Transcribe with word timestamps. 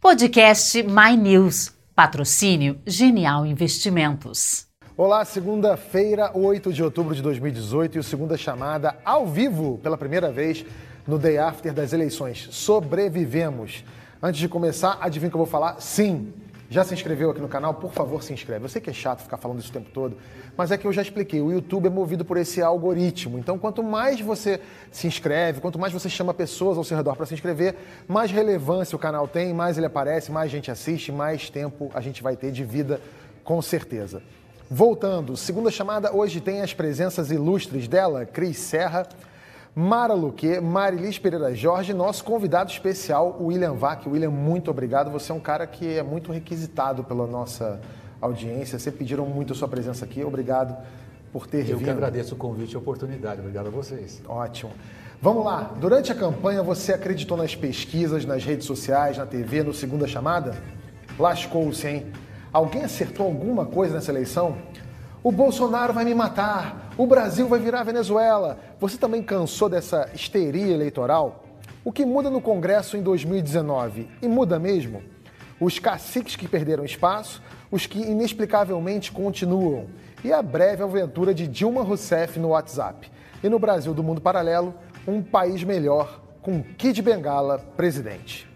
Podcast 0.00 0.82
My 0.82 1.14
News. 1.14 1.74
Patrocínio 1.94 2.80
Genial 2.86 3.44
Investimentos. 3.44 4.66
Olá, 4.96 5.22
segunda-feira, 5.26 6.30
8 6.34 6.72
de 6.72 6.82
outubro 6.82 7.14
de 7.14 7.20
2018 7.20 7.96
e 7.96 7.98
o 7.98 8.02
segunda 8.02 8.34
chamada 8.38 8.96
ao 9.04 9.26
vivo 9.26 9.78
pela 9.82 9.98
primeira 9.98 10.32
vez 10.32 10.64
no 11.06 11.18
day 11.18 11.36
after 11.36 11.74
das 11.74 11.92
eleições. 11.92 12.48
Sobrevivemos. 12.50 13.84
Antes 14.22 14.40
de 14.40 14.48
começar, 14.48 14.96
adivinha 15.02 15.28
o 15.28 15.30
que 15.32 15.36
eu 15.36 15.44
vou 15.44 15.46
falar? 15.46 15.78
Sim. 15.82 16.32
Já 16.72 16.84
se 16.84 16.94
inscreveu 16.94 17.32
aqui 17.32 17.40
no 17.40 17.48
canal? 17.48 17.74
Por 17.74 17.90
favor, 17.90 18.22
se 18.22 18.32
inscreve. 18.32 18.64
Eu 18.64 18.68
sei 18.68 18.80
que 18.80 18.88
é 18.88 18.92
chato 18.92 19.22
ficar 19.22 19.36
falando 19.36 19.58
isso 19.58 19.70
o 19.70 19.72
tempo 19.72 19.90
todo, 19.92 20.16
mas 20.56 20.70
é 20.70 20.78
que 20.78 20.86
eu 20.86 20.92
já 20.92 21.02
expliquei. 21.02 21.40
O 21.40 21.50
YouTube 21.50 21.88
é 21.88 21.90
movido 21.90 22.24
por 22.24 22.36
esse 22.36 22.62
algoritmo. 22.62 23.40
Então, 23.40 23.58
quanto 23.58 23.82
mais 23.82 24.20
você 24.20 24.60
se 24.92 25.08
inscreve, 25.08 25.60
quanto 25.60 25.80
mais 25.80 25.92
você 25.92 26.08
chama 26.08 26.32
pessoas 26.32 26.78
ao 26.78 26.84
seu 26.84 26.96
redor 26.96 27.16
para 27.16 27.26
se 27.26 27.34
inscrever, 27.34 27.74
mais 28.06 28.30
relevância 28.30 28.94
o 28.94 29.00
canal 29.00 29.26
tem, 29.26 29.52
mais 29.52 29.78
ele 29.78 29.86
aparece, 29.86 30.30
mais 30.30 30.48
gente 30.48 30.70
assiste, 30.70 31.10
mais 31.10 31.50
tempo 31.50 31.90
a 31.92 32.00
gente 32.00 32.22
vai 32.22 32.36
ter 32.36 32.52
de 32.52 32.62
vida, 32.62 33.00
com 33.42 33.60
certeza. 33.60 34.22
Voltando, 34.70 35.36
segunda 35.36 35.72
chamada, 35.72 36.14
hoje 36.14 36.40
tem 36.40 36.62
as 36.62 36.72
presenças 36.72 37.32
ilustres 37.32 37.88
dela, 37.88 38.24
Cris 38.24 38.58
Serra, 38.58 39.08
Mara 39.74 40.14
Luque, 40.14 40.60
Marilis 40.60 41.18
Pereira 41.18 41.54
Jorge, 41.54 41.94
nosso 41.94 42.24
convidado 42.24 42.70
especial, 42.70 43.36
William 43.40 43.72
Vac. 43.74 44.06
William, 44.08 44.30
muito 44.30 44.70
obrigado. 44.70 45.10
Você 45.10 45.30
é 45.30 45.34
um 45.34 45.40
cara 45.40 45.66
que 45.66 45.96
é 45.96 46.02
muito 46.02 46.32
requisitado 46.32 47.04
pela 47.04 47.26
nossa 47.26 47.80
audiência. 48.20 48.78
Você 48.78 48.90
pediram 48.90 49.24
muito 49.26 49.52
a 49.52 49.56
sua 49.56 49.68
presença 49.68 50.04
aqui. 50.04 50.24
Obrigado 50.24 50.76
por 51.32 51.46
ter 51.46 51.60
Eu 51.60 51.78
vindo. 51.78 51.84
que 51.84 51.90
agradeço 51.90 52.34
o 52.34 52.36
convite 52.38 52.72
e 52.72 52.76
a 52.76 52.78
oportunidade. 52.80 53.40
Obrigado 53.40 53.68
a 53.68 53.70
vocês. 53.70 54.20
Ótimo. 54.28 54.72
Vamos 55.22 55.44
lá. 55.44 55.70
Durante 55.78 56.10
a 56.10 56.14
campanha, 56.14 56.62
você 56.62 56.92
acreditou 56.92 57.36
nas 57.36 57.54
pesquisas, 57.54 58.24
nas 58.24 58.44
redes 58.44 58.66
sociais, 58.66 59.18
na 59.18 59.26
TV, 59.26 59.62
no 59.62 59.72
Segunda 59.72 60.06
Chamada? 60.08 60.56
Lascou-se, 61.18 61.86
hein? 61.86 62.06
Alguém 62.52 62.82
acertou 62.82 63.26
alguma 63.26 63.66
coisa 63.66 63.94
nessa 63.94 64.10
eleição? 64.10 64.56
O 65.22 65.30
Bolsonaro 65.30 65.92
vai 65.92 66.04
me 66.04 66.14
matar. 66.14 66.89
O 67.00 67.06
Brasil 67.06 67.48
vai 67.48 67.58
virar 67.58 67.82
Venezuela. 67.82 68.58
Você 68.78 68.98
também 68.98 69.22
cansou 69.22 69.70
dessa 69.70 70.10
histeria 70.14 70.74
eleitoral? 70.74 71.46
O 71.82 71.90
que 71.90 72.04
muda 72.04 72.28
no 72.28 72.42
Congresso 72.42 72.94
em 72.94 73.02
2019? 73.02 74.06
E 74.20 74.28
muda 74.28 74.58
mesmo? 74.58 75.02
Os 75.58 75.78
caciques 75.78 76.36
que 76.36 76.46
perderam 76.46 76.84
espaço, 76.84 77.42
os 77.70 77.86
que 77.86 77.98
inexplicavelmente 78.02 79.10
continuam. 79.12 79.86
E 80.22 80.30
a 80.30 80.42
breve 80.42 80.82
aventura 80.82 81.32
de 81.32 81.48
Dilma 81.48 81.82
Rousseff 81.82 82.38
no 82.38 82.48
WhatsApp. 82.48 83.10
E 83.42 83.48
no 83.48 83.58
Brasil 83.58 83.94
do 83.94 84.02
mundo 84.02 84.20
paralelo, 84.20 84.74
um 85.08 85.22
país 85.22 85.64
melhor 85.64 86.20
com 86.42 86.62
Kid 86.62 87.00
Bengala 87.00 87.60
presidente. 87.78 88.49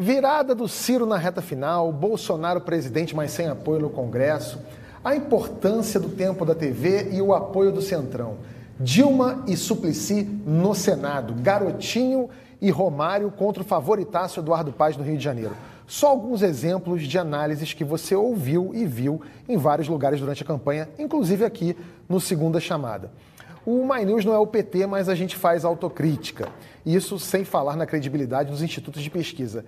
Virada 0.00 0.54
do 0.54 0.68
Ciro 0.68 1.04
na 1.04 1.16
reta 1.16 1.42
final, 1.42 1.90
Bolsonaro 1.90 2.60
presidente, 2.60 3.16
mas 3.16 3.32
sem 3.32 3.48
apoio 3.48 3.80
no 3.80 3.90
Congresso, 3.90 4.60
a 5.04 5.16
importância 5.16 5.98
do 5.98 6.10
tempo 6.10 6.44
da 6.44 6.54
TV 6.54 7.08
e 7.10 7.20
o 7.20 7.34
apoio 7.34 7.72
do 7.72 7.82
Centrão. 7.82 8.36
Dilma 8.78 9.42
e 9.48 9.56
Suplicy 9.56 10.22
no 10.22 10.72
Senado, 10.72 11.34
Garotinho 11.42 12.30
e 12.60 12.70
Romário 12.70 13.28
contra 13.32 13.60
o 13.60 13.66
favoritácio 13.66 14.38
Eduardo 14.38 14.72
Paz 14.72 14.96
no 14.96 15.02
Rio 15.02 15.18
de 15.18 15.24
Janeiro. 15.24 15.56
Só 15.84 16.10
alguns 16.10 16.42
exemplos 16.42 17.02
de 17.02 17.18
análises 17.18 17.72
que 17.72 17.82
você 17.82 18.14
ouviu 18.14 18.70
e 18.72 18.86
viu 18.86 19.20
em 19.48 19.56
vários 19.56 19.88
lugares 19.88 20.20
durante 20.20 20.44
a 20.44 20.46
campanha, 20.46 20.88
inclusive 20.96 21.44
aqui 21.44 21.76
no 22.08 22.20
Segunda 22.20 22.60
Chamada. 22.60 23.10
O 23.66 23.84
My 23.84 24.04
News 24.04 24.24
não 24.24 24.32
é 24.32 24.38
o 24.38 24.46
PT, 24.46 24.86
mas 24.86 25.08
a 25.08 25.14
gente 25.16 25.34
faz 25.34 25.64
autocrítica. 25.64 26.48
Isso 26.86 27.18
sem 27.18 27.44
falar 27.44 27.74
na 27.74 27.84
credibilidade 27.84 28.50
dos 28.52 28.62
institutos 28.62 29.02
de 29.02 29.10
pesquisa. 29.10 29.64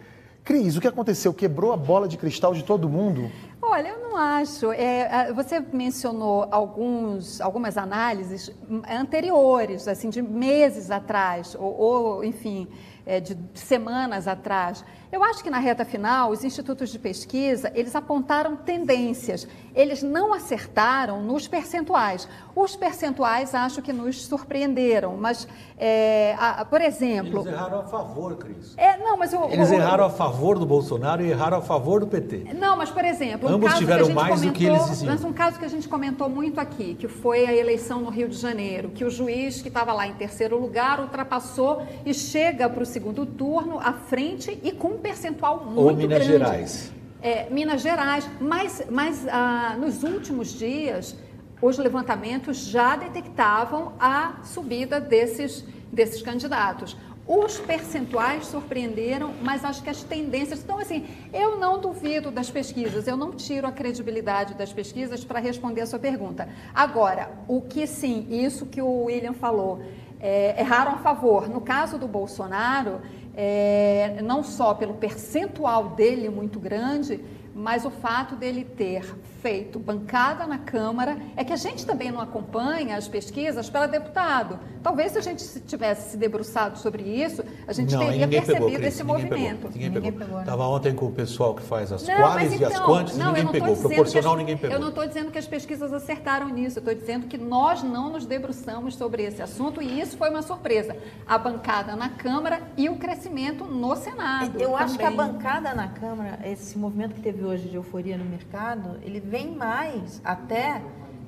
Cris, 0.50 0.76
o 0.76 0.80
que 0.80 0.88
aconteceu? 0.88 1.32
Quebrou 1.32 1.72
a 1.72 1.76
bola 1.76 2.08
de 2.08 2.16
cristal 2.16 2.52
de 2.52 2.64
todo 2.64 2.88
mundo? 2.88 3.30
Olha, 3.62 3.86
eu 3.90 4.00
não 4.00 4.16
acho. 4.16 4.72
É, 4.72 5.32
você 5.32 5.60
mencionou 5.60 6.48
alguns, 6.50 7.40
algumas 7.40 7.78
análises 7.78 8.52
anteriores, 8.90 9.86
assim, 9.86 10.10
de 10.10 10.20
meses 10.20 10.90
atrás, 10.90 11.54
ou, 11.54 11.78
ou 11.78 12.24
enfim, 12.24 12.66
é, 13.06 13.20
de 13.20 13.38
semanas 13.54 14.26
atrás. 14.26 14.84
Eu 15.12 15.24
acho 15.24 15.42
que 15.42 15.50
na 15.50 15.58
reta 15.58 15.84
final, 15.84 16.30
os 16.30 16.44
institutos 16.44 16.90
de 16.90 16.98
pesquisa, 16.98 17.72
eles 17.74 17.96
apontaram 17.96 18.54
tendências. 18.54 19.46
Eles 19.74 20.02
não 20.04 20.32
acertaram 20.32 21.20
nos 21.20 21.48
percentuais. 21.48 22.28
Os 22.54 22.76
percentuais 22.76 23.54
acho 23.54 23.82
que 23.82 23.92
nos 23.92 24.24
surpreenderam, 24.24 25.16
mas, 25.16 25.48
é, 25.76 26.36
a, 26.38 26.64
por 26.64 26.80
exemplo... 26.80 27.40
Eles 27.40 27.52
erraram 27.52 27.80
a 27.80 27.84
favor, 27.84 28.36
Cris. 28.36 28.74
É, 28.76 28.98
não, 28.98 29.16
mas 29.16 29.32
eu, 29.32 29.50
Eles 29.50 29.72
eu, 29.72 29.78
erraram 29.78 30.04
a 30.04 30.10
favor 30.10 30.58
do 30.58 30.66
Bolsonaro 30.66 31.22
e 31.22 31.30
erraram 31.30 31.58
a 31.58 31.62
favor 31.62 32.00
do 32.00 32.06
PT. 32.06 32.54
Não, 32.54 32.76
mas, 32.76 32.90
por 32.90 33.04
exemplo, 33.04 33.48
um 33.48 33.54
Ambos 33.54 33.68
caso 33.68 33.80
tiveram 33.80 34.04
que 34.06 34.12
a 34.12 34.14
gente 34.14 34.14
mais 34.14 34.40
do 34.40 34.46
comentou, 34.46 34.52
que 34.52 34.66
eles 34.66 34.86
diziam. 34.86 35.12
Mas 35.12 35.24
um 35.24 35.32
caso 35.32 35.58
que 35.58 35.64
a 35.64 35.68
gente 35.68 35.88
comentou 35.88 36.28
muito 36.28 36.60
aqui, 36.60 36.94
que 36.94 37.08
foi 37.08 37.46
a 37.46 37.52
eleição 37.54 38.00
no 38.00 38.10
Rio 38.10 38.28
de 38.28 38.36
Janeiro, 38.36 38.90
que 38.90 39.04
o 39.04 39.10
juiz 39.10 39.60
que 39.60 39.68
estava 39.68 39.92
lá 39.92 40.06
em 40.06 40.14
terceiro 40.14 40.56
lugar 40.56 41.00
ultrapassou 41.00 41.82
e 42.06 42.14
chega 42.14 42.68
para 42.68 42.82
o 42.82 42.86
segundo 42.86 43.26
turno 43.26 43.80
à 43.80 43.92
frente 43.92 44.58
e 44.62 44.70
com 44.70 44.99
percentual 45.00 45.64
muito 45.64 45.80
Ou 45.80 45.94
Minas 45.94 46.18
grande. 46.18 46.32
Gerais. 46.32 46.92
É, 47.22 47.50
Minas 47.50 47.82
Gerais, 47.82 48.28
mas, 48.40 48.82
mas 48.90 49.26
ah, 49.28 49.76
nos 49.78 50.02
últimos 50.02 50.58
dias 50.58 51.16
os 51.60 51.76
levantamentos 51.76 52.56
já 52.58 52.96
detectavam 52.96 53.92
a 54.00 54.40
subida 54.42 54.98
desses, 54.98 55.64
desses 55.92 56.22
candidatos. 56.22 56.96
Os 57.26 57.58
percentuais 57.60 58.46
surpreenderam, 58.46 59.32
mas 59.42 59.64
acho 59.64 59.82
que 59.82 59.90
as 59.90 60.02
tendências. 60.02 60.64
Então, 60.64 60.78
assim, 60.78 61.06
eu 61.32 61.58
não 61.58 61.78
duvido 61.78 62.30
das 62.30 62.50
pesquisas, 62.50 63.06
eu 63.06 63.16
não 63.16 63.30
tiro 63.32 63.68
a 63.68 63.72
credibilidade 63.72 64.54
das 64.54 64.72
pesquisas 64.72 65.24
para 65.24 65.38
responder 65.38 65.82
a 65.82 65.86
sua 65.86 65.98
pergunta. 65.98 66.48
Agora, 66.74 67.30
o 67.46 67.60
que 67.60 67.86
sim, 67.86 68.26
isso 68.30 68.66
que 68.66 68.82
o 68.82 69.04
William 69.04 69.34
falou, 69.34 69.80
é, 70.18 70.58
erraram 70.58 70.92
a 70.92 70.98
favor. 70.98 71.48
No 71.48 71.60
caso 71.60 71.98
do 71.98 72.08
Bolsonaro, 72.08 73.00
é, 73.34 74.20
não 74.22 74.42
só 74.42 74.74
pelo 74.74 74.94
percentual 74.94 75.90
dele 75.90 76.28
muito 76.28 76.58
grande, 76.58 77.20
mas 77.54 77.84
o 77.84 77.90
fato 77.90 78.36
dele 78.36 78.64
ter 78.64 79.04
feito 79.42 79.78
bancada 79.78 80.46
na 80.46 80.58
Câmara 80.58 81.16
é 81.36 81.42
que 81.42 81.52
a 81.52 81.56
gente 81.56 81.84
também 81.86 82.10
não 82.12 82.20
acompanha 82.20 82.96
as 82.96 83.08
pesquisas 83.08 83.68
para 83.70 83.86
deputado. 83.86 84.58
Talvez 84.82 85.12
se 85.12 85.18
a 85.18 85.20
gente 85.20 85.44
tivesse 85.60 86.10
se 86.10 86.16
debruçado 86.16 86.78
sobre 86.78 87.02
isso, 87.02 87.42
a 87.66 87.72
gente 87.72 87.94
Não, 87.94 88.00
teria 88.04 88.28
pegou, 88.28 88.46
percebido 88.46 88.76
Cris, 88.80 88.86
esse 88.94 89.02
ninguém 89.04 89.24
movimento. 89.24 89.56
Pegou, 89.56 89.70
ninguém, 89.72 89.88
Ninguém 89.90 90.02
pegou. 90.12 90.18
pegou, 90.20 90.36
né? 90.36 90.42
Estava 90.42 90.66
ontem 90.68 90.94
com 90.94 91.06
o 91.06 91.12
pessoal 91.12 91.54
que 91.54 91.62
faz 91.62 91.90
as 91.92 92.06
Não, 92.06 92.16
quales 92.16 92.52
e 92.60 92.64
as 92.64 92.72
então, 92.72 92.86
quantes, 92.86 93.16
não, 93.16 93.26
eu 93.36 93.44
ninguém 93.44 93.60
pegou. 93.60 93.76
Proporcional, 93.76 94.32
as- 94.32 94.38
ninguém 94.38 94.56
pegou. 94.56 94.76
Eu 94.76 94.80
não 94.80 94.88
estou 94.90 95.06
dizendo 95.06 95.30
que 95.30 95.38
as 95.38 95.46
pesquisas 95.46 95.92
acertaram 95.92 96.48
nisso, 96.48 96.78
eu 96.78 96.80
estou 96.80 96.94
dizendo 96.94 97.26
que 97.26 97.36
nós 97.38 97.82
não 97.82 98.10
nos 98.10 98.26
debruçamos 98.26 98.94
sobre 98.94 99.22
esse 99.24 99.40
assunto 99.42 99.80
e 99.82 100.00
isso 100.00 100.16
foi 100.16 100.30
uma 100.30 100.42
surpresa. 100.42 100.96
A 101.26 101.36
bancada 101.38 101.96
na 101.96 102.08
Câmara 102.10 102.60
e 102.76 102.88
o 102.88 102.96
crescimento 102.96 103.64
no 103.64 103.96
Senado. 103.96 104.58
Eu 104.60 104.76
acho 104.76 104.96
que 104.98 105.02
a 105.04 105.10
também. 105.10 105.26
bancada 105.32 105.74
na 105.74 105.88
Câmara, 105.88 106.38
esse 106.44 106.76
movimento 106.78 107.14
que 107.14 107.20
teve 107.20 107.39
hoje 107.44 107.68
de 107.68 107.76
euforia 107.76 108.16
no 108.16 108.24
mercado, 108.24 108.98
ele 109.02 109.20
vem 109.20 109.54
mais 109.54 110.20
até 110.24 110.82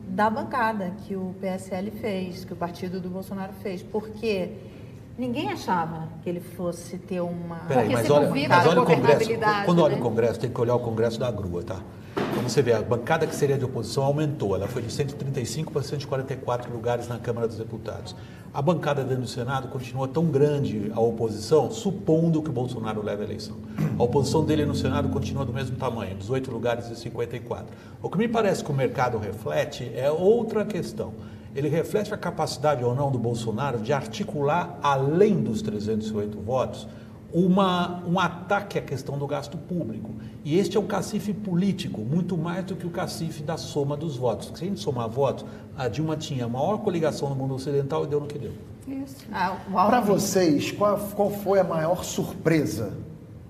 da 0.09 0.29
bancada 0.29 0.93
que 1.05 1.17
o 1.17 1.35
PSL 1.41 1.91
fez, 1.91 2.45
que 2.45 2.53
o 2.53 2.57
partido 2.57 3.01
do 3.01 3.09
Bolsonaro 3.09 3.53
fez, 3.55 3.83
porque 3.83 4.51
ninguém 5.23 5.51
achava 5.51 6.09
que 6.21 6.29
ele 6.29 6.41
fosse 6.41 6.99
ter 6.99 7.21
uma 7.21 7.57
Peraí, 7.69 7.89
mas 7.93 8.11
olha, 8.11 8.29
mas 8.49 8.67
olha 8.67 8.83
o 8.83 8.85
Congresso. 8.85 9.31
Quando 9.65 9.83
olha 9.83 9.95
né? 9.95 10.01
o 10.01 10.03
Congresso, 10.03 10.41
tem 10.41 10.51
que 10.51 10.61
olhar 10.61 10.75
o 10.75 10.81
Congresso 10.81 11.21
da 11.21 11.31
grua, 11.31 11.63
tá? 11.63 11.81
Como 12.35 12.51
você 12.51 12.61
vê, 12.61 12.73
a 12.73 12.83
bancada 12.83 13.25
que 13.25 13.35
seria 13.35 13.57
de 13.57 13.65
oposição 13.65 14.03
aumentou. 14.03 14.57
Ela 14.57 14.67
foi 14.67 14.83
de 14.83 14.93
135 14.93 15.73
para 15.73 15.83
144 15.83 16.73
lugares 16.73 17.07
na 17.07 17.19
Câmara 17.19 17.47
dos 17.47 17.57
Deputados. 17.57 18.17
A 18.53 18.61
bancada 18.61 19.05
dentro 19.05 19.23
do 19.23 19.29
Senado 19.29 19.69
continua 19.69 20.09
tão 20.09 20.27
grande 20.27 20.91
a 20.93 21.01
oposição, 21.01 21.71
supondo 21.71 22.43
que 22.43 22.51
o 22.51 22.53
Bolsonaro 22.53 23.01
leve 23.01 23.23
a 23.23 23.25
eleição. 23.25 23.57
A 23.97 24.03
oposição 24.03 24.45
dele 24.45 24.67
no 24.67 24.75
Senado 24.75 25.09
continua 25.09 25.45
do 25.45 25.53
mesmo 25.53 25.77
tamanho, 25.77 26.17
18 26.17 26.51
lugares 26.51 26.91
e 26.91 26.97
54. 26.97 27.67
O 28.03 28.11
que 28.11 28.19
me 28.19 28.27
parece 28.27 28.65
que 28.65 28.71
o 28.73 28.75
mercado 28.75 29.19
reflete 29.19 29.91
é 29.95 30.11
outra 30.11 30.65
questão. 30.65 31.15
Ele 31.55 31.69
reflete 31.69 32.13
a 32.13 32.17
capacidade 32.17 32.83
ou 32.83 32.95
não 32.95 33.11
do 33.11 33.19
Bolsonaro 33.19 33.79
de 33.79 33.93
articular, 33.93 34.79
além 34.83 35.43
dos 35.43 35.61
308 35.61 36.41
votos, 36.41 36.89
uma, 37.33 38.03
um 38.07 38.19
ataque 38.19 38.79
à 38.79 38.83
questão 38.83 39.19
do 39.19 39.27
gasto 39.27 39.57
público. 39.57 40.11
E 40.45 40.59
este 40.59 40.77
é 40.77 40.81
um 40.81 40.87
cacife 40.87 41.33
político, 41.33 42.01
muito 42.01 42.37
mais 42.37 42.65
do 42.65 42.77
que 42.77 42.87
o 42.87 42.91
cacife 42.91 43.43
da 43.43 43.57
soma 43.57 43.97
dos 43.97 44.17
votos. 44.17 44.53
Se 44.55 44.65
a 44.65 44.69
gente 44.69 44.81
somar 44.81 45.09
votos, 45.09 45.45
a 45.77 45.89
Dilma 45.89 46.17
tinha 46.17 46.45
a 46.45 46.49
maior 46.49 46.79
coligação 46.79 47.29
no 47.29 47.35
mundo 47.35 47.55
ocidental 47.55 48.05
e 48.05 48.07
deu 48.07 48.21
no 48.21 48.27
que 48.27 48.39
deu. 48.39 48.53
Isso. 48.87 49.27
Ah, 49.33 49.57
Para 49.73 50.01
vocês, 50.01 50.73
qual, 50.73 50.99
qual 51.15 51.31
foi 51.31 51.61
a 51.61 51.65
maior 51.65 52.05
surpresa? 52.05 52.93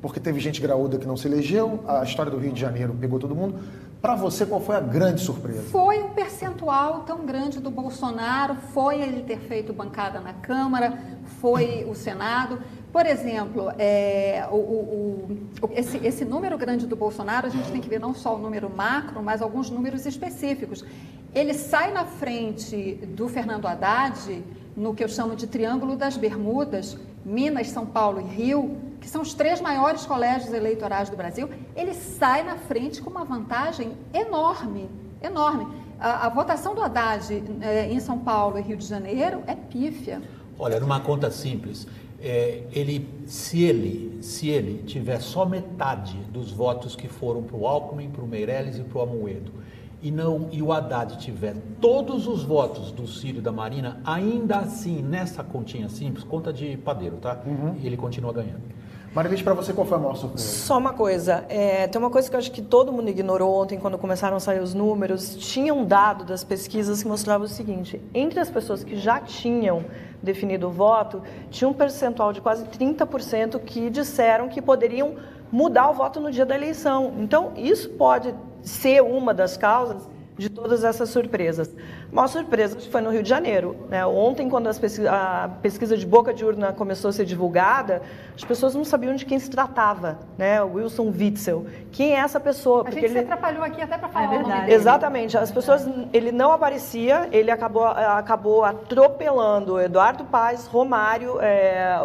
Porque 0.00 0.20
teve 0.20 0.38
gente 0.40 0.60
graúda 0.60 0.98
que 0.98 1.06
não 1.06 1.16
se 1.16 1.26
elegeu, 1.26 1.82
a 1.86 2.02
história 2.02 2.30
do 2.30 2.36
Rio 2.36 2.52
de 2.52 2.60
Janeiro 2.60 2.94
pegou 2.98 3.18
todo 3.18 3.34
mundo. 3.34 3.54
Para 4.02 4.16
você, 4.16 4.44
qual 4.44 4.60
foi 4.60 4.74
a 4.74 4.80
grande 4.80 5.20
surpresa? 5.20 5.62
Foi 5.70 6.02
um 6.02 6.08
percentual 6.08 7.04
tão 7.04 7.24
grande 7.24 7.60
do 7.60 7.70
Bolsonaro, 7.70 8.56
foi 8.74 9.00
ele 9.00 9.22
ter 9.22 9.38
feito 9.38 9.72
bancada 9.72 10.18
na 10.18 10.32
Câmara, 10.32 10.98
foi 11.40 11.86
o 11.88 11.94
Senado. 11.94 12.60
Por 12.92 13.06
exemplo, 13.06 13.72
é, 13.78 14.44
o, 14.50 14.56
o, 14.56 15.38
o, 15.62 15.70
esse, 15.70 15.98
esse, 16.04 16.24
número 16.24 16.58
grande 16.58 16.84
do 16.84 16.96
Bolsonaro, 16.96 17.46
a 17.46 17.50
gente 17.50 17.70
tem 17.70 17.80
que 17.80 17.88
ver 17.88 18.00
não 18.00 18.12
só 18.12 18.34
o 18.34 18.38
número 18.38 18.68
macro, 18.68 19.22
mas 19.22 19.40
alguns 19.40 19.70
números 19.70 20.04
específicos. 20.04 20.84
Ele 21.32 21.54
sai 21.54 21.92
na 21.92 22.04
frente 22.04 22.94
do 23.14 23.28
Fernando 23.28 23.66
Haddad 23.66 24.42
no 24.76 24.94
que 24.94 25.04
eu 25.04 25.08
chamo 25.08 25.36
de 25.36 25.46
Triângulo 25.46 25.94
das 25.94 26.16
Bermudas, 26.16 26.98
Minas, 27.24 27.68
São 27.68 27.86
Paulo 27.86 28.20
e 28.20 28.24
Rio, 28.24 28.76
que 29.02 29.08
são 29.08 29.20
os 29.20 29.34
três 29.34 29.60
maiores 29.60 30.06
colégios 30.06 30.54
eleitorais 30.54 31.10
do 31.10 31.16
Brasil, 31.16 31.50
ele 31.74 31.92
sai 31.92 32.44
na 32.44 32.56
frente 32.56 33.02
com 33.02 33.10
uma 33.10 33.24
vantagem 33.24 33.92
enorme, 34.14 34.88
enorme. 35.20 35.66
A, 35.98 36.26
a 36.26 36.28
votação 36.28 36.72
do 36.72 36.80
Haddad 36.80 37.42
é, 37.60 37.92
em 37.92 37.98
São 37.98 38.18
Paulo 38.18 38.58
e 38.58 38.62
Rio 38.62 38.76
de 38.76 38.86
Janeiro 38.86 39.42
é 39.46 39.56
pífia. 39.56 40.22
Olha, 40.56 40.78
numa 40.78 41.00
conta 41.00 41.32
simples, 41.32 41.88
é, 42.20 42.62
ele, 42.72 43.08
se 43.26 43.64
ele, 43.64 44.22
se 44.22 44.48
ele 44.48 44.84
tiver 44.84 45.20
só 45.20 45.44
metade 45.44 46.16
dos 46.30 46.52
votos 46.52 46.94
que 46.94 47.08
foram 47.08 47.42
para 47.42 47.56
o 47.56 47.66
Alckmin, 47.66 48.08
para 48.08 48.22
o 48.22 48.26
Meirelles 48.26 48.78
e 48.78 48.84
para 48.84 48.98
o 48.98 49.02
Amoedo, 49.02 49.52
e 50.00 50.12
não 50.12 50.48
e 50.52 50.62
o 50.62 50.72
Haddad 50.72 51.18
tiver 51.18 51.56
todos 51.80 52.28
os 52.28 52.44
votos 52.44 52.92
do 52.92 53.06
Ciro 53.06 53.38
e 53.38 53.40
da 53.40 53.52
Marina, 53.52 54.00
ainda 54.04 54.58
assim, 54.58 55.02
nessa 55.02 55.42
continha 55.42 55.88
simples, 55.88 56.22
conta 56.22 56.52
de 56.52 56.76
padeiro, 56.76 57.16
tá? 57.16 57.40
Uhum. 57.44 57.76
Ele 57.82 57.96
continua 57.96 58.32
ganhando. 58.32 58.81
Marilis, 59.14 59.42
para 59.42 59.52
você, 59.52 59.74
qual 59.74 59.86
foi 59.86 59.98
a 59.98 60.00
maior 60.00 60.14
surpresa? 60.14 60.48
Só 60.48 60.78
uma 60.78 60.94
coisa. 60.94 61.44
É, 61.50 61.86
tem 61.86 62.00
uma 62.00 62.08
coisa 62.08 62.30
que 62.30 62.34
eu 62.34 62.38
acho 62.38 62.50
que 62.50 62.62
todo 62.62 62.90
mundo 62.90 63.10
ignorou 63.10 63.60
ontem, 63.62 63.78
quando 63.78 63.98
começaram 63.98 64.38
a 64.38 64.40
sair 64.40 64.60
os 64.60 64.72
números. 64.72 65.36
Tinha 65.36 65.74
um 65.74 65.84
dado 65.84 66.24
das 66.24 66.42
pesquisas 66.42 67.02
que 67.02 67.08
mostrava 67.08 67.44
o 67.44 67.48
seguinte: 67.48 68.00
entre 68.14 68.40
as 68.40 68.48
pessoas 68.48 68.82
que 68.82 68.96
já 68.96 69.20
tinham 69.20 69.84
definido 70.22 70.68
o 70.68 70.70
voto, 70.70 71.22
tinha 71.50 71.68
um 71.68 71.74
percentual 71.74 72.32
de 72.32 72.40
quase 72.40 72.64
30% 72.64 73.60
que 73.60 73.90
disseram 73.90 74.48
que 74.48 74.62
poderiam 74.62 75.16
mudar 75.50 75.90
o 75.90 75.92
voto 75.92 76.18
no 76.18 76.30
dia 76.30 76.46
da 76.46 76.54
eleição. 76.54 77.12
Então, 77.18 77.52
isso 77.54 77.90
pode 77.90 78.34
ser 78.62 79.02
uma 79.02 79.34
das 79.34 79.58
causas 79.58 80.08
de 80.42 80.50
todas 80.50 80.82
essas 80.82 81.08
surpresas. 81.08 81.70
A 82.10 82.14
maior 82.14 82.26
surpresa 82.26 82.76
foi 82.90 83.00
no 83.00 83.10
Rio 83.10 83.22
de 83.22 83.28
Janeiro. 83.28 83.76
Né? 83.88 84.04
Ontem, 84.04 84.48
quando 84.50 84.68
pesquisa, 84.78 85.10
a 85.10 85.48
pesquisa 85.48 85.96
de 85.96 86.04
boca 86.04 86.34
de 86.34 86.44
urna 86.44 86.72
começou 86.72 87.10
a 87.10 87.12
ser 87.12 87.24
divulgada, 87.24 88.02
as 88.34 88.44
pessoas 88.44 88.74
não 88.74 88.84
sabiam 88.84 89.14
de 89.14 89.24
quem 89.24 89.38
se 89.38 89.48
tratava. 89.48 90.18
Né? 90.36 90.60
O 90.62 90.74
Wilson 90.74 91.12
Witzel. 91.16 91.66
Quem 91.92 92.14
é 92.14 92.18
essa 92.18 92.40
pessoa? 92.40 92.80
A 92.80 92.84
Porque 92.84 93.00
gente 93.00 93.10
ele... 93.10 93.18
se 93.20 93.24
atrapalhou 93.24 93.62
aqui 93.62 93.80
até 93.80 93.96
para 93.96 94.08
falar 94.08 94.26
é 94.26 94.28
verdade. 94.28 94.60
Dele. 94.62 94.74
Exatamente. 94.74 95.38
As 95.38 95.52
pessoas, 95.52 95.88
ele 96.12 96.32
não 96.32 96.52
aparecia, 96.52 97.28
ele 97.30 97.50
acabou, 97.50 97.84
acabou 97.84 98.64
atropelando 98.64 99.80
Eduardo 99.80 100.24
Paz, 100.24 100.66
Romário. 100.66 101.38
É... 101.40 101.96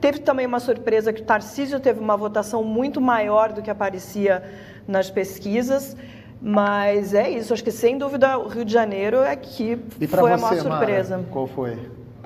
teve 0.00 0.20
também 0.20 0.46
uma 0.46 0.60
surpresa 0.60 1.12
que 1.12 1.22
Tarcísio 1.22 1.80
teve 1.80 1.98
uma 1.98 2.16
votação 2.16 2.62
muito 2.62 3.00
maior 3.00 3.52
do 3.52 3.60
que 3.60 3.70
aparecia 3.70 4.42
nas 4.86 5.10
pesquisas. 5.10 5.96
Mas 6.44 7.14
é 7.14 7.30
isso, 7.30 7.52
acho 7.52 7.62
que 7.62 7.70
sem 7.70 7.96
dúvida 7.96 8.36
o 8.36 8.48
Rio 8.48 8.64
de 8.64 8.72
Janeiro 8.72 9.18
é 9.18 9.36
que 9.36 9.78
e 10.00 10.06
foi 10.08 10.20
você, 10.20 10.32
a 10.32 10.36
maior 10.38 10.60
surpresa. 10.60 11.16
Mara, 11.16 11.28
qual 11.30 11.46
foi? 11.46 11.78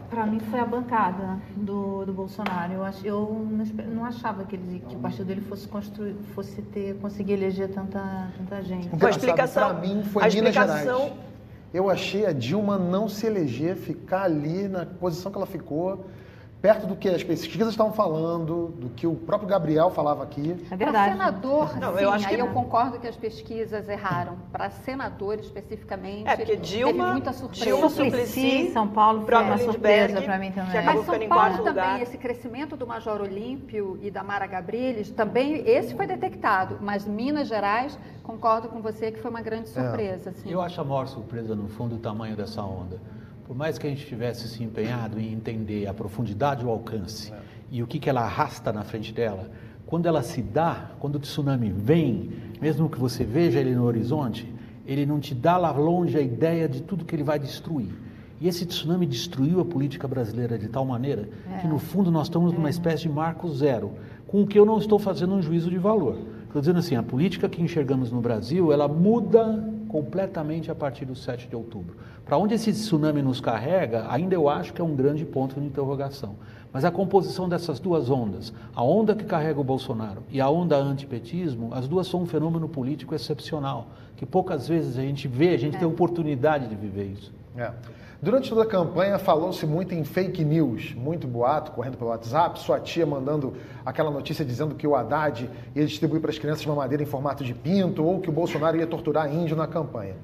Para 0.09 0.25
mim 0.25 0.41
foi 0.41 0.59
a 0.59 0.65
bancada 0.65 1.39
do, 1.55 2.07
do 2.07 2.15
Bolsonaro. 2.15 2.73
Eu, 2.73 2.83
ach, 2.83 3.05
eu 3.05 3.47
não 3.95 4.07
achava 4.07 4.45
que, 4.45 4.57
ele, 4.57 4.83
que 4.89 4.97
o 4.97 4.99
partido 4.99 5.27
dele 5.27 5.43
fosse 5.43 5.69
construir, 5.69 6.15
fosse 6.35 6.63
ter 6.63 6.95
conseguir 6.95 7.35
eleger 7.35 7.69
tanta, 7.69 8.29
tanta 8.39 8.63
gente. 8.63 8.89
A 9.05 9.11
explicação 9.11 9.69
para 9.69 9.81
mim 9.81 10.03
foi 10.05 10.23
a 10.23 10.27
Minas 10.29 10.35
explicação... 10.35 10.99
Gerais. 10.99 11.27
Eu 11.75 11.91
achei 11.91 12.25
a 12.25 12.33
Dilma 12.33 12.79
não 12.79 13.09
se 13.09 13.27
eleger, 13.27 13.77
ficar 13.77 14.23
ali 14.23 14.67
na 14.67 14.87
posição 14.87 15.31
que 15.31 15.37
ela 15.37 15.47
ficou 15.47 16.07
perto 16.67 16.85
do 16.85 16.97
que 16.97 17.09
as 17.09 17.23
pesquisas 17.23 17.69
estavam 17.69 17.93
falando, 17.93 18.75
do 18.77 18.89
que 18.89 19.07
o 19.07 19.15
próprio 19.15 19.49
Gabriel 19.49 19.89
falava 19.89 20.25
aqui. 20.25 20.51
É 20.69 20.75
verdade. 20.75 21.17
Para 21.17 21.27
senador, 21.27 21.79
não, 21.79 21.97
sim, 21.97 22.03
eu 22.03 22.11
acho 22.11 22.27
aí 22.27 22.35
que... 22.35 22.43
eu 22.43 22.49
concordo 22.49 22.99
que 22.99 23.07
as 23.07 23.17
pesquisas 23.17 23.89
erraram. 23.89 24.37
Para 24.51 24.69
senador, 24.71 25.39
especificamente, 25.39 26.27
é, 26.27 26.35
porque 26.35 26.57
Dilma, 26.57 26.93
teve 26.93 27.13
muita 27.13 27.33
surpresa. 27.33 27.65
Dilma 27.67 27.89
Suplicy, 27.89 28.73
São 28.73 28.89
Paulo 28.89 29.25
foi 29.25 29.35
uma 29.37 29.59
surpresa 29.59 30.21
para 30.21 30.39
mim 30.39 30.51
também. 30.51 30.85
Mas 30.85 31.07
São 31.07 31.29
Paulo 31.29 31.63
também, 31.63 32.03
esse 32.03 32.19
crescimento 32.19 32.77
do 32.77 32.85
Major 32.85 33.21
Olímpio 33.21 33.97
e 34.03 34.11
da 34.11 34.25
Mara 34.25 34.49
Gabriels, 34.49 35.09
também 35.11 35.63
esse 35.69 35.95
foi 35.95 36.09
detectado. 36.09 36.79
Mas 36.81 37.07
Minas 37.07 37.47
Gerais, 37.47 37.97
concordo 38.25 38.67
com 38.67 38.83
você 38.83 39.13
que 39.13 39.21
foi 39.21 39.31
uma 39.31 39.41
grande 39.41 39.69
é. 39.69 39.73
surpresa. 39.73 40.35
É. 40.45 40.53
Eu 40.53 40.61
acho 40.61 40.81
a 40.81 40.85
maior 40.85 41.07
surpresa, 41.07 41.55
no 41.55 41.69
fundo, 41.69 41.95
o 41.95 41.99
tamanho 41.99 42.35
dessa 42.35 42.61
onda 42.61 43.01
por 43.47 43.57
mais 43.57 43.79
que 43.79 43.87
a 43.87 43.91
gente 43.91 44.05
tivesse 44.05 44.49
se 44.49 44.63
empenhado 44.63 45.21
em 45.21 45.33
entender 45.33 45.87
a 45.87 45.95
profundidade 45.95 46.63
e 46.63 46.67
o 46.67 46.71
alcance 46.71 47.33
é. 47.33 47.37
e 47.71 47.83
o 47.83 47.87
que, 47.87 48.01
que 48.01 48.11
ela 48.11 48.23
arrasta 48.23 48.73
na 48.73 48.83
frente 48.83 49.13
dela, 49.13 49.49
quando 49.87 50.07
ela 50.07 50.21
se 50.21 50.43
dá, 50.43 50.91
quando 50.99 51.15
o 51.15 51.21
tsunami 51.21 51.71
vem, 51.71 52.31
mesmo 52.61 52.91
que 52.91 52.99
você 52.99 53.23
veja 53.23 53.61
ele 53.61 53.75
no 53.75 53.85
horizonte, 53.85 54.53
ele 54.85 55.07
não 55.07 55.21
te 55.21 55.33
dá 55.33 55.57
lá 55.57 55.71
longe 55.71 56.19
a 56.19 56.21
ideia 56.21 56.69
de 56.69 56.83
tudo 56.83 57.05
que 57.05 57.15
ele 57.15 57.23
vai 57.23 57.39
destruir. 57.39 57.95
E 58.41 58.49
esse 58.49 58.67
tsunami 58.67 59.07
destruiu 59.07 59.61
a 59.61 59.65
política 59.65 60.09
brasileira 60.09 60.59
de 60.59 60.69
tal 60.69 60.85
maneira 60.85 61.29
é. 61.55 61.59
que, 61.59 61.69
no 61.69 61.79
fundo, 61.79 62.11
nós 62.11 62.27
estamos 62.27 62.53
numa 62.53 62.69
é. 62.69 62.71
espécie 62.71 63.05
de 63.05 63.09
marco 63.09 63.49
zero, 63.49 63.93
com 64.27 64.43
o 64.43 64.47
que 64.47 64.59
eu 64.59 64.67
não 64.67 64.79
estou 64.79 64.99
fazendo 64.99 65.35
um 65.35 65.41
juízo 65.41 65.71
de 65.71 65.79
valor. 65.79 66.19
Estou 66.47 66.61
dizendo 66.61 66.81
assim, 66.81 66.97
a 66.97 67.03
política 67.03 67.49
que 67.49 67.63
enxergamos 67.63 68.11
no 68.11 68.21
Brasil, 68.21 68.73
ela 68.73 68.89
muda 68.89 69.76
completamente 69.89 70.71
a 70.71 70.75
partir 70.75 71.05
do 71.05 71.15
7 71.15 71.49
de 71.49 71.57
outubro. 71.57 71.97
Para 72.25 72.37
onde 72.37 72.55
esse 72.55 72.73
tsunami 72.73 73.23
nos 73.23 73.41
carrega, 73.41 74.07
ainda 74.09 74.35
eu 74.35 74.49
acho 74.49 74.73
que 74.73 74.81
é 74.81 74.85
um 74.85 74.95
grande 74.95 75.25
ponto 75.25 75.61
de 75.61 75.67
interrogação. 75.67 76.37
Mas 76.77 76.85
a 76.85 76.91
composição 76.91 77.49
dessas 77.49 77.81
duas 77.81 78.11
ondas, 78.11 78.53
a 78.75 78.85
onda 78.85 79.15
que 79.15 79.25
carrega 79.25 79.59
o 79.59 79.65
Bolsonaro 79.65 80.23
e 80.29 80.43
a 80.43 80.51
onda 80.51 80.77
antipetismo, 80.77 81.71
as 81.73 81.89
duas 81.89 82.07
são 82.07 82.21
um 82.21 82.27
fenômeno 82.27 82.69
político 82.69 83.15
excepcional, 83.15 83.87
que 84.15 84.27
poucas 84.27 84.69
vezes 84.69 84.99
a 84.99 85.01
gente 85.01 85.27
vê, 85.27 85.55
a 85.55 85.57
gente 85.57 85.77
é. 85.77 85.79
tem 85.79 85.89
oportunidade 85.89 86.69
de 86.69 86.77
viver 86.77 87.05
isso. 87.05 87.33
É. 87.57 87.73
Durante 88.21 88.51
toda 88.51 88.65
a 88.65 88.67
campanha 88.67 89.19
falou-se 89.19 89.67
muito 89.67 89.95
em 89.95 90.05
fake 90.05 90.45
news, 90.45 90.95
muito 90.95 91.27
boato 91.27 91.73
correndo 91.73 91.97
pelo 91.97 92.11
WhatsApp, 92.11 92.61
sua 92.61 92.79
tia 92.79 93.07
mandando 93.07 93.55
aquela 93.83 94.11
notícia 94.11 94.45
dizendo 94.45 94.75
que 94.75 94.87
o 94.87 94.95
Haddad 94.95 95.49
ia 95.75 95.87
distribuir 95.87 96.21
para 96.21 96.31
as 96.31 96.39
crianças 96.39 96.67
mamadeira 96.67 97.03
em 97.03 97.07
formato 97.07 97.43
de 97.43 97.55
pinto 97.55 98.05
ou 98.05 98.21
que 98.21 98.29
o 98.29 98.33
Bolsonaro 98.35 98.77
ia 98.77 98.87
torturar 98.87 99.35
índio 99.35 99.57
na 99.57 99.67
campanha. 99.67 100.17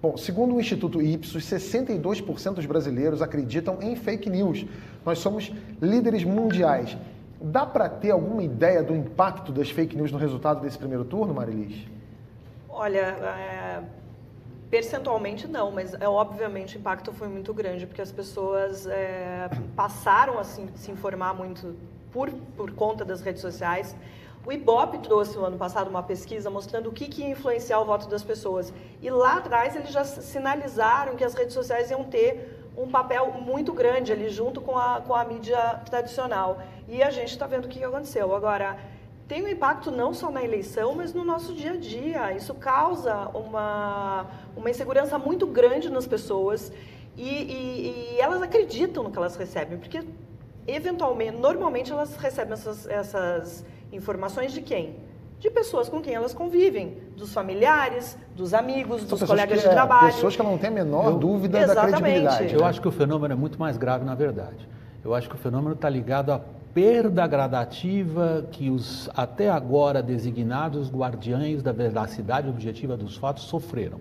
Bom, 0.00 0.16
segundo 0.16 0.54
o 0.54 0.60
Instituto 0.60 1.02
Ipsos, 1.02 1.44
62% 1.44 2.54
dos 2.54 2.66
brasileiros 2.66 3.20
acreditam 3.20 3.78
em 3.82 3.96
fake 3.96 4.30
news. 4.30 4.64
Nós 5.04 5.18
somos 5.18 5.52
líderes 5.82 6.22
mundiais. 6.22 6.96
Dá 7.40 7.66
para 7.66 7.88
ter 7.88 8.12
alguma 8.12 8.42
ideia 8.42 8.80
do 8.80 8.94
impacto 8.94 9.50
das 9.50 9.70
fake 9.70 9.96
news 9.96 10.12
no 10.12 10.18
resultado 10.18 10.60
desse 10.60 10.78
primeiro 10.78 11.04
turno, 11.04 11.34
Marilis? 11.34 11.84
Olha, 12.68 12.98
é, 12.98 13.82
percentualmente 14.70 15.48
não, 15.48 15.72
mas 15.72 15.92
é, 15.94 16.08
obviamente 16.08 16.76
o 16.76 16.78
impacto 16.78 17.12
foi 17.12 17.26
muito 17.26 17.52
grande, 17.52 17.84
porque 17.84 18.02
as 18.02 18.12
pessoas 18.12 18.86
é, 18.86 19.50
passaram 19.74 20.38
a 20.38 20.44
se, 20.44 20.64
se 20.76 20.92
informar 20.92 21.34
muito 21.34 21.74
por, 22.12 22.30
por 22.56 22.70
conta 22.72 23.04
das 23.04 23.20
redes 23.20 23.42
sociais. 23.42 23.96
O 24.48 24.52
IBOP 24.52 25.00
trouxe 25.00 25.36
no 25.36 25.44
ano 25.44 25.58
passado 25.58 25.90
uma 25.90 26.02
pesquisa 26.02 26.48
mostrando 26.48 26.88
o 26.88 26.92
que, 26.92 27.06
que 27.06 27.20
ia 27.20 27.28
influenciar 27.28 27.80
o 27.80 27.84
voto 27.84 28.08
das 28.08 28.24
pessoas. 28.24 28.72
E 29.02 29.10
lá 29.10 29.36
atrás 29.36 29.76
eles 29.76 29.90
já 29.90 30.04
sinalizaram 30.04 31.16
que 31.16 31.22
as 31.22 31.34
redes 31.34 31.52
sociais 31.52 31.90
iam 31.90 32.02
ter 32.02 32.66
um 32.74 32.88
papel 32.88 33.30
muito 33.42 33.74
grande 33.74 34.10
ali 34.10 34.30
junto 34.30 34.62
com 34.62 34.78
a, 34.78 35.02
com 35.02 35.14
a 35.14 35.22
mídia 35.22 35.82
tradicional. 35.84 36.62
E 36.88 37.02
a 37.02 37.10
gente 37.10 37.32
está 37.32 37.46
vendo 37.46 37.66
o 37.66 37.68
que 37.68 37.84
aconteceu. 37.84 38.34
Agora, 38.34 38.78
tem 39.28 39.44
um 39.44 39.48
impacto 39.48 39.90
não 39.90 40.14
só 40.14 40.30
na 40.30 40.42
eleição, 40.42 40.94
mas 40.94 41.12
no 41.12 41.26
nosso 41.26 41.52
dia 41.52 41.72
a 41.72 41.76
dia. 41.76 42.32
Isso 42.32 42.54
causa 42.54 43.28
uma, 43.34 44.28
uma 44.56 44.70
insegurança 44.70 45.18
muito 45.18 45.46
grande 45.46 45.90
nas 45.90 46.06
pessoas 46.06 46.72
e, 47.14 47.28
e, 47.28 48.14
e 48.14 48.18
elas 48.18 48.40
acreditam 48.40 49.02
no 49.02 49.10
que 49.10 49.18
elas 49.18 49.36
recebem, 49.36 49.76
porque 49.76 50.02
eventualmente, 50.66 51.36
normalmente 51.36 51.92
elas 51.92 52.16
recebem 52.16 52.54
essas, 52.54 52.86
essas 52.86 53.64
informações 53.92 54.52
de 54.52 54.62
quem? 54.62 54.96
De 55.38 55.50
pessoas 55.50 55.88
com 55.88 56.00
quem 56.00 56.14
elas 56.14 56.34
convivem, 56.34 56.98
dos 57.16 57.32
familiares, 57.32 58.18
dos 58.34 58.52
amigos, 58.52 59.04
dos 59.04 59.22
colegas 59.22 59.60
de 59.60 59.68
é, 59.68 59.70
trabalho. 59.70 60.12
Pessoas 60.12 60.34
que 60.34 60.42
não 60.42 60.58
têm 60.58 60.68
a 60.68 60.72
menor 60.72 61.12
eu, 61.12 61.18
dúvida 61.18 61.60
exatamente. 61.60 61.92
da 61.92 61.98
credibilidade. 61.98 62.54
Eu 62.54 62.64
acho 62.64 62.80
que 62.80 62.88
o 62.88 62.90
fenômeno 62.90 63.34
é 63.34 63.36
muito 63.36 63.58
mais 63.58 63.76
grave, 63.76 64.04
na 64.04 64.14
verdade. 64.14 64.68
Eu 65.04 65.14
acho 65.14 65.28
que 65.28 65.36
o 65.36 65.38
fenômeno 65.38 65.74
está 65.74 65.88
ligado 65.88 66.32
à 66.32 66.40
perda 66.74 67.26
gradativa 67.26 68.46
que 68.50 68.68
os 68.68 69.08
até 69.16 69.48
agora 69.48 70.02
designados 70.02 70.90
guardiães 70.90 71.62
da 71.62 71.72
veracidade 71.72 72.48
objetiva 72.48 72.96
dos 72.96 73.16
fatos 73.16 73.44
sofreram. 73.44 74.00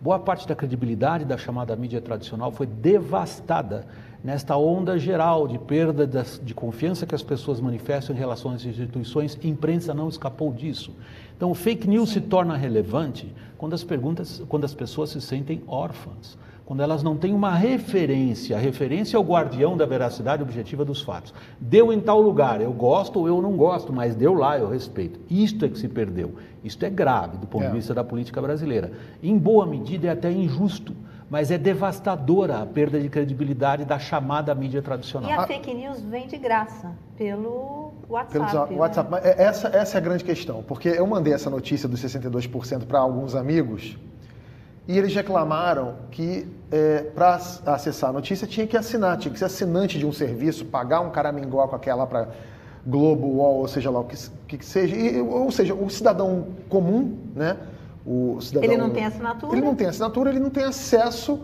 Boa 0.00 0.18
parte 0.18 0.48
da 0.48 0.54
credibilidade 0.54 1.24
da 1.24 1.38
chamada 1.38 1.76
mídia 1.76 2.00
tradicional 2.00 2.50
foi 2.50 2.66
devastada 2.66 3.86
nesta 4.22 4.56
onda 4.56 4.98
geral 4.98 5.48
de 5.48 5.58
perda 5.58 6.06
de 6.06 6.54
confiança 6.54 7.06
que 7.06 7.14
as 7.14 7.22
pessoas 7.22 7.60
manifestam 7.60 8.14
em 8.14 8.18
relação 8.18 8.52
às 8.52 8.64
instituições. 8.64 9.38
A 9.42 9.46
imprensa 9.46 9.92
não 9.92 10.08
escapou 10.08 10.52
disso. 10.52 10.92
Então, 11.36 11.50
o 11.50 11.54
fake 11.54 11.88
news 11.88 12.10
se 12.10 12.20
torna 12.20 12.56
relevante 12.56 13.32
quando 13.58 13.74
as, 13.74 13.82
perguntas, 13.82 14.42
quando 14.48 14.64
as 14.64 14.74
pessoas 14.74 15.10
se 15.10 15.20
sentem 15.20 15.62
órfãs 15.66 16.38
quando 16.64 16.80
elas 16.80 17.02
não 17.02 17.16
têm 17.16 17.34
uma 17.34 17.54
referência, 17.54 18.56
a 18.56 18.58
referência 18.58 19.16
é 19.16 19.20
o 19.20 19.22
guardião 19.22 19.76
da 19.76 19.84
veracidade 19.84 20.42
objetiva 20.42 20.84
dos 20.84 21.02
fatos. 21.02 21.34
Deu 21.60 21.92
em 21.92 22.00
tal 22.00 22.20
lugar, 22.20 22.60
eu 22.60 22.72
gosto 22.72 23.18
ou 23.18 23.26
eu 23.26 23.42
não 23.42 23.56
gosto, 23.56 23.92
mas 23.92 24.14
deu 24.14 24.32
lá, 24.32 24.58
eu 24.58 24.70
respeito. 24.70 25.20
Isto 25.28 25.64
é 25.64 25.68
que 25.68 25.78
se 25.78 25.88
perdeu. 25.88 26.34
Isto 26.62 26.84
é 26.86 26.88
grave 26.88 27.36
do 27.36 27.46
ponto 27.46 27.64
é. 27.64 27.68
de 27.68 27.74
vista 27.74 27.92
da 27.92 28.04
política 28.04 28.40
brasileira. 28.40 28.92
Em 29.22 29.36
boa 29.36 29.66
medida 29.66 30.06
é 30.06 30.10
até 30.12 30.30
injusto, 30.32 30.94
mas 31.32 31.50
é 31.50 31.56
devastadora 31.56 32.58
a 32.58 32.66
perda 32.66 33.00
de 33.00 33.08
credibilidade 33.08 33.86
da 33.86 33.98
chamada 33.98 34.54
mídia 34.54 34.82
tradicional. 34.82 35.30
E 35.30 35.32
a 35.32 35.46
fake 35.46 35.72
news 35.72 35.98
vem 36.02 36.26
de 36.26 36.36
graça 36.36 36.92
pelo 37.16 37.90
WhatsApp. 38.06 38.68
Pelo 38.68 38.80
WhatsApp. 38.80 39.10
Né? 39.12 39.20
Essa, 39.38 39.68
essa 39.68 39.96
é 39.96 39.98
a 39.98 40.00
grande 40.02 40.24
questão, 40.24 40.62
porque 40.62 40.90
eu 40.90 41.06
mandei 41.06 41.32
essa 41.32 41.48
notícia 41.48 41.88
dos 41.88 42.04
62% 42.04 42.84
para 42.84 42.98
alguns 42.98 43.34
amigos 43.34 43.96
e 44.86 44.98
eles 44.98 45.14
reclamaram 45.14 45.94
que 46.10 46.46
é, 46.70 47.04
para 47.14 47.36
acessar 47.64 48.10
a 48.10 48.12
notícia 48.12 48.46
tinha 48.46 48.66
que 48.66 48.76
assinar, 48.76 49.16
tinha 49.16 49.32
que 49.32 49.38
ser 49.38 49.46
assinante 49.46 49.98
de 49.98 50.04
um 50.04 50.12
serviço, 50.12 50.66
pagar 50.66 51.00
um 51.00 51.08
caraminguá 51.08 51.66
com 51.66 51.76
aquela 51.76 52.06
para 52.06 52.28
Globo, 52.86 53.26
UOL, 53.26 53.60
ou 53.60 53.68
seja 53.68 53.90
lá 53.90 54.00
o 54.00 54.04
que, 54.04 54.58
que 54.58 54.66
seja. 54.66 54.94
E, 54.94 55.18
ou 55.18 55.50
seja, 55.50 55.72
o 55.72 55.88
cidadão 55.88 56.48
comum, 56.68 57.16
né? 57.34 57.56
O 58.04 58.40
cidadão, 58.40 58.70
ele 58.70 58.76
não 58.76 58.90
tem 58.90 59.04
assinatura? 59.04 59.56
Ele 59.56 59.66
não 59.66 59.74
tem 59.74 59.86
assinatura, 59.86 60.30
ele 60.30 60.40
não 60.40 60.50
tem 60.50 60.64
acesso 60.64 61.40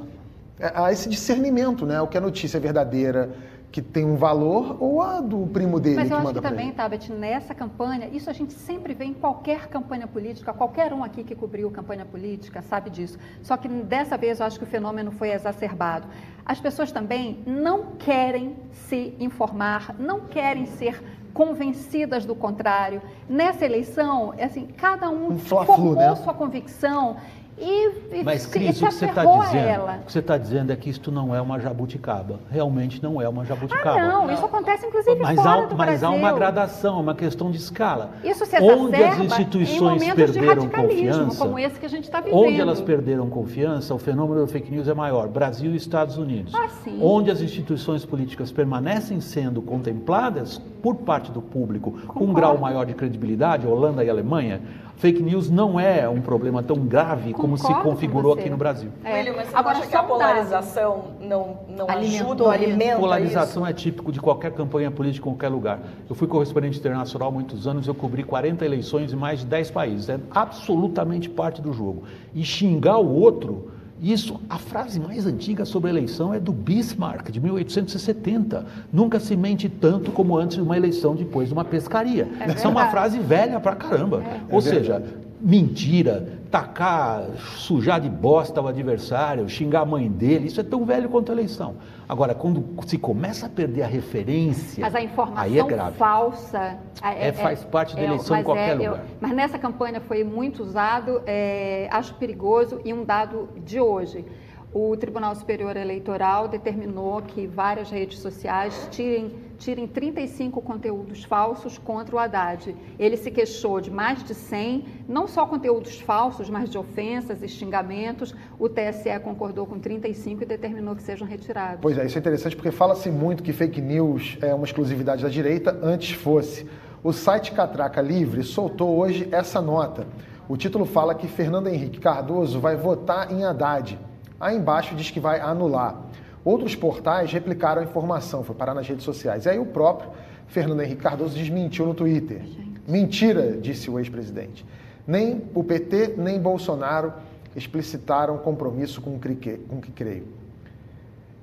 a 0.75 0.93
esse 0.93 1.09
discernimento, 1.09 1.87
né? 1.87 2.00
O 2.00 2.09
que 2.09 2.19
a 2.19 2.21
notícia 2.21 2.59
é 2.59 2.61
verdadeira, 2.61 3.31
que 3.71 3.83
tem 3.83 4.05
um 4.05 4.17
valor 4.17 4.77
ou 4.81 5.03
a 5.03 5.21
do 5.21 5.47
primo 5.47 5.79
dele 5.79 5.97
Mas 5.97 6.11
eu 6.11 6.17
que 6.17 6.23
acho 6.23 6.35
que 6.35 6.41
também, 6.41 6.73
Tabet, 6.73 7.12
nessa 7.12 7.55
campanha, 7.55 8.09
isso 8.12 8.31
a 8.31 8.33
gente 8.33 8.55
sempre 8.55 8.95
vê 8.95 9.05
em 9.05 9.12
qualquer 9.12 9.69
campanha 9.69 10.07
política, 10.07 10.53
qualquer 10.53 10.93
um 10.93 11.05
aqui 11.05 11.23
que 11.23 11.35
cobriu 11.35 11.71
campanha 11.71 12.05
política 12.05 12.62
sabe 12.62 12.88
disso. 12.88 13.19
Só 13.43 13.57
que 13.57 13.69
dessa 13.69 14.17
vez 14.17 14.41
eu 14.41 14.47
acho 14.47 14.59
que 14.59 14.65
o 14.65 14.67
fenômeno 14.67 15.11
foi 15.11 15.31
exacerbado. 15.31 16.09
As 16.45 16.59
pessoas 16.59 16.91
também 16.91 17.41
não 17.47 17.93
querem 17.99 18.57
se 18.73 19.15
informar, 19.21 19.95
não 19.99 20.21
querem 20.21 20.65
ser 20.65 21.03
convencidas 21.38 22.26
do 22.26 22.35
contrário. 22.35 23.00
Nessa 23.28 23.64
eleição, 23.64 24.35
assim, 24.40 24.66
cada 24.76 25.09
um, 25.09 25.35
um 25.35 25.38
formou 25.38 25.95
né? 25.95 26.12
sua 26.16 26.35
convicção 26.35 27.16
e, 27.61 28.23
Mas, 28.25 28.47
Cris, 28.47 28.81
o 28.81 28.87
que 28.87 28.93
você 28.93 29.07
está 29.07 29.25
dizendo, 29.25 29.85
o 29.85 30.05
que 30.07 30.12
você 30.12 30.19
está 30.19 30.38
dizendo 30.38 30.73
é 30.73 30.77
que 30.77 30.88
isto 30.88 31.11
não 31.11 31.35
é 31.35 31.41
uma 31.41 31.59
jabuticaba. 31.59 32.41
Realmente 32.50 33.03
não 33.03 33.21
é 33.21 33.29
uma 33.29 33.45
jabuticaba. 33.45 34.00
Ah, 34.00 34.09
não, 34.09 34.27
não. 34.27 34.35
isso 34.35 34.45
acontece 34.45 34.87
inclusive 34.87 35.21
mas 35.21 35.37
fora 35.37 35.65
há, 35.65 35.67
do 35.67 35.77
Mas 35.77 35.87
Brasil. 35.88 36.09
há 36.09 36.11
uma 36.11 36.33
gradação, 36.33 37.00
uma 37.00 37.15
questão 37.15 37.50
de 37.50 37.59
escala. 37.59 38.12
Isso 38.23 38.47
se 38.47 38.57
Onde 38.59 39.03
as 39.03 39.19
instituições 39.19 40.03
perderam 40.15 40.69
confiança, 40.69 41.38
como 41.38 41.59
esse 41.59 41.79
que 41.79 41.87
a 41.87 41.88
gente 41.88 42.05
está 42.05 42.21
vivendo. 42.21 42.38
Onde 42.38 42.61
elas 42.61 42.81
perderam 42.81 43.29
confiança, 43.29 43.95
o 43.95 43.99
fenômeno 43.99 44.41
da 44.43 44.47
fake 44.47 44.71
news 44.71 44.88
é 44.88 44.95
maior. 44.95 45.29
Brasil 45.29 45.73
e 45.73 45.77
Estados 45.77 46.17
Unidos. 46.17 46.53
Ah. 46.55 46.69
Onde 47.00 47.31
as 47.31 47.41
instituições 47.41 48.05
políticas 48.05 48.53
permanecem 48.53 49.21
sendo 49.21 49.61
contempladas 49.61 50.59
por 50.83 50.97
parte 50.97 51.31
do 51.33 51.43
público 51.43 51.93
com 52.07 52.25
um 52.25 52.33
grau 52.33 52.59
maior 52.59 52.87
de 52.87 52.95
credibilidade, 52.95 53.67
Holanda 53.67 54.05
e 54.05 54.11
Alemanha, 54.11 54.61
fake 54.99 55.23
news 55.23 55.49
não 55.49 55.78
é 55.78 56.09
um 56.09 56.21
problema 56.21 56.62
tão 56.62 56.76
grave 56.76 57.33
como 57.33 57.57
se 57.57 57.73
configurou 57.83 58.35
aqui 58.35 58.50
no 58.50 58.57
Brasil. 58.57 58.90
É. 59.05 59.14
William, 59.14 59.35
mas 59.37 59.49
você 59.49 59.57
Agora, 59.57 59.78
acha 59.78 59.87
que 59.87 59.97
a 59.97 60.02
polarização 60.02 61.05
não, 61.21 61.59
não 61.69 61.88
ajuda 61.88 62.45
ou 62.45 62.50
alimenta 62.50 62.99
Polarização 62.99 63.62
isso? 63.62 63.71
é 63.71 63.73
típico 63.73 64.12
de 64.12 64.21
qualquer 64.21 64.52
campanha 64.52 64.90
política 64.90 65.28
em 65.28 65.33
qualquer 65.33 65.49
lugar. 65.49 65.81
Eu 66.09 66.14
fui 66.14 66.26
correspondente 66.26 66.78
internacional 66.78 67.28
há 67.28 67.33
muitos 67.33 67.67
anos, 67.67 67.87
eu 67.87 67.95
cobri 67.95 68.23
40 68.23 68.64
eleições 68.64 69.12
em 69.12 69.17
mais 69.17 69.40
de 69.40 69.47
10 69.47 69.71
países. 69.71 70.09
É 70.09 70.19
absolutamente 70.31 71.28
parte 71.28 71.62
do 71.62 71.73
jogo. 71.73 72.05
E 72.35 72.45
xingar 72.45 72.99
o 72.99 73.14
outro... 73.14 73.78
Isso, 74.00 74.40
a 74.49 74.59
frase 74.59 75.00
mais 75.00 75.26
antiga 75.26 75.64
sobre 75.64 75.90
a 75.90 75.93
eleição 75.93 76.33
é 76.33 76.38
do 76.38 76.52
Bismarck, 76.52 77.31
de 77.31 77.40
1870. 77.40 78.64
Nunca 78.93 79.19
se 79.19 79.37
mente 79.37 79.69
tanto 79.69 80.12
como 80.12 80.37
antes 80.37 80.57
de 80.57 80.62
uma 80.62 80.76
eleição 80.76 81.17
depois 81.17 81.49
de 81.49 81.55
uma 81.55 81.64
pescaria. 81.64 82.28
É 82.40 82.50
Essa 82.50 82.69
é 82.69 82.71
uma 82.71 82.88
frase 82.90 83.19
velha 83.19 83.59
pra 83.59 83.75
caramba. 83.75 84.23
É. 84.23 84.40
Ou 84.50 84.59
é 84.59 84.62
seja, 84.62 85.02
mentira, 85.40 86.38
tacar, 86.50 87.25
sujar 87.37 88.00
de 88.00 88.09
bosta 88.09 88.61
o 88.61 88.66
adversário, 88.66 89.49
xingar 89.49 89.80
a 89.80 89.85
mãe 89.85 90.09
dele, 90.09 90.47
isso 90.47 90.61
é 90.61 90.64
tão 90.64 90.85
velho 90.85 91.09
quanto 91.09 91.30
a 91.30 91.35
eleição. 91.35 91.76
Agora, 92.09 92.35
quando 92.35 92.64
se 92.87 92.97
começa 92.97 93.47
a 93.47 93.49
perder 93.49 93.83
a 93.83 93.87
referência, 93.87 94.80
mas 94.80 94.95
a 94.95 95.02
informação 95.02 95.45
aí 95.45 95.59
é 95.59 95.62
grave. 95.62 95.97
falsa 95.97 96.78
é, 97.02 97.28
é 97.28 97.33
faz 97.33 97.62
parte 97.64 97.95
da 97.95 98.02
é, 98.02 98.04
eleição 98.07 98.37
em 98.37 98.42
qualquer 98.42 98.71
é, 98.71 98.75
lugar. 98.75 98.99
Eu, 98.99 99.16
mas 99.21 99.33
nessa 99.33 99.59
campanha 99.59 100.00
foi 100.00 100.25
muito 100.25 100.62
usado, 100.62 101.23
é, 101.26 101.88
acho 101.90 102.14
perigoso 102.14 102.80
e 102.85 102.92
um 102.95 103.04
dado 103.04 103.49
de 103.64 103.78
hoje 103.78 104.25
o 104.73 104.95
Tribunal 104.97 105.35
Superior 105.35 105.77
Eleitoral 105.77 106.47
determinou 106.47 107.23
que 107.23 107.47
várias 107.47 107.91
redes 107.91 108.19
sociais 108.19 108.87
tirem, 108.91 109.33
tirem 109.59 109.87
35 109.87 110.61
conteúdos 110.61 111.25
falsos 111.25 111.79
contra 111.79 112.15
o 112.15 112.19
Haddad. 112.19 112.77
Ele 112.99 113.17
se 113.17 113.31
queixou 113.31 113.81
de 113.81 113.91
mais 113.91 114.23
de 114.23 114.35
100, 114.35 114.85
não 115.09 115.27
só 115.27 115.47
conteúdos 115.47 115.99
falsos, 116.01 116.51
mas 116.51 116.69
de 116.69 116.77
ofensas 116.77 117.43
e 117.43 117.49
xingamentos. 117.49 118.35
O 118.59 118.69
TSE 118.69 119.19
concordou 119.25 119.67
com 119.67 119.79
35 119.79 120.43
e 120.43 120.47
determinou 120.47 120.95
que 120.95 121.03
sejam 121.03 121.27
retirados. 121.27 121.81
Pois 121.81 121.97
é, 121.97 122.05
isso 122.05 122.19
é 122.19 122.21
interessante 122.21 122.55
porque 122.55 122.71
fala-se 122.71 123.11
muito 123.11 123.43
que 123.43 123.55
fake 123.55 123.81
news 123.81 124.37
é 124.43 124.55
uma 124.55 124.67
exclusividade 124.67 125.23
da 125.23 125.31
direita, 125.31 125.79
antes 125.83 126.11
fosse. 126.11 126.67
O 127.03 127.13
site 127.13 127.53
Catraca 127.53 128.03
Livre 128.03 128.43
soltou 128.43 128.99
hoje 128.99 129.29
essa 129.33 129.63
nota. 129.63 130.07
O 130.47 130.57
título 130.57 130.85
fala 130.85 131.15
que 131.15 131.27
Fernando 131.27 131.69
Henrique 131.69 132.01
Cardoso 132.01 132.61
vai 132.61 132.77
votar 132.77 133.33
em 133.33 133.45
Haddad. 133.45 133.99
Aí 134.40 134.57
embaixo 134.57 134.95
diz 134.95 135.11
que 135.11 135.21
vai 135.21 135.40
anular. 135.40 136.00
Outros 136.45 136.75
portais 136.75 137.33
replicaram 137.33 137.83
a 137.83 137.85
informação, 137.85 138.45
foi 138.45 138.54
parar 138.54 138.75
nas 138.75 138.87
redes 138.87 139.04
sociais. 139.04 139.45
E 139.45 139.49
aí 139.49 139.59
o 139.59 139.66
próprio 139.66 140.11
Fernando 140.47 140.80
Henrique 140.80 141.02
Cardoso 141.02 141.37
desmentiu 141.37 141.87
no 141.87 141.95
Twitter. 141.95 142.42
Mentira, 142.87 143.59
disse 143.61 143.90
o 143.90 143.99
ex-presidente. 143.99 144.64
Nem 145.07 145.42
o 145.54 145.62
PT, 145.62 146.14
nem 146.16 146.40
Bolsonaro 146.40 147.12
explicitaram 147.54 148.38
compromisso 148.38 149.00
com 149.00 149.16
o 149.16 149.18
que 149.18 149.90
creio. 149.95 150.26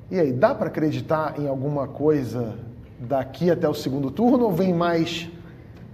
E 0.09 0.19
aí, 0.19 0.31
dá 0.31 0.53
para 0.53 0.67
acreditar 0.67 1.39
em 1.39 1.47
alguma 1.47 1.87
coisa 1.87 2.55
daqui 2.99 3.49
até 3.49 3.67
o 3.67 3.73
segundo 3.73 4.11
turno 4.11 4.45
ou 4.45 4.51
vem 4.51 4.73
mais 4.73 5.29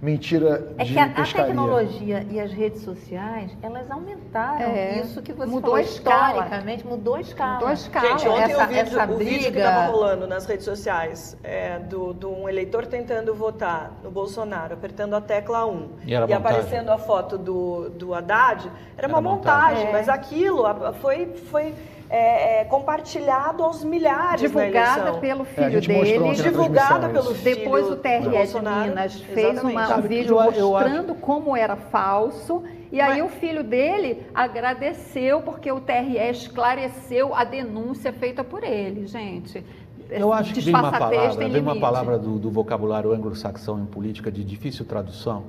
mentira 0.02 0.74
é 0.76 0.84
de 0.84 0.92
que 0.92 0.98
a, 0.98 1.08
pescaria. 1.08 1.44
a 1.44 1.46
tecnologia 1.46 2.26
e 2.28 2.40
as 2.40 2.52
redes 2.52 2.82
sociais, 2.82 3.56
elas 3.62 3.88
aumentaram 3.88 4.72
é, 4.72 4.98
isso 4.98 5.22
que 5.22 5.32
você 5.32 5.48
mudou 5.48 5.60
falou 5.60 5.76
a 5.76 5.80
escala. 5.82 6.30
historicamente, 6.30 6.86
mudou 6.86 7.14
a 7.14 7.20
escala. 7.20 7.54
Mudou 7.54 7.68
a 7.68 7.72
escala. 7.72 8.08
Gente, 8.08 8.28
ontem 8.28 8.52
essa, 8.52 8.62
eu 8.62 8.68
vi 8.68 8.78
essa 8.78 9.04
o 9.04 9.16
briga... 9.16 9.30
vídeo 9.30 9.52
que 9.52 9.58
estava 9.58 9.92
rolando 9.92 10.26
nas 10.26 10.44
redes 10.44 10.64
sociais 10.64 11.36
é, 11.44 11.78
do, 11.78 12.12
do 12.12 12.30
um 12.32 12.48
eleitor 12.48 12.84
tentando 12.86 13.32
votar 13.32 13.92
no 14.02 14.10
Bolsonaro, 14.10 14.74
apertando 14.74 15.14
a 15.14 15.20
tecla 15.20 15.66
1 15.66 15.88
e, 16.04 16.10
e 16.10 16.32
aparecendo 16.32 16.90
a 16.90 16.98
foto 16.98 17.38
do, 17.38 17.88
do 17.90 18.12
Haddad, 18.12 18.66
era, 18.66 19.06
era 19.06 19.08
uma 19.08 19.20
montagem, 19.20 19.84
montagem 19.84 19.88
é. 19.88 19.92
mas 19.92 20.08
aquilo 20.08 20.64
foi... 21.00 21.26
foi 21.26 21.74
é, 22.12 22.60
é, 22.60 22.64
compartilhado 22.64 23.64
aos 23.64 23.82
milhares 23.82 24.42
Divulgada 24.42 25.14
pelo 25.14 25.44
é, 25.44 25.46
filho 25.46 25.80
dele. 25.80 26.34
Divulgada 26.34 27.08
pelo 27.08 27.34
filho 27.34 27.56
Depois 27.56 27.90
o 27.90 27.96
TRE 27.96 28.20
de 28.20 28.60
Minas 28.60 29.14
fez 29.14 29.62
uma, 29.64 29.96
um 29.96 30.02
vídeo 30.02 30.38
eu, 30.38 30.72
mostrando 30.72 31.08
eu 31.08 31.14
como 31.14 31.56
era 31.56 31.74
falso. 31.74 32.62
E 32.92 33.00
aí 33.00 33.22
Mas... 33.22 33.32
o 33.32 33.34
filho 33.34 33.64
dele 33.64 34.26
agradeceu 34.34 35.40
porque 35.40 35.72
o 35.72 35.80
TRE 35.80 36.18
esclareceu 36.30 37.34
a 37.34 37.44
denúncia 37.44 38.12
feita 38.12 38.44
por 38.44 38.62
ele, 38.62 39.06
gente. 39.06 39.64
Eu 40.10 40.34
acho 40.34 40.52
que 40.52 40.60
vem 40.60 40.74
uma 40.74 40.90
palavra, 40.90 41.48
vem 41.48 41.62
uma 41.62 41.80
palavra 41.80 42.18
do, 42.18 42.38
do 42.38 42.50
vocabulário 42.50 43.10
anglo-saxão 43.10 43.80
em 43.80 43.86
política 43.86 44.30
de 44.30 44.44
difícil 44.44 44.84
tradução, 44.84 45.44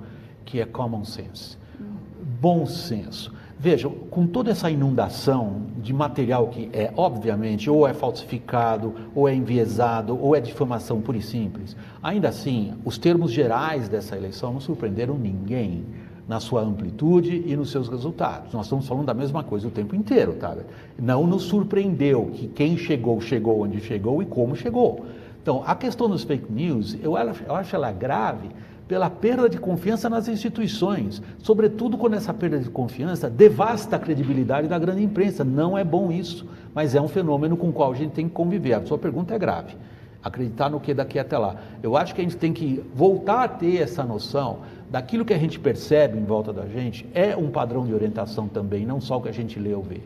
que 0.46 0.62
é 0.62 0.66
common 0.66 1.04
sense. 1.04 1.58
Hum. 1.78 1.98
Bom 2.40 2.66
senso. 2.66 3.34
Vejam, 3.64 3.92
com 4.12 4.28
toda 4.28 4.52
essa 4.52 4.70
inundação 4.70 5.62
de 5.78 5.94
material 5.94 6.48
que 6.48 6.70
é, 6.74 6.92
obviamente, 6.98 7.70
ou 7.70 7.88
é 7.88 7.94
falsificado, 7.94 8.94
ou 9.16 9.26
é 9.26 9.34
enviesado, 9.34 10.22
ou 10.22 10.36
é 10.36 10.42
difamação 10.42 11.00
pura 11.00 11.18
e 11.18 11.22
simples, 11.22 11.74
ainda 12.04 12.28
assim, 12.28 12.74
os 12.84 12.98
termos 12.98 13.32
gerais 13.32 13.88
dessa 13.88 14.18
eleição 14.18 14.52
não 14.52 14.60
surpreenderam 14.60 15.18
ninguém 15.18 15.86
na 16.28 16.42
sua 16.42 16.60
amplitude 16.60 17.42
e 17.46 17.56
nos 17.56 17.72
seus 17.72 17.88
resultados. 17.88 18.52
Nós 18.52 18.66
estamos 18.66 18.86
falando 18.86 19.06
da 19.06 19.14
mesma 19.14 19.46
coisa 19.46 19.66
o 19.66 19.72
tempo 19.72 19.96
inteiro, 19.96 20.34
tá? 20.34 20.58
Não 21.00 21.26
nos 21.26 21.44
surpreendeu 21.44 22.32
que 22.34 22.50
quem 22.50 22.76
chegou, 22.76 23.22
chegou 23.22 23.62
onde 23.62 23.80
chegou 23.80 24.22
e 24.22 24.26
como 24.26 24.58
chegou. 24.58 25.06
Então, 25.42 25.64
a 25.66 25.74
questão 25.74 26.10
dos 26.10 26.26
fake 26.26 26.52
news, 26.52 26.98
eu 27.02 27.16
acho, 27.16 27.76
ela 27.76 27.94
grave, 27.94 28.50
pela 28.88 29.10
perda 29.10 29.50
de 29.50 29.58
confiança 29.58 30.10
nas 30.10 30.28
instituições, 30.28 31.22
sobretudo 31.40 31.98
quando 31.98 32.16
essa 32.16 32.34
perda 32.34 32.60
de 32.60 32.70
confiança 32.70 33.30
devasta 33.30 33.96
a 33.96 34.00
credibilidade 34.00 34.68
da 34.68 34.78
grande 34.78 35.04
imprensa. 35.04 35.44
Não 35.44 35.78
é 35.78 35.84
bom 35.84 36.12
isso, 36.12 36.48
mas 36.74 36.96
é 36.96 37.02
um 37.02 37.08
fenômeno 37.08 37.56
com 37.56 37.70
o 37.70 37.74
qual 37.74 37.92
a 37.92 37.96
gente 37.96 38.12
tem 38.12 38.28
que 38.28 38.34
conviver. 38.34 38.74
A 38.74 38.86
sua 38.86 38.98
pergunta 38.98 39.34
é 39.34 39.40
grave. 39.40 39.76
Acreditar 40.22 40.70
no 40.70 40.80
que 40.80 40.94
daqui 40.94 41.20
até 41.20 41.38
lá. 41.38 41.58
Eu 41.82 41.98
acho 41.98 42.16
que 42.16 42.22
a 42.22 42.24
gente 42.24 42.38
tem 42.38 42.54
que 42.54 42.84
voltar 42.94 43.44
a 43.44 43.48
ter 43.48 43.82
essa 43.82 44.04
noção 44.04 44.60
daquilo 44.90 45.26
que 45.26 45.34
a 45.34 45.38
gente 45.38 45.60
percebe 45.60 46.18
em 46.18 46.24
volta 46.24 46.54
da 46.54 46.68
gente 46.68 47.06
é 47.14 47.36
um 47.36 47.50
padrão 47.50 47.86
de 47.86 47.94
orientação 47.94 48.48
também, 48.48 48.86
não 48.86 49.02
só 49.02 49.18
o 49.18 49.22
que 49.22 49.30
a 49.30 49.34
gente 49.34 49.60
lê 49.60 49.74
ou 49.74 49.82
vê. 49.82 50.02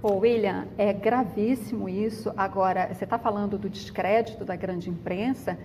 Ô, 0.00 0.18
William, 0.18 0.66
é 0.76 0.92
gravíssimo 0.92 1.88
isso. 1.88 2.32
Agora, 2.36 2.88
você 2.92 3.02
está 3.02 3.18
falando 3.18 3.58
do 3.58 3.68
descrédito 3.68 4.44
da 4.44 4.54
grande 4.54 4.88
imprensa, 4.88 5.58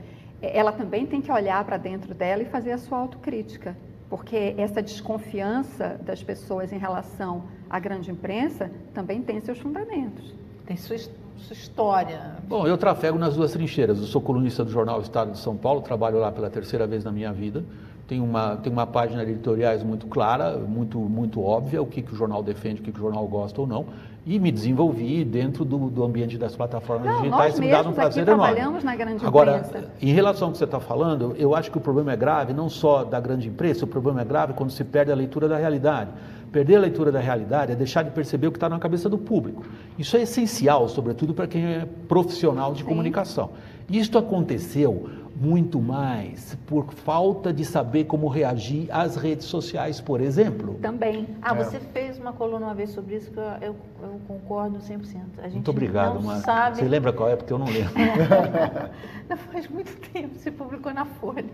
ela 0.52 0.72
também 0.72 1.06
tem 1.06 1.22
que 1.22 1.32
olhar 1.32 1.64
para 1.64 1.78
dentro 1.78 2.14
dela 2.14 2.42
e 2.42 2.46
fazer 2.46 2.72
a 2.72 2.78
sua 2.78 2.98
autocrítica, 2.98 3.76
porque 4.10 4.54
essa 4.58 4.82
desconfiança 4.82 6.00
das 6.04 6.22
pessoas 6.22 6.72
em 6.72 6.78
relação 6.78 7.44
à 7.70 7.80
grande 7.80 8.12
imprensa 8.12 8.70
também 8.94 9.22
tem 9.22 9.40
seus 9.40 9.60
fundamentos. 9.60 10.34
Tem 10.66 10.76
sua, 10.76 10.98
sua 10.98 11.54
história. 11.54 12.38
Bom, 12.48 12.68
eu 12.68 12.78
trafego 12.78 13.18
nas 13.18 13.36
duas 13.36 13.52
trincheiras. 13.52 14.00
Eu 14.00 14.06
sou 14.06 14.22
colunista 14.22 14.64
do 14.64 14.72
jornal 14.72 15.02
Estado 15.02 15.32
de 15.32 15.40
São 15.40 15.56
Paulo, 15.56 15.82
trabalho 15.82 16.20
lá 16.20 16.32
pela 16.32 16.50
terceira 16.50 16.86
vez 16.86 17.04
na 17.04 17.12
minha 17.12 17.32
vida 17.32 17.64
tem 18.08 18.20
uma, 18.20 18.58
tem 18.58 18.72
uma 18.72 18.86
página 18.86 19.26
de 19.26 19.32
editoriais 19.32 19.82
muito 19.84 20.08
clara, 20.08 20.58
muito, 20.58 21.00
muito 21.00 21.42
óbvia, 21.42 21.82
o 21.82 21.86
que, 21.86 22.02
que 22.02 22.14
o 22.14 22.16
jornal 22.16 22.44
defende, 22.44 22.82
o 22.82 22.84
que, 22.84 22.92
que 22.92 23.00
o 23.00 23.02
jornal 23.02 23.26
gosta 23.28 23.60
ou 23.62 23.68
não, 23.68 23.86
e 24.26 24.40
me 24.40 24.52
desenvolvi 24.52 25.26
dentro 25.26 25.66
do, 25.66 25.90
do 25.90 26.04
ambiente 26.04 26.38
das 26.38 26.56
plataformas 26.56 27.08
não, 27.08 27.22
digitais, 27.22 27.60
me 27.60 27.70
dá 27.70 27.82
um 27.82 27.92
prazer 27.92 28.28
enorme. 28.28 28.44
trabalhamos 28.44 28.84
na 28.84 28.96
grande 28.96 29.26
Agora, 29.26 29.58
imprensa. 29.58 29.92
em 30.02 30.14
relação 30.14 30.48
ao 30.48 30.52
que 30.54 30.58
você 30.58 30.64
está 30.64 30.80
falando, 30.80 31.36
eu 31.38 31.54
acho 31.54 31.70
que 31.70 31.78
o 31.78 31.82
problema 31.82 32.14
é 32.14 32.16
grave, 32.16 32.54
não 32.54 32.70
só 32.70 33.04
da 33.04 33.20
grande 33.20 33.50
imprensa, 33.50 33.84
o 33.84 33.88
problema 33.88 34.22
é 34.22 34.26
grave 34.26 34.54
quando 34.54 34.72
se 34.72 34.84
perde 34.84 35.12
a 35.12 35.16
leitura 35.16 35.48
da 35.48 35.58
realidade. 35.58 36.12
Perder 36.54 36.76
a 36.76 36.80
leitura 36.82 37.12
da 37.12 37.20
realidade 37.20 37.72
é 37.72 37.76
deixar 37.76 38.04
de 38.04 38.12
perceber 38.12 38.48
o 38.48 38.52
que 38.52 38.58
está 38.58 38.70
na 38.70 38.78
cabeça 38.78 39.10
do 39.10 39.18
público. 39.18 39.66
Isso 39.98 40.16
é 40.16 40.22
essencial, 40.22 40.88
sobretudo 40.88 41.34
para 41.34 41.48
quem 41.48 41.66
é 41.66 41.88
profissional 42.08 42.74
de 42.74 42.82
Sim. 42.82 42.86
comunicação. 42.86 43.50
Isto 43.90 44.20
aconteceu 44.20 45.10
muito 45.36 45.82
mais 45.82 46.56
por 46.68 46.94
falta 46.94 47.52
de 47.52 47.66
saber 47.66 48.06
como 48.06 48.28
reagir 48.28 48.88
às 48.92 49.16
redes 49.16 49.48
sociais, 49.48 50.00
por 50.00 50.22
exemplo. 50.22 50.76
Também. 50.82 51.28
Ah, 51.42 51.54
é. 51.54 51.64
você 51.64 51.80
fez 51.80 52.20
uma 52.20 52.34
coluna 52.34 52.68
uma 52.68 52.76
vez 52.76 52.92
sobre 52.92 53.16
isso 53.16 53.32
que 53.32 53.38
eu, 53.38 53.44
eu, 53.62 53.76
eu 54.02 54.22
concordo 54.28 54.78
100%. 54.78 55.22
A 55.40 55.44
gente 55.44 55.54
muito 55.54 55.72
obrigado, 55.72 56.22
não 56.22 56.40
sabe... 56.42 56.78
Você 56.78 56.86
lembra 56.86 57.12
qual 57.12 57.30
é? 57.30 57.36
Porque 57.36 57.52
eu 57.52 57.58
não 57.58 57.66
lembro. 57.66 57.94
não, 59.28 59.38
faz 59.38 59.68
muito 59.68 59.96
tempo, 60.12 60.38
você 60.38 60.52
publicou 60.52 60.94
na 60.94 61.06
Folha, 61.06 61.46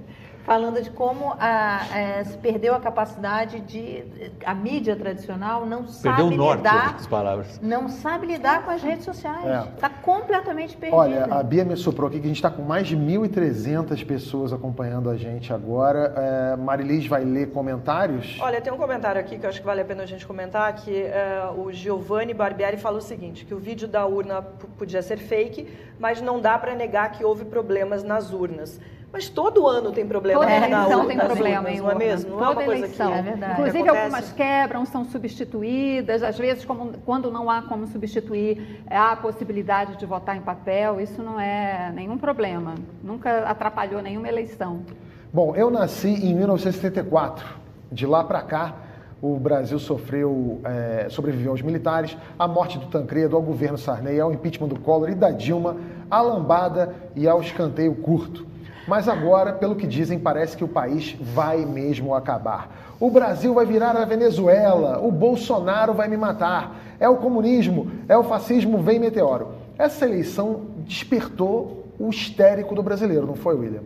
falando 0.43 0.81
de 0.81 0.89
como 0.89 1.33
a, 1.39 1.85
é, 1.95 2.23
se 2.23 2.37
perdeu 2.37 2.75
a 2.75 2.79
capacidade 2.79 3.61
de... 3.61 4.03
A 4.45 4.53
mídia 4.53 4.95
tradicional 4.95 5.65
não 5.65 5.83
perdeu 5.83 5.93
sabe 5.93 6.21
o 6.23 6.31
norte, 6.31 6.59
lidar... 6.59 7.07
palavras. 7.09 7.59
Não 7.61 7.87
sabe 7.87 8.27
lidar 8.27 8.63
com 8.65 8.71
as 8.71 8.83
redes 8.83 9.05
sociais. 9.05 9.67
Está 9.75 9.87
é. 9.87 10.03
completamente 10.03 10.75
perdida. 10.75 11.01
Olha, 11.01 11.25
a 11.25 11.41
Bia 11.41 11.63
me 11.63 11.75
soprou 11.77 12.07
aqui 12.07 12.19
que 12.19 12.25
a 12.25 12.27
gente 12.27 12.37
está 12.37 12.49
com 12.49 12.61
mais 12.61 12.87
de 12.87 12.97
1.300 12.97 13.68
300 13.69 14.03
pessoas 14.03 14.51
acompanhando 14.51 15.09
a 15.09 15.15
gente 15.15 15.53
agora. 15.53 16.13
É, 16.17 16.55
Marilis 16.55 17.05
vai 17.05 17.23
ler 17.23 17.51
comentários? 17.51 18.37
Olha, 18.39 18.59
tem 18.59 18.73
um 18.73 18.77
comentário 18.77 19.21
aqui 19.21 19.37
que 19.37 19.45
eu 19.45 19.49
acho 19.49 19.59
que 19.59 19.65
vale 19.65 19.81
a 19.81 19.85
pena 19.85 20.03
a 20.03 20.05
gente 20.07 20.25
comentar, 20.25 20.73
que 20.73 21.03
é, 21.03 21.47
o 21.55 21.71
Giovanni 21.71 22.33
Barbieri 22.33 22.77
fala 22.77 22.97
o 22.97 23.01
seguinte, 23.01 23.45
que 23.45 23.53
o 23.53 23.59
vídeo 23.59 23.87
da 23.87 24.05
urna 24.07 24.41
podia 24.41 25.03
ser 25.03 25.17
fake, 25.17 25.67
mas 25.99 26.19
não 26.19 26.41
dá 26.41 26.57
para 26.57 26.73
negar 26.73 27.11
que 27.11 27.23
houve 27.23 27.45
problemas 27.45 28.03
nas 28.03 28.33
urnas. 28.33 28.79
Mas 29.11 29.27
todo 29.27 29.67
ano 29.67 29.91
tem 29.91 30.05
problema 30.05 30.39
Toda 30.41 30.55
eleição 30.55 31.07
tem 31.07 31.17
problema 31.17 31.61
urnas, 31.61 31.73
em 31.73 31.81
não 31.81 31.91
é 31.91 31.95
mesmo? 31.95 32.29
Não 32.29 32.37
Toda 32.37 32.49
é 32.49 32.53
uma 32.53 32.63
coisa 32.63 32.85
eleição. 32.85 33.11
que 33.11 33.17
é 33.17 33.21
verdade. 33.21 33.53
Inclusive 33.53 33.83
que 33.83 33.89
algumas 33.89 34.31
quebram, 34.33 34.85
são 34.85 35.05
substituídas, 35.05 36.21
às 36.21 36.37
vezes 36.37 36.63
como, 36.63 36.93
quando 37.05 37.31
não 37.31 37.49
há 37.49 37.63
como 37.63 37.87
substituir, 37.87 38.83
há 38.87 39.13
a 39.13 39.15
possibilidade 39.15 39.97
de 39.97 40.05
votar 40.05 40.37
em 40.37 40.41
papel, 40.41 41.01
isso 41.01 41.23
não 41.23 41.39
é 41.39 41.91
nenhum 41.93 42.17
problema. 42.17 42.75
Nunca 43.03 43.49
atrapalhou 43.49 44.01
nenhuma 44.01 44.27
eleição. 44.27 44.81
Bom, 45.33 45.55
eu 45.55 45.69
nasci 45.71 46.09
em 46.09 46.35
1974. 46.35 47.57
De 47.91 48.05
lá 48.05 48.23
para 48.23 48.41
cá, 48.41 48.75
o 49.21 49.37
Brasil 49.37 49.79
sofreu, 49.79 50.61
é, 50.63 51.07
sobreviveu 51.09 51.51
aos 51.51 51.61
militares, 51.61 52.15
à 52.37 52.47
morte 52.47 52.77
do 52.77 52.85
Tancredo, 52.87 53.35
ao 53.35 53.41
governo 53.41 53.77
Sarney, 53.77 54.19
ao 54.19 54.31
impeachment 54.31 54.67
do 54.67 54.79
Collor 54.79 55.09
e 55.09 55.15
da 55.15 55.31
Dilma, 55.31 55.75
à 56.09 56.21
lambada 56.21 56.95
e 57.15 57.27
ao 57.27 57.41
escanteio 57.41 57.95
curto. 57.95 58.47
Mas 58.89 59.07
agora, 59.07 59.53
pelo 59.53 59.75
que 59.75 59.85
dizem, 59.85 60.17
parece 60.17 60.57
que 60.57 60.63
o 60.63 60.67
país 60.67 61.15
vai 61.21 61.63
mesmo 61.63 62.15
acabar. 62.15 62.95
O 62.99 63.11
Brasil 63.11 63.53
vai 63.53 63.63
virar 63.63 63.95
a 63.95 64.03
Venezuela, 64.03 64.99
o 64.99 65.11
Bolsonaro 65.11 65.93
vai 65.93 66.07
me 66.07 66.17
matar. 66.17 66.75
É 66.99 67.07
o 67.07 67.17
comunismo, 67.17 67.91
é 68.07 68.17
o 68.17 68.23
fascismo, 68.23 68.79
vem 68.79 68.97
meteoro. 68.97 69.49
Essa 69.77 70.05
eleição 70.05 70.61
despertou 70.77 71.85
o 71.99 72.09
histérico 72.09 72.73
do 72.73 72.81
brasileiro, 72.81 73.27
não 73.27 73.35
foi, 73.35 73.55
William? 73.55 73.83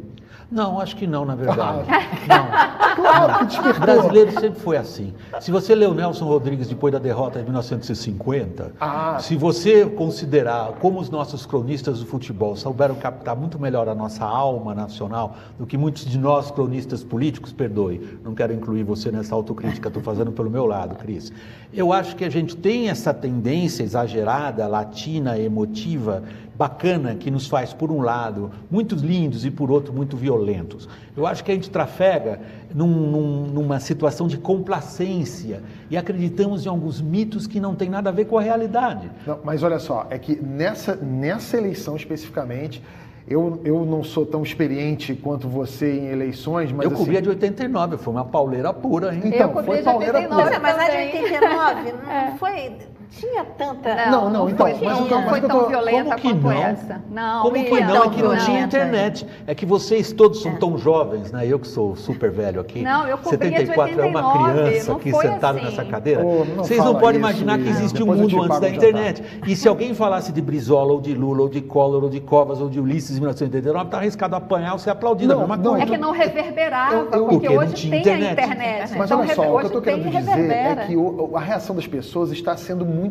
Não, 0.54 0.80
acho 0.80 0.96
que 0.96 1.08
não, 1.08 1.26
na 1.26 1.36
verdade. 1.36 1.90
não. 2.28 2.84
Claro 2.94 3.40
que 3.40 3.46
despertou. 3.46 3.82
Brasileiro 3.82 4.32
sempre 4.40 4.60
foi 4.60 4.78
assim. 4.78 5.14
Se 5.42 5.52
você 5.52 5.74
o 5.74 5.94
Nelson 5.96 6.26
Rodrigues 6.26 6.68
depois 6.68 6.94
da 6.94 7.00
derrota 7.00 7.40
de 7.40 7.46
1950, 7.46 8.74
ah. 8.80 9.18
se 9.20 9.36
você 9.36 9.84
considerar 9.86 10.74
como 10.74 11.00
os 11.00 11.10
nossos 11.10 11.44
cronistas 11.44 12.00
do 12.00 12.06
futebol 12.06 12.56
souberam 12.56 12.94
captar 12.94 13.36
muito 13.36 13.60
melhor 13.60 13.90
a 13.90 13.96
nossa 13.96 14.24
alma 14.24 14.76
nacional 14.76 15.36
do 15.58 15.66
que 15.66 15.76
muitos 15.76 16.06
de 16.06 16.20
nós 16.20 16.52
cronistas 16.52 17.04
políticos, 17.04 17.52
perdoe, 17.52 18.20
não 18.24 18.36
quero 18.36 18.54
incluir 18.54 18.84
você 18.84 19.12
nessa 19.12 19.34
autocrítica, 19.34 19.88
estou 19.88 20.04
fazendo 20.04 20.32
pelo 20.32 20.52
meu 20.52 20.68
lado, 20.68 20.96
Cris. 20.96 21.34
Eu 21.74 21.92
acho 21.92 22.16
que 22.16 22.24
a 22.24 22.30
gente 22.30 22.56
tem 22.56 22.90
essa 22.90 23.12
tendência 23.12 23.82
exagerada, 23.82 24.68
latina, 24.68 25.40
emotiva, 25.40 26.22
bacana 26.56 27.16
que 27.16 27.32
nos 27.32 27.48
faz, 27.48 27.74
por 27.74 27.92
um 27.92 28.02
lado, 28.02 28.52
muito 28.70 28.96
lindos 28.96 29.46
e 29.46 29.52
por 29.52 29.72
outro, 29.72 29.94
muito 29.94 30.16
violentos. 30.16 30.88
Eu 31.16 31.26
acho 31.26 31.44
que 31.44 31.52
a 31.52 31.56
gente 31.56 31.70
trafega 31.70 32.40
num, 32.74 32.88
num, 32.88 33.48
numa 33.48 33.80
situação 33.80 34.28
de 34.28 34.38
complacência 34.38 35.62
e 35.90 35.98
acreditamos 35.98 36.66
em 36.66 36.70
alguns 36.70 37.02
mitos 37.02 37.48
que 37.48 37.60
não 37.60 37.76
têm 37.76 37.90
nada 37.90 38.10
a 38.10 38.14
ver 38.14 38.26
com 38.26 38.38
a 38.38 38.42
realidade. 38.42 39.10
Não, 39.26 39.40
mas 39.44 39.64
olha 39.64 39.80
só, 39.80 40.08
é 40.10 40.18
que 40.18 40.36
nessa, 40.36 40.96
nessa 40.96 41.58
eleição 41.58 41.96
especificamente, 41.96 42.82
eu, 43.28 43.62
eu 43.64 43.86
não 43.86 44.04
sou 44.04 44.26
tão 44.26 44.44
experiente 44.44 45.16
quanto 45.16 45.48
você 45.48 45.98
em 45.98 46.08
eleições, 46.08 46.72
mas. 46.72 46.86
Eu 46.86 46.92
assim... 46.92 47.00
cobria 47.00 47.22
de 47.22 47.30
89, 47.30 47.98
foi 47.98 48.14
uma 48.14 48.26
pauleira 48.26 48.74
pura, 48.74 49.16
hein? 49.16 49.22
Então, 49.26 49.54
foi 49.64 49.82
pauleira 49.82 50.20
89, 50.20 50.44
pura. 50.44 50.60
Mas 50.60 50.78
a 50.78 50.90
de 50.90 50.98
89 50.98 51.92
não 51.94 52.12
é. 52.12 52.36
foi 52.38 52.78
tinha 53.20 53.44
tanta. 53.44 54.08
Não, 54.08 54.24
não, 54.24 54.32
não 54.32 54.50
então. 54.50 54.68
Foi, 54.68 54.86
mas, 54.86 55.10
não, 55.10 55.30
foi 55.30 55.42
tão 55.42 55.60
tô... 55.60 55.68
violenta 55.68 56.18
quanto 56.20 56.42
não? 56.42 56.52
essa. 56.52 57.02
Não, 57.10 57.44
Como 57.44 57.54
que 57.54 57.82
não? 57.82 58.04
É 58.04 58.10
que 58.10 58.24
não 58.24 58.38
tinha 58.38 58.62
internet. 58.62 59.28
É 59.46 59.56
que 59.56 59.66
vocês 59.66 60.12
todos 60.12 60.42
são 60.42 60.54
é. 60.54 60.56
tão 60.56 60.78
jovens, 60.78 61.32
né? 61.32 61.46
Eu 61.48 61.60
que 61.60 61.68
sou 61.68 61.96
super 61.96 62.32
velho 62.32 62.60
aqui. 62.60 62.82
Não, 62.82 63.08
eu 63.08 63.18
74 63.18 64.02
é 64.02 64.06
uma 64.06 64.52
criança 64.52 64.94
aqui 64.94 65.12
sentada 65.14 65.60
assim. 65.60 65.68
nessa 65.68 65.86
cadeira. 65.86 66.26
Oh, 66.26 66.44
vocês 66.58 66.84
não 66.84 66.96
podem 66.96 67.20
imaginar 67.20 67.58
que 67.60 67.70
existe 67.70 68.02
um 68.02 68.08
mundo 68.08 68.42
antes 68.42 68.60
da 68.60 68.70
internet. 68.70 69.24
E 69.48 69.56
se 69.56 69.68
alguém 69.68 69.94
falasse 69.94 70.32
de 70.32 70.42
Brizola, 70.42 70.94
ou 70.94 71.02
de 71.02 71.14
Lula, 71.14 71.44
ou 71.44 71.50
de 71.50 71.62
Collor, 71.62 72.04
ou 72.04 72.10
de 72.10 72.20
Covas, 72.20 72.60
ou 72.60 72.70
de 72.70 72.80
Ulisses 72.80 73.18
em 73.18 73.20
1989, 73.20 73.86
está 73.86 73.98
arriscado 73.98 74.36
a 74.36 74.38
apanhar 74.38 74.74
ou 74.74 74.80
ser 74.80 74.90
aplaudido. 74.90 75.34
Não, 75.34 75.48
não, 75.48 75.78
é 75.78 75.86
que 75.86 75.98
não 75.98 76.12
reverberava, 76.12 77.06
porque 77.06 77.50
hoje 77.50 77.90
tem 77.90 78.26
a 78.26 78.32
internet. 78.32 78.98
Mas 78.98 79.12
olha 79.12 79.36
só, 79.36 79.54
o 79.54 79.60
que 79.60 79.64
eu 79.64 79.68
estou 79.68 79.82
querendo 79.82 80.10
dizer 80.10 80.52
é 80.52 80.76
que 80.88 80.96
a 81.36 81.40
reação 81.40 81.76
das 81.76 81.88
pessoas 81.88 82.32
está 82.32 82.58
sendo 82.58 82.86
muito 82.86 83.03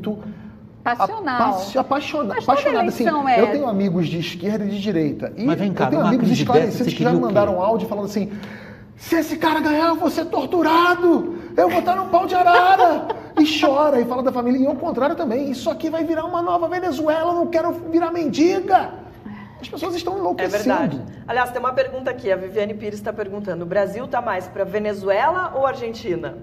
Passional. 0.83 1.63
apaixonada. 1.79 2.41
apaixonada. 2.41 2.89
Assim, 2.89 3.07
é... 3.29 3.41
Eu 3.41 3.51
tenho 3.53 3.69
amigos 3.69 4.09
de 4.09 4.19
esquerda 4.19 4.65
e 4.65 4.69
de 4.69 4.81
direita. 4.81 5.33
E 5.37 5.45
Mas 5.45 5.59
vem 5.59 5.73
cá, 5.73 5.85
eu 5.85 5.91
tenho 5.91 6.07
amigos 6.07 6.31
esclarecidos 6.31 6.93
que 6.93 7.03
já 7.03 7.13
mandaram 7.13 7.61
áudio 7.63 7.89
falando 7.89 8.07
assim: 8.07 8.33
se 8.97 9.17
esse 9.17 9.37
cara 9.37 9.61
ganhar, 9.61 9.89
eu 9.89 9.97
vou 9.97 10.11
ser 10.11 10.27
torturado. 10.27 11.39
Eu 11.57 11.69
vou 11.69 11.81
estar 11.81 11.95
no 11.95 12.07
pau 12.07 12.27
de 12.27 12.35
arara. 12.35 13.09
e 13.39 13.61
chora 13.61 14.01
e 14.01 14.05
fala 14.05 14.23
da 14.23 14.33
família. 14.33 14.61
E 14.61 14.67
ao 14.67 14.75
contrário 14.75 15.15
também. 15.15 15.51
Isso 15.51 15.71
aqui 15.71 15.89
vai 15.89 16.05
virar 16.05 16.25
uma 16.25 16.43
nova 16.43 16.69
Venezuela. 16.69 17.33
Eu 17.33 17.35
não 17.37 17.47
quero 17.47 17.73
virar 17.91 18.11
mendiga. 18.11 18.91
As 19.61 19.69
pessoas 19.69 19.95
estão 19.95 20.19
enlouquecendo. 20.19 20.73
É 20.73 20.77
verdade. 20.77 21.03
Aliás, 21.27 21.51
tem 21.51 21.61
uma 21.61 21.73
pergunta 21.73 22.11
aqui. 22.11 22.33
A 22.33 22.37
Viviane 22.37 22.75
Pires 22.75 22.99
está 22.99 23.13
perguntando: 23.13 23.63
o 23.63 23.67
Brasil 23.67 24.05
está 24.05 24.21
mais 24.21 24.49
para 24.49 24.65
Venezuela 24.65 25.53
ou 25.55 25.65
Argentina? 25.65 26.39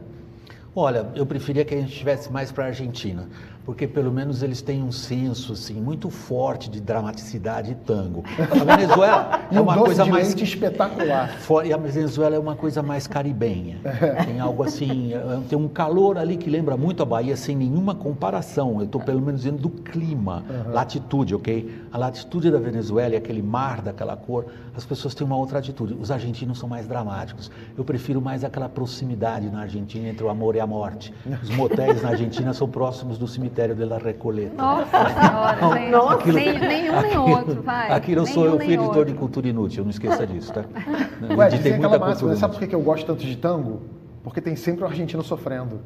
Olha, 0.81 1.07
eu 1.13 1.25
preferia 1.25 1.65
que 1.65 1.75
a 1.75 1.77
gente 1.77 1.91
estivesse 1.91 2.31
mais 2.31 2.53
para 2.53 2.63
a 2.63 2.67
Argentina 2.67 3.27
porque 3.69 3.86
pelo 3.86 4.12
menos 4.12 4.41
eles 4.41 4.63
têm 4.63 4.82
um 4.82 4.91
senso 4.91 5.53
assim 5.53 5.75
muito 5.75 6.10
forte 6.10 6.71
de 6.71 6.82
dramaticidade 6.82 7.73
e 7.73 7.75
tango. 7.75 8.23
A 8.39 8.63
Venezuela 8.63 9.41
é 9.53 9.60
um 9.60 9.63
uma 9.63 9.77
coisa 9.77 10.05
mais 10.05 10.34
espetacular. 10.34 11.38
e 11.63 11.71
a 11.71 11.77
Venezuela 11.77 12.36
é 12.36 12.39
uma 12.39 12.55
coisa 12.55 12.82
mais 12.82 13.05
caribenha. 13.05 13.77
Tem 14.25 14.39
algo 14.39 14.63
assim, 14.63 15.13
é, 15.13 15.21
tem 15.47 15.55
um 15.55 15.67
calor 15.67 16.17
ali 16.17 16.36
que 16.36 16.49
lembra 16.49 16.75
muito 16.75 17.03
a 17.03 17.05
Bahia 17.05 17.38
sem 17.38 17.55
nenhuma 17.55 17.93
comparação. 17.93 18.79
Eu 18.79 18.86
estou 18.86 18.99
pelo 19.01 19.21
menos 19.21 19.41
dizendo 19.41 19.62
do 19.62 19.69
clima, 19.69 20.43
latitude, 20.73 21.36
ok? 21.36 21.71
A 21.91 21.97
latitude 21.99 22.49
da 22.49 22.58
Venezuela 22.58 23.13
e 23.13 23.17
aquele 23.17 23.43
mar 23.43 23.84
daquela 23.84 24.17
cor, 24.17 24.47
as 24.75 24.84
pessoas 24.84 25.13
têm 25.13 25.27
uma 25.27 25.38
outra 25.38 25.60
atitude. 25.60 25.93
Os 25.93 26.10
argentinos 26.10 26.58
são 26.58 26.67
mais 26.67 26.88
dramáticos. 26.88 27.51
Eu 27.77 27.84
prefiro 27.84 28.19
mais 28.19 28.43
aquela 28.43 28.67
proximidade 28.67 29.47
na 29.51 29.62
Argentina 29.62 30.08
entre 30.08 30.23
o 30.23 30.29
amor 30.29 30.55
e 30.55 30.60
a 30.60 30.65
morte. 30.65 31.13
Os 31.43 31.51
motéis 31.51 32.01
na 32.01 32.10
Argentina 32.10 32.51
são 32.51 32.67
próximos 32.67 33.19
do 33.19 33.27
cemitério 33.27 33.58
de 33.67 33.85
la 33.85 33.97
Recoleta. 33.97 34.55
Nossa 34.55 35.09
senhora, 35.09 35.79
gente. 35.79 35.95
Aquilo- 36.13 36.35
Nem- 36.35 36.59
nenhum 36.59 37.01
nem 37.01 37.17
outro, 37.17 37.61
vai. 37.61 37.91
Aqui 37.91 38.15
não 38.15 38.25
sou 38.25 38.45
eu, 38.45 38.57
fui 38.57 38.65
editor 38.73 38.87
outro. 38.97 39.05
de 39.05 39.13
cultura 39.13 39.47
inútil, 39.47 39.83
não 39.83 39.91
esqueça 39.91 40.25
disso, 40.25 40.51
tá? 40.53 40.63
Ué, 41.35 41.47
aquela 41.47 41.77
muita 41.77 41.89
máxima, 41.99 42.05
cultura 42.05 42.35
sabe 42.37 42.57
por 42.57 42.67
que 42.67 42.73
eu 42.75 42.81
gosto 42.81 43.05
tanto 43.05 43.23
de 43.25 43.35
tango? 43.37 43.81
Porque 44.23 44.41
tem 44.41 44.55
sempre 44.55 44.83
um 44.83 44.87
argentino 44.87 45.23
sofrendo. 45.23 45.79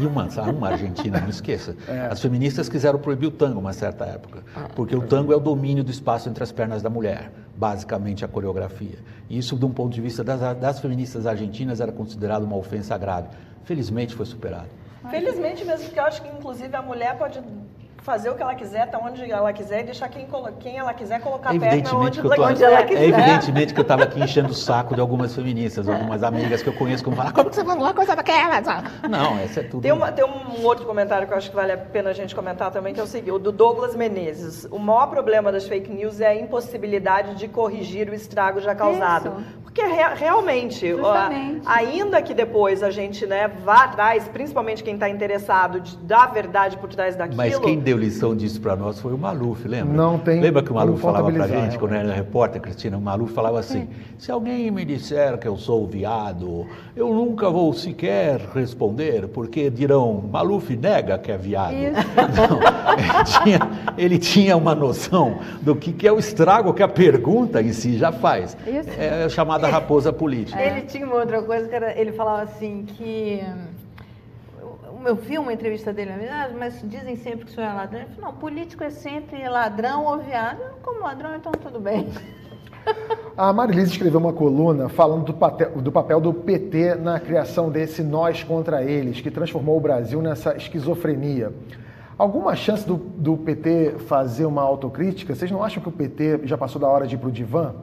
E 0.00 0.06
uma, 0.06 0.26
uma 0.50 0.68
argentina, 0.68 1.20
não 1.20 1.28
esqueça. 1.28 1.76
É. 1.86 2.08
As 2.10 2.20
feministas 2.22 2.68
quiseram 2.68 2.98
proibir 2.98 3.26
o 3.26 3.30
tango 3.30 3.60
uma 3.60 3.74
certa 3.74 4.06
época, 4.06 4.42
porque 4.74 4.96
o 4.96 5.02
tango 5.02 5.32
é 5.32 5.36
o 5.36 5.40
domínio 5.40 5.84
do 5.84 5.90
espaço 5.90 6.28
entre 6.30 6.42
as 6.42 6.50
pernas 6.50 6.82
da 6.82 6.88
mulher, 6.88 7.30
basicamente 7.56 8.24
a 8.24 8.28
coreografia. 8.28 8.98
E 9.28 9.36
isso, 9.36 9.54
de 9.56 9.66
um 9.66 9.70
ponto 9.70 9.92
de 9.92 10.00
vista 10.00 10.24
das, 10.24 10.40
das 10.58 10.80
feministas 10.80 11.26
argentinas, 11.26 11.80
era 11.80 11.92
considerado 11.92 12.44
uma 12.44 12.56
ofensa 12.56 12.96
grave. 12.96 13.28
Felizmente 13.64 14.14
foi 14.14 14.24
superado. 14.24 14.68
Felizmente 15.10 15.64
mesmo, 15.64 15.86
porque 15.86 16.00
eu 16.00 16.04
acho 16.04 16.22
que 16.22 16.28
inclusive 16.28 16.74
a 16.74 16.82
mulher 16.82 17.16
pode 17.16 17.40
fazer 18.06 18.30
o 18.30 18.36
que 18.36 18.42
ela 18.42 18.54
quiser, 18.54 18.82
até 18.82 18.96
onde 18.96 19.28
ela 19.30 19.52
quiser, 19.52 19.80
e 19.80 19.82
deixar 19.82 20.08
quem, 20.08 20.28
quem 20.60 20.78
ela 20.78 20.94
quiser 20.94 21.20
colocar 21.20 21.50
a 21.50 21.58
perna 21.58 21.94
onde, 21.98 22.20
que 22.20 22.26
eu 22.26 22.30
tô, 22.36 22.44
onde 22.44 22.62
ela 22.62 22.78
é 22.78 22.84
quiser. 22.84 23.02
evidentemente 23.08 23.74
que 23.74 23.80
eu 23.80 23.82
estava 23.82 24.04
aqui 24.04 24.20
enchendo 24.22 24.50
o 24.50 24.54
saco 24.54 24.94
de 24.94 25.00
algumas 25.00 25.34
feministas, 25.34 25.88
algumas 25.88 26.22
amigas 26.22 26.62
que 26.62 26.68
eu 26.68 26.72
conheço 26.72 27.02
que 27.02 27.10
vão 27.10 27.16
falar, 27.16 27.32
como 27.32 27.50
que 27.50 27.56
você 27.56 27.64
falou 27.64 27.82
uma 27.82 27.92
coisa 27.92 28.14
daquela? 28.14 28.60
Não, 29.10 29.36
essa 29.40 29.58
é 29.58 29.62
tudo. 29.64 29.82
Tem, 29.82 29.90
uma- 29.90 30.12
tem 30.12 30.24
um 30.24 30.64
outro 30.64 30.86
comentário 30.86 31.26
que 31.26 31.32
eu 31.32 31.36
acho 31.36 31.50
que 31.50 31.56
vale 31.56 31.72
a 31.72 31.76
pena 31.78 32.10
a 32.10 32.12
gente 32.12 32.32
comentar 32.32 32.70
também, 32.70 32.94
que 32.94 33.00
é 33.00 33.02
o 33.02 33.06
seguinte, 33.08 33.32
o 33.32 33.40
do 33.40 33.50
Douglas 33.50 33.96
Menezes. 33.96 34.68
O 34.70 34.78
maior 34.78 35.08
problema 35.08 35.50
das 35.50 35.66
fake 35.66 35.90
news 35.90 36.20
é 36.20 36.28
a 36.28 36.34
impossibilidade 36.36 37.34
de 37.34 37.48
corrigir 37.48 38.08
o 38.08 38.14
estrago 38.14 38.60
já 38.60 38.72
causado. 38.72 39.30
Isso. 39.40 39.56
Porque 39.64 39.82
rea- 39.82 40.14
realmente, 40.14 40.94
ó, 40.94 41.12
ainda 41.66 42.22
que 42.22 42.32
depois 42.32 42.82
a 42.82 42.90
gente 42.90 43.26
né, 43.26 43.46
vá 43.62 43.84
atrás, 43.84 44.26
principalmente 44.28 44.82
quem 44.82 44.94
está 44.94 45.06
interessado, 45.08 45.80
de, 45.80 45.96
da 45.98 46.24
verdade 46.26 46.78
por 46.78 46.88
trás 46.88 47.14
daquilo... 47.14 47.36
Mas 47.36 47.58
quem 47.58 47.78
deu 47.78 47.95
lição 47.96 48.34
disso 48.36 48.60
para 48.60 48.76
nós 48.76 49.00
foi 49.00 49.12
o 49.12 49.18
Maluf, 49.18 49.66
lembra? 49.66 49.94
Não 49.94 50.18
tem 50.18 50.40
Lembra 50.40 50.62
que 50.62 50.70
o 50.70 50.74
Maluf 50.74 51.00
falava 51.00 51.30
para 51.32 51.46
gente, 51.46 51.78
quando 51.78 51.92
realmente. 51.92 52.12
era 52.12 52.14
repórter, 52.14 52.60
Cristina? 52.60 52.96
O 52.96 53.00
Maluf 53.00 53.32
falava 53.32 53.58
assim: 53.58 53.88
se 54.18 54.30
alguém 54.30 54.70
me 54.70 54.84
disser 54.84 55.38
que 55.38 55.48
eu 55.48 55.56
sou 55.56 55.86
viado, 55.86 56.66
eu 56.94 57.12
nunca 57.12 57.50
vou 57.50 57.72
sequer 57.72 58.40
responder, 58.54 59.28
porque 59.28 59.70
dirão, 59.70 60.22
Maluf 60.30 60.76
nega 60.76 61.18
que 61.18 61.32
é 61.32 61.36
viado. 61.38 61.74
Não, 61.76 62.60
ele, 62.98 63.24
tinha, 63.24 63.60
ele 63.96 64.18
tinha 64.18 64.56
uma 64.56 64.74
noção 64.74 65.38
do 65.62 65.74
que, 65.74 65.92
que 65.92 66.06
é 66.06 66.12
o 66.12 66.18
estrago 66.18 66.72
que 66.74 66.82
a 66.82 66.88
pergunta 66.88 67.62
em 67.62 67.72
si 67.72 67.96
já 67.96 68.12
faz. 68.12 68.56
Isso. 68.66 68.90
É 68.98 69.24
a 69.24 69.28
chamada 69.28 69.68
raposa 69.68 70.12
política. 70.12 70.60
Ele 70.60 70.82
tinha 70.82 71.06
uma 71.06 71.16
outra 71.16 71.42
coisa 71.42 71.68
que 71.68 71.74
era, 71.74 71.98
ele 71.98 72.12
falava 72.12 72.42
assim 72.42 72.84
que 72.86 73.42
eu 75.06 75.14
vi 75.14 75.38
uma 75.38 75.52
entrevista 75.52 75.92
dele, 75.92 76.10
ah, 76.28 76.50
mas 76.58 76.80
dizem 76.84 77.16
sempre 77.16 77.44
que 77.46 77.52
o 77.52 77.54
senhor 77.54 77.68
é 77.68 77.72
ladrão. 77.72 78.00
Ele 78.00 78.10
falou, 78.14 78.32
não, 78.32 78.38
político 78.38 78.82
é 78.84 78.90
sempre 78.90 79.48
ladrão 79.48 80.04
ou 80.04 80.18
viado. 80.18 80.60
Eu, 80.60 80.70
Como 80.82 81.00
ladrão, 81.00 81.34
então 81.36 81.52
tudo 81.52 81.78
bem. 81.80 82.08
A 83.36 83.52
Marilise 83.52 83.92
escreveu 83.92 84.20
uma 84.20 84.32
coluna 84.32 84.88
falando 84.88 85.24
do, 85.24 85.34
pate- 85.34 85.66
do 85.66 85.90
papel 85.90 86.20
do 86.20 86.32
PT 86.32 86.94
na 86.94 87.18
criação 87.18 87.68
desse 87.68 88.02
nós 88.02 88.42
contra 88.44 88.82
eles, 88.82 89.20
que 89.20 89.30
transformou 89.30 89.76
o 89.76 89.80
Brasil 89.80 90.22
nessa 90.22 90.56
esquizofrenia. 90.56 91.52
Alguma 92.16 92.54
chance 92.56 92.86
do, 92.86 92.94
do 92.96 93.36
PT 93.36 93.96
fazer 94.06 94.46
uma 94.46 94.62
autocrítica? 94.62 95.34
Vocês 95.34 95.50
não 95.50 95.62
acham 95.62 95.82
que 95.82 95.88
o 95.88 95.92
PT 95.92 96.40
já 96.44 96.56
passou 96.56 96.80
da 96.80 96.88
hora 96.88 97.06
de 97.06 97.14
ir 97.16 97.18
para 97.18 97.28
o 97.28 97.32
divã? 97.32 97.74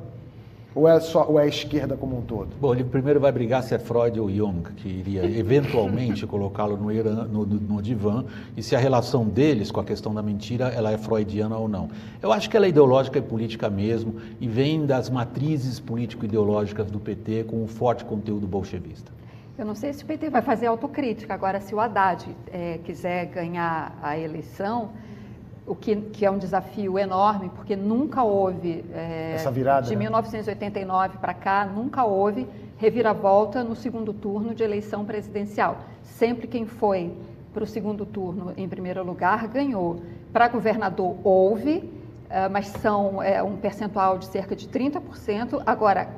Ou 0.75 0.88
é, 0.88 0.99
só, 0.99 1.25
ou 1.27 1.39
é 1.39 1.43
a 1.43 1.47
esquerda 1.47 1.95
como 1.95 2.17
um 2.17 2.21
todo? 2.21 2.49
Bom, 2.59 2.73
ele 2.73 2.83
primeiro 2.83 3.19
vai 3.19 3.31
brigar 3.31 3.62
se 3.62 3.75
é 3.75 3.79
Freud 3.79 4.19
ou 4.19 4.29
Jung, 4.29 4.63
que 4.75 4.89
iria 4.89 5.23
eventualmente 5.39 6.25
colocá-lo 6.25 6.75
no, 6.77 6.91
no, 7.27 7.45
no- 7.45 7.81
divã, 7.81 8.25
e 8.57 8.63
se 8.63 8.75
a 8.75 8.79
relação 8.79 9.23
deles 9.25 9.69
com 9.69 9.79
a 9.79 9.83
questão 9.83 10.13
da 10.13 10.21
mentira 10.23 10.69
ela 10.69 10.91
é 10.91 10.97
freudiana 10.97 11.57
ou 11.57 11.67
não. 11.67 11.89
Eu 12.21 12.31
acho 12.31 12.49
que 12.49 12.57
ela 12.57 12.65
é 12.65 12.69
ideológica 12.69 13.19
e 13.19 13.21
política 13.21 13.69
mesmo, 13.69 14.15
e 14.41 14.47
vem 14.47 14.86
das 14.86 15.09
matrizes 15.09 15.79
político-ideológicas 15.79 16.89
do 16.89 16.99
PT 16.99 17.43
com 17.45 17.63
um 17.63 17.67
forte 17.67 18.03
conteúdo 18.05 18.47
bolchevista. 18.47 19.12
Eu 19.55 19.65
não 19.65 19.75
sei 19.75 19.93
se 19.93 20.03
o 20.03 20.07
PT 20.07 20.31
vai 20.31 20.41
fazer 20.41 20.65
autocrítica. 20.65 21.31
Agora, 21.31 21.62
se 21.62 21.75
o 21.75 21.79
Haddad 21.79 22.25
eh, 22.51 22.79
quiser 22.83 23.25
ganhar 23.27 23.95
a 24.01 24.17
eleição, 24.17 24.89
o 25.65 25.76
que, 25.76 25.95
que 25.95 26.26
é 26.26 26.32
um 26.32 26.38
desafio 26.38 26.99
enorme, 26.99 27.49
porque 27.56 27.76
nunca 27.76 28.23
houve, 28.23 28.84
eh, 28.93 29.34
Essa 29.36 29.52
virada, 29.52 29.88
de 29.88 29.95
né? 29.95 29.99
1989 29.99 31.17
para 31.17 31.34
cá, 31.34 31.65
nunca 31.65 32.04
houve 32.04 32.47
reviravolta 32.78 33.63
no 33.63 33.76
segundo 33.76 34.13
turno 34.13 34.54
de 34.54 34.62
eleição 34.62 35.06
presidencial. 35.06 35.78
Sempre 36.04 36.47
quem 36.47 36.65
foi 36.65 37.13
para 37.54 37.63
o 37.63 37.67
segundo 37.67 38.06
turno 38.06 38.52
em 38.58 38.67
primeiro 38.67 39.04
lugar 39.04 39.47
ganhou. 39.47 40.02
Para 40.34 40.49
governador 40.49 41.15
houve, 41.23 41.89
eh, 42.30 42.49
mas 42.49 42.67
são 42.67 43.23
eh, 43.23 43.41
um 43.41 43.56
percentual 43.56 44.17
de 44.17 44.26
cerca 44.26 44.56
de 44.56 44.67
30%. 44.67 45.62
Agora, 45.65 46.10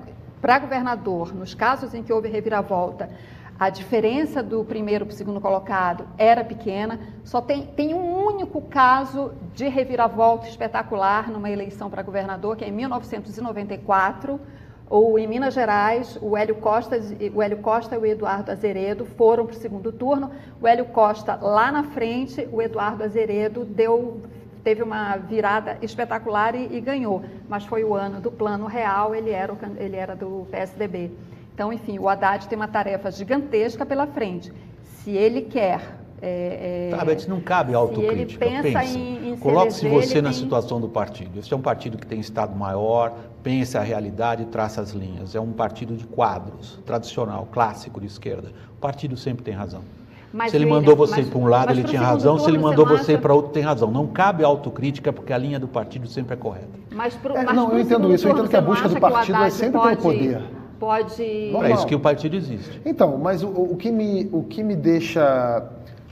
para 0.42 0.58
governador, 0.58 1.36
nos 1.36 1.54
casos 1.54 1.94
em 1.94 2.02
que 2.02 2.12
houve 2.12 2.30
reviravolta, 2.30 3.10
a 3.58 3.70
diferença 3.70 4.44
do 4.44 4.66
primeiro 4.66 5.06
para 5.06 5.14
o 5.14 5.16
segundo 5.16 5.40
colocado 5.40 6.06
era 6.18 6.44
pequena. 6.44 7.00
Só 7.24 7.40
tem, 7.40 7.66
tem 7.66 7.94
um 7.94 8.26
único 8.26 8.62
caso 8.64 9.32
de 9.54 9.68
reviravolta 9.70 10.48
espetacular 10.48 11.32
numa 11.32 11.50
eleição 11.50 11.90
para 11.90 12.04
governador, 12.04 12.58
que 12.58 12.66
é 12.66 12.68
em 12.68 12.72
1994. 12.72 14.40
Ou 14.88 15.18
em 15.18 15.26
Minas 15.26 15.54
Gerais, 15.54 16.20
o 16.22 16.38
Hélio 16.38 16.56
Costa, 16.56 17.00
o 17.34 17.42
Hélio 17.42 17.58
Costa 17.58 17.96
e 17.96 17.98
o 17.98 18.06
Eduardo 18.06 18.52
Azeredo 18.52 19.04
foram 19.04 19.46
para 19.46 19.56
o 19.56 19.58
segundo 19.58 19.92
turno. 19.92 20.32
O 20.62 20.68
Hélio 20.68 20.86
Costa 20.86 21.36
lá 21.42 21.72
na 21.72 21.84
frente, 21.84 22.48
o 22.52 22.62
Eduardo 22.62 23.04
Azeredo 23.04 23.66
deu 23.66 24.22
teve 24.64 24.82
uma 24.82 25.16
virada 25.16 25.78
espetacular 25.82 26.56
e, 26.56 26.76
e 26.76 26.82
ganhou. 26.82 27.24
Mas 27.48 27.66
foi 27.66 27.84
o 27.84 27.94
ano 27.94 28.20
do 28.20 28.32
plano 28.32 28.66
real, 28.66 29.16
ele 29.16 29.30
era, 29.30 29.54
o 29.54 29.58
ele 29.78 29.96
era 29.96 30.16
do 30.16 30.46
PSDB. 30.52 31.12
Então, 31.56 31.72
enfim, 31.72 31.98
o 31.98 32.10
Haddad 32.10 32.50
tem 32.50 32.58
uma 32.58 32.68
tarefa 32.68 33.10
gigantesca 33.10 33.86
pela 33.86 34.06
frente. 34.06 34.52
Se 34.84 35.12
ele 35.12 35.42
quer. 35.42 36.00
é, 36.22 36.90
é, 36.92 36.96
Tá, 36.98 37.06
Beth, 37.06 37.28
não 37.28 37.40
cabe 37.40 37.70
se 37.72 37.76
autocrítica. 37.76 38.46
ele 38.46 38.62
pensa 38.64 38.80
Pensa. 38.80 38.98
em- 38.98 39.30
em 39.32 39.36
se 39.36 39.42
Coloque-se 39.42 39.88
você 39.88 40.14
ele 40.14 40.22
na 40.24 40.30
tem- 40.32 40.40
situação 40.40 40.82
do 40.82 40.88
partido. 40.90 41.38
Este 41.38 41.54
é 41.54 41.58
um 41.58 41.62
partido 41.62 41.98
que 41.98 42.08
tem 42.08 42.20
Estado 42.20 42.56
maior, 42.58 43.14
pensa 43.44 43.80
a 43.80 43.84
realidade 43.84 44.42
e 44.44 44.46
traça 44.46 44.82
as 44.82 44.92
linhas. 44.92 45.36
É 45.36 45.40
um 45.40 45.52
partido 45.52 45.94
de 45.96 46.06
quadros, 46.06 46.80
tradicional, 46.86 47.48
clássico 47.52 48.00
de 48.02 48.08
esquerda. 48.08 48.50
O 48.76 48.80
partido 48.82 49.16
sempre 49.18 49.44
tem 49.44 49.54
razão. 49.54 49.82
Mas 50.34 50.52
se 50.52 50.58
ele 50.58 50.64
ele- 50.64 50.72
mandou 50.72 50.96
você 50.96 51.22
para 51.22 51.38
um 51.38 51.46
lado, 51.46 51.72
ele 51.72 51.84
tinha 51.84 52.02
razão. 52.02 52.40
Se 52.40 52.50
ele 52.50 52.58
mandou 52.58 52.86
você 52.88 53.12
acha- 53.14 53.22
para 53.22 53.34
outro, 53.34 53.52
tem 53.52 53.62
razão. 53.64 53.92
Não 53.92 54.08
cabe 54.08 54.44
autocrítica, 54.44 55.14
porque 55.14 55.32
a 55.32 55.38
linha 55.38 55.60
do 55.60 55.68
partido 55.68 56.08
sempre 56.08 56.34
é 56.34 56.38
correta. 56.38 56.68
Mas 56.92 57.14
pro, 57.16 57.36
É, 57.38 57.44
mas 57.44 57.56
não, 57.56 57.72
eu 57.72 57.80
entendo 57.80 58.12
isso, 58.14 58.28
eu 58.28 58.32
entendo 58.34 58.50
que 58.50 58.56
a 58.58 58.62
busca 58.62 58.90
do 58.90 59.00
partido 59.00 59.38
é 59.44 59.50
sempre 59.50 59.80
pelo 59.80 59.84
pode- 59.84 60.02
poder. 60.02 60.42
Pode. 61.52 61.72
É 61.72 61.74
isso 61.74 61.88
que 61.88 61.96
o 61.96 62.00
partido 62.00 62.36
existe. 62.36 62.82
Então, 62.86 63.18
mas 63.18 63.44
o, 63.44 63.48
o 63.48 63.76
que 63.76 63.92
me, 63.92 64.30
o 64.32 64.44
que 64.44 64.64
me 64.64 64.76
deixa 64.76 65.64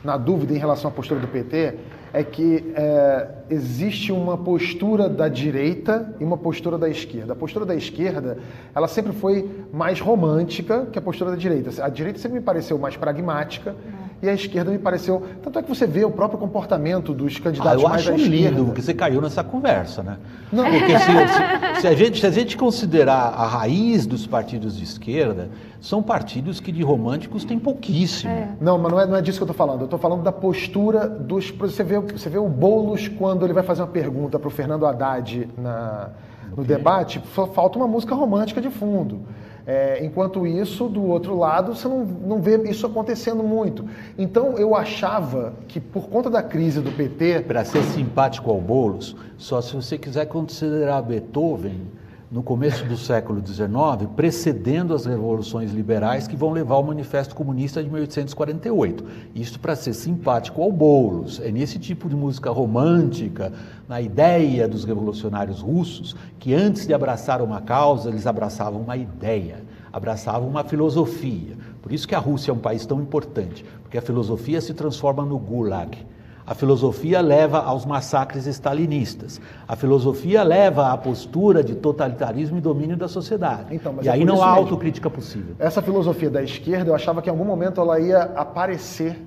na 0.03 0.17
dúvida 0.17 0.53
em 0.53 0.57
relação 0.57 0.89
à 0.89 0.93
postura 0.93 1.19
do 1.19 1.27
PT 1.27 1.75
é 2.13 2.23
que 2.23 2.71
é, 2.75 3.27
existe 3.49 4.11
uma 4.11 4.37
postura 4.37 5.09
da 5.09 5.27
direita 5.27 6.13
e 6.19 6.23
uma 6.23 6.37
postura 6.37 6.77
da 6.77 6.87
esquerda. 6.87 7.33
A 7.33 7.35
postura 7.35 7.65
da 7.65 7.75
esquerda, 7.75 8.37
ela 8.75 8.87
sempre 8.87 9.13
foi 9.13 9.49
mais 9.73 9.99
romântica 9.99 10.85
que 10.91 10.99
a 10.99 11.01
postura 11.01 11.31
da 11.31 11.37
direita. 11.37 11.83
A 11.83 11.89
direita 11.89 12.19
sempre 12.19 12.37
me 12.37 12.43
pareceu 12.45 12.77
mais 12.77 12.95
pragmática 12.95 13.75
e 14.23 14.29
a 14.29 14.33
esquerda 14.33 14.71
me 14.71 14.79
pareceu... 14.79 15.21
Tanto 15.43 15.59
é 15.59 15.61
que 15.61 15.67
você 15.69 15.85
vê 15.85 16.05
o 16.05 16.09
próprio 16.11 16.39
comportamento 16.39 17.13
dos 17.13 17.35
Ah, 17.37 17.43
candidatos 17.43 17.83
eu 17.83 17.89
mais 17.89 18.01
acho 18.01 18.13
à 18.13 18.17
lindo 18.17 18.71
que 18.71 18.81
você 18.81 18.93
caiu 18.93 19.21
nessa 19.21 19.43
conversa, 19.43 20.01
né? 20.01 20.17
Não. 20.51 20.63
Porque 20.63 20.97
se, 20.97 21.05
se- 21.05 21.81
se 21.81 21.87
a 21.87 21.93
gente, 21.93 22.19
se 22.21 22.25
a 22.25 22.31
gente 22.31 22.55
considerar 22.57 23.33
a 23.35 23.45
raiz 23.45 24.05
dos 24.05 24.25
partidos 24.25 24.77
de 24.77 24.83
esquerda, 24.85 25.49
são 25.81 26.01
partidos 26.01 26.59
que 26.61 26.71
de 26.71 26.81
românticos 26.81 27.43
tem 27.43 27.59
pouquíssimo. 27.59 28.31
Não, 28.61 28.77
mas 28.77 28.91
não 28.91 28.99
é, 29.01 29.05
não 29.05 29.15
é 29.17 29.21
disso 29.21 29.37
que 29.39 29.43
eu 29.43 29.51
estou 29.51 29.57
falando. 29.67 29.81
Eu 29.81 29.85
estou 29.85 29.99
falando 29.99 30.23
da 30.23 30.31
postura 30.31 31.07
dos. 31.07 31.51
Você 31.51 31.83
vê, 31.83 31.99
você 31.99 32.29
vê 32.29 32.37
o 32.37 32.47
Boulos 32.47 33.09
quando 33.09 33.45
ele 33.45 33.51
vai 33.53 33.63
fazer 33.63 33.81
uma 33.81 33.87
pergunta 33.89 34.39
para 34.39 34.47
o 34.47 34.51
Fernando 34.51 34.85
Haddad 34.85 35.49
na, 35.57 36.09
no 36.55 36.63
debate, 36.63 37.19
fa- 37.19 37.47
falta 37.47 37.77
uma 37.77 37.87
música 37.87 38.15
romântica 38.15 38.61
de 38.61 38.69
fundo. 38.69 39.19
É, 39.65 40.03
enquanto 40.03 40.45
isso, 40.45 40.89
do 40.89 41.03
outro 41.03 41.37
lado, 41.37 41.73
você 41.73 41.87
não, 41.87 42.03
não 42.05 42.41
vê 42.41 42.57
isso 42.69 42.85
acontecendo 42.85 43.43
muito. 43.43 43.85
Então, 44.17 44.57
eu 44.57 44.75
achava 44.75 45.53
que 45.67 45.79
por 45.79 46.09
conta 46.09 46.29
da 46.29 46.43
crise 46.43 46.81
do 46.81 46.91
PT. 46.91 47.41
Para 47.47 47.63
ser 47.63 47.81
simpático 47.83 48.51
ao 48.51 48.59
Boulos, 48.59 49.15
só 49.37 49.61
se 49.61 49.73
você 49.75 49.97
quiser 49.97 50.25
considerar 50.25 51.01
Beethoven 51.01 51.87
no 52.33 52.41
começo 52.41 52.83
do 52.85 52.97
século 52.97 53.45
XIX, 53.45 54.09
precedendo 54.15 54.95
as 54.95 55.05
revoluções 55.05 55.71
liberais 55.71 56.27
que 56.27 56.35
vão 56.35 56.51
levar 56.51 56.73
ao 56.73 56.83
Manifesto 56.83 57.35
Comunista 57.35 57.83
de 57.83 57.87
1848. 57.91 59.05
Isto 59.35 59.59
para 59.59 59.75
ser 59.75 59.93
simpático 59.93 60.59
ao 60.59 60.71
Boulos. 60.71 61.39
É 61.39 61.51
nesse 61.51 61.77
tipo 61.77 62.09
de 62.09 62.15
música 62.15 62.49
romântica, 62.49 63.53
na 63.87 64.01
ideia 64.01 64.67
dos 64.67 64.83
revolucionários 64.83 65.61
russos, 65.61 66.15
que 66.39 66.55
antes 66.55 66.87
de 66.87 66.93
abraçar 66.95 67.39
uma 67.39 67.61
causa, 67.61 68.09
eles 68.09 68.25
abraçavam 68.25 68.81
uma 68.81 68.97
ideia, 68.97 69.63
abraçavam 69.91 70.49
uma 70.49 70.63
filosofia. 70.63 71.55
Por 71.83 71.91
isso 71.91 72.07
que 72.07 72.15
a 72.15 72.19
Rússia 72.19 72.49
é 72.49 72.53
um 72.55 72.57
país 72.57 72.83
tão 72.83 72.99
importante, 72.99 73.63
porque 73.83 73.99
a 73.99 74.01
filosofia 74.01 74.59
se 74.59 74.73
transforma 74.73 75.23
no 75.23 75.37
gulag 75.37 75.95
a 76.45 76.53
filosofia 76.53 77.21
leva 77.21 77.59
aos 77.59 77.85
massacres 77.85 78.45
stalinistas. 78.47 79.39
A 79.67 79.75
filosofia 79.75 80.43
leva 80.43 80.91
à 80.91 80.97
postura 80.97 81.63
de 81.63 81.75
totalitarismo 81.75 82.57
e 82.57 82.61
domínio 82.61 82.97
da 82.97 83.07
sociedade. 83.07 83.73
Então, 83.73 83.95
e 84.01 84.07
é 84.07 84.11
aí 84.11 84.25
não 84.25 84.43
há 84.43 84.47
mesmo. 84.47 84.59
autocrítica 84.59 85.09
possível. 85.09 85.55
Essa 85.57 85.81
filosofia 85.81 86.29
da 86.29 86.43
esquerda, 86.43 86.91
eu 86.91 86.95
achava 86.95 87.21
que 87.21 87.29
em 87.29 87.31
algum 87.31 87.45
momento 87.45 87.79
ela 87.79 87.99
ia 87.99 88.23
aparecer 88.35 89.17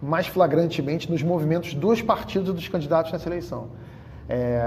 mais 0.00 0.26
flagrantemente 0.26 1.10
nos 1.10 1.22
movimentos 1.22 1.74
dos 1.74 2.00
partidos 2.00 2.50
e 2.50 2.52
dos 2.52 2.68
candidatos 2.68 3.12
nessa 3.12 3.28
eleição. 3.28 3.68
É, 4.28 4.60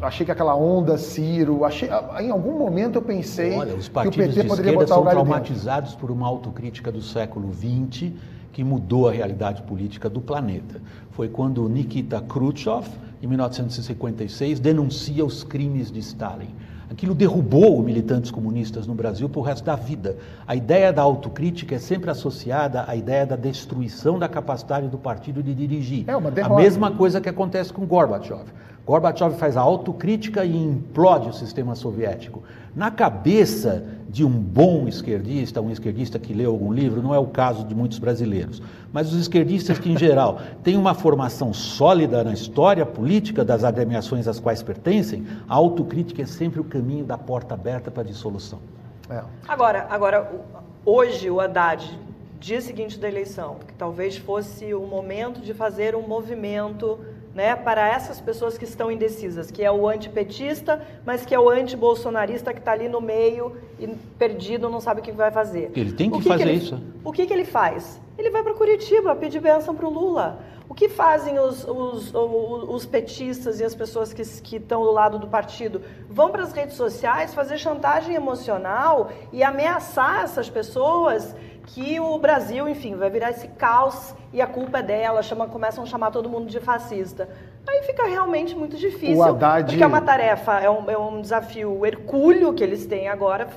achei 0.00 0.24
que 0.24 0.32
aquela 0.32 0.54
onda 0.54 0.96
Ciro, 0.96 1.66
achei, 1.66 1.88
em 2.20 2.30
algum 2.30 2.58
momento 2.58 2.96
eu 2.96 3.02
pensei 3.02 3.54
Olha, 3.54 3.74
que 3.74 4.08
o 4.08 4.12
PT 4.12 4.44
poderia 4.44 4.72
botar 4.72 4.86
são 4.86 5.02
o 5.02 5.04
galho 5.04 5.16
traumatizados 5.16 5.90
dentro. 5.90 6.06
por 6.06 6.10
uma 6.10 6.26
autocrítica 6.26 6.90
do 6.90 7.02
século 7.02 7.52
XX 7.52 8.12
que 8.56 8.64
mudou 8.64 9.06
a 9.06 9.12
realidade 9.12 9.60
política 9.64 10.08
do 10.08 10.18
planeta. 10.18 10.80
Foi 11.10 11.28
quando 11.28 11.68
Nikita 11.68 12.22
Khrushchev, 12.22 12.88
em 13.22 13.26
1956, 13.26 14.58
denuncia 14.60 15.22
os 15.26 15.44
crimes 15.44 15.92
de 15.92 15.98
Stalin. 15.98 16.48
Aquilo 16.90 17.14
derrubou 17.14 17.78
os 17.78 17.84
militantes 17.84 18.30
comunistas 18.30 18.86
no 18.86 18.94
Brasil 18.94 19.28
para 19.28 19.40
o 19.40 19.42
resto 19.42 19.62
da 19.62 19.76
vida. 19.76 20.16
A 20.46 20.56
ideia 20.56 20.90
da 20.90 21.02
autocrítica 21.02 21.74
é 21.74 21.78
sempre 21.78 22.10
associada 22.10 22.86
à 22.88 22.96
ideia 22.96 23.26
da 23.26 23.36
destruição 23.36 24.18
da 24.18 24.26
capacidade 24.26 24.88
do 24.88 24.96
partido 24.96 25.42
de 25.42 25.52
dirigir. 25.54 26.04
É 26.06 26.16
uma 26.16 26.30
derrota. 26.30 26.54
A 26.54 26.56
mesma 26.56 26.90
coisa 26.90 27.20
que 27.20 27.28
acontece 27.28 27.70
com 27.70 27.84
Gorbachev. 27.84 28.46
Gorbachev 28.86 29.34
faz 29.34 29.56
a 29.56 29.60
autocrítica 29.60 30.44
e 30.44 30.56
implode 30.56 31.28
o 31.28 31.32
sistema 31.32 31.74
soviético. 31.74 32.44
Na 32.74 32.88
cabeça 32.88 33.84
de 34.08 34.24
um 34.24 34.30
bom 34.30 34.86
esquerdista, 34.86 35.60
um 35.60 35.72
esquerdista 35.72 36.20
que 36.20 36.32
leu 36.32 36.52
algum 36.52 36.72
livro, 36.72 37.02
não 37.02 37.12
é 37.12 37.18
o 37.18 37.26
caso 37.26 37.64
de 37.64 37.74
muitos 37.74 37.98
brasileiros, 37.98 38.62
mas 38.92 39.12
os 39.12 39.20
esquerdistas 39.20 39.80
que, 39.80 39.90
em 39.90 39.98
geral, 39.98 40.38
têm 40.62 40.76
uma 40.76 40.94
formação 40.94 41.52
sólida 41.52 42.22
na 42.22 42.32
história 42.32 42.86
política 42.86 43.44
das 43.44 43.64
agremiações 43.64 44.28
às 44.28 44.38
quais 44.38 44.62
pertencem, 44.62 45.26
a 45.48 45.54
autocrítica 45.54 46.22
é 46.22 46.26
sempre 46.26 46.60
o 46.60 46.64
caminho 46.64 47.04
da 47.04 47.18
porta 47.18 47.54
aberta 47.54 47.90
para 47.90 48.04
a 48.04 48.06
dissolução. 48.06 48.60
É. 49.10 49.20
Agora, 49.48 49.86
agora, 49.90 50.30
hoje 50.84 51.28
o 51.28 51.40
Haddad, 51.40 51.98
dia 52.38 52.60
seguinte 52.60 53.00
da 53.00 53.08
eleição, 53.08 53.56
que 53.66 53.74
talvez 53.74 54.16
fosse 54.16 54.72
o 54.72 54.86
momento 54.86 55.40
de 55.40 55.52
fazer 55.52 55.96
um 55.96 56.06
movimento 56.06 56.98
né, 57.36 57.54
para 57.54 57.86
essas 57.86 58.18
pessoas 58.18 58.56
que 58.56 58.64
estão 58.64 58.90
indecisas, 58.90 59.50
que 59.50 59.62
é 59.62 59.70
o 59.70 59.86
antipetista, 59.86 60.80
mas 61.04 61.26
que 61.26 61.34
é 61.34 61.38
o 61.38 61.50
antibolsonarista 61.50 62.50
que 62.50 62.60
está 62.60 62.72
ali 62.72 62.88
no 62.88 62.98
meio 62.98 63.54
e 63.78 63.88
perdido, 64.18 64.70
não 64.70 64.80
sabe 64.80 65.02
o 65.02 65.04
que 65.04 65.12
vai 65.12 65.30
fazer. 65.30 65.70
Ele 65.76 65.92
tem 65.92 66.10
que, 66.10 66.16
que 66.16 66.28
fazer 66.28 66.44
que 66.44 66.48
ele, 66.48 66.56
isso. 66.56 66.82
O 67.04 67.12
que, 67.12 67.26
que 67.26 67.32
ele 67.34 67.44
faz? 67.44 68.00
Ele 68.16 68.30
vai 68.30 68.42
para 68.42 68.54
Curitiba 68.54 69.14
pedir 69.14 69.40
bênção 69.40 69.74
para 69.74 69.86
o 69.86 69.90
Lula. 69.90 70.40
O 70.66 70.74
que 70.74 70.88
fazem 70.88 71.38
os, 71.38 71.62
os, 71.68 72.14
os, 72.14 72.68
os, 72.70 72.86
petistas 72.86 73.60
e 73.60 73.64
as 73.64 73.74
pessoas 73.74 74.14
que 74.14 74.22
estão 74.56 74.82
do 74.82 74.90
lado 74.90 75.18
do 75.18 75.26
partido? 75.26 75.82
Vão 76.08 76.30
para 76.30 76.42
as 76.42 76.52
redes 76.52 76.74
sociais 76.74 77.34
fazer 77.34 77.58
chantagem 77.58 78.14
emocional 78.14 79.12
e 79.30 79.42
ameaçar 79.42 80.24
essas 80.24 80.48
pessoas 80.48 81.36
que 81.66 81.98
o 81.98 82.18
Brasil, 82.18 82.68
enfim, 82.68 82.94
vai 82.94 83.10
virar 83.10 83.30
esse 83.30 83.48
caos 83.48 84.14
e 84.32 84.40
a 84.40 84.46
culpa 84.46 84.78
é 84.78 84.82
dela, 84.82 85.22
chama, 85.22 85.46
começam 85.48 85.82
a 85.82 85.86
chamar 85.86 86.10
todo 86.10 86.28
mundo 86.28 86.46
de 86.46 86.60
fascista. 86.60 87.28
Aí 87.68 87.82
fica 87.82 88.06
realmente 88.06 88.54
muito 88.54 88.76
difícil, 88.76 89.22
Haddad... 89.22 89.66
porque 89.66 89.82
é 89.82 89.86
uma 89.86 90.00
tarefa, 90.00 90.60
é 90.60 90.70
um, 90.70 90.88
é 90.88 90.96
um 90.96 91.20
desafio 91.20 91.84
hercúleo 91.84 92.54
que 92.54 92.62
eles 92.62 92.86
têm 92.86 93.08
agora, 93.08 93.48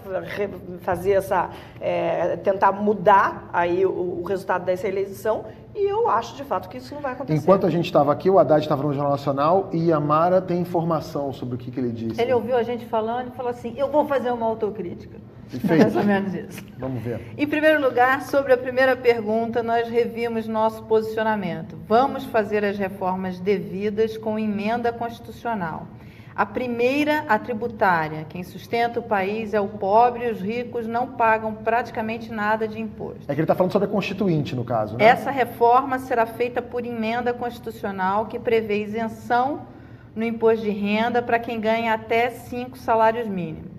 fazer 0.81 1.11
essa, 1.11 1.51
é, 1.79 2.35
tentar 2.37 2.71
mudar 2.71 3.49
aí 3.53 3.85
o, 3.85 4.21
o 4.21 4.23
resultado 4.23 4.65
dessa 4.65 4.87
eleição, 4.87 5.45
e 5.75 5.89
eu 5.89 6.09
acho 6.09 6.35
de 6.35 6.43
fato 6.43 6.67
que 6.69 6.77
isso 6.77 6.93
não 6.93 7.01
vai 7.01 7.13
acontecer. 7.13 7.39
Enquanto 7.39 7.65
a 7.65 7.69
gente 7.69 7.85
estava 7.85 8.11
aqui, 8.11 8.29
o 8.29 8.39
Haddad 8.39 8.61
estava 8.61 8.83
no 8.83 8.93
Jornal 8.93 9.11
Nacional 9.11 9.69
e 9.71 9.91
a 9.91 9.99
Mara 9.99 10.41
tem 10.41 10.59
informação 10.59 11.31
sobre 11.31 11.55
o 11.55 11.57
que, 11.57 11.71
que 11.71 11.79
ele 11.79 11.91
disse. 11.91 12.21
Ele 12.21 12.33
ouviu 12.33 12.55
a 12.55 12.63
gente 12.63 12.85
falando 12.85 13.27
e 13.27 13.31
falou 13.31 13.51
assim: 13.51 13.73
eu 13.77 13.89
vou 13.89 14.05
fazer 14.05 14.31
uma 14.31 14.45
autocrítica. 14.45 15.17
Fez. 15.49 15.81
Mais 15.81 15.95
ou 15.95 16.03
menos 16.03 16.33
isso. 16.33 16.63
Vamos 16.77 17.01
ver. 17.01 17.33
Em 17.35 17.47
primeiro 17.47 17.81
lugar, 17.81 18.21
sobre 18.21 18.53
a 18.53 18.57
primeira 18.57 18.95
pergunta, 18.95 19.63
nós 19.63 19.89
revimos 19.89 20.47
nosso 20.47 20.83
posicionamento. 20.83 21.75
Vamos 21.87 22.23
fazer 22.25 22.63
as 22.63 22.77
reformas 22.77 23.39
devidas 23.39 24.15
com 24.15 24.37
emenda 24.37 24.93
constitucional. 24.93 25.87
A 26.39 26.45
primeira, 26.45 27.25
a 27.27 27.37
tributária. 27.37 28.25
Quem 28.29 28.45
sustenta 28.45 29.01
o 29.01 29.03
país 29.03 29.53
é 29.53 29.59
o 29.59 29.67
pobre 29.67 30.25
e 30.25 30.31
os 30.31 30.39
ricos 30.39 30.87
não 30.87 31.05
pagam 31.05 31.53
praticamente 31.53 32.31
nada 32.31 32.65
de 32.65 32.79
imposto. 32.79 33.23
É 33.23 33.33
que 33.35 33.41
ele 33.41 33.41
está 33.41 33.53
falando 33.53 33.73
sobre 33.73 33.89
a 33.89 33.91
Constituinte, 33.91 34.55
no 34.55 34.63
caso. 34.63 34.95
Né? 34.95 35.03
Essa 35.03 35.31
reforma 35.31 35.99
será 35.99 36.25
feita 36.25 36.61
por 36.61 36.85
emenda 36.85 37.33
constitucional 37.33 38.27
que 38.27 38.39
prevê 38.39 38.81
isenção 38.83 39.63
no 40.15 40.23
imposto 40.23 40.63
de 40.63 40.69
renda 40.69 41.21
para 41.21 41.39
quem 41.39 41.59
ganha 41.59 41.93
até 41.93 42.29
cinco 42.29 42.77
salários 42.77 43.27
mínimos. 43.27 43.73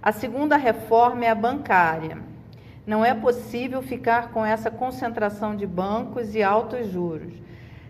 A 0.00 0.12
segunda 0.12 0.56
reforma 0.56 1.24
é 1.24 1.30
a 1.30 1.34
bancária. 1.34 2.18
Não 2.86 3.04
é 3.04 3.14
possível 3.14 3.82
ficar 3.82 4.30
com 4.30 4.46
essa 4.46 4.70
concentração 4.70 5.56
de 5.56 5.66
bancos 5.66 6.36
e 6.36 6.40
altos 6.40 6.86
juros. 6.86 7.32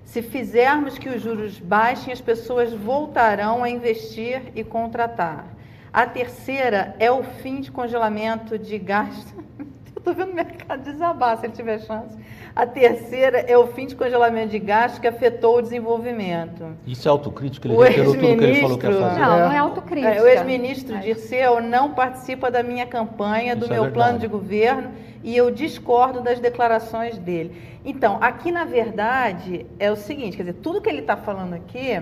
Se 0.07 0.23
fizermos 0.23 0.97
que 0.97 1.09
os 1.09 1.21
juros 1.21 1.59
baixem, 1.59 2.13
as 2.13 2.21
pessoas 2.21 2.73
voltarão 2.73 3.65
a 3.65 3.69
investir 3.69 4.41
e 4.55 4.63
contratar. 4.63 5.45
A 5.93 6.07
terceira 6.07 6.95
é 7.01 7.11
o 7.11 7.25
fim 7.25 7.61
de 7.61 7.73
congelamento 7.73 8.57
de 8.57 8.79
gastos. 8.79 9.35
Estou 10.07 10.15
vendo 10.15 10.31
o 10.31 10.37
mercado 10.37 10.85
desabar 10.89 11.37
se 11.37 11.47
ele 11.47 11.53
tiver 11.53 11.81
chance. 11.81 12.17
A 12.55 12.65
terceira 12.65 13.41
é 13.41 13.59
o 13.59 13.67
fim 13.67 13.87
de 13.87 13.97
congelamento 13.97 14.51
de 14.51 14.61
gastos 14.61 15.01
que 15.01 15.07
afetou 15.09 15.59
o 15.59 15.63
desenvolvimento. 15.63 16.77
Isso 16.87 17.09
é 17.09 17.11
autocrítico? 17.11 17.67
Ele 17.67 17.77
reiterou 17.77 18.15
tudo 18.15 18.39
que 18.39 18.45
ele 18.45 18.61
falou 18.61 18.79
que 18.79 18.87
ia 18.87 18.93
fazer. 18.93 19.21
Não, 19.21 19.39
não 19.41 19.53
é 19.53 19.59
autocrítica. 19.59 20.15
É, 20.15 20.23
o 20.23 20.27
ex-ministro. 20.29 20.97
Dirceu 21.01 21.61
não 21.61 21.93
participa 21.93 22.53
da 22.53 22.63
minha 22.63 22.87
campanha, 22.87 23.57
do 23.57 23.65
Isso 23.65 23.73
é 23.73 23.77
meu 23.77 23.87
é 23.87 23.91
plano 23.91 24.21
de 24.21 24.29
governo, 24.29 24.93
e 25.25 25.37
eu 25.37 25.51
discordo 25.51 26.21
das 26.21 26.39
declarações 26.39 27.19
dele. 27.19 27.61
Então, 27.85 28.19
aqui, 28.21 28.53
na 28.53 28.65
verdade, 28.65 29.67
é 29.77 29.91
o 29.91 29.97
seguinte, 29.97 30.37
quer 30.37 30.45
dizer, 30.45 30.59
tudo 30.63 30.81
que 30.81 30.89
ele 30.89 31.01
está 31.01 31.17
falando 31.17 31.55
aqui 31.55 32.01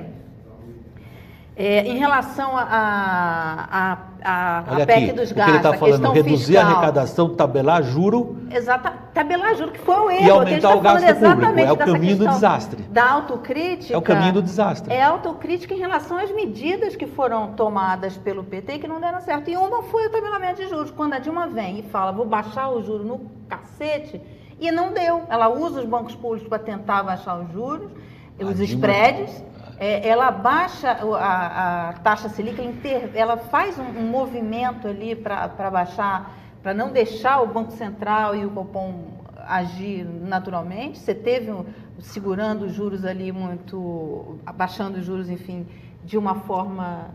é, 1.56 1.80
em 1.86 1.96
relação 1.98 2.56
a, 2.56 2.62
a, 2.62 3.92
a, 3.92 3.98
a 4.24 4.64
PEC 4.86 4.90
aqui, 4.90 5.12
dos 5.12 5.32
gastos, 5.32 5.54
ele 5.54 5.56
está 5.58 5.74
falando 5.74 6.10
reduzir 6.12 6.46
fiscal, 6.46 6.64
a 6.64 6.70
arrecadação, 6.70 7.34
tabelar 7.34 7.82
juro. 7.82 8.38
Exata, 8.50 8.92
tabelar 9.12 9.54
juro, 9.54 9.70
que 9.70 9.78
foi 9.80 9.94
o 9.94 10.10
erro. 10.10 10.26
E 10.26 10.30
aumentar 10.30 10.74
o 10.74 10.80
gasto 10.80 11.14
público. 11.14 11.60
É 11.60 11.72
o 11.72 11.76
caminho 11.76 12.16
do 12.16 12.28
desastre. 12.28 12.82
Da 12.84 13.10
autocrítica. 13.10 13.92
É 13.92 13.96
o 13.98 14.02
caminho 14.02 14.32
do 14.32 14.42
desastre. 14.42 14.92
É 14.92 15.02
autocrítica 15.02 15.74
em 15.74 15.78
relação 15.78 16.16
às 16.16 16.32
medidas 16.32 16.96
que 16.96 17.06
foram 17.06 17.52
tomadas 17.52 18.16
pelo 18.16 18.42
PT 18.42 18.78
que 18.78 18.88
não 18.88 18.98
deram 18.98 19.20
certo. 19.20 19.50
E 19.50 19.56
uma 19.56 19.82
foi 19.82 20.06
o 20.06 20.10
tabelamento 20.10 20.62
de 20.62 20.68
juros. 20.68 20.90
Quando 20.90 21.12
a 21.12 21.18
Dilma 21.18 21.46
vem 21.46 21.80
e 21.80 21.82
fala, 21.82 22.10
vou 22.10 22.24
baixar 22.24 22.70
o 22.70 22.82
juro 22.82 23.04
no 23.04 23.20
cacete, 23.46 24.22
e 24.58 24.70
não 24.70 24.92
deu. 24.92 25.22
Ela 25.28 25.48
usa 25.48 25.80
os 25.80 25.86
bancos 25.86 26.14
públicos 26.14 26.48
para 26.48 26.58
tentar 26.58 27.02
baixar 27.02 27.38
os 27.40 27.52
juros, 27.52 27.90
a 28.40 28.44
os 28.44 28.58
spreads 28.60 29.44
é, 29.78 30.06
ela 30.08 30.30
baixa 30.30 30.90
a, 30.90 31.88
a, 31.88 31.92
taxa 31.94 32.28
Selic, 32.28 32.60
ela, 32.60 32.70
inter, 32.70 33.10
ela 33.14 33.36
faz 33.36 33.78
um, 33.78 33.82
um, 33.82 34.08
movimento 34.08 34.86
ali 34.86 35.16
para 35.16 35.70
baixar, 35.70 36.36
para 36.62 36.72
não 36.72 36.90
deixar 36.90 37.42
o 37.42 37.46
Banco 37.46 37.72
Central 37.72 38.36
e 38.36 38.44
o 38.44 38.50
Copom 38.50 39.24
agir 39.46 40.04
naturalmente. 40.04 40.98
Você 40.98 41.14
teve 41.14 41.50
um, 41.50 41.64
segurando 41.98 42.66
os 42.66 42.72
juros 42.72 43.04
ali 43.04 43.32
muito, 43.32 44.38
abaixando 44.46 44.98
os 44.98 45.04
juros, 45.04 45.28
enfim, 45.28 45.66
de 46.04 46.16
uma 46.16 46.36
forma 46.36 47.10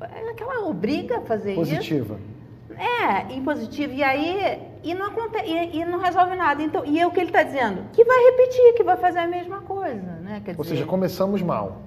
é 0.00 0.32
que 0.34 0.44
obriga 0.44 1.18
a 1.18 1.20
fazer 1.20 1.54
Positiva. 1.54 2.14
isso. 2.14 2.80
É, 2.80 3.34
impositiva. 3.34 3.92
E 3.92 4.02
aí, 4.02 4.58
e 4.82 4.94
não, 4.94 5.06
acontece, 5.06 5.46
e, 5.46 5.78
e 5.78 5.84
não 5.84 5.98
resolve 5.98 6.34
nada. 6.36 6.62
Então, 6.62 6.84
e 6.84 6.98
é 6.98 7.06
o 7.06 7.10
que 7.10 7.20
ele 7.20 7.28
está 7.28 7.42
dizendo? 7.42 7.82
Que 7.92 8.04
vai 8.04 8.18
repetir, 8.30 8.74
que 8.74 8.82
vai 8.82 8.96
fazer 8.96 9.20
a 9.20 9.26
mesma 9.26 9.60
coisa. 9.60 10.18
Né? 10.22 10.42
Quer 10.44 10.54
Ou 10.56 10.62
dizer, 10.62 10.76
seja, 10.76 10.86
começamos 10.86 11.42
mal. 11.42 11.82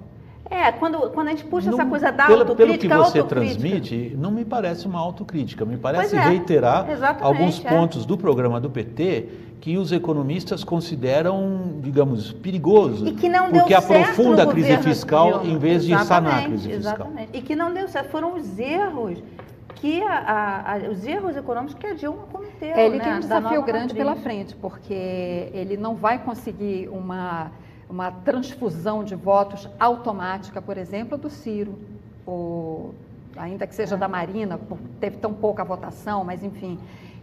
É, 0.50 0.70
quando, 0.72 0.98
quando 1.10 1.28
a 1.28 1.30
gente 1.30 1.44
puxa 1.44 1.70
Não- 1.70 1.78
essa 1.78 1.88
coisa 1.88 2.12
da 2.12 2.26
pelo, 2.26 2.40
autocrítica, 2.40 2.88
pelo 2.88 3.04
que 3.04 3.10
você 3.10 3.22
transmite, 3.22 4.14
não 4.16 4.30
me 4.30 4.44
parece 4.44 4.86
uma 4.86 5.00
autocrítica, 5.00 5.64
me 5.64 5.78
parece 5.78 6.14
é, 6.14 6.20
reiterar 6.20 6.88
exatamente, 6.90 7.24
alguns 7.24 7.64
é. 7.64 7.68
pontos 7.68 8.04
do 8.04 8.16
programa 8.18 8.60
do 8.60 8.68
PT 8.68 9.28
que 9.60 9.78
os 9.78 9.90
economistas 9.90 10.62
consideram, 10.62 11.78
digamos, 11.80 12.30
perigoso, 12.32 13.06
E 13.06 13.12
que 13.14 13.30
não 13.30 13.50
deu 13.50 13.62
porque 13.62 13.80
certo 13.80 13.92
aprofunda 13.92 14.42
a 14.42 14.46
crise 14.46 14.76
fiscal 14.76 15.46
em 15.46 15.56
vez 15.56 15.86
de 15.86 15.92
sanar 16.04 16.34
a 16.34 16.36
Exatamente, 16.36 16.48
crise 16.48 16.68
fiscal. 16.68 16.94
Exatamente. 16.94 17.30
E 17.32 17.40
que 17.40 17.56
não 17.56 17.72
deu 17.72 17.88
certo. 17.88 18.10
Foram 18.10 18.34
os 18.34 18.58
erros 18.58 19.18
que 19.84 20.00
a, 20.02 20.64
a- 20.72 20.90
os 20.90 21.04
erros 21.06 21.36
econômicos 21.36 21.74
que 21.74 21.86
a 21.86 21.92
Dilma 21.92 22.22
cometeu. 22.32 22.74
É, 22.74 22.86
ele 22.86 22.96
né, 22.96 23.04
tem 23.04 23.12
um 23.12 23.20
da 23.20 23.38
desafio 23.38 23.62
grande 23.62 23.92
matriz. 23.92 23.98
pela 23.98 24.16
frente, 24.16 24.56
porque 24.56 25.50
ele 25.52 25.76
não 25.76 25.94
vai 25.94 26.18
conseguir 26.18 26.88
uma, 26.88 27.52
uma 27.90 28.10
transfusão 28.10 29.04
de 29.04 29.14
votos 29.14 29.68
automática, 29.78 30.62
por 30.62 30.78
exemplo, 30.78 31.18
do 31.18 31.28
Ciro, 31.28 31.78
ou, 32.24 32.94
ainda 33.36 33.66
que 33.66 33.74
seja 33.74 33.94
da 33.94 34.08
Marina, 34.08 34.58
teve 34.98 35.18
tão 35.18 35.34
pouca 35.34 35.62
votação, 35.62 36.24
mas 36.24 36.42
enfim. 36.42 36.78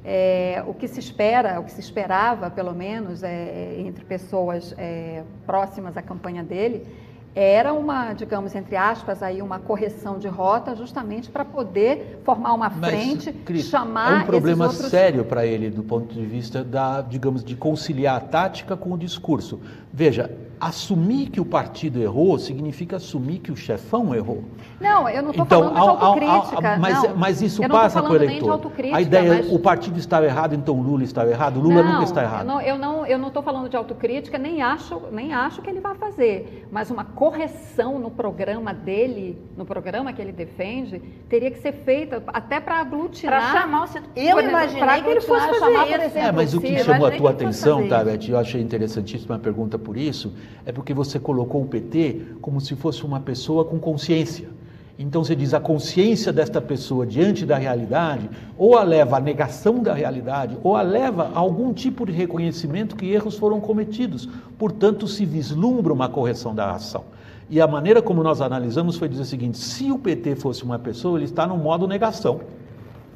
É, 0.06 0.64
o 0.68 0.74
que 0.74 0.88
se 0.88 1.00
espera, 1.00 1.60
o 1.60 1.64
que 1.64 1.72
se 1.72 1.80
esperava, 1.80 2.50
pelo 2.52 2.74
menos, 2.76 3.24
é, 3.24 3.76
entre 3.80 4.06
pessoas 4.06 4.74
é, 4.78 5.24
próximas 5.48 5.98
à 5.98 6.02
campanha 6.04 6.44
dele, 6.44 6.86
era 7.34 7.74
uma, 7.74 8.14
digamos, 8.14 8.54
entre 8.56 8.76
aspas, 8.76 9.24
aí 9.24 9.42
uma 9.42 9.60
correção 9.60 10.20
de 10.20 10.28
rota, 10.28 10.76
justamente 10.76 11.30
para 11.30 11.46
poder 11.46 12.20
formar 12.24 12.54
uma 12.54 12.70
Mas, 12.70 12.90
frente, 12.90 13.32
Cris, 13.32 13.68
chamar 13.68 14.22
é 14.22 14.24
um 14.24 14.26
problema 14.26 14.66
outros 14.66 14.90
sério 14.90 15.24
para 15.24 15.46
ele 15.46 15.70
do 15.70 15.84
ponto 15.84 16.14
de 16.14 16.26
vista 16.26 16.64
da, 16.64 17.02
digamos, 17.02 17.44
de 17.44 17.56
conciliar 17.56 18.18
a 18.18 18.20
tática 18.20 18.76
com 18.76 18.92
o 18.92 18.98
discurso. 18.98 19.62
Veja, 19.94 20.30
assumir 20.62 21.30
que 21.30 21.42
o 21.42 21.46
partido 21.46 22.00
errou 22.00 22.38
significa 22.38 22.98
assumir 22.98 23.40
que 23.40 23.52
o 23.52 23.56
chefão 23.56 24.14
errou. 24.14 24.44
Não, 24.80 25.10
eu 25.10 25.24
não 25.24 25.32
estou 25.32 25.46
Então, 25.46 25.60
falando 25.62 25.74
de 25.74 25.80
ao- 25.80 25.88
ao- 25.90 25.98
ao- 25.98 26.06
autocrítica. 26.14 26.78
mas, 26.80 27.04
não. 27.04 27.18
mas 27.18 27.42
isso 27.42 27.64
eu 27.64 27.70
passa 27.70 28.00
para 28.00 28.06
o 28.06 28.08
falando 28.14 28.28
nem 28.28 28.40
de 28.40 28.46
eleitor. 28.46 28.72
A 28.94 29.02
ideia, 29.02 29.34
mas... 29.38 29.52
o 29.52 29.58
partido 29.60 29.98
estava 29.98 30.26
errado, 30.26 30.54
então 30.54 30.76
o 30.78 30.82
Lula 30.82 31.04
estava 31.04 31.30
errado. 31.32 31.58
O 31.58 31.62
Lula 31.62 31.82
não, 31.82 31.94
nunca 31.94 32.04
está 32.06 32.22
errado. 32.22 32.42
Eu 32.42 32.46
não, 32.48 32.62
eu 32.62 32.78
não, 32.78 33.06
eu 33.08 33.18
não 33.18 33.28
estou 33.30 33.42
falando 33.42 33.70
de 33.70 33.76
autocrítica, 33.76 34.38
nem 34.38 34.62
acho, 34.62 35.02
nem 35.12 35.34
acho 35.34 35.62
que 35.62 35.70
ele 35.70 35.80
vai 35.80 35.96
fazer. 35.96 36.68
Mas 36.72 36.92
uma 36.92 37.04
correção 37.06 37.98
no 37.98 38.12
programa 38.12 38.74
dele, 38.74 39.42
no 39.58 39.66
programa 39.66 40.14
que 40.14 40.22
ele 40.22 40.32
defende, 40.32 41.00
teria 41.28 41.50
que 41.50 41.60
ser 41.60 41.74
feita 41.74 42.24
até 42.28 42.60
para 42.60 42.76
aglutinar. 42.80 43.52
Para 43.52 43.62
chamar 43.62 43.84
o 43.84 43.88
setor. 43.88 44.10
Eu 44.16 44.36
Por 44.36 44.44
imaginei 44.44 45.02
que 45.02 45.10
ele 45.10 45.22
fosse 45.22 45.46
fazer 45.48 45.60
chamar, 45.60 45.86
por 45.88 45.96
isso. 45.96 46.02
exemplo, 46.06 46.28
É, 46.28 46.32
mas 46.32 46.54
o 46.54 46.62
que 46.62 46.80
chamou 46.84 47.08
a 47.08 47.12
tua 47.12 47.32
atenção, 47.32 47.88
tá. 47.88 48.04
Beth? 48.04 48.28
Eu 48.30 48.38
achei 48.38 48.62
interessantíssima 48.62 49.36
a 49.36 49.40
pergunta 49.40 49.78
por 49.80 49.98
isso, 49.98 50.34
é 50.66 50.72
porque 50.72 50.94
você 50.94 51.20
colocou 51.20 51.62
o 51.62 51.68
PT 51.68 52.22
como 52.42 52.60
se 52.62 52.76
fosse 52.76 53.04
uma 53.04 53.20
pessoa 53.20 53.66
com 53.66 53.80
consciência. 53.80 54.50
Então 54.98 55.24
você 55.24 55.36
diz 55.36 55.54
a 55.54 55.60
consciência 55.60 56.32
desta 56.32 56.62
pessoa 56.62 57.06
diante 57.06 57.46
da 57.46 57.58
realidade, 57.58 58.30
ou 58.58 58.78
a 58.78 58.84
leva 58.84 59.18
à 59.18 59.20
negação 59.20 59.82
da 59.82 59.94
realidade, 59.94 60.58
ou 60.64 60.76
a 60.76 60.82
leva 60.82 61.32
a 61.34 61.40
algum 61.40 61.74
tipo 61.74 62.06
de 62.06 62.12
reconhecimento 62.12 62.96
que 62.96 63.12
erros 63.12 63.38
foram 63.38 63.60
cometidos. 63.60 64.30
Portanto, 64.60 65.08
se 65.08 65.26
vislumbra 65.26 65.92
uma 65.92 66.08
correção 66.08 66.54
da 66.54 66.72
ação. 66.72 67.04
E 67.50 67.60
a 67.60 67.68
maneira 67.68 68.02
como 68.02 68.22
nós 68.24 68.42
analisamos 68.42 68.96
foi 68.96 69.10
dizer 69.10 69.24
o 69.24 69.26
seguinte: 69.26 69.58
se 69.58 69.92
o 69.92 69.98
PT 69.98 70.36
fosse 70.36 70.64
uma 70.64 70.78
pessoa, 70.78 71.18
ele 71.18 71.26
está 71.26 71.48
no 71.48 71.58
modo 71.58 71.88
negação. 71.88 72.42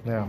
É. 0.05 0.23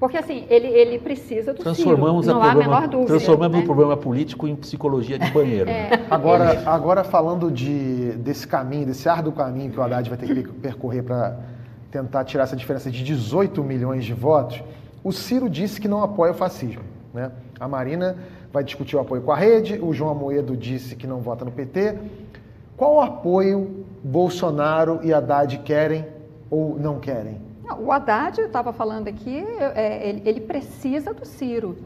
Porque 0.00 0.16
assim, 0.16 0.46
ele, 0.48 0.66
ele 0.66 0.98
precisa 0.98 1.52
do 1.52 1.62
Transformamos, 1.62 2.24
Ciro, 2.24 2.38
a 2.38 2.40
não 2.40 2.48
há 2.48 2.52
a 2.52 2.54
menor 2.54 2.88
dúvida. 2.88 3.08
transformamos 3.08 3.58
né? 3.58 3.62
o 3.62 3.66
problema 3.66 3.94
político 3.98 4.48
em 4.48 4.56
psicologia 4.56 5.18
de 5.18 5.30
banheiro. 5.30 5.68
É. 5.68 5.90
né? 5.90 6.06
Agora, 6.10 6.62
agora 6.64 7.04
falando 7.04 7.50
de, 7.50 8.12
desse 8.12 8.48
caminho, 8.48 8.86
desse 8.86 9.06
árduo 9.10 9.30
caminho 9.30 9.70
que 9.70 9.78
o 9.78 9.82
Haddad 9.82 10.08
vai 10.08 10.18
ter 10.18 10.26
que 10.34 10.48
percorrer 10.54 11.02
para 11.02 11.38
tentar 11.90 12.24
tirar 12.24 12.44
essa 12.44 12.56
diferença 12.56 12.90
de 12.90 13.04
18 13.04 13.62
milhões 13.62 14.06
de 14.06 14.14
votos, 14.14 14.62
o 15.04 15.12
Ciro 15.12 15.50
disse 15.50 15.78
que 15.78 15.86
não 15.86 16.02
apoia 16.02 16.32
o 16.32 16.34
fascismo. 16.34 16.82
Né? 17.12 17.30
A 17.58 17.68
Marina 17.68 18.16
vai 18.50 18.64
discutir 18.64 18.96
o 18.96 19.00
apoio 19.00 19.20
com 19.20 19.32
a 19.32 19.36
rede, 19.36 19.78
o 19.82 19.92
João 19.92 20.12
Amoedo 20.12 20.56
disse 20.56 20.96
que 20.96 21.06
não 21.06 21.20
vota 21.20 21.44
no 21.44 21.50
PT. 21.50 21.98
Qual 22.74 23.02
apoio 23.02 23.84
Bolsonaro 24.02 25.00
e 25.02 25.12
Haddad 25.12 25.58
querem 25.58 26.06
ou 26.50 26.78
não 26.78 26.98
querem? 26.98 27.49
O 27.78 27.90
Haddad, 27.92 28.38
eu 28.40 28.46
estava 28.46 28.72
falando 28.72 29.08
aqui, 29.08 29.44
é, 29.74 30.08
ele, 30.08 30.22
ele 30.24 30.40
precisa 30.40 31.12
do 31.14 31.24
Ciro. 31.26 31.76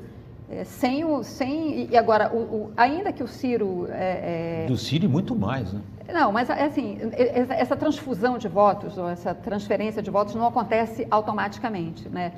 É, 0.50 0.62
sem 0.64 1.04
o. 1.04 1.22
Sem, 1.24 1.88
e 1.90 1.96
agora, 1.96 2.30
o, 2.34 2.38
o- 2.38 2.72
ainda 2.76 3.12
que 3.12 3.22
o 3.22 3.26
Ciro. 3.28 3.86
é, 3.90 4.62
é, 4.62 4.66
Do 4.66 4.76
Ciro 4.76 5.04
e 5.06 5.08
muito 5.08 5.34
mais, 5.34 5.72
né? 5.72 5.80
Não, 6.12 6.30
mas 6.30 6.50
assim, 6.50 6.98
essa- 7.12 7.54
essa 7.54 7.76
transfusão 7.76 8.36
de 8.36 8.46
votos, 8.46 8.98
ou 8.98 9.08
essa 9.08 9.34
transferência 9.34 10.02
de 10.02 10.10
votos 10.10 10.34
não 10.34 10.46
acontece 10.46 11.06
automaticamente, 11.10 12.08
né? 12.10 12.32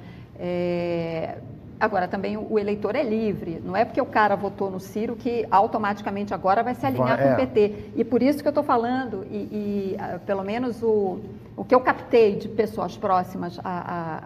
É, 1.78 1.84
agora, 1.84 2.08
também 2.08 2.36
o 2.36 2.58
eleitor 2.58 2.94
é 2.96 3.02
livre, 3.02 3.60
não 3.64 3.76
é 3.76 3.84
porque 3.84 4.00
o 4.00 4.06
cara 4.06 4.34
votou 4.36 4.70
no 4.70 4.80
Ciro 4.80 5.16
que 5.16 5.46
automaticamente 5.50 6.32
agora 6.34 6.62
vai 6.62 6.74
se 6.74 6.84
alinhar 6.86 7.16
Vai- 7.16 7.22
com 7.22 7.28
é. 7.28 7.32
o 7.34 7.36
PT. 7.36 7.74
E 7.96 8.04
por 8.04 8.22
isso 8.22 8.40
que 8.42 8.48
eu 8.48 8.50
estou 8.50 8.64
falando, 8.64 9.24
e, 9.30 9.36
e, 9.36 9.96
ah, 9.98 10.18
pelo 10.24 10.42
menos 10.42 10.82
o, 10.82 11.18
o 11.56 11.64
que 11.64 11.74
eu 11.74 11.80
captei 11.80 12.36
de 12.36 12.48
pessoas 12.48 12.96
próximas 12.96 13.58
à, 13.62 13.70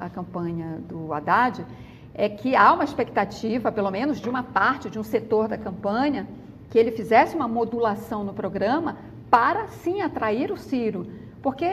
à- 0.02 0.06
à 0.06 0.10
campanha 0.10 0.78
do 0.88 1.12
Haddad, 1.12 1.64
é 2.14 2.28
que 2.28 2.54
há 2.56 2.72
uma 2.72 2.84
expectativa, 2.84 3.70
pelo 3.72 3.90
menos 3.90 4.20
de 4.20 4.28
uma 4.28 4.42
parte, 4.42 4.90
de 4.90 4.98
um 4.98 5.02
setor 5.02 5.48
da 5.48 5.56
campanha, 5.56 6.26
que 6.70 6.78
ele 6.78 6.90
fizesse 6.92 7.34
uma 7.34 7.48
modulação 7.48 8.24
no 8.24 8.32
programa 8.32 8.96
para 9.30 9.66
sim 9.68 10.02
atrair 10.02 10.50
o 10.50 10.56
Ciro. 10.56 11.06
Porque 11.42 11.66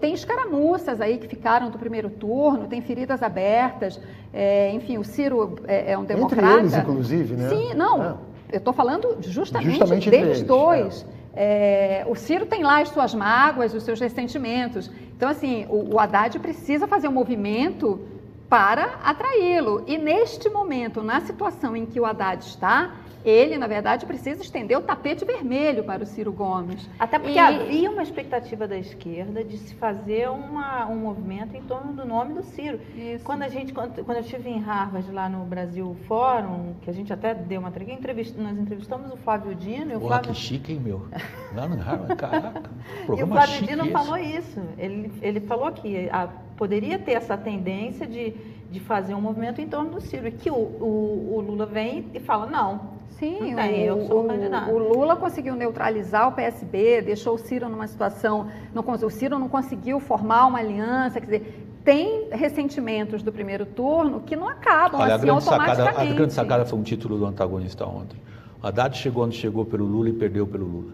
tem 0.00 0.12
escaramuças 0.12 1.00
aí 1.00 1.16
que 1.16 1.26
ficaram 1.26 1.70
do 1.70 1.78
primeiro 1.78 2.10
turno, 2.10 2.66
tem 2.66 2.82
feridas 2.82 3.22
abertas, 3.22 3.98
é, 4.32 4.70
enfim, 4.72 4.98
o 4.98 5.04
Ciro 5.04 5.56
é, 5.66 5.92
é 5.92 5.98
um 5.98 6.02
Entre 6.02 6.14
democrata. 6.16 6.58
eles, 6.58 6.74
inclusive, 6.76 7.34
né? 7.34 7.48
Sim, 7.48 7.74
não, 7.74 8.02
É. 8.02 8.14
eu 8.52 8.58
estou 8.58 8.74
falando 8.74 9.16
justamente, 9.22 9.70
Justamente 9.70 10.08
entre 10.08 10.10
deles 10.10 10.36
eles, 10.38 10.42
dois. 10.48 11.06
É, 11.36 12.04
o 12.06 12.14
Ciro 12.14 12.44
tem 12.46 12.62
lá 12.62 12.80
as 12.82 12.90
suas 12.90 13.14
mágoas, 13.14 13.72
os 13.74 13.82
seus 13.82 13.98
ressentimentos. 13.98 14.90
Então, 15.16 15.28
assim, 15.28 15.66
o, 15.70 15.94
o 15.94 15.98
Haddad 15.98 16.38
precisa 16.38 16.86
fazer 16.86 17.08
um 17.08 17.12
movimento 17.12 18.00
para 18.48 18.96
atraí-lo. 19.02 19.82
E 19.86 19.96
neste 19.96 20.48
momento, 20.50 21.02
na 21.02 21.20
situação 21.22 21.74
em 21.74 21.86
que 21.86 21.98
o 21.98 22.04
Haddad 22.04 22.44
está, 22.44 22.92
ele, 23.24 23.56
na 23.56 23.66
verdade, 23.66 24.04
precisa 24.06 24.42
estender 24.42 24.76
o 24.78 24.82
tapete 24.82 25.24
vermelho 25.24 25.82
para 25.84 26.02
o 26.02 26.06
Ciro 26.06 26.32
Gomes. 26.32 26.88
Até 26.98 27.18
porque 27.18 27.36
E- 27.36 27.38
havia 27.38 27.90
uma 27.90 28.02
expectativa 28.02 28.68
da 28.68 28.76
esquerda 28.76 29.42
de 29.42 29.56
se 29.58 29.74
fazer 29.74 30.28
uma, 30.30 30.86
um 30.86 30.96
movimento 30.96 31.56
em 31.56 31.62
torno 31.62 31.92
do 31.92 32.04
nome 32.04 32.34
do 32.34 32.42
Ciro. 32.42 32.78
Isso. 32.96 33.24
Quando 33.24 33.42
a 33.42 33.48
gente, 33.48 33.72
quando, 33.72 34.04
quando 34.04 34.18
eu 34.18 34.22
estive 34.22 34.48
em 34.50 34.58
Harvard 34.60 35.10
lá 35.10 35.28
no 35.28 35.44
Brasil 35.44 35.96
Fórum, 36.06 36.74
que 36.82 36.90
a 36.90 36.92
gente 36.92 37.12
até 37.12 37.32
deu 37.34 37.60
uma 37.60 37.68
entrevista, 37.70 37.98
entrevist- 38.00 38.36
nós 38.38 38.58
entrevistamos 38.58 39.10
o 39.12 39.16
Flávio 39.16 39.54
Dino 39.54 39.92
e 39.92 39.96
o 39.96 40.00
Porra, 40.00 40.16
Flávio 40.16 40.32
que 40.32 40.36
chique, 40.38 40.72
hein, 40.72 40.80
meu? 40.82 41.06
Lá 41.54 41.66
no 41.68 41.76
Harvard, 41.76 42.16
caraca. 42.16 42.70
E 43.16 43.22
o 43.22 43.26
Flávio 43.26 43.54
chique 43.54 43.66
Dino 43.68 43.82
esse. 43.84 43.92
falou 43.92 44.16
isso. 44.18 44.60
Ele, 44.76 45.12
ele 45.22 45.40
falou 45.40 45.72
que 45.72 46.08
a- 46.10 46.28
poderia 46.56 46.98
ter 46.98 47.12
essa 47.12 47.36
tendência 47.36 48.06
de, 48.06 48.30
de 48.70 48.78
fazer 48.80 49.14
um 49.14 49.20
movimento 49.20 49.60
em 49.60 49.66
torno 49.68 49.90
do 49.92 50.00
Ciro. 50.00 50.28
E 50.28 50.30
que 50.32 50.50
o, 50.50 50.54
o, 50.54 51.34
o 51.36 51.40
Lula 51.40 51.66
vem 51.66 52.06
e 52.14 52.20
fala, 52.20 52.46
não. 52.46 52.93
Sim, 53.10 53.52
Não 53.52 53.56
tem, 53.56 53.80
eu 53.82 53.96
o, 53.98 54.06
sou 54.06 54.24
o- 54.24 54.28
candidato. 54.28 54.70
o 54.72 54.78
Lula 54.78 55.16
conseguiu 55.16 55.54
neutralizar 55.54 56.28
o 56.28 56.32
PSB, 56.32 57.00
deixou 57.02 57.34
o 57.34 57.38
Ciro 57.38 57.68
numa 57.68 57.86
situação. 57.86 58.48
Não, 58.74 58.82
o 58.84 59.10
Ciro 59.10 59.38
não 59.38 59.48
conseguiu 59.48 60.00
formar 60.00 60.46
uma 60.46 60.58
aliança, 60.58 61.20
quer 61.20 61.26
dizer, 61.26 61.68
tem 61.84 62.28
ressentimentos 62.30 63.22
do 63.22 63.30
primeiro 63.32 63.64
turno 63.66 64.20
que 64.20 64.34
não 64.34 64.48
acabam 64.48 65.00
Olha, 65.00 65.12
a 65.12 65.16
assim 65.16 65.26
grande, 65.26 65.44
sacada, 65.44 65.70
automaticamente. 65.70 66.12
a 66.12 66.16
grande 66.16 66.32
sacada 66.32 66.64
foi 66.64 66.78
um 66.78 66.82
título 66.82 67.16
do 67.18 67.26
antagonista 67.26 67.86
ontem. 67.86 68.18
O 68.62 68.66
Haddad 68.66 68.96
chegou 68.96 69.24
onde 69.24 69.36
chegou 69.36 69.64
pelo 69.64 69.84
Lula 69.84 70.08
e 70.08 70.12
perdeu 70.12 70.46
pelo 70.46 70.64
Lula. 70.66 70.92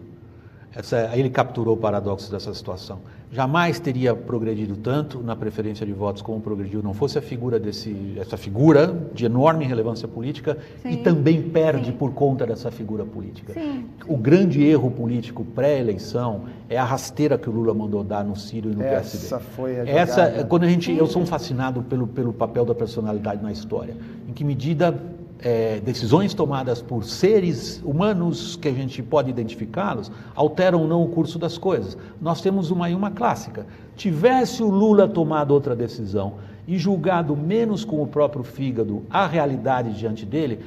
Essa, 0.73 1.09
aí 1.11 1.19
ele 1.19 1.29
capturou 1.29 1.75
o 1.75 1.77
paradoxo 1.77 2.31
dessa 2.31 2.53
situação. 2.53 2.99
Jamais 3.33 3.79
teria 3.79 4.13
progredido 4.13 4.75
tanto 4.75 5.19
na 5.21 5.35
preferência 5.35 5.85
de 5.85 5.93
votos 5.93 6.21
como 6.21 6.39
progrediu, 6.41 6.81
não 6.83 6.93
fosse 6.93 7.17
a 7.17 7.21
figura 7.21 7.57
desse, 7.57 8.13
essa 8.17 8.35
figura 8.35 8.93
de 9.13 9.25
enorme 9.25 9.63
relevância 9.65 10.05
política 10.07 10.57
e 10.83 10.93
Sim, 10.95 10.97
também 10.97 11.41
perde 11.41 11.87
sim. 11.87 11.91
por 11.93 12.13
conta 12.13 12.45
dessa 12.45 12.69
figura 12.71 13.05
política. 13.05 13.53
Sim. 13.53 13.85
O 14.05 14.17
grande 14.17 14.61
erro 14.63 14.91
político 14.91 15.45
pré-eleição 15.45 16.41
é 16.69 16.77
a 16.77 16.83
rasteira 16.83 17.37
que 17.37 17.49
o 17.49 17.53
Lula 17.53 17.73
mandou 17.73 18.03
dar 18.03 18.23
no 18.25 18.35
Ciro 18.35 18.69
e 18.71 18.75
no 18.75 18.83
Essa 18.83 19.17
PSD. 19.17 19.45
foi 19.55 19.79
a 19.79 19.87
Essa, 19.87 20.25
jogada. 20.25 20.43
quando 20.45 20.63
a 20.63 20.69
gente, 20.69 20.91
eu 20.91 21.07
sou 21.07 21.21
um 21.21 21.25
fascinado 21.25 21.81
pelo, 21.83 22.07
pelo 22.07 22.33
papel 22.33 22.65
da 22.65 22.75
personalidade 22.75 23.41
na 23.41 23.51
história. 23.51 23.95
Em 24.27 24.33
que 24.33 24.43
medida 24.43 24.93
é, 25.41 25.79
decisões 25.79 26.33
tomadas 26.33 26.81
por 26.81 27.03
seres 27.03 27.81
humanos 27.83 28.55
que 28.55 28.67
a 28.67 28.71
gente 28.71 29.01
pode 29.01 29.29
identificá-los 29.29 30.11
alteram 30.35 30.81
ou 30.81 30.87
não 30.87 31.03
o 31.03 31.09
curso 31.09 31.39
das 31.39 31.57
coisas. 31.57 31.97
Nós 32.21 32.41
temos 32.41 32.69
uma 32.69 32.85
aí 32.85 32.95
uma 32.95 33.11
clássica. 33.11 33.65
Tivesse 33.95 34.61
o 34.61 34.69
Lula 34.69 35.07
tomado 35.07 35.51
outra 35.51 35.75
decisão 35.75 36.33
e 36.67 36.77
julgado 36.77 37.35
menos 37.35 37.83
com 37.83 38.01
o 38.01 38.07
próprio 38.07 38.43
fígado 38.43 39.03
a 39.09 39.25
realidade 39.25 39.93
diante 39.93 40.25
dele, 40.25 40.59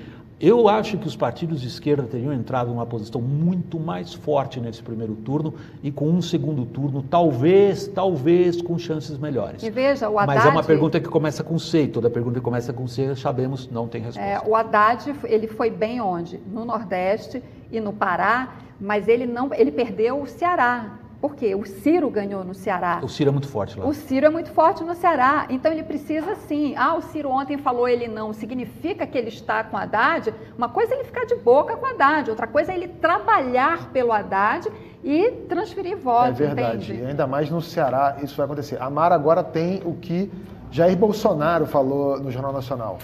Eu 0.46 0.68
acho 0.68 0.98
que 0.98 1.06
os 1.06 1.16
partidos 1.16 1.62
de 1.62 1.68
esquerda 1.68 2.02
teriam 2.02 2.30
entrado 2.30 2.68
numa 2.68 2.84
posição 2.84 3.18
muito 3.18 3.80
mais 3.80 4.12
forte 4.12 4.60
nesse 4.60 4.82
primeiro 4.82 5.14
turno 5.14 5.54
e 5.82 5.90
com 5.90 6.10
um 6.10 6.20
segundo 6.20 6.66
turno, 6.66 7.02
talvez, 7.02 7.88
talvez 7.88 8.60
com 8.60 8.78
chances 8.78 9.16
melhores. 9.16 9.62
E 9.62 9.70
veja, 9.70 10.10
o 10.10 10.18
Haddad... 10.18 10.36
Mas 10.36 10.46
é 10.46 10.50
uma 10.50 10.62
pergunta 10.62 11.00
que 11.00 11.08
começa 11.08 11.42
com 11.42 11.58
C, 11.58 11.86
toda 11.86 12.10
pergunta 12.10 12.40
que 12.40 12.44
começa 12.44 12.74
com 12.74 12.86
C, 12.86 13.16
sabemos, 13.16 13.70
não 13.70 13.88
tem 13.88 14.02
resposta. 14.02 14.20
É, 14.20 14.38
o 14.46 14.54
Haddad, 14.54 15.14
ele 15.24 15.46
foi 15.46 15.70
bem 15.70 16.02
onde? 16.02 16.38
No 16.52 16.66
Nordeste 16.66 17.42
e 17.72 17.80
no 17.80 17.94
Pará, 17.94 18.56
mas 18.78 19.08
ele 19.08 19.26
não, 19.26 19.48
ele 19.54 19.72
perdeu 19.72 20.20
o 20.20 20.26
Ceará. 20.26 20.98
Por 21.24 21.34
quê? 21.34 21.54
O 21.54 21.64
Ciro 21.64 22.10
ganhou 22.10 22.44
no 22.44 22.52
Ceará. 22.52 23.00
O 23.02 23.08
Ciro 23.08 23.30
é 23.30 23.32
muito 23.32 23.48
forte 23.48 23.78
lá. 23.78 23.86
O 23.86 23.94
Ciro 23.94 24.26
é 24.26 24.28
muito 24.28 24.50
forte 24.50 24.84
no 24.84 24.94
Ceará. 24.94 25.46
Então 25.48 25.72
ele 25.72 25.82
precisa 25.82 26.34
sim. 26.34 26.74
Ah, 26.76 26.94
o 26.96 27.00
Ciro 27.00 27.30
ontem 27.30 27.56
falou 27.56 27.88
ele 27.88 28.06
não. 28.06 28.34
Significa 28.34 29.06
que 29.06 29.16
ele 29.16 29.28
está 29.30 29.64
com 29.64 29.74
Haddad? 29.74 30.34
Uma 30.54 30.68
coisa 30.68 30.92
é 30.92 30.98
ele 30.98 31.04
ficar 31.04 31.24
de 31.24 31.34
boca 31.36 31.78
com 31.78 31.86
Haddad, 31.86 32.28
outra 32.28 32.46
coisa 32.46 32.72
é 32.72 32.76
ele 32.76 32.88
trabalhar 32.88 33.90
pelo 33.90 34.12
Haddad 34.12 34.70
e 35.02 35.30
transferir 35.48 35.96
votos. 35.96 36.38
É 36.38 36.44
verdade. 36.44 36.92
Entende? 36.92 37.04
E 37.04 37.06
ainda 37.06 37.26
mais 37.26 37.48
no 37.48 37.62
Ceará 37.62 38.18
isso 38.22 38.36
vai 38.36 38.44
acontecer. 38.44 38.76
A 38.78 38.90
Mara 38.90 39.14
agora 39.14 39.42
tem 39.42 39.80
o 39.82 39.94
que 39.94 40.30
Jair 40.70 40.94
Bolsonaro 40.94 41.64
falou 41.64 42.20
no 42.20 42.30
Jornal 42.30 42.52
Nacional. 42.52 42.98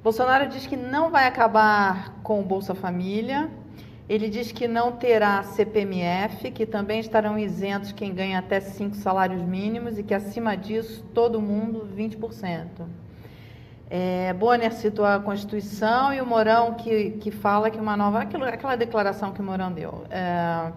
Bolsonaro 0.00 0.46
diz 0.46 0.64
que 0.64 0.76
não 0.76 1.10
vai 1.10 1.26
acabar 1.26 2.12
com 2.22 2.38
o 2.38 2.44
Bolsa 2.44 2.72
Família. 2.72 3.50
Ele 4.06 4.28
diz 4.28 4.52
que 4.52 4.68
não 4.68 4.92
terá 4.92 5.42
CPMF, 5.42 6.50
que 6.50 6.66
também 6.66 7.00
estarão 7.00 7.38
isentos 7.38 7.90
quem 7.90 8.14
ganha 8.14 8.38
até 8.38 8.60
cinco 8.60 8.94
salários 8.96 9.40
mínimos 9.40 9.98
e 9.98 10.02
que 10.02 10.12
acima 10.12 10.54
disso 10.54 11.02
todo 11.14 11.40
mundo 11.40 11.88
20%. 11.96 12.66
É, 13.88 14.32
Bonner 14.34 14.72
citou 14.72 15.06
a 15.06 15.18
Constituição 15.20 16.12
e 16.12 16.20
o 16.20 16.26
Mourão 16.26 16.74
que, 16.74 17.12
que 17.12 17.30
fala 17.30 17.70
que 17.70 17.78
uma 17.78 17.96
nova. 17.96 18.20
Aquilo, 18.20 18.44
aquela 18.44 18.76
declaração 18.76 19.32
que 19.32 19.40
o 19.40 19.44
Mourão 19.44 19.72
deu, 19.72 20.04
é, 20.10 20.72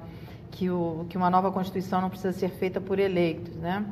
que, 0.52 0.70
o, 0.70 1.06
que 1.10 1.18
uma 1.18 1.30
nova 1.30 1.52
Constituição 1.52 2.00
não 2.00 2.10
precisa 2.10 2.32
ser 2.32 2.50
feita 2.50 2.80
por 2.80 2.98
eleitos. 2.98 3.56
Né? 3.56 3.86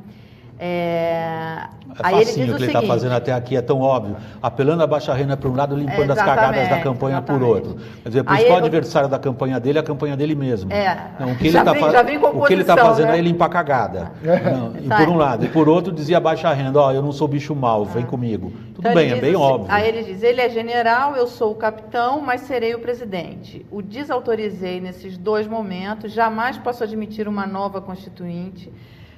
É, 0.58 1.68
É 1.98 2.10
facinho 2.10 2.54
o 2.54 2.56
que 2.56 2.62
ele 2.64 2.66
está 2.72 2.82
fazendo 2.82 3.12
até 3.12 3.32
aqui, 3.32 3.56
é 3.56 3.62
tão 3.62 3.80
óbvio. 3.80 4.16
Apelando 4.42 4.82
a 4.82 4.86
baixa 4.86 5.12
renda 5.14 5.36
por 5.36 5.50
um 5.50 5.54
lado, 5.54 5.76
limpando 5.76 6.10
as 6.10 6.18
cagadas 6.18 6.68
da 6.68 6.80
campanha 6.80 7.18
exatamente. 7.18 7.40
por 7.40 7.46
outro. 7.48 7.76
Quer 8.02 8.08
dizer, 8.08 8.20
o 8.20 8.24
principal 8.24 8.58
eu- 8.58 8.64
adversário 8.64 9.08
da 9.08 9.18
campanha 9.18 9.60
dele 9.60 9.78
é 9.78 9.80
a 9.80 9.84
campanha 9.84 10.16
dele 10.16 10.34
mesmo. 10.34 10.72
É. 10.72 10.96
Não, 11.20 11.32
o 11.32 11.36
que 11.36 11.48
ele 11.48 11.58
está 11.58 11.72
ele 12.50 12.64
tá 12.64 12.76
fazendo 12.76 13.08
né? 13.08 13.18
é 13.18 13.20
limpar 13.22 13.46
a 13.46 13.48
cagada. 13.48 14.12
Não, 14.22 14.76
e 14.82 14.88
Tá. 14.88 14.96
por 14.96 15.08
um 15.08 15.16
lado. 15.16 15.44
E 15.44 15.48
por 15.48 15.68
outro, 15.68 15.92
dizia 15.92 16.16
a 16.16 16.20
baixa 16.20 16.52
renda, 16.52 16.80
ó, 16.80 16.92
eu 16.92 17.02
não 17.02 17.12
sou 17.12 17.28
bicho 17.28 17.54
mau, 17.54 17.84
vem 17.84 18.04
comigo. 18.04 18.50
Tudo 18.74 18.80
Então, 18.80 18.94
bem, 18.94 19.04
ele 19.04 19.12
é 19.12 19.14
diz 19.14 19.22
bem 19.22 19.30
assim- 19.34 19.42
óbvio. 19.42 19.66
Aí 19.74 19.88
ele 19.88 20.02
diz: 20.02 20.22
ele 20.22 20.40
é 20.40 20.48
general, 20.50 21.16
eu 21.16 21.26
sou 21.26 21.52
o 21.52 21.54
capitão, 21.54 22.20
mas 22.20 22.42
serei 22.42 22.74
o 22.74 22.78
presidente. 22.78 23.64
O 23.70 23.80
desautorizei 23.82 24.80
nesses 24.80 25.16
dois 25.16 25.46
momentos, 25.46 26.12
jamais 26.12 26.58
posso 26.58 26.84
admitir 26.84 27.26
uma 27.28 27.46
nova 27.46 27.80
constituinte. 27.80 28.70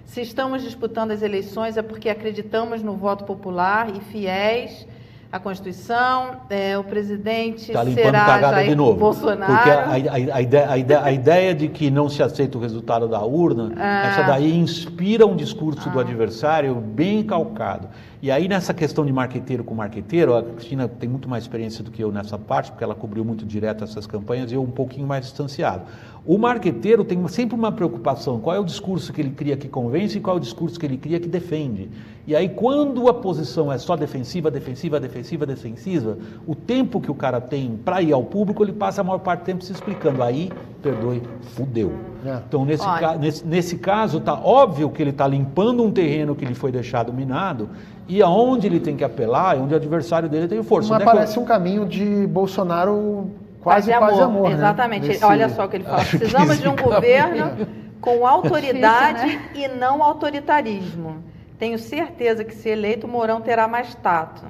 Se 0.09 0.23
estamos 0.23 0.63
disputando 0.63 1.11
as 1.11 1.21
eleições 1.21 1.77
é 1.77 1.83
porque 1.83 2.09
acreditamos 2.09 2.83
no 2.83 2.97
voto 2.97 3.25
popular 3.25 3.95
e 3.95 4.01
fiéis 4.01 4.87
à 5.31 5.39
Constituição. 5.39 6.37
É, 6.49 6.79
o 6.79 6.85
presidente 6.85 7.69
Está 7.71 7.83
limpando 7.85 8.05
será 8.05 8.25
cagada 8.25 8.57
Jair 8.57 8.71
de 8.71 8.75
novo. 8.75 8.99
Bolsonaro. 8.99 9.53
Porque 9.53 9.71
a, 9.71 9.85
a- 9.91 10.37
a 10.37 10.41
ideia, 10.43 10.71
a 10.71 10.79
ideia- 10.79 11.03
a 11.05 11.13
ideia 11.13 11.55
de 11.55 11.69
que 11.69 11.91
não 11.91 12.09
se 12.09 12.23
aceita 12.23 12.57
o 12.57 12.61
resultado 12.61 13.07
da 13.07 13.23
urna, 13.23 13.73
É. 13.79 14.09
essa 14.09 14.23
daí 14.23 14.57
inspira 14.57 15.27
um 15.27 15.37
discurso 15.37 15.89
Ah. 15.89 15.93
do 15.93 16.01
adversário 16.01 16.75
bem 16.77 17.23
calcado. 17.23 17.89
E 18.21 18.31
aí, 18.33 18.49
nessa 18.49 18.75
questão 18.75 19.07
de 19.07 19.13
marqueteiro 19.13 19.63
com 19.63 19.75
marqueteiro, 19.75 20.35
a 20.35 20.43
Cristina 20.43 20.89
tem 20.89 21.09
muito 21.09 21.29
mais 21.29 21.45
experiência 21.45 21.85
do 21.85 21.91
que 21.91 22.03
eu 22.03 22.11
nessa 22.11 22.37
parte, 22.37 22.71
porque 22.73 22.83
ela 22.83 22.95
cobriu 22.95 23.25
muito 23.25 23.45
direto 23.47 23.85
essas 23.85 24.07
campanhas 24.09 24.51
e 24.51 24.55
eu 24.57 24.63
um 24.63 24.71
pouquinho 24.71 25.07
mais 25.07 25.27
distanciado. 25.27 25.83
O 26.27 26.37
marqueteiro 26.37 27.05
tem 27.05 27.27
sempre 27.29 27.55
uma 27.55 27.71
preocupação: 27.71 28.41
qual 28.41 28.57
é 28.57 28.59
o 28.59 28.65
discurso 28.65 29.13
que 29.13 29.21
ele 29.21 29.31
cria 29.31 29.57
que 29.57 29.69
convence 29.69 30.19
e 30.19 30.21
qual 30.21 30.35
é 30.37 30.39
o 30.39 30.41
discurso 30.41 30.81
que 30.81 30.85
ele 30.87 30.97
cria 30.97 31.21
que 31.21 31.29
defende. 31.29 31.89
E 32.29 32.37
aí, 32.37 32.47
quando 32.47 33.09
a 33.09 33.15
posição 33.15 33.73
é 33.73 33.79
só 33.79 33.97
defensiva, 33.97 34.51
defensiva, 34.51 35.01
defensiva, 35.01 35.47
defensiva, 35.47 36.19
o 36.47 36.55
tempo 36.55 37.01
que 37.01 37.11
o 37.11 37.15
cara 37.15 37.41
tem 37.41 37.81
para 37.83 38.03
ir 38.03 38.13
ao 38.13 38.23
público, 38.23 38.63
ele 38.63 38.75
passa 38.75 39.01
a 39.01 39.05
maior 39.05 39.19
parte 39.19 39.41
do 39.41 39.45
tempo 39.47 39.65
se 39.65 39.73
explicando. 39.73 40.23
Aí, 40.23 40.53
perdoe, 40.83 41.23
fudeu. 41.57 41.91
É. 42.27 42.39
Então, 42.47 42.67
nesse, 42.67 42.85
ca- 42.85 43.17
nesse, 43.17 43.47
nesse 43.47 43.79
caso, 43.79 44.19
está 44.19 44.35
óbvio 44.35 44.91
que 44.91 45.03
ele 45.03 45.09
está 45.09 45.27
limpando 45.27 45.83
um 45.83 45.91
terreno 45.91 46.35
que 46.37 46.45
lhe 46.45 46.55
foi 46.55 46.71
deixado 46.71 47.15
minado 47.15 47.71
e 48.07 48.21
aonde 48.23 48.67
ele 48.67 48.79
tem 48.81 48.95
que 48.95 49.05
apelar 49.05 49.57
é 49.57 49.61
onde 49.61 49.73
o 49.73 49.77
adversário 49.79 50.29
dele 50.29 50.47
tem 50.49 50.63
força. 50.63 50.91
Mas 50.91 51.01
é 51.01 51.05
que 51.05 51.09
eu- 51.11 51.15
parece 51.15 51.39
um 51.39 51.47
caminho 51.47 51.87
de 51.87 52.27
Bolsonaro 52.27 53.31
quase 53.63 53.91
Paz 53.91 53.97
e 53.97 54.01
paz 54.07 54.19
e 54.19 54.21
amor. 54.23 54.49
né? 54.51 54.55
Exatamente. 54.55 55.09
Nesse- 55.09 55.25
Olha 55.25 55.49
só 55.49 55.65
o 55.65 55.69
que 55.71 55.77
ele 55.77 55.85
fala. 55.85 56.05
Precisamos 56.05 56.61
de 56.61 56.69
um 56.69 56.77
governo 56.85 57.67
com 58.03 58.27
autoridade 58.27 59.23
Difícil, 59.31 59.41
e 59.55 59.69
não 59.79 60.03
autoritarismo. 60.03 61.17
Tenho 61.59 61.79
certeza 61.79 62.45
que, 62.45 62.55
se 62.55 62.69
eleito, 62.69 63.07
o 63.07 63.11
Mourão 63.11 63.41
terá 63.41 63.67
mais 63.67 63.95
tato. 63.95 64.45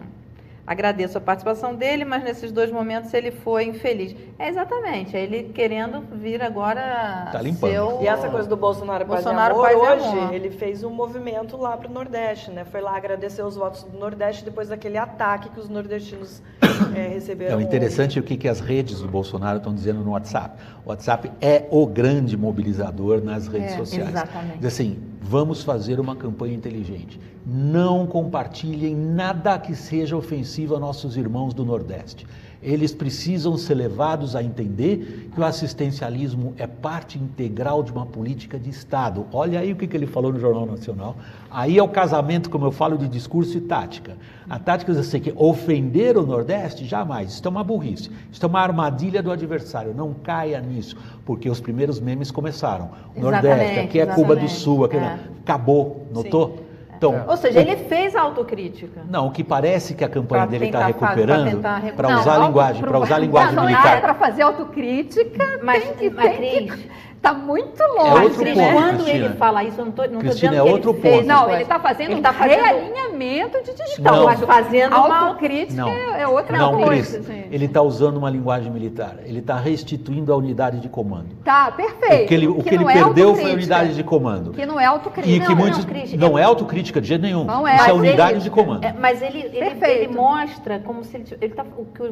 Agradeço 0.66 1.16
a 1.16 1.20
participação 1.22 1.74
dele, 1.74 2.04
mas 2.04 2.22
nesses 2.22 2.52
dois 2.52 2.70
momentos 2.70 3.14
ele 3.14 3.30
foi 3.30 3.64
infeliz. 3.64 4.14
É 4.38 4.50
exatamente, 4.50 5.16
é 5.16 5.22
ele 5.22 5.44
querendo 5.54 6.02
vir 6.14 6.42
agora 6.42 7.30
Tá 7.32 7.40
limpando. 7.40 7.70
ser 7.72 7.80
o- 7.80 8.02
E 8.02 8.06
essa 8.06 8.28
coisa 8.28 8.46
do 8.46 8.54
Bolsonaro, 8.54 9.06
Bolsonaro 9.06 9.54
paz 9.62 9.72
e 9.72 9.74
amor, 9.76 9.86
paz 9.88 10.02
hoje 10.02 10.18
amor. 10.18 10.34
ele 10.34 10.50
fez 10.50 10.84
um 10.84 10.90
movimento 10.90 11.56
lá 11.56 11.74
para 11.74 11.88
o 11.88 11.90
Nordeste, 11.94 12.50
né? 12.50 12.66
Foi 12.66 12.82
lá 12.82 12.94
agradecer 12.94 13.42
os 13.42 13.56
votos 13.56 13.82
do 13.84 13.98
Nordeste 13.98 14.44
depois 14.44 14.68
daquele 14.68 14.98
ataque 14.98 15.48
que 15.48 15.58
os 15.58 15.70
nordestinos 15.70 16.42
eh, 16.94 17.08
receberam. 17.14 17.54
É 17.54 17.56
o 17.56 17.62
interessante 17.62 18.18
é 18.18 18.20
o 18.20 18.24
que, 18.24 18.36
que 18.36 18.46
as 18.46 18.60
redes 18.60 19.00
do 19.00 19.08
Bolsonaro 19.08 19.56
estão 19.56 19.74
dizendo 19.74 20.00
no 20.04 20.10
WhatsApp. 20.10 20.60
O 20.84 20.90
WhatsApp 20.90 21.32
é 21.40 21.66
o 21.70 21.86
grande 21.86 22.36
mobilizador 22.36 23.22
nas 23.24 23.48
redes 23.48 23.72
É, 23.72 23.76
sociais. 23.78 24.10
exatamente. 24.10 24.58
Diz 24.58 24.66
assim, 24.66 24.98
vamos 25.28 25.62
fazer 25.62 26.00
uma 26.00 26.16
campanha 26.16 26.54
inteligente. 26.54 27.20
Não 27.44 28.06
compartilhem 28.06 28.96
nada 28.96 29.58
que 29.58 29.74
seja 29.74 30.16
ofensivo 30.16 30.74
a 30.74 30.80
nossos 30.80 31.18
irmãos 31.18 31.52
do 31.52 31.66
Nordeste. 31.66 32.26
Eles 32.62 32.92
precisam 32.92 33.56
ser 33.56 33.74
levados 33.74 34.34
a 34.34 34.42
entender 34.42 35.30
que 35.32 35.40
o 35.40 35.44
assistencialismo 35.44 36.54
é 36.58 36.66
parte 36.66 37.16
integral 37.16 37.82
de 37.82 37.92
uma 37.92 38.04
política 38.04 38.58
de 38.58 38.68
Estado. 38.68 39.26
Olha 39.32 39.60
aí 39.60 39.72
o 39.72 39.76
que, 39.76 39.86
que 39.86 39.96
ele 39.96 40.06
falou 40.06 40.32
no 40.32 40.40
Jornal 40.40 40.66
Nacional. 40.66 41.16
Aí 41.50 41.78
é 41.78 41.82
o 41.82 41.88
casamento, 41.88 42.50
como 42.50 42.66
eu 42.66 42.72
falo, 42.72 42.98
de 42.98 43.06
discurso 43.08 43.56
e 43.56 43.60
tática. 43.60 44.16
A 44.50 44.58
tática 44.58 44.92
é 44.92 44.98
assim, 44.98 45.20
que 45.20 45.32
ofender 45.36 46.16
o 46.16 46.26
Nordeste, 46.26 46.84
jamais. 46.84 47.32
Isso 47.34 47.42
é 47.46 47.48
uma 47.48 47.62
burrice. 47.62 48.10
Isso 48.32 48.44
é 48.44 48.48
uma 48.48 48.60
armadilha 48.60 49.22
do 49.22 49.30
adversário. 49.30 49.94
Não 49.94 50.12
caia 50.12 50.60
nisso, 50.60 50.96
porque 51.24 51.48
os 51.48 51.60
primeiros 51.60 52.00
memes 52.00 52.30
começaram. 52.30 52.90
O 53.14 53.20
Nordeste, 53.20 53.46
Exatamente, 53.46 53.80
aqui 53.80 54.00
é 54.00 54.06
Cuba 54.06 54.34
do 54.34 54.44
exatamente. 54.44 54.52
Sul, 54.54 54.84
aqui 54.84 54.96
É. 54.96 55.18
acabou, 55.42 56.06
notou? 56.12 56.67
Então, 56.98 57.24
Ou 57.28 57.36
seja, 57.36 57.60
ele 57.60 57.76
fez 57.76 58.16
a 58.16 58.20
autocrítica. 58.22 59.02
não, 59.08 59.28
o 59.28 59.30
que 59.30 59.44
parece 59.44 59.94
que 59.94 60.04
a 60.04 60.08
campanha 60.08 60.42
Pra 60.42 60.50
dele 60.50 60.66
está 60.66 60.84
recuperando, 60.86 61.60
para 61.96 62.18
usar 62.18 62.34
a 62.34 62.46
linguagem, 62.46 62.82
para 62.82 62.98
usar 62.98 63.14
a 63.14 63.18
linguagem 63.20 63.54
Não, 63.54 63.64
militar. 63.66 64.00
Para 64.00 64.14
fazer 64.14 64.42
autocrítica, 64.42 65.60
Mas, 65.62 65.84
tem 65.84 65.94
que, 65.94 66.10
mas 66.10 66.36
tem 66.36 66.66
Cris, 66.66 66.74
que 66.74 66.90
Tá 67.20 67.34
muito 67.34 67.82
É 67.82 67.86
longe. 67.86 68.22
outro 68.24 68.38
Cris, 68.40 68.54
ponto, 68.54 68.72
quando 68.72 68.96
Cristina. 69.02 69.24
ele 69.26 69.34
fala 69.34 69.64
isso, 69.64 69.80
eu 69.80 69.84
não 69.84 69.90
estou 69.90 70.08
não 70.08 70.20
dizendo 70.20 70.54
é 70.54 70.62
que 70.62 70.70
outro 70.70 70.94
fez 70.94 71.16
ponto. 71.16 71.26
Não, 71.26 71.50
ele 71.52 71.62
está 71.62 71.80
fazendo 71.80 72.10
Ele 72.12 72.20
um 72.20 72.22
tá 72.22 72.32
fazendo- 72.32 72.62
realinhamento 72.62 73.62
de 73.62 73.68
Não. 73.70 73.74
discurso. 73.74 74.24
Mas 74.24 74.40
fazendo 74.44 74.96
uma- 74.96 75.18
Autocrítica 75.26 75.74
Não, 75.82 75.88
é 75.88 76.22
é 76.22 76.28
outra 76.28 76.56
não, 76.56 76.72
coisa, 76.82 77.18
Cris, 77.18 77.26
gente. 77.26 77.48
ele 77.54 77.64
está 77.64 77.82
usando 77.82 78.16
uma 78.18 78.30
linguagem 78.30 78.70
militar. 78.70 79.16
Ele 79.24 79.40
está 79.40 79.56
restituindo 79.56 80.32
a 80.32 80.36
unidade 80.36 80.78
de 80.80 80.88
comando. 80.88 81.34
Tá, 81.44 81.70
perfeito. 81.72 82.24
O 82.24 82.26
que 82.28 82.34
ele, 82.34 82.46
o 82.46 82.62
que 82.62 82.68
ele 82.74 82.84
não 82.84 82.90
é 82.90 82.94
perdeu 82.94 83.34
foi 83.34 83.50
a 83.50 83.54
unidade 83.54 83.94
de 83.94 84.04
comando. 84.04 84.52
Que 84.52 84.64
não 84.64 84.78
é 84.78 84.84
autocrítica. 84.86 85.34
E 85.36 85.40
que 85.40 85.48
Não, 85.48 85.56
muitos. 85.56 85.84
não, 85.84 85.92
Cris, 85.92 86.12
Não 86.14 86.38
é- 86.38 86.42
é 86.42 86.44
autocrítica 86.44 87.00
de 87.00 87.08
jeito 87.08 87.22
nenhum. 87.22 87.44
Não 87.44 87.66
é. 87.66 87.76
Isso 87.76 87.90
é 87.90 87.92
unidade 87.92 88.32
ele- 88.34 88.40
de 88.42 88.50
comando. 88.50 88.84
é, 88.84 88.92
mas 88.98 89.20
ele, 89.22 89.40
ele, 89.40 89.58
Perfeito. 89.58 90.02
ele 90.04 90.14
mostra 90.14 90.78
como 90.78 91.02
se 91.02 91.16
ele, 91.16 91.24
ele 91.40 91.54
tá, 91.54 91.64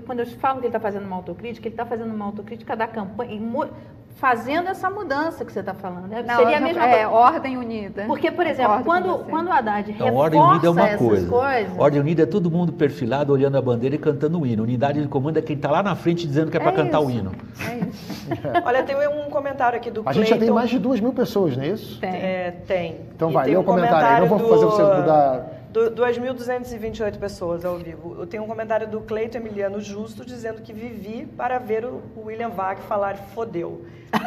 quando 0.04 0.18
eu 0.20 0.26
falo 0.26 0.54
que 0.58 0.62
ele 0.62 0.68
está 0.68 0.80
fazendo 0.80 1.06
uma 1.06 1.16
autocrítica, 1.16 1.68
ele 1.68 1.74
está 1.74 1.86
fazendo 1.86 2.12
uma 2.12 2.24
autocrítica 2.24 2.74
da 2.76 2.86
campanha, 2.88 3.32
fazendo 4.16 4.68
essa 4.68 4.88
mudança 4.90 5.44
que 5.44 5.52
você 5.52 5.60
está 5.60 5.74
falando. 5.74 6.10
É, 6.12 6.22
Não, 6.22 6.36
Seria 6.36 6.56
a 6.56 6.60
mesma 6.60 6.86
é. 6.86 7.06
Ordem 7.06 7.56
Unida. 7.58 8.04
Porque, 8.06 8.30
por 8.30 8.46
exemplo, 8.46 8.82
quando, 8.82 9.18
quando 9.28 9.48
o 9.48 9.52
Haddad 9.52 9.90
Então, 9.90 10.06
reforça 10.06 10.22
ordem 10.24 10.40
unida 10.40 10.66
é 10.66 10.70
uma 10.70 10.88
essas 10.88 10.98
coisa. 11.06 11.28
coisas... 11.28 11.78
Ordem 11.78 12.00
unida 12.00 12.22
é 12.22 12.26
todo 12.26 12.50
mundo 12.50 12.72
perfilado, 12.72 13.32
olhando 13.32 13.58
a 13.58 13.62
bandeira 13.62 13.94
e 13.94 13.98
cantando 13.98 14.40
o 14.40 14.46
hino. 14.46 14.62
Unidade 14.62 15.02
de 15.02 15.06
comando 15.08 15.38
é 15.38 15.42
quem 15.42 15.54
está 15.56 15.70
lá 15.70 15.82
na 15.82 15.94
frente 15.94 16.26
dizendo 16.26 16.50
que 16.50 16.56
é 16.56 16.60
para 16.60 16.72
É 16.72 16.74
cantar 16.74 17.00
o 17.00 17.10
hino. 17.10 17.32
É 17.60 17.74
isso. 17.86 18.16
Olha, 18.64 18.82
tem 18.82 18.96
um 18.96 19.30
comentário 19.30 19.76
aqui 19.76 19.90
do 19.90 20.02
A 20.06 20.12
gente 20.12 20.24
já 20.24 20.30
tem 20.30 20.38
Cleiton. 20.38 20.54
mais 20.54 20.70
de 20.70 20.78
duas 20.78 20.98
mil 20.98 21.12
pessoas, 21.12 21.54
não 21.56 21.62
é 21.64 21.68
isso? 21.68 22.00
Tem. 22.00 22.10
É, 22.10 22.54
tem. 22.66 22.96
Então 23.14 23.30
E 23.30 23.34
vai, 23.34 23.44
tem 23.44 23.56
um 23.56 23.60
o 23.60 23.64
comentário 23.64 24.06
aí. 24.06 24.20
Não 24.20 24.28
vou 24.28 24.38
do- 24.38 24.48
fazer 24.48 24.64
você 24.64 24.82
mudar. 24.82 25.46
Do- 25.76 25.90
2.228 25.90 27.18
pessoas 27.18 27.62
ao 27.62 27.76
vivo. 27.76 28.16
Eu 28.18 28.26
tenho 28.26 28.42
um 28.44 28.46
comentário 28.46 28.88
do 28.88 29.02
Cleito 29.02 29.36
Emiliano 29.36 29.78
Justo 29.78 30.24
dizendo 30.24 30.62
que 30.62 30.72
vivi 30.72 31.26
para 31.36 31.58
ver 31.58 31.84
o 31.84 32.00
William 32.24 32.48
Vac 32.48 32.78
falar 32.88 33.14
fodeu. 33.34 33.84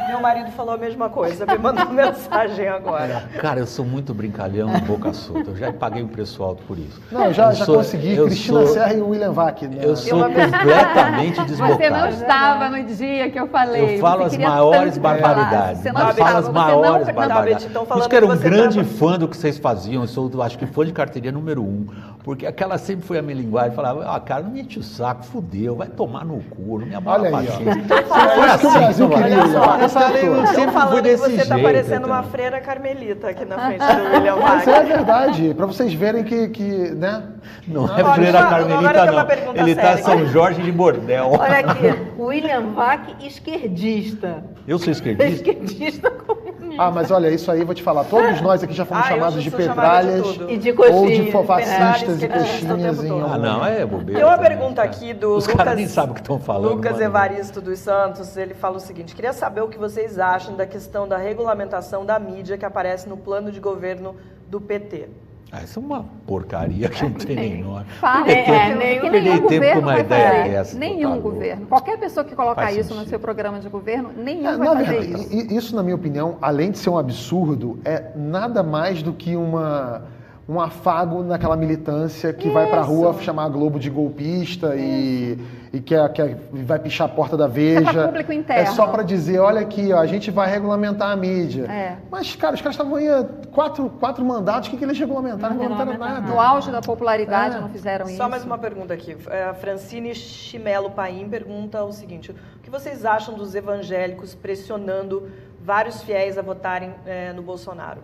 Meu 0.08 0.22
marido 0.22 0.52
falou 0.52 0.76
a 0.76 0.78
mesma 0.78 1.10
coisa, 1.10 1.46
me 1.48 1.58
mandou 1.58 1.90
mensagem 1.90 2.68
agora. 2.68 3.24
Cara, 3.40 3.60
eu 3.62 3.66
sou 3.66 3.84
muito 3.84 4.14
brincalhão 4.14 4.76
e 4.76 4.82
boca 4.82 5.12
solta. 5.14 5.50
Eu 5.52 5.56
já 5.56 5.74
paguei 5.74 6.04
um 6.04 6.08
preço 6.08 6.44
alto 6.44 6.62
por 6.66 6.78
isso. 6.78 7.02
Não, 7.12 7.26
eu 7.28 7.34
já, 7.34 7.48
Eu 7.50 7.56
já 7.56 7.66
sou- 7.66 7.76
consegui. 7.78 8.14
eu 8.16 8.26
Cristina 8.26 8.60
sou- 8.66 8.74
Serra 8.74 8.94
e 8.94 9.02
William 9.02 9.32
Vac. 9.32 9.64
né? 9.64 9.78
Eu 9.82 9.96
sou 9.96 10.20
completamente 10.26 11.42
desbocado. 11.46 11.78
Você 11.82 11.90
não 11.90 12.10
estava 12.10 12.70
no 12.70 12.84
dia 12.84 13.32
que 13.32 13.40
eu 13.40 13.48
falei. 13.48 13.96
Eu 13.96 14.00
falo 14.00 14.24
as 14.26 14.38
maiores 14.38 14.98
barbaridades. 15.00 15.82
Você 15.82 15.92
não 15.92 16.02
Eu 16.02 16.08
falo 16.08 16.20
estava, 16.20 16.40
as 16.40 16.50
maiores 16.50 17.08
não, 17.08 17.14
barbaridades. 17.16 17.66
Tão 17.74 17.86
Por 17.86 17.98
isso 18.00 18.10
que 18.10 18.16
era 18.16 18.26
um 18.28 18.38
grande 18.38 18.76
tava- 18.84 18.88
fã 18.90 19.18
do 19.18 19.28
que 19.28 19.38
vocês 19.38 19.58
faziam. 19.58 20.04
Eu 20.04 20.08
sou, 20.08 20.30
acho 20.44 20.58
que 20.60 20.68
fã 20.68 20.86
de 20.86 20.92
carteirinha 20.92 21.32
número 21.40 21.64
um. 21.64 21.88
Porque 22.24 22.46
aquela 22.46 22.78
sempre 22.78 23.06
foi 23.06 23.18
a 23.18 23.22
minha 23.22 23.36
linguagem. 23.36 23.72
Falava, 23.72 24.06
ah, 24.06 24.20
cara, 24.20 24.44
não 24.44 24.52
me 24.52 24.62
enche 24.62 24.78
o 24.80 24.84
saco, 24.84 25.24
fudeu, 25.24 25.76
vai 25.76 25.88
tomar 25.88 26.26
no 26.26 26.40
cu, 26.44 26.80
não 26.80 26.86
me 26.86 26.94
amarra 26.94 27.24
Olha 27.24 27.38
aí, 27.38 27.48
ó. 27.48 27.52
paciência. 27.52 27.94
É 28.20 28.50
isso 28.50 28.60
que 28.60 28.68
o 28.68 28.72
Brasil 28.72 29.10
Olha 29.10 29.24
queria. 29.24 29.48
só, 29.48 29.62
William. 29.62 29.84
Eu 29.84 29.90
falei, 29.90 30.28
eu 30.28 30.48
sempre 30.48 30.64
fui 30.64 30.72
falando 30.72 30.96
que 30.96 31.02
desse 31.02 31.24
você 31.24 31.42
está 31.42 31.56
jeito, 31.56 31.64
parecendo 31.64 32.08
uma 32.08 32.24
freira 32.24 32.62
carmelita 32.62 33.30
aqui 33.30 33.46
na 33.46 33.58
frente 33.58 33.80
do 33.80 34.04
William 34.14 34.36
Mas 34.36 34.68
é 34.68 34.84
verdade, 34.84 35.54
para 35.56 35.66
vocês 35.66 35.94
verem 35.94 36.24
que, 36.24 36.50
que 36.50 36.64
né? 36.92 37.24
Não 37.68 37.88
é 37.88 38.00
Agora, 38.00 38.14
freira 38.16 38.40
agora 38.40 38.66
carmelita, 38.66 39.06
não. 39.12 39.56
Ele 39.56 39.76
tá 39.76 39.82
séria. 39.82 40.04
São 40.04 40.26
Jorge 40.28 40.62
de 40.62 40.72
Bordel. 40.72 41.32
Olha 41.32 41.60
aqui, 41.60 41.96
William 42.20 42.74
Vac, 42.74 43.16
esquerdista. 43.26 44.44
Eu 44.68 44.78
sou 44.78 44.92
esquerdista? 44.92 45.50
Esquerdista 45.50 46.12
comunista. 46.12 46.59
Ah, 46.80 46.92
mas 46.92 47.12
olha, 47.12 47.30
isso 47.30 47.52
aí 47.52 47.60
eu 47.60 47.66
vou 47.66 47.76
te 47.76 47.84
falar. 47.84 48.06
Todos 48.06 48.40
nós 48.42 48.64
aqui 48.64 48.74
já 48.74 48.86
fomos 48.86 49.04
Ah, 49.06 49.10
chamados 49.10 49.44
de 49.44 49.50
chamada 49.50 49.64
de 49.64 49.70
petralhas 49.70 50.28
tudo. 50.28 50.50
E 50.50 50.58
de 50.58 50.70
ou 50.72 51.08
de 51.08 51.32
fascistas 51.32 52.24
e 52.24 52.28
coxinhas 52.28 53.04
em. 53.04 53.22
Ah, 53.22 53.38
não, 53.38 53.66
é 53.66 53.86
bobeira. 53.86 54.20
Tem 54.20 54.24
uma 54.24 54.38
também, 54.38 54.50
pergunta 54.58 54.76
cara. 54.82 54.88
aqui 54.88 55.14
do 55.14 55.36
Os 55.36 55.44
Lucas, 55.46 55.58
caras 55.58 55.76
nem 55.76 55.88
sabem 55.88 56.12
o 56.12 56.14
que 56.16 56.22
estão 56.22 56.40
falando. 56.40 56.76
Lucas 56.76 56.94
mano. 56.94 57.04
Evaristo 57.04 57.60
dos 57.62 57.80
Santos, 57.80 58.38
ele 58.38 58.54
fala 58.54 58.78
o 58.78 58.80
seguinte: 58.80 59.14
queria 59.16 59.34
saber 59.34 59.62
o 59.62 59.68
que 59.68 59.78
vocês 59.78 60.18
acham 60.18 60.56
da 60.56 60.66
questão 60.66 61.08
da 61.08 61.18
regulamentação 61.18 62.06
da 62.06 62.18
mídia 62.18 62.58
que 62.58 62.66
aparece 62.66 63.10
no 63.10 63.18
plano 63.18 63.52
de 63.52 63.60
governo 63.60 64.16
do 64.48 64.62
PT. 64.62 65.10
Ah, 65.52 65.64
isso 65.64 65.80
é 65.80 65.82
uma 65.82 66.06
porcaria 66.28 66.88
que 66.90 67.02
não 67.04 67.12
tem 67.14 67.36
nem 67.36 67.64
nome. 67.64 67.86
Fala, 68.00 68.24
tempo- 68.26 68.52
é, 68.52 68.76
nenhum, 68.76 69.02
perder 69.02 69.22
nenhum 69.22 69.48
tempo 69.48 69.48
com 69.48 69.54
governo 69.56 69.82
uma 69.82 70.00
ideia 70.00 70.30
fazer. 70.30 70.50
dessa. 70.52 70.78
Nenhum 70.78 71.12
tá 71.16 71.18
governo. 71.20 71.66
Qualquer 71.66 71.98
pessoa 72.00 72.24
que 72.24 72.36
colocar 72.36 72.62
Faz 72.62 72.78
isso 72.78 72.94
no 72.94 73.06
seu 73.08 73.20
programa 73.20 73.60
de 73.60 73.68
governo, 73.68 74.12
nenhum 74.16 74.48
É, 74.48 74.58
vai 74.58 74.68
fazer 74.68 75.00
verdade, 75.02 75.36
isso. 75.38 75.54
isso, 75.54 75.76
na 75.76 75.82
minha 75.82 75.96
opinião, 75.96 76.38
além 76.40 76.70
de 76.70 76.78
ser 76.78 76.92
um 76.92 76.98
absurdo, 77.00 77.80
é 77.84 78.12
nada 78.16 78.62
mais 78.62 79.02
do 79.02 79.12
que 79.12 79.36
uma, 79.36 80.04
um 80.48 80.62
afago 80.62 81.24
naquela 81.24 81.58
militância 81.58 82.32
que 82.32 82.48
vai 82.50 82.68
pra 82.70 82.82
rua 82.82 83.16
chamar 83.20 83.46
a 83.46 83.50
Globo 83.50 83.80
de 83.80 83.90
golpista 83.90 84.76
e, 84.76 85.36
e 85.72 85.80
quer, 85.80 86.12
quer, 86.12 86.36
vai 86.52 86.80
pichar 86.80 87.08
a 87.08 87.10
porta 87.10 87.38
da 87.38 87.48
Veja. 87.48 88.12
interno. 88.32 88.62
É 88.62 88.66
só 88.68 88.88
para 88.88 89.04
dizer, 89.04 89.40
olha 89.40 89.62
aqui, 89.62 89.94
ó, 89.94 90.00
a 90.00 90.06
gente 90.08 90.32
vai 90.32 90.50
regulamentar 90.50 91.12
a 91.12 91.16
mídia. 91.16 91.66
É. 91.66 91.98
Mas, 92.10 92.36
cara, 92.36 92.56
os 92.56 92.62
caras 92.62 92.74
estavam 92.76 92.96
aí 92.96 93.08
há 93.08 93.24
quatro, 93.52 93.90
quatro 94.00 94.26
mandatos, 94.26 94.68
o 94.68 94.72
que, 94.72 94.78
que 94.78 94.84
eles 94.84 94.98
regulamentaram? 94.98 95.56
Não 95.56 95.62
regulamentaram 95.62 96.14
nada. 96.16 96.28
No 96.28 96.40
auge 96.40 96.72
da 96.72 96.82
popularidade 96.82 97.58
É. 97.58 97.62
não 97.62 97.70
fizeram 97.70 98.08
isso. 98.08 98.18
Só 98.18 98.28
mais 98.28 98.44
uma 98.44 98.58
pergunta 98.58 98.94
aqui. 98.94 99.16
É, 99.30 99.44
A 99.44 99.54
Francine 99.54 100.14
Chimelo 100.16 100.90
Paim 100.92 101.30
pergunta 101.30 101.84
o 101.84 101.92
seguinte: 101.92 102.32
o 102.32 102.60
que 102.62 102.70
vocês 102.70 103.06
acham 103.06 103.36
dos 103.36 103.54
evangélicos 103.56 104.34
pressionando 104.34 105.30
vários 105.62 106.02
fiéis 106.02 106.38
a 106.38 106.42
votarem 106.42 106.94
é, 107.06 107.32
no 107.34 107.42
Bolsonaro? 107.42 108.02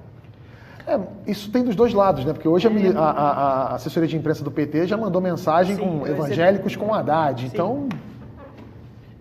É, 0.88 1.00
isso 1.26 1.50
tem 1.52 1.64
dos 1.64 1.76
dois 1.76 1.94
lados, 1.94 2.24
né? 2.26 2.32
Porque 2.34 2.48
hoje 2.48 2.68
a, 2.68 3.00
a- 3.02 3.12
a- 3.72 3.76
assessoria 3.76 4.08
de 4.08 4.16
imprensa 4.16 4.44
do 4.44 4.52
PT 4.52 4.86
já 4.86 4.96
mandou 4.96 5.20
mensagem 5.22 5.76
Sim, 5.76 5.82
com 5.82 6.00
recebi. 6.04 6.12
evangélicos 6.20 6.76
com 6.76 6.94
Haddad. 6.94 7.46
Então, 7.46 7.90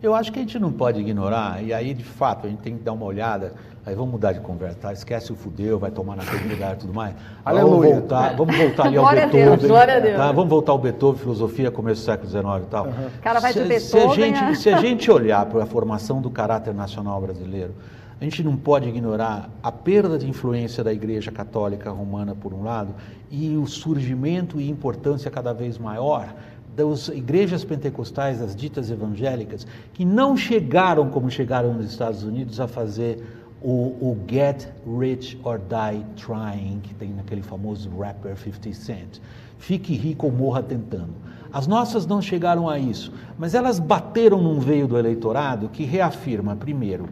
Eu 0.03 0.15
acho 0.15 0.31
que 0.31 0.39
a 0.39 0.43
gente 0.43 0.59
não 0.59 0.71
pode 0.71 1.01
ignorar, 1.01 1.63
e 1.65 1.73
aí 1.73 1.95
de 1.95 2.05
fato 2.05 2.47
a 2.47 2.51
gente 2.51 2.59
tem 2.61 2.77
que 2.77 2.83
dar 2.85 2.93
uma 2.93 3.07
olhada. 3.07 3.55
Aí 3.87 3.95
vamos 3.95 4.13
mudar 4.13 4.33
de 4.33 4.41
conversa, 4.41 4.77
tá? 4.79 4.93
Esquece 4.93 5.33
o 5.33 5.35
fudeu, 5.35 5.79
vai 5.79 5.91
tomar 5.91 6.15
naquele 6.17 6.53
lugar 6.55 6.75
e 6.75 6.77
tudo 6.79 6.93
mais. 6.93 7.15
Aleluia. 7.43 7.71
Vamos 7.71 7.87
voltar, 8.01 8.37
vamos 8.37 8.57
voltar 8.57 8.87
ali 8.87 8.97
ao 8.99 9.03
Glória 9.05 9.23
a 9.25 9.27
Deus, 9.27 9.45
Beethoven. 9.49 9.69
glória 9.69 9.97
a 9.97 10.01
Deus. 10.01 10.17
tá? 10.19 10.33
Vamos 10.33 10.51
voltar 10.51 10.73
ao 10.73 10.79
Beethoven, 10.79 11.19
filosofia, 11.21 11.71
começo 11.71 12.03
do 12.03 12.05
século 12.05 12.29
XIX 12.29 12.45
e 12.67 12.71
tal. 12.71 12.87
O 12.89 13.23
cara 13.23 13.41
vai 13.41 13.53
de 13.55 13.59
se, 13.61 13.81
se, 13.81 13.97
a 13.97 14.01
Beethoven 14.01 14.33
a- 14.35 14.37
gente, 14.47 14.59
se 14.59 14.69
a 14.71 14.77
gente 14.79 15.11
olhar 15.11 15.45
para 15.47 15.63
a 15.63 15.67
formação 15.67 16.21
do 16.21 16.29
caráter 16.31 16.75
nacional 16.75 17.19
brasileiro, 17.23 17.75
a 18.25 18.27
gente 18.27 18.43
não 18.43 18.57
pode 18.57 18.89
ignorar 18.89 19.51
a 19.63 19.71
perda 19.71 20.17
de 20.17 20.27
influência 20.27 20.83
da 20.83 20.91
Igreja 20.91 21.31
Católica 21.31 21.91
Romana, 21.91 22.35
por 22.35 22.55
um 22.55 22.63
lado, 22.63 22.95
e 23.31 23.55
o 23.55 23.67
surgimento 23.67 24.59
e 24.59 24.71
importância 24.71 25.31
cada 25.31 25.53
vez 25.53 25.77
maior 25.77 26.35
das 26.75 27.09
igrejas 27.09 27.65
pentecostais, 27.65 28.39
das 28.39 28.57
ditas 28.57 28.91
evangélicas, 28.91 29.67
que 29.93 30.07
não 30.07 30.39
chegaram 30.39 31.11
como 31.11 31.31
chegaram 31.31 31.75
nos 31.75 31.91
Estados 31.91 32.25
Unidos 32.25 32.59
a 32.61 32.67
fazer 32.67 33.23
o, 33.61 33.93
o 34.01 34.19
Get 34.27 34.69
Rich 34.99 35.39
or 35.45 35.59
Die 35.59 36.05
Trying, 36.17 36.81
que 36.83 36.95
tem 36.95 37.11
naquele 37.11 37.43
famoso 37.43 37.91
rapper 37.99 38.39
50 38.39 38.73
Cent. 38.73 39.21
Fique 39.59 39.95
rico 39.95 40.27
ou 40.27 40.33
morra 40.33 40.63
tentando. 40.63 41.13
As 41.55 41.69
nossas 41.69 42.05
não 42.05 42.21
chegaram 42.21 42.69
a 42.69 42.81
isso, 42.81 43.13
mas 43.39 43.55
elas 43.55 43.79
bateram 43.79 44.43
num 44.43 44.59
veio 44.59 44.89
do 44.89 44.99
eleitorado 44.99 45.69
que 45.69 45.85
reafirma, 45.85 46.57
primeiro, 46.57 47.09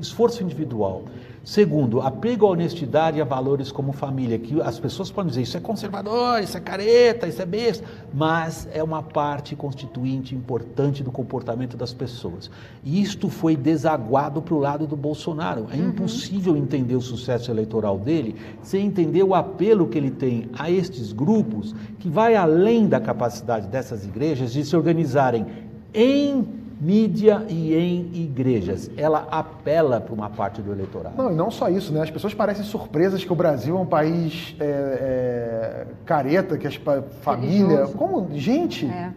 esforço 0.00 0.42
individual. 0.42 1.02
Segundo, 1.44 2.00
apego 2.00 2.46
à 2.46 2.50
honestidade 2.50 3.18
e 3.18 3.20
a 3.20 3.24
valores 3.24 3.70
como 3.70 3.92
família, 3.92 4.38
que 4.38 4.58
as 4.62 4.80
pessoas 4.80 5.10
podem 5.10 5.28
dizer 5.28 5.42
isso 5.42 5.56
é 5.58 5.60
conservador, 5.60 6.42
isso 6.42 6.56
é 6.56 6.60
careta, 6.60 7.28
isso 7.28 7.42
é 7.42 7.44
besta, 7.44 7.84
mas 8.14 8.66
é 8.72 8.82
uma 8.82 9.02
parte 9.02 9.54
constituinte 9.54 10.34
importante 10.34 11.02
do 11.02 11.12
comportamento 11.12 11.76
das 11.76 11.92
pessoas. 11.92 12.50
E 12.82 13.02
isto 13.02 13.28
foi 13.28 13.56
desaguado 13.56 14.40
para 14.40 14.54
o 14.54 14.58
lado 14.58 14.86
do 14.86 14.96
Bolsonaro. 14.96 15.66
É 15.70 15.76
impossível 15.76 16.56
entender 16.56 16.96
o 16.96 17.00
sucesso 17.02 17.50
eleitoral 17.50 17.98
dele 17.98 18.36
sem 18.62 18.86
entender 18.86 19.22
o 19.22 19.34
apelo 19.34 19.86
que 19.86 19.98
ele 19.98 20.10
tem 20.10 20.48
a 20.58 20.70
estes 20.70 21.12
grupos, 21.12 21.74
que 21.98 22.08
vai 22.08 22.34
além 22.34 22.88
da 22.88 22.98
capacidade 22.98 23.68
dessas 23.68 24.06
igrejas 24.06 24.50
de 24.50 24.64
se 24.64 24.74
organizarem 24.74 25.44
em 25.92 26.63
mídia 26.80 27.44
e 27.48 27.74
em 27.74 28.10
igrejas. 28.14 28.90
Ela 28.96 29.26
apela 29.30 30.00
para 30.00 30.14
uma 30.14 30.30
parte 30.30 30.60
do 30.60 30.72
eleitorado. 30.72 31.16
não, 31.16 31.30
e 31.30 31.34
não 31.34 31.50
só 31.50 31.68
isso, 31.68 31.92
né? 31.92 32.02
As 32.02 32.10
pessoas 32.10 32.34
parecem 32.34 32.64
surpresas 32.64 33.24
que 33.24 33.32
o 33.32 33.36
Brasil 33.36 33.76
é 33.76 33.80
um 33.80 33.86
país 33.86 34.54
é, 34.60 34.64
é, 34.64 35.86
careta, 36.04 36.58
que 36.58 36.66
as 36.66 36.76
família. 37.20 37.66
Religioso. 37.66 37.94
Como, 37.94 38.28
gente, 38.34 38.86
É. 38.86 39.12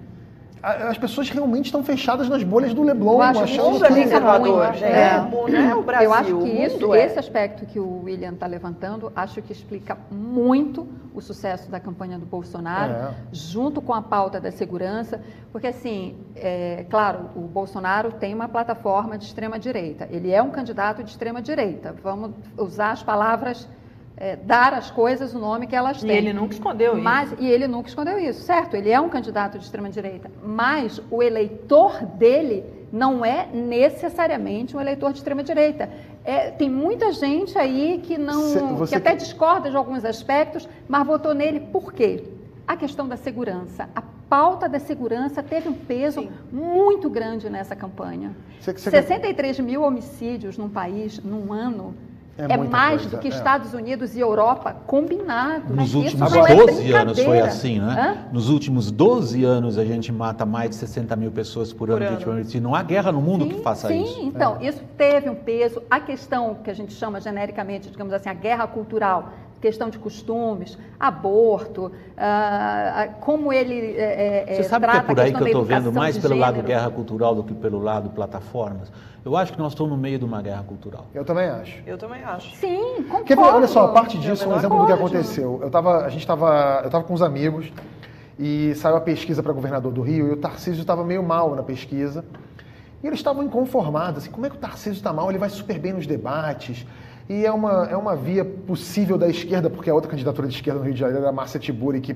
as 0.90 0.98
pessoas 0.98 1.30
realmente 1.30 1.66
estão 1.66 1.84
fechadas 1.84 2.28
nas 2.28 2.44
bolhas 2.44 2.74
do 2.74 2.84
Leblon, 2.84 3.14
Eu 3.16 3.22
acho 3.22 3.44
achando 3.44 3.64
mundo 3.66 3.76
isso 3.76 3.86
é 3.86 3.88
que. 3.90 4.26
ruim, 4.50 4.74
gente. 4.74 4.84
é. 4.84 5.08
É. 5.16 5.20
O 5.20 5.24
mundo 5.30 5.56
é 5.56 5.76
o 5.76 5.82
Brasil. 5.84 6.06
Eu 6.06 6.14
acho 6.14 6.38
que 6.40 6.50
isso, 6.50 6.94
é. 6.94 7.06
esse 7.06 7.20
aspecto 7.20 7.66
que 7.66 7.80
o 7.80 8.04
William 8.04 8.34
está 8.34 8.46
levantando, 8.48 9.12
acho 9.16 9.42
que 9.42 9.52
explica 9.52 9.98
muito 10.12 10.88
o 11.14 11.22
sucesso 11.22 11.72
da 11.72 11.80
campanha 11.80 12.20
do 12.20 12.26
Bolsonaro, 12.26 12.94
É. 12.94 13.12
junto 13.32 13.82
com 13.82 13.94
a 13.94 14.02
pauta 14.02 14.40
da 14.40 14.52
segurança, 14.52 15.20
porque 15.52 15.68
assim, 15.68 16.16
é, 16.36 16.86
claro, 16.90 17.30
o 17.36 17.42
Bolsonaro 17.42 18.12
tem 18.12 18.34
uma 18.34 18.48
plataforma 18.48 19.18
de 19.18 19.26
extrema 19.26 19.58
direita. 19.58 20.08
Ele 20.12 20.32
é 20.32 20.42
um 20.42 20.50
candidato 20.52 21.04
de 21.04 21.10
extrema 21.10 21.42
direita. 21.42 21.96
Vamos 22.04 22.32
usar 22.58 22.92
as 22.92 23.02
palavras, 23.02 23.68
é, 24.18 24.36
dar 24.36 24.74
às 24.74 24.90
coisas 24.90 25.34
o 25.34 25.40
nome 25.40 25.68
que 25.68 25.76
elas 25.76 26.02
E 26.02 26.08
têm. 26.08 26.18
ele 26.18 26.34
nunca 26.34 26.54
escondeu 26.54 26.94
isso. 26.94 27.04
Mas, 27.04 27.34
e 27.40 27.46
ele 27.48 27.68
nunca 27.68 27.88
escondeu 27.88 28.18
isso, 28.18 28.42
certo? 28.42 28.76
Ele 28.76 28.90
é 28.90 29.00
um 29.00 29.10
candidato 29.10 29.58
de 29.60 29.64
extrema-direita, 29.66 30.30
mas 30.44 31.00
o 31.12 31.22
eleitor 31.22 32.04
dele 32.04 32.64
não 32.92 33.24
é 33.24 33.48
necessariamente 33.54 34.76
um 34.76 34.82
eleitor 34.82 35.12
de 35.12 35.18
extrema-direita. 35.20 35.90
É, 36.24 36.52
tem 36.52 36.70
muita 36.70 37.12
gente 37.12 37.58
aí 37.58 38.02
que 38.04 38.18
não, 38.18 38.42
Cê- 38.44 38.60
você 38.60 38.92
que 38.92 38.98
até 38.98 39.16
discorda 39.16 39.70
de 39.70 39.76
alguns 39.78 40.04
aspectos, 40.04 40.68
mas 40.88 41.06
votou 41.06 41.34
nele 41.34 41.60
por 41.60 41.94
quê? 41.94 42.24
A 42.68 42.76
questão 42.76 43.08
da 43.08 43.16
segurança. 43.16 43.88
A 43.96 44.02
pauta 44.30 44.68
da 44.68 44.80
segurança 44.80 45.42
teve 45.42 45.70
um 45.70 45.74
peso 45.74 46.22
Sim. 46.22 46.30
muito 46.52 47.10
grande 47.10 47.50
nessa 47.50 47.76
campanha. 47.76 48.36
Cê- 48.60 48.74
cê- 48.78 48.90
63 48.92 49.60
mil 49.60 49.84
homicídios 49.84 50.58
num 50.58 50.68
país, 50.70 51.20
num 51.24 51.54
ano, 51.54 51.96
É 52.38 52.54
é, 52.54 52.58
mais 52.58 53.02
coisa, 53.02 53.18
do 53.18 53.22
que 53.22 53.28
é. 53.28 53.32
Estados 53.32 53.74
Unidos 53.74 54.16
e 54.16 54.20
Europa 54.20 54.76
combinados. 54.86 55.76
Nos 55.76 55.96
últimos 55.96 56.32
não 56.32 56.46
é 56.46 56.56
12 56.56 56.92
anos 56.94 57.20
foi 57.20 57.40
assim, 57.40 57.80
né? 57.80 57.96
Hã? 57.98 58.34
Nos 58.34 58.50
últimos 58.50 58.92
12 58.92 59.44
anos 59.44 59.78
a 59.78 59.84
gente 59.84 60.12
mata 60.12 60.46
mais 60.46 60.70
de 60.70 60.76
60 60.76 61.16
mil 61.16 61.32
pessoas 61.32 61.74
por, 61.74 61.90
ano, 61.90 62.06
ano. 62.06 62.32
homicídio. 62.32 62.62
Não 62.62 62.76
há 62.76 62.84
guerra 62.84 63.12
no 63.12 63.22
mundo 63.22 63.48
que 63.48 63.56
Sim, 63.56 63.64
faça 63.64 63.88
sim, 63.88 64.04
isso. 64.04 64.22
então, 64.22 64.62
isso 64.62 64.82
teve 64.96 65.30
um 65.30 65.36
peso. 65.36 65.82
A 65.90 66.00
questão 66.00 66.56
que 66.64 66.70
a 66.70 66.74
gente 66.74 66.94
chama 66.94 67.20
genericamente, 67.20 67.90
digamos 67.90 68.14
assim, 68.14 68.30
a 68.30 68.34
guerra 68.34 68.68
cultural, 68.68 69.34
questão 69.62 69.90
de 69.90 69.98
costumes, 69.98 70.78
aborto, 71.00 71.92
ah, 72.18 73.10
como 73.20 73.52
ele 73.52 73.96
é, 73.98 74.46
é, 74.48 74.56
Você 74.56 74.64
sabe 74.64 74.88
que 74.88 74.98
é 74.98 75.02
por 75.02 75.20
aí 75.20 75.34
que 75.34 75.42
eu 75.42 75.48
estou 75.48 75.64
vendo 75.64 75.92
mais 75.92 76.18
pelo 76.18 76.38
lado 76.38 76.62
guerra 76.62 76.90
cultural 76.90 77.36
do 77.36 77.44
que 77.44 77.54
pelo 77.54 77.80
lado 77.80 78.10
plataformas? 78.10 78.92
Eu 79.26 79.36
acho 79.36 79.52
que 79.52 79.60
nós 79.60 79.74
estamos 79.74 79.92
no 79.92 79.98
meio 79.98 80.18
de 80.18 80.26
uma 80.26 80.42
guerra 80.42 80.64
cultural. 80.64 81.08
Eu 81.14 81.26
também 81.26 81.50
acho. 81.50 81.82
Eu 81.86 81.98
também 81.98 82.24
acho. 82.24 82.56
Sim, 82.56 83.04
concordo. 83.04 83.26
Quer 83.26 83.36
ver, 83.36 83.44
olha 83.44 83.68
só, 83.68 83.86
a 83.86 83.90
parte 83.90 84.18
disso, 84.18 84.48
um 84.48 84.56
exemplo 84.56 84.80
do 84.80 84.86
que 84.86 84.94
aconteceu. 84.94 85.60
Eu 85.62 85.70
tava, 85.70 86.06
a 86.06 86.10
gente 86.10 86.22
estava, 86.22 86.80
eu 86.82 86.86
estava 86.86 87.04
com 87.04 87.14
uns 87.14 87.22
amigos 87.22 87.72
e 88.40 88.74
saiu 88.76 88.96
a 88.96 89.02
pesquisa 89.02 89.44
para 89.44 89.52
governador 89.52 89.92
do 89.92 90.02
Rio 90.02 90.28
e 90.28 90.32
o 90.32 90.38
Tarcísio 90.38 90.80
estava 90.80 91.04
meio 91.04 91.24
mal 91.24 91.56
na 91.56 91.64
pesquisa. 91.64 92.24
E 93.04 93.08
eles 93.08 93.20
estavam 93.20 93.44
inconformados, 93.44 94.24
assim, 94.24 94.32
como 94.32 94.46
é 94.46 94.50
que 94.50 94.56
o 94.56 94.60
Tarcísio 94.60 94.94
está 94.94 95.12
mal? 95.12 95.30
Ele 95.30 95.38
vai 95.38 95.50
super 95.50 95.78
bem 95.78 95.94
nos 95.94 96.08
debates, 96.08 96.86
e 97.30 97.46
é 97.46 97.52
uma, 97.52 97.88
é 97.90 97.98
uma 97.98 98.16
via 98.16 98.46
possível 98.46 99.18
da 99.18 99.28
esquerda, 99.28 99.70
porque 99.70 99.90
a 99.90 99.94
outra 99.94 100.10
candidatura 100.10 100.48
de 100.48 100.56
esquerda 100.56 100.80
no 100.80 100.86
Rio 100.86 100.94
de 100.94 101.00
Janeiro 101.00 101.22
era 101.22 101.30
a 101.30 101.34
Márcia 101.34 101.60
Tiburi, 101.60 102.00
que 102.00 102.16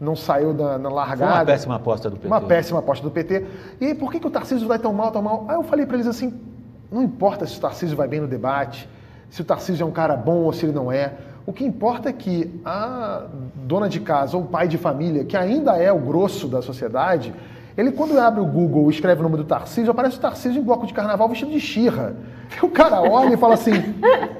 não 0.00 0.14
saiu 0.14 0.52
na, 0.52 0.78
na 0.78 0.88
largada. 0.88 1.26
Foi 1.26 1.38
uma 1.38 1.44
péssima 1.44 1.74
aposta 1.76 2.10
do 2.10 2.16
PT. 2.16 2.26
Uma 2.28 2.40
péssima 2.40 2.78
aposta 2.78 3.02
do 3.02 3.10
PT. 3.10 3.46
E 3.80 3.94
por 3.94 4.12
que, 4.12 4.20
que 4.20 4.26
o 4.26 4.30
Tarcísio 4.30 4.68
vai 4.68 4.78
tão 4.78 4.92
mal, 4.92 5.10
tão 5.10 5.22
mal? 5.22 5.46
Aí 5.48 5.56
eu 5.56 5.62
falei 5.62 5.84
para 5.84 5.96
eles 5.96 6.06
assim, 6.06 6.38
não 6.90 7.02
importa 7.02 7.46
se 7.46 7.58
o 7.58 7.60
Tarcísio 7.60 7.96
vai 7.96 8.06
bem 8.06 8.20
no 8.20 8.28
debate, 8.28 8.88
se 9.28 9.40
o 9.40 9.44
Tarcísio 9.44 9.82
é 9.82 9.86
um 9.86 9.92
cara 9.92 10.16
bom 10.16 10.44
ou 10.44 10.52
se 10.52 10.66
ele 10.66 10.72
não 10.72 10.92
é. 10.92 11.14
O 11.44 11.52
que 11.52 11.64
importa 11.64 12.08
é 12.08 12.12
que 12.12 12.60
a 12.64 13.26
dona 13.54 13.88
de 13.88 14.00
casa 14.00 14.36
ou 14.36 14.44
o 14.44 14.46
pai 14.46 14.68
de 14.68 14.78
família, 14.78 15.24
que 15.24 15.36
ainda 15.36 15.76
é 15.76 15.92
o 15.92 15.98
grosso 15.98 16.46
da 16.46 16.60
sociedade, 16.60 17.34
ele, 17.76 17.92
quando 17.92 18.18
abre 18.18 18.40
o 18.40 18.46
Google 18.46 18.90
e 18.90 18.94
escreve 18.94 19.20
o 19.20 19.22
nome 19.22 19.36
do 19.36 19.44
Tarcísio, 19.44 19.90
aparece 19.90 20.16
o 20.16 20.20
Tarcísio 20.20 20.60
em 20.60 20.64
bloco 20.64 20.86
de 20.86 20.94
carnaval 20.94 21.28
vestido 21.28 21.50
de 21.50 21.60
xirra. 21.60 22.14
O 22.62 22.68
cara 22.68 23.02
olha 23.02 23.34
e 23.34 23.36
fala 23.36 23.54
assim: 23.54 23.72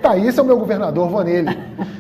tá, 0.01 0.17
esse 0.17 0.39
é 0.39 0.43
o 0.43 0.47
meu 0.47 0.59
governador, 0.59 1.09
vou 1.09 1.23
nele. 1.23 1.51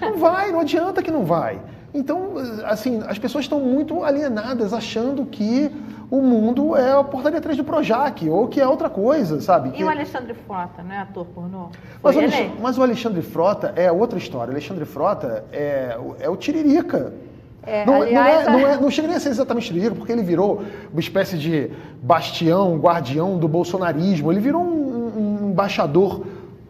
Não 0.01 0.17
vai, 0.17 0.51
não 0.51 0.61
adianta 0.61 1.03
que 1.03 1.11
não 1.11 1.25
vai. 1.25 1.61
Então, 1.93 2.35
assim, 2.65 3.03
as 3.07 3.19
pessoas 3.19 3.45
estão 3.45 3.59
muito 3.61 4.03
alienadas, 4.05 4.73
achando 4.73 5.25
que 5.25 5.71
o 6.11 6.21
mundo 6.21 6.77
é 6.77 6.93
a 6.93 7.03
portaria 7.03 7.41
3 7.41 7.57
do 7.57 7.65
Projac, 7.65 8.29
ou 8.29 8.49
que 8.49 8.61
é 8.61 8.67
outra 8.67 8.89
coisa, 8.89 9.41
sabe? 9.41 9.71
E 9.71 9.73
que... 9.73 9.85
o 9.85 9.89
Alexandre 9.89 10.35
Frota, 10.35 10.83
né? 10.83 10.99
Ator 10.99 11.27
pornô? 11.27 11.71
Mas 12.03 12.15
o, 12.15 12.19
Alexandre, 12.19 12.53
mas 12.61 12.79
o 12.79 12.83
Alexandre 12.83 13.23
Frota 13.23 13.73
é 13.77 13.91
outra 13.91 14.19
história. 14.19 14.51
O 14.51 14.53
Alexandre 14.53 14.85
Frota 14.85 15.45
é, 15.53 15.99
é 16.21 16.29
o 16.29 16.37
Tiririca. 16.37 17.15
É, 17.67 17.85
não, 17.85 18.03
aliás, 18.03 18.47
não, 18.47 18.59
é, 18.59 18.63
não, 18.63 18.69
é, 18.69 18.81
não, 18.81 18.91
chega 18.91 19.09
nem 19.09 19.17
a 19.17 19.21
ser 19.21 19.31
exatamente 19.31 19.73
ridículo, 19.73 19.97
porque 19.97 20.13
ele 20.13 20.23
virou 20.23 20.63
uma 20.93 21.01
espécie 21.01 21.37
de 21.37 21.71
bastião, 22.01 22.79
guardião 22.79 23.37
do 23.37 23.49
bolsonarismo. 23.49 24.31
Ele 24.33 24.41
virou 24.41 24.63
um, 24.63 25.47
um 25.47 25.51
embaixador 25.51 26.25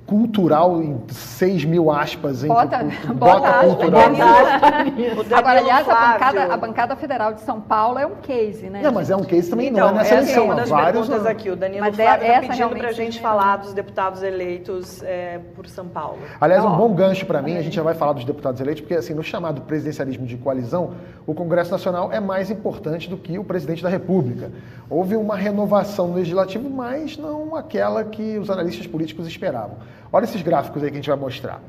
cultural 0.06 0.80
em 0.80 1.02
6 1.08 1.64
mil 1.64 1.90
aspas. 1.90 2.44
Em, 2.44 2.48
bota, 2.48 2.78
bota, 2.78 3.14
bota 3.14 3.66
cultural. 3.66 4.04
Agora, 5.34 5.58
aliás, 5.58 5.88
a 5.88 5.94
bancada, 5.94 6.44
a 6.44 6.56
bancada, 6.56 6.96
federal 6.96 7.32
de 7.34 7.40
São 7.40 7.60
Paulo 7.60 7.98
é 7.98 8.06
um 8.06 8.14
case, 8.22 8.70
né? 8.70 8.80
Não, 8.82 8.92
mas 8.92 9.10
é 9.10 9.16
um 9.16 9.24
case 9.24 9.50
também, 9.50 9.68
então, 9.68 9.88
não 9.88 9.94
é 9.96 9.98
nessa 9.98 10.14
essa 10.14 10.22
eleição. 10.22 10.42
É 10.42 10.46
uma 10.46 10.54
das 10.54 10.68
vários 10.68 11.08
perguntas 11.08 11.26
aqui. 11.26 11.50
O 11.50 11.56
Danilo 11.56 11.80
mas 11.80 11.96
Flávio 11.96 12.26
está 12.26 12.40
pedindo 12.40 12.76
para 12.76 12.88
a 12.88 12.92
gente 12.92 13.20
falar 13.20 13.56
dos 13.56 13.72
deputados 13.74 14.22
eleitos 14.22 15.02
é, 15.02 15.40
por 15.54 15.66
São 15.66 15.88
Paulo. 15.88 16.18
Aliás, 16.40 16.64
um 16.64 16.76
bom 16.76 16.94
gancho 16.94 17.26
para 17.26 17.42
mim, 17.42 17.56
a 17.56 17.62
gente 17.62 17.74
já 17.74 17.82
vai 17.82 17.94
falar 17.94 18.12
dos 18.12 18.24
deputados 18.24 18.60
eleitos, 18.60 18.82
porque 18.82 18.94
assim, 18.94 19.12
no 19.12 19.22
chamado 19.22 19.62
presidencialismo 19.62 20.24
de 20.24 20.36
coalizão, 20.36 20.94
o 21.26 21.34
Congresso 21.34 21.72
Nacional 21.72 22.12
é 22.12 22.20
mais 22.20 22.50
importante 22.50 23.10
do 23.10 23.16
que 23.16 23.38
o 23.38 23.44
presidente 23.44 23.82
da 23.82 23.88
República. 23.88 24.52
Houve 24.88 25.16
uma 25.16 25.36
renovação 25.36 26.08
no 26.08 26.14
legislativo, 26.14 26.70
mas 26.70 27.18
não 27.18 27.56
aquela 27.56 28.04
que 28.04 28.38
os 28.38 28.48
analistas 28.48 28.86
políticos 28.86 29.26
esperavam. 29.26 29.76
Olha 30.12 30.24
esses 30.24 30.42
gráficos 30.42 30.82
aí 30.82 30.90
que 30.90 30.96
a 30.96 31.00
gente 31.00 31.08
vai 31.08 31.18
mostrar. 31.18 31.60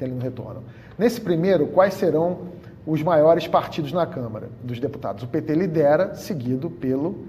Ele 0.00 0.12
no 0.12 0.20
retorno. 0.20 0.62
Nesse 0.98 1.20
primeiro, 1.20 1.66
quais 1.68 1.94
serão 1.94 2.38
os 2.86 3.02
maiores 3.02 3.46
partidos 3.46 3.92
na 3.92 4.06
Câmara 4.06 4.48
dos 4.62 4.78
Deputados? 4.78 5.22
O 5.22 5.26
PT 5.26 5.54
lidera, 5.54 6.14
seguido 6.14 6.70
pelo 6.70 7.26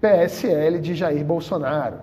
PSL 0.00 0.78
de 0.78 0.94
Jair 0.94 1.24
Bolsonaro. 1.24 1.96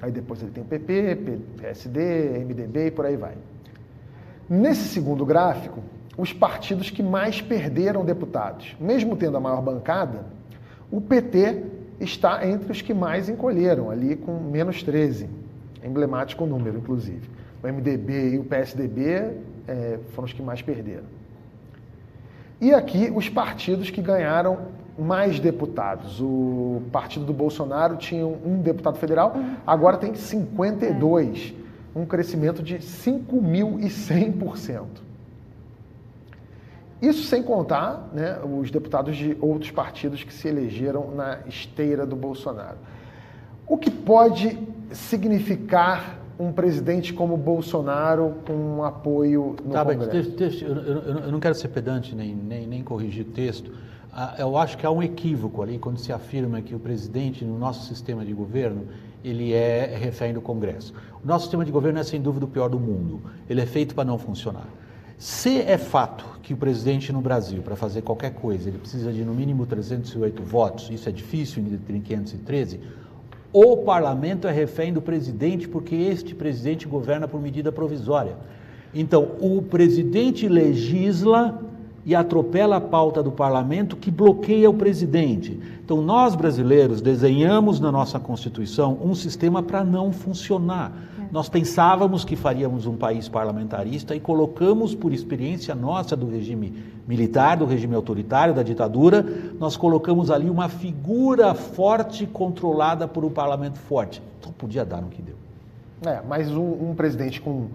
Aí 0.00 0.10
depois 0.10 0.42
ele 0.42 0.50
tem 0.50 0.62
o 0.62 0.66
PP, 0.66 1.38
PSD, 1.60 2.44
MDB 2.44 2.86
e 2.86 2.90
por 2.90 3.06
aí 3.06 3.16
vai. 3.16 3.34
Nesse 4.48 4.88
segundo 4.88 5.24
gráfico, 5.24 5.80
os 6.16 6.32
partidos 6.32 6.90
que 6.90 7.02
mais 7.02 7.40
perderam 7.40 8.04
deputados. 8.04 8.76
Mesmo 8.80 9.16
tendo 9.16 9.36
a 9.36 9.40
maior 9.40 9.62
bancada, 9.62 10.24
o 10.90 11.00
PT 11.00 11.62
está 12.00 12.46
entre 12.46 12.72
os 12.72 12.82
que 12.82 12.92
mais 12.92 13.28
encolheram, 13.28 13.90
ali 13.90 14.16
com 14.16 14.32
menos 14.32 14.82
13 14.82 15.41
emblemático 15.84 16.46
número, 16.46 16.78
inclusive. 16.78 17.28
O 17.62 17.66
MDB 17.66 18.34
e 18.34 18.38
o 18.38 18.44
PSDB 18.44 19.36
é, 19.66 19.98
foram 20.10 20.26
os 20.26 20.32
que 20.32 20.42
mais 20.42 20.62
perderam. 20.62 21.04
E 22.60 22.72
aqui 22.72 23.12
os 23.14 23.28
partidos 23.28 23.90
que 23.90 24.00
ganharam 24.00 24.68
mais 24.98 25.38
deputados. 25.40 26.20
O 26.20 26.82
partido 26.92 27.24
do 27.24 27.32
Bolsonaro 27.32 27.96
tinha 27.96 28.26
um 28.26 28.60
deputado 28.60 28.98
federal, 28.98 29.34
agora 29.66 29.96
tem 29.96 30.14
52, 30.14 31.54
um 31.94 32.04
crescimento 32.06 32.62
de 32.62 32.78
5.100%. 32.78 34.84
Isso 37.00 37.22
sem 37.24 37.42
contar 37.42 38.10
né, 38.12 38.38
os 38.44 38.70
deputados 38.70 39.16
de 39.16 39.34
outros 39.40 39.70
partidos 39.72 40.22
que 40.22 40.32
se 40.32 40.46
elegeram 40.46 41.10
na 41.12 41.40
esteira 41.48 42.06
do 42.06 42.14
Bolsonaro. 42.14 42.78
O 43.66 43.76
que 43.76 43.90
pode 43.90 44.56
significar 44.94 46.20
um 46.38 46.52
presidente 46.52 47.12
como 47.12 47.36
Bolsonaro 47.36 48.36
com 48.46 48.52
um 48.52 48.84
apoio 48.84 49.56
no 49.64 49.72
tá, 49.72 49.84
Congresso? 49.84 50.30
Bem, 50.30 50.62
eu, 50.62 50.76
eu, 50.76 51.02
eu, 51.24 51.32
não 51.32 51.40
quero 51.40 51.54
ser 51.54 51.68
pedante 51.68 52.14
nem, 52.14 52.34
nem, 52.34 52.66
nem 52.66 52.82
corrigir 52.82 53.26
o 53.26 53.30
texto. 53.30 53.72
Ah, 54.12 54.34
eu 54.38 54.56
acho 54.56 54.76
que 54.76 54.84
há 54.84 54.90
um 54.90 55.02
equívoco 55.02 55.62
ali 55.62 55.78
quando 55.78 55.98
se 55.98 56.12
afirma 56.12 56.60
que 56.60 56.74
o 56.74 56.78
presidente 56.78 57.44
no 57.44 57.58
nosso 57.58 57.86
sistema 57.86 58.24
de 58.24 58.32
governo 58.32 58.86
ele 59.24 59.52
é 59.52 59.96
refém 59.96 60.34
do 60.34 60.40
Congresso. 60.40 60.92
O 61.22 61.26
nosso 61.26 61.44
sistema 61.44 61.64
de 61.64 61.70
governo 61.70 61.98
é 61.98 62.02
sem 62.02 62.20
dúvida 62.20 62.44
o 62.44 62.48
pior 62.48 62.68
do 62.68 62.78
mundo. 62.78 63.22
Ele 63.48 63.60
é 63.60 63.66
feito 63.66 63.94
para 63.94 64.04
não 64.04 64.18
funcionar. 64.18 64.66
Se 65.16 65.60
é 65.60 65.78
fato 65.78 66.40
que 66.42 66.52
o 66.52 66.56
presidente 66.56 67.12
no 67.12 67.20
Brasil, 67.20 67.62
para 67.62 67.76
fazer 67.76 68.02
qualquer 68.02 68.34
coisa, 68.34 68.68
ele 68.68 68.78
precisa 68.78 69.12
de 69.12 69.24
no 69.24 69.32
mínimo 69.32 69.64
308 69.64 70.42
votos, 70.42 70.90
isso 70.90 71.08
é 71.08 71.12
difícil 71.12 71.62
em 71.62 72.00
513, 72.00 72.80
o 73.52 73.76
parlamento 73.78 74.48
é 74.48 74.52
refém 74.52 74.92
do 74.92 75.02
presidente, 75.02 75.68
porque 75.68 75.94
este 75.94 76.34
presidente 76.34 76.88
governa 76.88 77.28
por 77.28 77.40
medida 77.40 77.70
provisória. 77.70 78.36
Então, 78.94 79.32
o 79.40 79.60
presidente 79.62 80.48
legisla 80.48 81.60
e 82.04 82.14
atropela 82.14 82.76
a 82.76 82.80
pauta 82.80 83.22
do 83.22 83.30
parlamento 83.30 83.96
que 83.96 84.10
bloqueia 84.10 84.68
o 84.68 84.74
presidente. 84.74 85.58
Então, 85.84 86.00
nós 86.02 86.34
brasileiros 86.34 87.00
desenhamos 87.00 87.78
na 87.78 87.92
nossa 87.92 88.18
Constituição 88.18 88.98
um 89.02 89.14
sistema 89.14 89.62
para 89.62 89.84
não 89.84 90.12
funcionar. 90.12 90.92
Nós 91.32 91.48
pensávamos 91.48 92.26
que 92.26 92.36
faríamos 92.36 92.84
um 92.84 92.94
país 92.94 93.26
parlamentarista 93.26 94.14
e 94.14 94.20
colocamos, 94.20 94.94
por 94.94 95.14
experiência 95.14 95.74
nossa 95.74 96.14
do 96.14 96.28
regime 96.28 96.74
militar, 97.08 97.56
do 97.56 97.64
regime 97.64 97.94
autoritário, 97.94 98.52
da 98.52 98.62
ditadura, 98.62 99.24
nós 99.58 99.74
colocamos 99.74 100.30
ali 100.30 100.50
uma 100.50 100.68
figura 100.68 101.54
forte 101.54 102.26
controlada 102.26 103.08
por 103.08 103.24
um 103.24 103.30
parlamento 103.30 103.78
forte. 103.78 104.22
Então 104.38 104.52
podia 104.52 104.84
dar 104.84 105.00
no 105.00 105.08
que 105.08 105.22
deu. 105.22 105.36
É, 106.04 106.20
mas 106.28 106.50
um, 106.50 106.90
um 106.90 106.94
presidente 106.94 107.40
com 107.40 107.68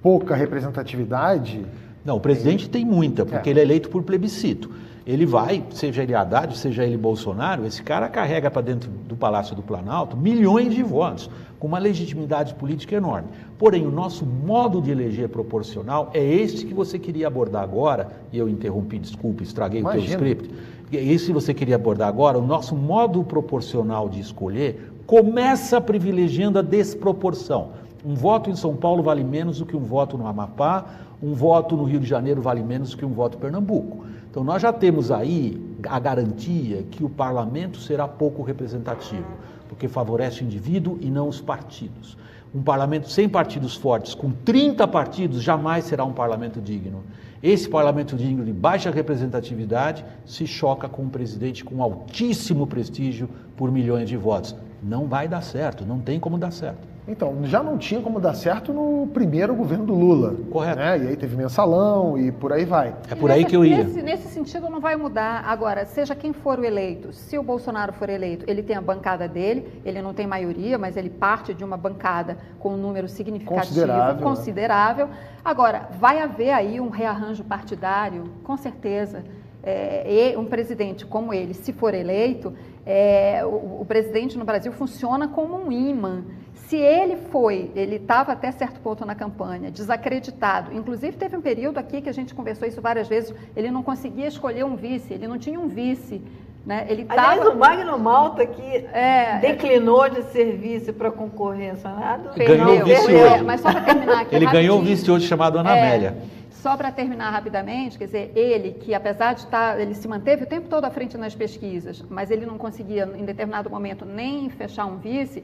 pouca 0.00 0.34
representatividade. 0.34 1.66
Não, 2.02 2.16
o 2.16 2.20
presidente 2.20 2.66
tem 2.66 2.82
muita, 2.82 3.26
porque 3.26 3.50
é. 3.50 3.52
ele 3.52 3.60
é 3.60 3.62
eleito 3.62 3.90
por 3.90 4.02
plebiscito 4.02 4.70
ele 5.06 5.26
vai, 5.26 5.64
seja 5.70 6.02
ele 6.02 6.14
Haddad, 6.14 6.56
seja 6.56 6.84
ele 6.84 6.96
Bolsonaro, 6.96 7.66
esse 7.66 7.82
cara 7.82 8.08
carrega 8.08 8.50
para 8.50 8.62
dentro 8.62 8.90
do 8.90 9.16
Palácio 9.16 9.54
do 9.56 9.62
Planalto 9.62 10.16
milhões 10.16 10.74
de 10.74 10.82
votos, 10.82 11.28
com 11.58 11.66
uma 11.66 11.78
legitimidade 11.78 12.54
política 12.54 12.96
enorme. 12.96 13.28
Porém, 13.58 13.86
o 13.86 13.90
nosso 13.90 14.24
modo 14.26 14.80
de 14.80 14.90
eleger 14.90 15.28
proporcional 15.28 16.10
é 16.12 16.24
este 16.24 16.66
que 16.66 16.74
você 16.74 16.98
queria 16.98 17.26
abordar 17.26 17.62
agora, 17.62 18.08
e 18.32 18.38
eu 18.38 18.48
interrompi, 18.48 18.98
desculpe, 18.98 19.42
estraguei 19.42 19.80
Imagina. 19.80 20.04
o 20.04 20.06
teu 20.06 20.14
script. 20.14 20.50
Esse 20.92 21.26
que 21.26 21.32
você 21.32 21.54
queria 21.54 21.76
abordar 21.76 22.08
agora, 22.08 22.38
o 22.38 22.46
nosso 22.46 22.76
modo 22.76 23.24
proporcional 23.24 24.08
de 24.08 24.20
escolher 24.20 24.92
começa 25.06 25.80
privilegiando 25.80 26.58
a 26.58 26.62
desproporção. 26.62 27.70
Um 28.04 28.14
voto 28.14 28.50
em 28.50 28.56
São 28.56 28.74
Paulo 28.76 29.02
vale 29.02 29.22
menos 29.22 29.58
do 29.58 29.66
que 29.66 29.76
um 29.76 29.84
voto 29.84 30.18
no 30.18 30.26
Amapá, 30.26 30.84
um 31.22 31.34
voto 31.34 31.76
no 31.76 31.84
Rio 31.84 32.00
de 32.00 32.06
Janeiro 32.06 32.42
vale 32.42 32.62
menos 32.62 32.90
do 32.90 32.96
que 32.96 33.04
um 33.04 33.12
voto 33.12 33.38
em 33.38 33.40
Pernambuco. 33.40 34.04
Então, 34.32 34.42
nós 34.42 34.62
já 34.62 34.72
temos 34.72 35.10
aí 35.10 35.60
a 35.86 35.98
garantia 35.98 36.84
que 36.90 37.04
o 37.04 37.10
parlamento 37.10 37.76
será 37.76 38.08
pouco 38.08 38.42
representativo, 38.42 39.26
porque 39.68 39.88
favorece 39.88 40.40
o 40.42 40.46
indivíduo 40.46 40.96
e 41.02 41.10
não 41.10 41.28
os 41.28 41.38
partidos. 41.38 42.16
Um 42.54 42.62
parlamento 42.62 43.10
sem 43.10 43.28
partidos 43.28 43.76
fortes, 43.76 44.14
com 44.14 44.30
30 44.30 44.88
partidos, 44.88 45.42
jamais 45.42 45.84
será 45.84 46.02
um 46.02 46.14
parlamento 46.14 46.62
digno. 46.62 47.04
Esse 47.42 47.68
parlamento 47.68 48.16
digno 48.16 48.42
de 48.42 48.54
baixa 48.54 48.90
representatividade 48.90 50.02
se 50.24 50.46
choca 50.46 50.88
com 50.88 51.02
um 51.02 51.10
presidente 51.10 51.62
com 51.62 51.82
altíssimo 51.82 52.66
prestígio 52.66 53.28
por 53.54 53.70
milhões 53.70 54.08
de 54.08 54.16
votos. 54.16 54.56
Não 54.82 55.08
vai 55.08 55.28
dar 55.28 55.42
certo, 55.42 55.84
não 55.84 55.98
tem 55.98 56.18
como 56.18 56.38
dar 56.38 56.52
certo. 56.52 56.91
Então, 57.06 57.44
já 57.44 57.62
não 57.62 57.76
tinha 57.76 58.00
como 58.00 58.20
dar 58.20 58.34
certo 58.34 58.72
no 58.72 59.08
primeiro 59.08 59.56
governo 59.56 59.84
do 59.84 59.94
Lula. 59.94 60.36
Correto. 60.50 60.78
Né? 60.78 60.98
E 60.98 61.08
aí 61.08 61.16
teve 61.16 61.36
mensalão 61.36 62.16
e 62.16 62.30
por 62.30 62.52
aí 62.52 62.64
vai. 62.64 62.94
É 63.10 63.14
por 63.14 63.28
aí 63.28 63.44
que 63.44 63.56
eu 63.56 63.64
ia. 63.64 63.78
Nesse, 63.78 64.02
nesse 64.02 64.28
sentido 64.28 64.70
não 64.70 64.80
vai 64.80 64.94
mudar. 64.94 65.42
Agora, 65.44 65.84
seja 65.84 66.14
quem 66.14 66.32
for 66.32 66.60
o 66.60 66.64
eleito, 66.64 67.12
se 67.12 67.36
o 67.36 67.42
Bolsonaro 67.42 67.92
for 67.92 68.08
eleito, 68.08 68.44
ele 68.48 68.62
tem 68.62 68.76
a 68.76 68.80
bancada 68.80 69.26
dele, 69.26 69.80
ele 69.84 70.00
não 70.00 70.14
tem 70.14 70.28
maioria, 70.28 70.78
mas 70.78 70.96
ele 70.96 71.10
parte 71.10 71.52
de 71.52 71.64
uma 71.64 71.76
bancada 71.76 72.38
com 72.60 72.74
um 72.74 72.76
número 72.76 73.08
significativo, 73.08 73.66
Considerável, 73.66 74.14
né? 74.14 74.22
considerável. 74.22 75.08
Agora, 75.44 75.88
vai 75.98 76.20
haver 76.20 76.52
aí 76.52 76.80
um 76.80 76.88
rearranjo 76.88 77.42
partidário, 77.42 78.30
com 78.44 78.56
certeza. 78.56 79.24
É, 79.64 80.32
e 80.32 80.36
um 80.36 80.44
presidente 80.44 81.04
como 81.06 81.32
ele, 81.32 81.54
se 81.54 81.72
for 81.72 81.94
eleito, 81.94 82.52
é, 82.84 83.44
o, 83.44 83.80
o 83.80 83.84
presidente 83.86 84.36
no 84.36 84.44
Brasil 84.44 84.72
funciona 84.72 85.26
como 85.28 85.56
um 85.56 85.70
imã. 85.70 86.22
Se 86.68 86.76
ele 86.76 87.16
foi, 87.30 87.70
ele 87.74 87.96
estava 87.96 88.32
até 88.32 88.50
certo 88.50 88.80
ponto 88.80 89.04
na 89.04 89.14
campanha, 89.14 89.70
desacreditado. 89.70 90.72
Inclusive, 90.74 91.16
teve 91.16 91.36
um 91.36 91.40
período 91.42 91.78
aqui 91.78 92.00
que 92.00 92.08
a 92.08 92.12
gente 92.12 92.34
conversou 92.34 92.66
isso 92.66 92.80
várias 92.80 93.08
vezes, 93.08 93.34
ele 93.54 93.70
não 93.70 93.82
conseguia 93.82 94.26
escolher 94.26 94.64
um 94.64 94.74
vice, 94.76 95.12
ele 95.12 95.26
não 95.28 95.38
tinha 95.38 95.58
um 95.60 95.68
vice. 95.68 96.22
Né? 96.64 96.86
Ele 96.88 97.04
Aliás, 97.08 97.40
tava... 97.40 97.50
o 97.50 97.58
Magno 97.58 97.98
Malta, 97.98 98.46
que 98.46 98.62
É, 98.92 99.38
declinou 99.40 100.08
de 100.08 100.22
serviço 100.24 100.92
para 100.92 101.10
concorrer 101.10 101.76
Senado, 101.76 102.30
Ganhou 102.36 102.80
o 102.80 102.84
vice 102.84 103.06
perdeu. 103.06 103.26
hoje. 103.26 103.34
É, 103.34 103.42
mas 103.42 103.60
só 103.60 103.72
para 103.72 103.80
terminar 103.80 104.20
aqui. 104.22 104.34
Ele 104.36 104.46
ganhou 104.46 104.78
o 104.78 104.82
vice 104.82 105.10
hoje 105.10 105.26
chamado 105.26 105.58
Ana 105.58 105.76
É, 105.76 105.82
Amélia. 105.82 106.16
Só 106.50 106.76
para 106.76 106.92
terminar 106.92 107.30
rapidamente, 107.30 107.98
quer 107.98 108.04
dizer, 108.04 108.32
ele 108.36 108.74
que 108.74 108.94
apesar 108.94 109.32
de 109.34 109.40
estar, 109.40 109.80
ele 109.80 109.94
se 109.94 110.06
manteve 110.06 110.44
o 110.44 110.46
tempo 110.46 110.68
todo 110.68 110.84
à 110.84 110.90
frente 110.90 111.18
nas 111.18 111.34
pesquisas, 111.34 112.04
mas 112.08 112.30
ele 112.30 112.46
não 112.46 112.56
conseguia 112.56 113.10
em 113.16 113.24
determinado 113.24 113.68
momento 113.68 114.04
nem 114.04 114.48
fechar 114.48 114.86
um 114.86 114.96
vice. 114.98 115.42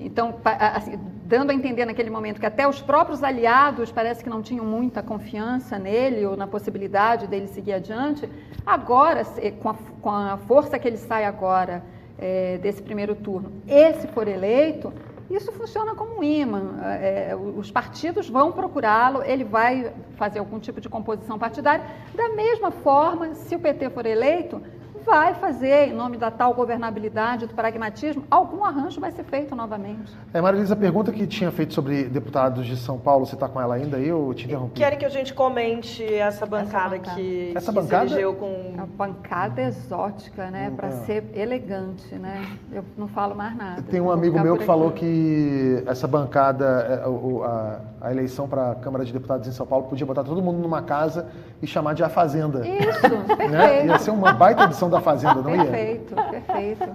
Então, 0.00 0.34
assim, 0.44 0.98
dando 1.24 1.50
a 1.50 1.54
entender 1.54 1.84
naquele 1.84 2.10
momento 2.10 2.40
que 2.40 2.46
até 2.46 2.66
os 2.68 2.80
próprios 2.80 3.22
aliados 3.22 3.90
parece 3.90 4.22
que 4.22 4.30
não 4.30 4.42
tinham 4.42 4.64
muita 4.64 5.02
confiança 5.02 5.78
nele 5.78 6.24
ou 6.26 6.36
na 6.36 6.46
possibilidade 6.46 7.26
dele 7.26 7.46
seguir 7.48 7.72
adiante. 7.72 8.28
Agora, 8.64 9.22
com 9.60 9.68
a, 9.68 9.74
com 10.00 10.10
a 10.10 10.36
força 10.38 10.78
que 10.78 10.86
ele 10.86 10.96
sai 10.96 11.24
agora 11.24 11.82
eh, 12.18 12.58
desse 12.62 12.82
primeiro 12.82 13.14
turno, 13.14 13.52
e 13.66 13.92
se 13.94 14.06
for 14.08 14.28
eleito, 14.28 14.92
isso 15.30 15.50
funciona 15.52 15.94
como 15.94 16.18
um 16.18 16.22
imã. 16.22 16.74
É, 17.00 17.34
os 17.34 17.70
partidos 17.70 18.28
vão 18.28 18.52
procurá-lo, 18.52 19.22
ele 19.22 19.44
vai 19.44 19.92
fazer 20.16 20.38
algum 20.38 20.58
tipo 20.58 20.80
de 20.80 20.88
composição 20.88 21.38
partidária. 21.38 21.84
Da 22.14 22.28
mesma 22.30 22.70
forma, 22.70 23.34
se 23.34 23.54
o 23.56 23.58
PT 23.58 23.90
for 23.90 24.04
eleito, 24.04 24.60
vai 25.04 25.34
fazer, 25.34 25.88
em 25.88 25.92
nome 25.92 26.16
da 26.16 26.30
tal 26.30 26.54
governabilidade, 26.54 27.46
do 27.46 27.54
pragmatismo, 27.54 28.24
algum 28.30 28.64
arranjo 28.64 29.00
vai 29.00 29.10
ser 29.12 29.24
feito 29.24 29.54
novamente. 29.54 30.12
É, 30.32 30.40
Maria 30.40 30.58
Elisa, 30.58 30.74
a 30.74 30.76
pergunta 30.76 31.12
que 31.12 31.26
tinha 31.26 31.50
feito 31.50 31.74
sobre 31.74 32.04
deputados 32.04 32.66
de 32.66 32.76
São 32.76 32.98
Paulo, 32.98 33.26
você 33.26 33.34
está 33.34 33.48
com 33.48 33.60
ela 33.60 33.74
ainda 33.74 33.96
aí 33.98 34.10
ou 34.12 34.28
eu 34.28 34.34
te 34.34 34.46
interrompi? 34.46 34.74
Querem 34.80 34.98
que 34.98 35.04
a 35.04 35.08
gente 35.08 35.34
comente 35.34 36.02
essa 36.14 36.46
bancada, 36.46 36.96
bancada. 36.96 37.16
que, 37.20 37.52
Essa 37.54 37.72
que 37.72 37.78
bancada? 37.80 38.08
se 38.08 38.12
elegeu 38.14 38.32
É 38.32 38.34
com... 38.34 38.70
uma 38.74 38.86
bancada 38.86 39.62
exótica, 39.62 40.50
né? 40.50 40.72
Para 40.74 40.88
É. 40.88 40.90
ser 41.04 41.24
elegante, 41.34 42.14
né? 42.14 42.44
Eu 42.72 42.84
não 42.96 43.08
falo 43.08 43.34
mais 43.34 43.56
nada. 43.56 43.82
Tem 43.82 44.00
um 44.00 44.10
amigo 44.10 44.40
meu 44.40 44.56
que 44.56 44.64
falou 44.64 44.88
aqui. 44.88 44.94
que 44.94 45.82
essa 45.86 46.06
bancada, 46.08 47.02
é, 47.04 47.08
o- 47.08 47.42
a, 47.44 47.80
a 48.04 48.10
eleição 48.12 48.46
para 48.46 48.72
a 48.72 48.74
Câmara 48.74 49.02
de 49.04 49.12
Deputados 49.12 49.48
em 49.48 49.52
São 49.52 49.66
Paulo 49.66 49.86
podia 49.86 50.04
botar 50.06 50.22
todo 50.22 50.42
mundo 50.42 50.58
numa 50.58 50.82
casa 50.82 51.26
e 51.62 51.66
chamar 51.66 51.94
de 51.94 52.04
A 52.04 52.08
Fazenda. 52.10 52.60
Isso, 52.68 53.00
perfeito. 53.00 53.50
Né? 53.50 53.86
Ia 53.86 53.98
ser 53.98 54.10
uma 54.10 54.32
baita 54.34 54.64
edição 54.64 54.90
da 54.90 55.00
Fazenda, 55.00 55.36
não 55.40 55.50
ia? 55.54 55.64
Perfeito, 55.64 56.14
perfeito. 56.14 56.90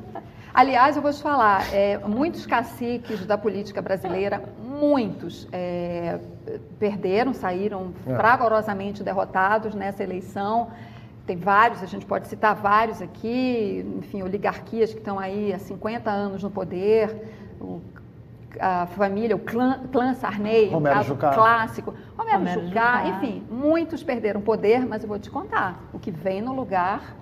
Aliás, 0.53 0.95
eu 0.95 1.01
vou 1.01 1.11
te 1.11 1.21
falar, 1.21 1.73
é, 1.73 1.97
muitos 1.99 2.45
caciques 2.45 3.25
da 3.25 3.37
política 3.37 3.81
brasileira, 3.81 4.41
muitos, 4.63 5.47
é, 5.51 6.19
perderam, 6.79 7.33
saíram 7.33 7.91
É. 8.05 8.15
fragorosamente 8.15 9.03
derrotados 9.03 9.73
nessa 9.73 10.03
eleição. 10.03 10.67
Tem 11.25 11.37
vários, 11.37 11.81
a 11.81 11.85
gente 11.87 12.05
pode 12.05 12.27
citar 12.27 12.55
vários 12.55 13.01
aqui, 13.01 13.85
enfim, 13.97 14.21
oligarquias 14.23 14.91
que 14.91 14.99
estão 14.99 15.17
aí 15.19 15.53
há 15.53 15.59
50 15.59 16.09
anos 16.11 16.41
no 16.43 16.49
poder, 16.51 17.15
o- 17.61 17.79
a 18.59 18.85
família, 18.87 19.35
o 19.35 19.39
clã, 19.39 19.81
clã 19.91 20.13
Sarney, 20.13 20.69
um 20.69 20.73
Romero 20.75 20.95
caso 20.95 21.07
Jucá. 21.09 21.29
clássico. 21.31 21.93
Romero, 22.17 22.37
Romero 22.39 22.67
Jucá, 22.67 23.03
Jucá. 23.03 23.07
enfim, 23.09 23.43
muitos 23.49 24.03
perderam 24.03 24.41
poder, 24.41 24.85
mas 24.85 25.03
eu 25.03 25.09
vou 25.09 25.19
te 25.19 25.29
contar, 25.29 25.79
o 25.93 25.99
que 25.99 26.09
vem 26.11 26.41
no 26.41 26.53
lugar, 26.53 27.15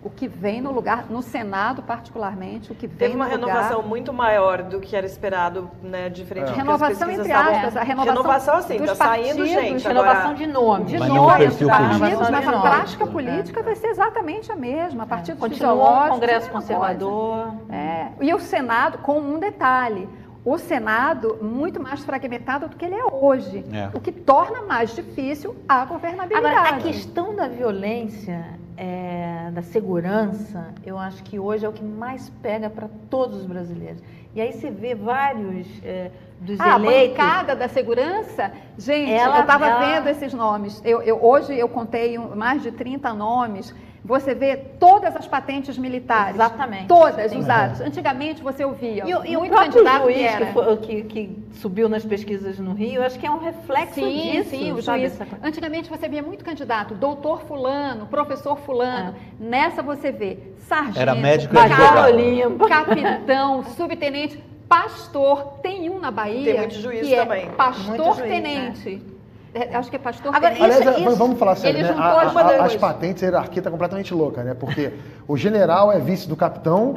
o 0.00 0.08
que 0.08 0.28
vem 0.28 0.60
no 0.60 0.70
lugar, 0.70 1.06
no 1.10 1.20
Senado 1.20 1.82
particularmente, 1.82 2.70
o 2.70 2.74
que 2.74 2.86
vem 2.86 2.96
Teve 2.98 3.16
uma 3.16 3.24
no 3.24 3.30
renovação 3.32 3.78
lugar... 3.78 3.88
muito 3.88 4.12
maior 4.12 4.62
do 4.62 4.78
que 4.78 4.94
era 4.94 5.04
esperado, 5.04 5.68
né, 5.82 6.08
diferente 6.08 6.44
do 6.46 6.52
que 6.54 6.60
as 6.60 6.64
Renovação 6.66 7.08
pesquisas 7.08 7.26
entre 7.26 7.32
estavam- 7.32 7.54
aspas, 7.56 7.76
a 7.76 7.82
renovação, 7.82 8.14
Renovação 8.14 8.54
assim, 8.54 8.76
dos 8.78 8.86
tá 8.90 8.94
saindo 8.94 9.26
partidos, 9.38 9.48
gente. 9.48 9.88
Renovação 9.88 10.20
Agora, 10.30 10.34
de 10.36 10.46
nome. 10.46 10.84
de 10.84 10.98
Mas 10.98 11.08
político. 11.08 11.68
partidos, 11.68 12.30
mas 12.30 12.48
a 12.48 12.60
prática 12.60 13.04
nome. 13.04 13.12
política 13.12 13.62
vai 13.64 13.74
ser 13.74 13.88
exatamente 13.88 14.52
a 14.52 14.56
mesma, 14.56 15.02
a 15.02 15.06
partir 15.06 15.32
do 15.34 15.40
Continua 15.40 16.06
o 16.06 16.10
Congresso 16.10 16.48
Conservador. 16.50 17.54
É, 17.68 18.06
e 18.20 18.32
o 18.32 18.38
Senado, 18.38 18.98
com 18.98 19.18
um 19.18 19.38
detalhe, 19.40 20.08
o 20.52 20.58
Senado 20.58 21.38
muito 21.42 21.78
mais 21.80 22.02
fragmentado 22.04 22.68
do 22.68 22.76
que 22.76 22.84
ele 22.84 22.94
é 22.94 23.04
hoje, 23.04 23.64
É. 23.72 23.90
o 23.94 24.00
que 24.00 24.10
torna 24.12 24.62
mais 24.62 24.94
difícil 24.94 25.54
a 25.68 25.84
governabilidade. 25.84 26.46
Agora, 26.56 26.76
a 26.76 26.80
questão 26.80 27.34
da 27.34 27.46
violência, 27.48 28.46
é, 28.76 29.50
da 29.52 29.62
segurança, 29.62 30.72
eu 30.86 30.96
acho 30.98 31.22
que 31.24 31.38
hoje 31.38 31.66
é 31.66 31.68
o 31.68 31.72
que 31.72 31.84
mais 31.84 32.30
pega 32.42 32.70
para 32.70 32.88
todos 33.10 33.40
os 33.40 33.46
brasileiros. 33.46 34.00
E 34.34 34.40
aí 34.40 34.52
você 34.52 34.70
vê 34.70 34.94
vários 34.94 35.66
é, 35.84 36.10
dos 36.40 36.58
Ah, 36.60 36.74
a 36.76 36.78
eleitos. 36.78 37.16
bancada 37.18 37.56
da 37.56 37.68
segurança, 37.68 38.52
gente, 38.78 39.10
Ela- 39.10 39.38
eu 39.38 39.40
estava 39.42 39.66
ela- 39.66 39.80
vendo 39.80 40.08
esses 40.08 40.32
nomes. 40.32 40.80
Eu, 40.84 41.02
eu- 41.02 41.22
hoje 41.22 41.58
eu 41.58 41.68
contei 41.68 42.16
um- 42.18 42.36
mais 42.36 42.62
de 42.62 42.70
30 42.70 43.12
nomes. 43.12 43.74
Você 44.04 44.34
vê 44.34 44.56
todas 44.56 45.14
as 45.16 45.26
patentes 45.26 45.76
militares. 45.76 46.36
Exatamente. 46.36 46.86
Todas 46.86 47.30
Sim. 47.32 47.38
usadas. 47.40 47.80
Antigamente 47.80 48.42
você 48.42 48.64
ouvia 48.64 49.04
E, 49.06 49.14
o- 49.14 49.24
e 49.26 49.36
o 49.36 49.40
muito 49.40 49.52
próprio 49.52 49.72
candidato 49.72 50.06
que 50.06 50.12
juiz 50.14 50.32
era. 50.32 50.46
que, 50.46 50.52
foi- 50.52 50.76
que- 50.78 51.02
que 51.02 51.38
subiu 51.52 51.88
nas 51.88 52.04
pesquisas 52.04 52.58
no 52.58 52.72
Rio, 52.74 53.02
acho 53.04 53.18
que 53.18 53.26
é 53.26 53.30
um 53.30 53.38
reflexo 53.38 53.94
Sim, 53.94 54.30
disso. 54.32 54.50
sim, 54.50 54.72
o 54.72 54.80
sabe, 54.82 55.00
juiz. 55.08 55.18
Antigamente 55.42 55.90
você 55.90 56.08
via 56.08 56.22
muito 56.22 56.44
candidato, 56.44 56.94
doutor 56.94 57.42
fulano, 57.42 58.06
professor 58.06 58.56
fulano. 58.58 59.14
Nessa 59.38 59.82
você 59.82 60.12
vê 60.12 60.38
sargento, 60.58 61.00
Era 61.00 61.14
médico 61.14 61.54
e. 61.54 62.12
Olimpo. 62.12 62.68
capitão, 62.68 63.64
subtenente, 63.64 64.42
pastor. 64.68 65.54
Tem 65.62 65.90
um 65.90 65.98
na 65.98 66.10
Bahia 66.10 66.44
Tem 66.52 66.58
muito 66.60 66.74
juiz 66.76 67.06
que 67.08 67.16
também. 67.16 67.42
é 67.42 67.46
Muito 67.46 69.17
É, 69.64 69.74
acho 69.76 69.90
que 69.90 69.96
é 69.96 69.98
pastor 69.98 70.34
Agora, 70.34 70.54
tenente. 70.54 70.64
Aliás, 70.76 70.96
Isso- 70.98 71.08
isso- 71.08 71.16
vamos 71.18 71.38
falar 71.38 71.56
sério, 71.56 71.80
ele 71.80 71.88
né? 71.88 71.94
A- 71.98 72.22
as 72.22 72.36
a- 72.36 72.42
duas. 72.42 72.60
as 72.60 72.76
patentes, 72.76 73.22
a 73.22 73.26
hierarquia 73.26 73.60
está 73.60 73.70
completamente 73.70 74.12
louca, 74.14 74.42
né? 74.44 74.54
Porque 74.58 74.92
o 75.26 75.36
general 75.36 75.90
é 75.92 75.98
vice 75.98 76.28
do 76.28 76.36
capitão, 76.36 76.94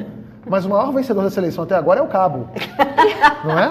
mas 0.47 0.65
o 0.65 0.69
maior 0.69 0.91
vencedor 0.91 1.23
dessa 1.23 1.39
eleição 1.39 1.63
até 1.63 1.75
agora 1.75 1.99
é 1.99 2.03
o 2.03 2.07
cabo. 2.07 2.47
Não 3.43 3.57
é? 3.57 3.69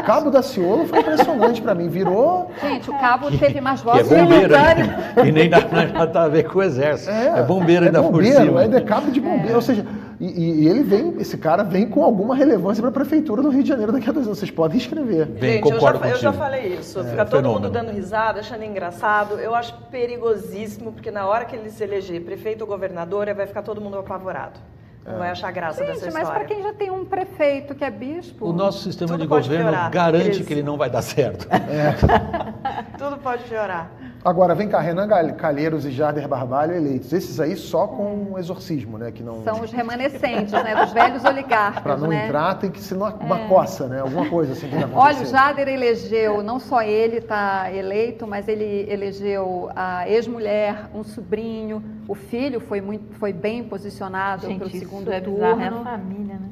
O 0.00 0.02
cabo 0.04 0.30
da 0.30 0.42
Ciolo 0.42 0.86
foi 0.86 1.00
impressionante 1.00 1.62
para 1.62 1.74
mim. 1.74 1.88
Virou. 1.88 2.50
Gente, 2.62 2.90
o 2.90 2.98
cabo 2.98 3.30
teve 3.30 3.60
mais 3.60 3.80
Que 3.82 3.88
é 3.88 3.92
votos 3.92 4.08
bombeiro, 4.08 4.54
simultâneas. 4.54 4.88
né? 4.88 5.14
e 5.26 5.32
nem 5.32 5.48
dá 5.48 5.60
nada 5.92 6.22
a 6.24 6.28
ver 6.28 6.44
com 6.44 6.58
o 6.58 6.62
exército. 6.62 7.10
É, 7.10 7.42
bombeiro 7.42 7.86
ainda 7.86 8.02
por 8.02 8.12
bombeiro, 8.12 8.36
cima. 8.44 8.60
ainda 8.60 8.78
é 8.78 8.80
cabo 8.82 9.10
de 9.10 9.20
bombeiro. 9.20 9.54
Ou 9.56 9.62
seja, 9.62 9.84
e, 10.20 10.62
e- 10.64 10.68
ele 10.68 10.82
vem, 10.82 11.14
esse 11.18 11.38
cara 11.38 11.62
vem 11.62 11.88
com 11.88 12.04
alguma 12.04 12.34
relevância 12.34 12.80
para 12.82 12.90
a 12.90 12.92
prefeitura 12.92 13.40
do 13.42 13.48
Rio 13.48 13.62
de 13.62 13.68
Janeiro 13.70 13.90
daqui 13.90 14.08
a 14.08 14.12
dois 14.12 14.26
anos. 14.26 14.38
Vocês 14.38 14.50
podem 14.50 14.76
escrever. 14.76 15.24
Bem, 15.26 15.54
Gente, 15.54 15.70
eu 15.72 15.80
já, 15.80 15.90
eu 15.90 16.16
já 16.16 16.32
falei 16.32 16.74
isso. 16.74 17.00
É, 17.00 17.04
Fica 17.04 17.24
todo 17.24 17.36
fenômeno. 17.38 17.60
mundo 17.62 17.72
dando 17.72 17.90
risada, 17.90 18.40
achando 18.40 18.62
engraçado. 18.62 19.34
Eu 19.40 19.54
acho 19.54 19.74
perigosíssimo, 19.90 20.92
porque 20.92 21.10
na 21.10 21.26
hora 21.26 21.44
que 21.46 21.56
ele 21.56 21.70
se 21.70 21.82
eleger 21.82 22.20
prefeito 22.22 22.60
ou 22.62 22.66
governador, 22.66 23.32
vai 23.34 23.46
ficar 23.46 23.62
todo 23.62 23.80
mundo 23.80 23.98
apavorado. 23.98 24.60
Não 25.06 25.16
vai 25.18 25.30
achar 25.30 25.50
graça 25.50 25.80
dessa 25.80 25.94
Gente, 26.04 26.12
mas 26.12 26.22
história. 26.24 26.44
para 26.44 26.44
quem 26.44 26.62
já 26.62 26.74
tem 26.74 26.90
um 26.90 27.04
prefeito 27.06 27.74
que 27.74 27.82
é 27.82 27.90
bispo. 27.90 28.46
O 28.46 28.52
nosso 28.52 28.80
sistema 28.84 29.16
de 29.16 29.26
governo 29.26 29.70
piorar. 29.70 29.90
garante 29.90 30.30
Isso. 30.32 30.44
que 30.44 30.52
ele 30.52 30.62
não 30.62 30.76
vai 30.76 30.90
dar 30.90 31.00
certo. 31.02 31.48
Tudo 32.98 33.16
pode 33.18 33.44
piorar. 33.44 33.90
Agora, 34.22 34.54
vem 34.54 34.68
cá, 34.68 34.80
Renan 34.80 35.08
Calheiros 35.32 35.86
e 35.86 35.90
Jarder 35.90 36.28
Barbalho 36.28 36.74
eleitos. 36.74 37.10
Esses 37.10 37.40
aí 37.40 37.56
só 37.56 37.86
com 37.86 38.38
exorcismo, 38.38 38.98
né? 38.98 39.10
Que 39.10 39.22
não. 39.22 39.42
São 39.42 39.62
os 39.62 39.72
remanescentes, 39.72 40.52
né? 40.52 40.74
Dos 40.74 40.92
velhos 40.92 41.24
oligarcas, 41.24 41.80
Para 41.82 41.96
não 41.96 42.08
né? 42.08 42.26
entrar, 42.26 42.54
tem 42.56 42.70
que 42.70 42.80
ser 42.80 42.96
uma, 42.96 43.14
uma 43.14 43.48
coça, 43.48 43.88
né? 43.88 44.00
Alguma 44.00 44.28
coisa 44.28 44.52
assim 44.52 44.68
Olha, 44.94 45.22
o. 45.22 45.24
Jader 45.24 45.68
elegeu, 45.68 46.42
não 46.42 46.60
só 46.60 46.82
ele 46.82 47.16
está 47.16 47.72
eleito, 47.72 48.26
mas 48.26 48.46
ele 48.46 48.86
elegeu 48.90 49.70
a 49.74 50.06
ex-mulher, 50.06 50.90
um 50.94 51.02
sobrinho, 51.02 51.82
o 52.06 52.14
filho 52.14 52.60
foi, 52.60 52.82
muito, 52.82 53.14
foi 53.14 53.32
bem 53.32 53.64
posicionado 53.64 54.46
para 54.46 54.66
o 54.66 54.70
segundo 54.70 55.04
isso 55.04 55.12
é 55.12 55.20
turno. 55.20 55.36
bizarro, 55.36 55.62
é 55.62 55.66
a 55.68 55.84
família, 55.84 56.34
né? 56.34 56.50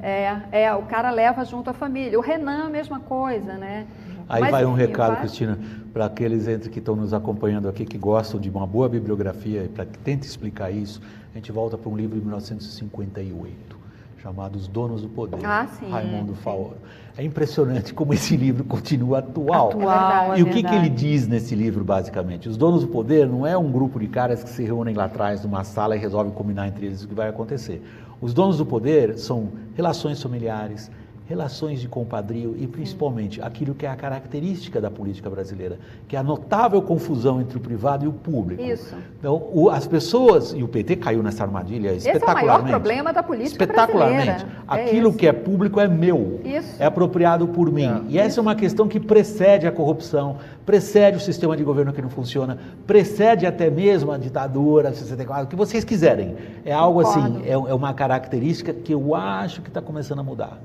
É, 0.51 0.63
é, 0.63 0.75
o 0.75 0.83
cara 0.83 1.11
leva 1.11 1.45
junto 1.45 1.69
a 1.69 1.75
família. 1.75 2.19
O 2.19 2.23
Renan, 2.23 2.67
a 2.67 2.71
mesma 2.71 2.99
coisa, 3.01 3.55
né? 3.55 3.87
Aí 4.29 4.43
Mas, 4.43 4.51
vai 4.51 4.65
um 4.67 4.75
recado, 4.75 5.13
vai- 5.13 5.21
Cristina, 5.21 5.59
para 5.93 6.05
aqueles 6.07 6.47
entre 6.47 6.69
que 6.69 6.79
estão 6.81 6.95
nos 6.95 7.15
acompanhando 7.15 7.69
aqui, 7.69 7.85
que 7.87 7.97
gostam 7.97 8.39
de 8.39 8.51
uma 8.51 8.67
boa 8.67 8.89
bibliografia 8.89 9.65
e 9.65 9.69
para 9.69 9.87
que 9.87 9.99
tente 9.99 10.27
explicar 10.27 10.71
isso, 10.71 11.01
a 11.33 11.39
gente 11.39 11.51
volta 11.51 11.79
para 11.79 11.89
um 11.89 11.97
livro 11.97 12.15
de 12.17 12.21
1958. 12.23 13.79
chamado 14.21 14.57
Os 14.57 14.67
Donos 14.67 15.03
do 15.03 15.09
Poder, 15.09 15.39
Ah, 15.45 15.67
sim, 15.79 15.89
Raimundo 15.91 16.35
sim. 16.35 16.41
Faoro. 16.43 16.77
É 17.17 17.23
impressionante 17.25 17.95
como 17.95 18.13
esse 18.13 18.37
livro 18.37 18.65
continua 18.65 19.19
atual. 19.21 19.69
Atual, 19.71 20.35
é 20.35 20.41
e 20.41 20.43
o 20.43 20.51
que, 20.51 20.61
que 20.63 20.75
ele 20.75 20.89
diz 20.89 21.27
nesse 21.29 21.55
livro, 21.55 21.85
basicamente? 21.85 22.49
Os 22.49 22.57
donos 22.57 22.83
do 22.83 22.89
poder 22.89 23.29
não 23.29 23.47
é 23.47 23.57
um 23.57 23.71
grupo 23.71 23.99
de 24.01 24.09
caras 24.09 24.43
que 24.43 24.51
se 24.51 24.65
reúnem 24.65 24.93
lá 24.95 25.05
atrás 25.05 25.45
numa 25.45 25.63
sala 25.63 25.95
e 25.97 26.01
resolvem 26.01 26.33
combinar 26.33 26.67
entre 26.67 26.87
eles 26.87 27.05
o 27.05 27.09
que 27.09 27.15
vai 27.15 27.29
acontecer. 27.29 27.81
Os 28.21 28.35
donos 28.35 28.59
do 28.59 28.67
poder 28.67 29.17
são 29.19 29.51
relações 29.77 30.21
familiares, 30.21 30.91
relações 31.29 31.79
de 31.79 31.87
compadrio 31.87 32.57
e 32.59 32.67
principalmente 32.67 33.41
aquilo 33.43 33.75
que 33.75 33.85
é 33.85 33.89
a 33.91 33.95
característica 33.95 34.81
da 34.81 34.91
política 34.91 35.29
brasileira, 35.29 35.79
que 36.09 36.17
é 36.17 36.19
a 36.19 36.23
notável 36.23 36.81
confusão 36.81 37.39
entre 37.39 37.59
o 37.59 37.61
privado 37.61 38.03
e 38.07 38.09
o 38.09 38.13
público. 38.13 38.63
Isso. 38.63 38.95
Então, 39.19 39.47
o- 39.53 39.69
as 39.69 39.87
pessoas, 39.87 40.53
e 40.57 40.63
o 40.63 40.69
PT 40.69 40.97
caiu 40.97 41.23
nessa 41.23 41.45
armadilha 41.45 41.93
Esse 41.93 42.09
é 42.09 42.13
o 42.13 42.17
espetacularmente. 42.17 42.63
maior 42.63 42.69
problema 42.81 43.13
da 43.13 43.23
política 43.23 43.63
Espetacularmente. 43.65 44.25
brasileira. 44.25 44.53
É 44.71 44.73
Aquilo 44.85 45.09
esse. 45.11 45.19
que 45.19 45.27
é 45.27 45.33
público 45.35 45.79
é 45.79 45.87
meu. 45.87 46.41
Isso. 46.43 46.83
É 46.83 46.87
apropriado 46.87 47.47
por 47.49 47.71
mim. 47.71 47.85
É. 47.85 48.01
E 48.09 48.19
essa 48.19 48.41
é 48.41 48.43
uma 48.43 48.55
questão 48.55 48.89
que 48.89 48.99
precede 48.99 49.67
a 49.67 49.71
corrupção, 49.73 50.37
precede 50.65 51.19
o 51.19 51.21
sistema 51.21 51.55
de 51.55 51.63
governo 51.63 51.93
que 51.93 52.01
não 52.01 52.09
funciona, 52.09 52.57
precede 52.87 53.45
até 53.45 53.69
mesmo 53.69 54.11
a 54.13 54.17
ditadura, 54.17 54.95
64, 54.95 55.45
o 55.45 55.49
que 55.49 55.57
vocês 55.57 55.85
quiserem. 55.85 56.37
É 56.65 56.73
algo 56.73 57.01
assim, 57.01 57.21
Concordo. 57.21 57.47
é, 57.47 57.51
é 57.71 57.75
uma 57.75 57.93
característica 57.93 58.73
que 58.73 58.95
eu 58.95 59.15
acho 59.15 59.61
que 59.61 59.69
está 59.69 59.83
começando 59.83 60.21
a 60.21 60.23
mudar. 60.23 60.59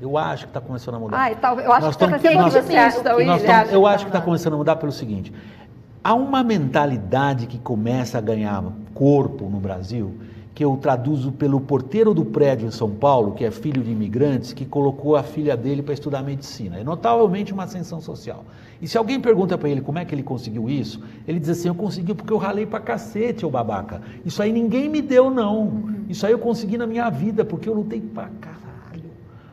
Eu 0.00 0.16
acho 0.16 0.44
que 0.44 0.50
está 0.50 0.60
começando 0.60 0.94
a 0.94 0.98
mudar. 0.98 1.16
Ah, 1.20 1.30
eu 1.30 1.72
acho 1.72 1.86
Nós 1.86 1.96
que 1.96 2.04
você 2.06 2.06
estamos- 2.06 2.16
está 2.16 2.28
sendo 2.28 2.40
nós- 2.40 2.54
otimista, 2.54 3.02
nós 3.24 3.40
estamos- 3.42 3.72
eu 3.72 3.82
tá 3.82 3.88
acho 3.90 4.04
que 4.04 4.08
está 4.10 4.20
começando 4.20 4.52
a 4.54 4.56
mudar 4.56 4.76
pelo 4.76 4.92
seguinte: 4.92 5.32
há 6.04 6.14
uma 6.14 6.42
mentalidade 6.44 7.46
que 7.46 7.58
começa 7.58 8.18
a 8.18 8.20
ganhar 8.20 8.62
corpo 8.94 9.48
no 9.48 9.58
Brasil, 9.58 10.14
que 10.54 10.64
eu 10.64 10.76
traduzo 10.76 11.32
pelo 11.32 11.60
porteiro 11.60 12.14
do 12.14 12.24
prédio 12.24 12.68
em 12.68 12.70
São 12.70 12.90
Paulo, 12.90 13.32
que 13.32 13.44
é 13.44 13.50
filho 13.50 13.82
de 13.82 13.90
imigrantes, 13.90 14.52
que 14.52 14.64
colocou 14.64 15.16
a 15.16 15.22
filha 15.24 15.56
dele 15.56 15.82
para 15.82 15.94
estudar 15.94 16.22
medicina. 16.22 16.78
É 16.78 16.84
notavelmente 16.84 17.52
uma 17.52 17.64
ascensão 17.64 18.00
social. 18.00 18.44
E 18.80 18.86
se 18.86 18.96
alguém 18.96 19.20
pergunta 19.20 19.58
para 19.58 19.68
ele 19.68 19.80
como 19.80 19.98
é 19.98 20.04
que 20.04 20.14
ele 20.14 20.22
conseguiu 20.22 20.70
isso, 20.70 21.00
ele 21.26 21.40
diz 21.40 21.48
assim: 21.48 21.66
Eu 21.68 21.74
consegui 21.74 22.14
porque 22.14 22.32
eu 22.32 22.38
ralei 22.38 22.66
pra 22.66 22.78
cacete, 22.78 23.44
ô 23.44 23.50
babaca. 23.50 24.00
Isso 24.24 24.40
aí 24.40 24.52
ninguém 24.52 24.88
me 24.88 25.02
deu, 25.02 25.28
não. 25.28 25.90
Isso 26.08 26.24
aí 26.24 26.30
eu 26.32 26.38
consegui 26.38 26.78
na 26.78 26.86
minha 26.86 27.10
vida, 27.10 27.44
porque 27.44 27.68
eu 27.68 27.74
lutei 27.74 28.00
pra 28.00 28.28
caralho. 28.40 28.47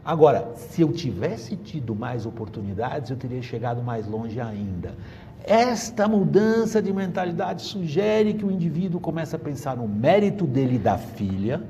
Agora, 0.05 0.51
se 0.55 0.83
eu 0.83 0.93
tivesse 0.93 1.55
tido 1.55 1.95
mais 1.95 2.27
oportunidades, 2.27 3.09
eu 3.09 3.17
teria 3.17 3.41
chegado 3.41 3.81
mais 3.81 4.05
longe 4.07 4.39
ainda. 4.39 4.93
Esta 5.43 6.07
mudança 6.07 6.79
de 6.79 6.93
mentalidade 6.93 7.63
sugere 7.63 8.35
que 8.35 8.45
o 8.45 8.51
indivíduo 8.51 9.01
comece 9.01 9.35
a 9.35 9.39
pensar 9.39 9.75
no 9.75 9.87
mérito 9.87 10.45
dele 10.45 10.75
e 10.75 10.77
da 10.77 10.95
filha. 10.95 11.63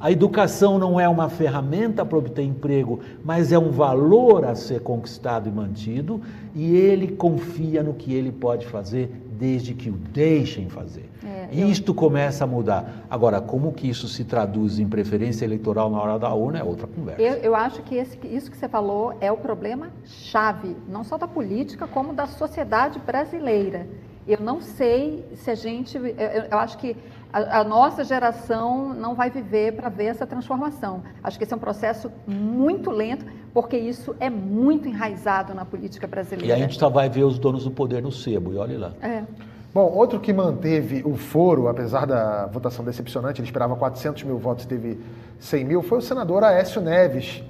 A 0.00 0.10
educação 0.10 0.78
não 0.78 0.98
é 0.98 1.06
uma 1.06 1.28
ferramenta 1.28 2.06
para 2.06 2.16
obter 2.16 2.42
emprego, 2.42 3.00
mas 3.22 3.52
é 3.52 3.58
um 3.58 3.70
valor 3.70 4.46
a 4.46 4.54
ser 4.54 4.80
conquistado 4.80 5.46
e 5.46 5.52
mantido, 5.52 6.22
e 6.54 6.74
ele 6.74 7.08
confia 7.08 7.82
no 7.82 7.92
que 7.92 8.14
ele 8.14 8.32
pode 8.32 8.66
fazer 8.66 9.23
desde 9.38 9.74
que 9.74 9.90
o 9.90 9.92
deixem 9.94 10.68
fazer. 10.68 11.08
É, 11.24 11.48
E 11.52 11.70
Isto 11.70 11.92
começa 11.94 12.44
a 12.44 12.46
mudar. 12.46 13.04
Agora, 13.10 13.40
como 13.40 13.72
que 13.72 13.88
isso 13.88 14.06
se 14.08 14.24
traduz 14.24 14.78
em 14.78 14.88
preferência 14.88 15.44
eleitoral 15.44 15.90
na 15.90 16.00
hora 16.00 16.18
da 16.18 16.32
urna 16.32 16.58
é 16.60 16.62
outra 16.64 16.86
conversa. 16.86 17.20
Eu, 17.20 17.34
eu 17.36 17.54
acho 17.54 17.82
que 17.82 17.94
esse- 17.96 18.18
isso 18.24 18.50
que 18.50 18.56
você 18.56 18.68
falou 18.68 19.16
é 19.20 19.30
o 19.30 19.36
problema 19.36 19.88
chave, 20.04 20.76
não 20.88 21.02
só 21.04 21.16
da 21.18 21.26
política, 21.28 21.86
como 21.86 22.12
da 22.12 22.26
sociedade 22.26 22.98
brasileira. 22.98 23.86
Eu 24.26 24.40
não 24.40 24.60
sei 24.60 25.24
se 25.34 25.50
a 25.50 25.54
gente. 25.54 25.96
Eu, 25.96 26.06
eu- 26.06 26.44
eu 26.50 26.58
acho 26.58 26.78
que 26.78 26.96
a, 27.34 27.60
a 27.60 27.64
nossa 27.64 28.04
geração 28.04 28.94
não 28.94 29.16
vai 29.16 29.28
viver 29.28 29.72
para 29.72 29.88
ver 29.88 30.04
essa 30.04 30.24
transformação. 30.24 31.02
Acho 31.22 31.36
que 31.36 31.42
esse 31.42 31.52
é 31.52 31.56
um 31.56 31.60
processo 31.60 32.08
muito 32.28 32.92
lento, 32.92 33.26
porque 33.52 33.76
isso 33.76 34.14
é 34.20 34.30
muito 34.30 34.86
enraizado 34.86 35.52
na 35.52 35.64
política 35.64 36.06
E 36.06 36.08
brasileira. 36.08 36.54
a 36.54 36.58
gente 36.58 36.78
só 36.78 36.88
vai 36.88 37.08
ver 37.08 37.24
os 37.24 37.36
donos 37.36 37.64
do 37.64 37.72
poder 37.72 38.00
no 38.00 38.12
sebo, 38.12 38.52
e 38.52 38.56
olhe 38.56 38.76
lá. 38.76 38.92
É. 39.02 39.24
Bom, 39.74 39.90
outro 39.92 40.20
que 40.20 40.32
manteve 40.32 41.02
o 41.04 41.16
foro, 41.16 41.66
apesar 41.66 42.06
da 42.06 42.46
votação 42.46 42.84
decepcionante, 42.84 43.40
ele 43.40 43.48
esperava 43.48 43.74
400 43.74 44.22
mil 44.22 44.38
votos, 44.38 44.64
teve 44.64 45.00
100 45.40 45.64
mil, 45.64 45.82
foi 45.82 45.98
o 45.98 46.02
senador 46.02 46.44
Aécio 46.44 46.80
Neves. 46.80 47.42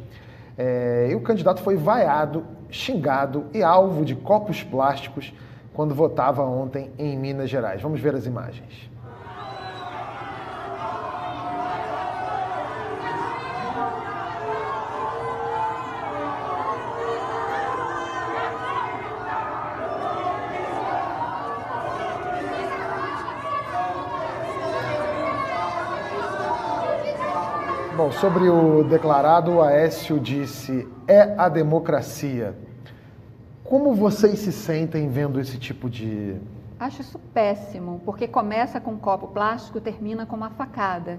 É, 0.57 1.09
e 1.11 1.14
o 1.14 1.20
candidato 1.20 1.61
foi 1.61 1.76
vaiado, 1.76 2.43
xingado 2.70 3.45
e 3.53 3.62
alvo 3.62 4.03
de 4.03 4.14
copos 4.14 4.62
plásticos 4.62 5.35
quando 5.74 5.95
votava 5.95 6.43
ontem 6.43 6.91
em 6.99 7.18
Minas 7.18 7.51
Gerais. 7.51 7.82
Vamos 7.82 8.01
ver 8.01 8.14
as 8.14 8.24
imagens. 8.24 8.93
Bom, 28.05 28.12
sobre 28.12 28.50
o 28.50 28.84
declarado, 28.84 29.52
o 29.52 29.62
Aécio 29.62 30.20
disse: 30.20 30.86
é 31.09 31.34
a 31.38 31.48
democracia. 31.48 32.55
Como 33.64 33.94
vocês 33.94 34.40
se 34.40 34.52
sentem 34.52 35.09
vendo 35.09 35.40
esse 35.40 35.57
tipo 35.57 35.88
de. 35.88 36.36
Acho 36.78 37.00
isso 37.00 37.18
péssimo, 37.32 38.02
porque 38.05 38.28
começa 38.28 38.78
com 38.78 38.90
um 38.90 38.98
copo 38.98 39.28
plástico, 39.28 39.80
termina 39.80 40.26
com 40.26 40.36
uma 40.36 40.50
facada. 40.50 41.18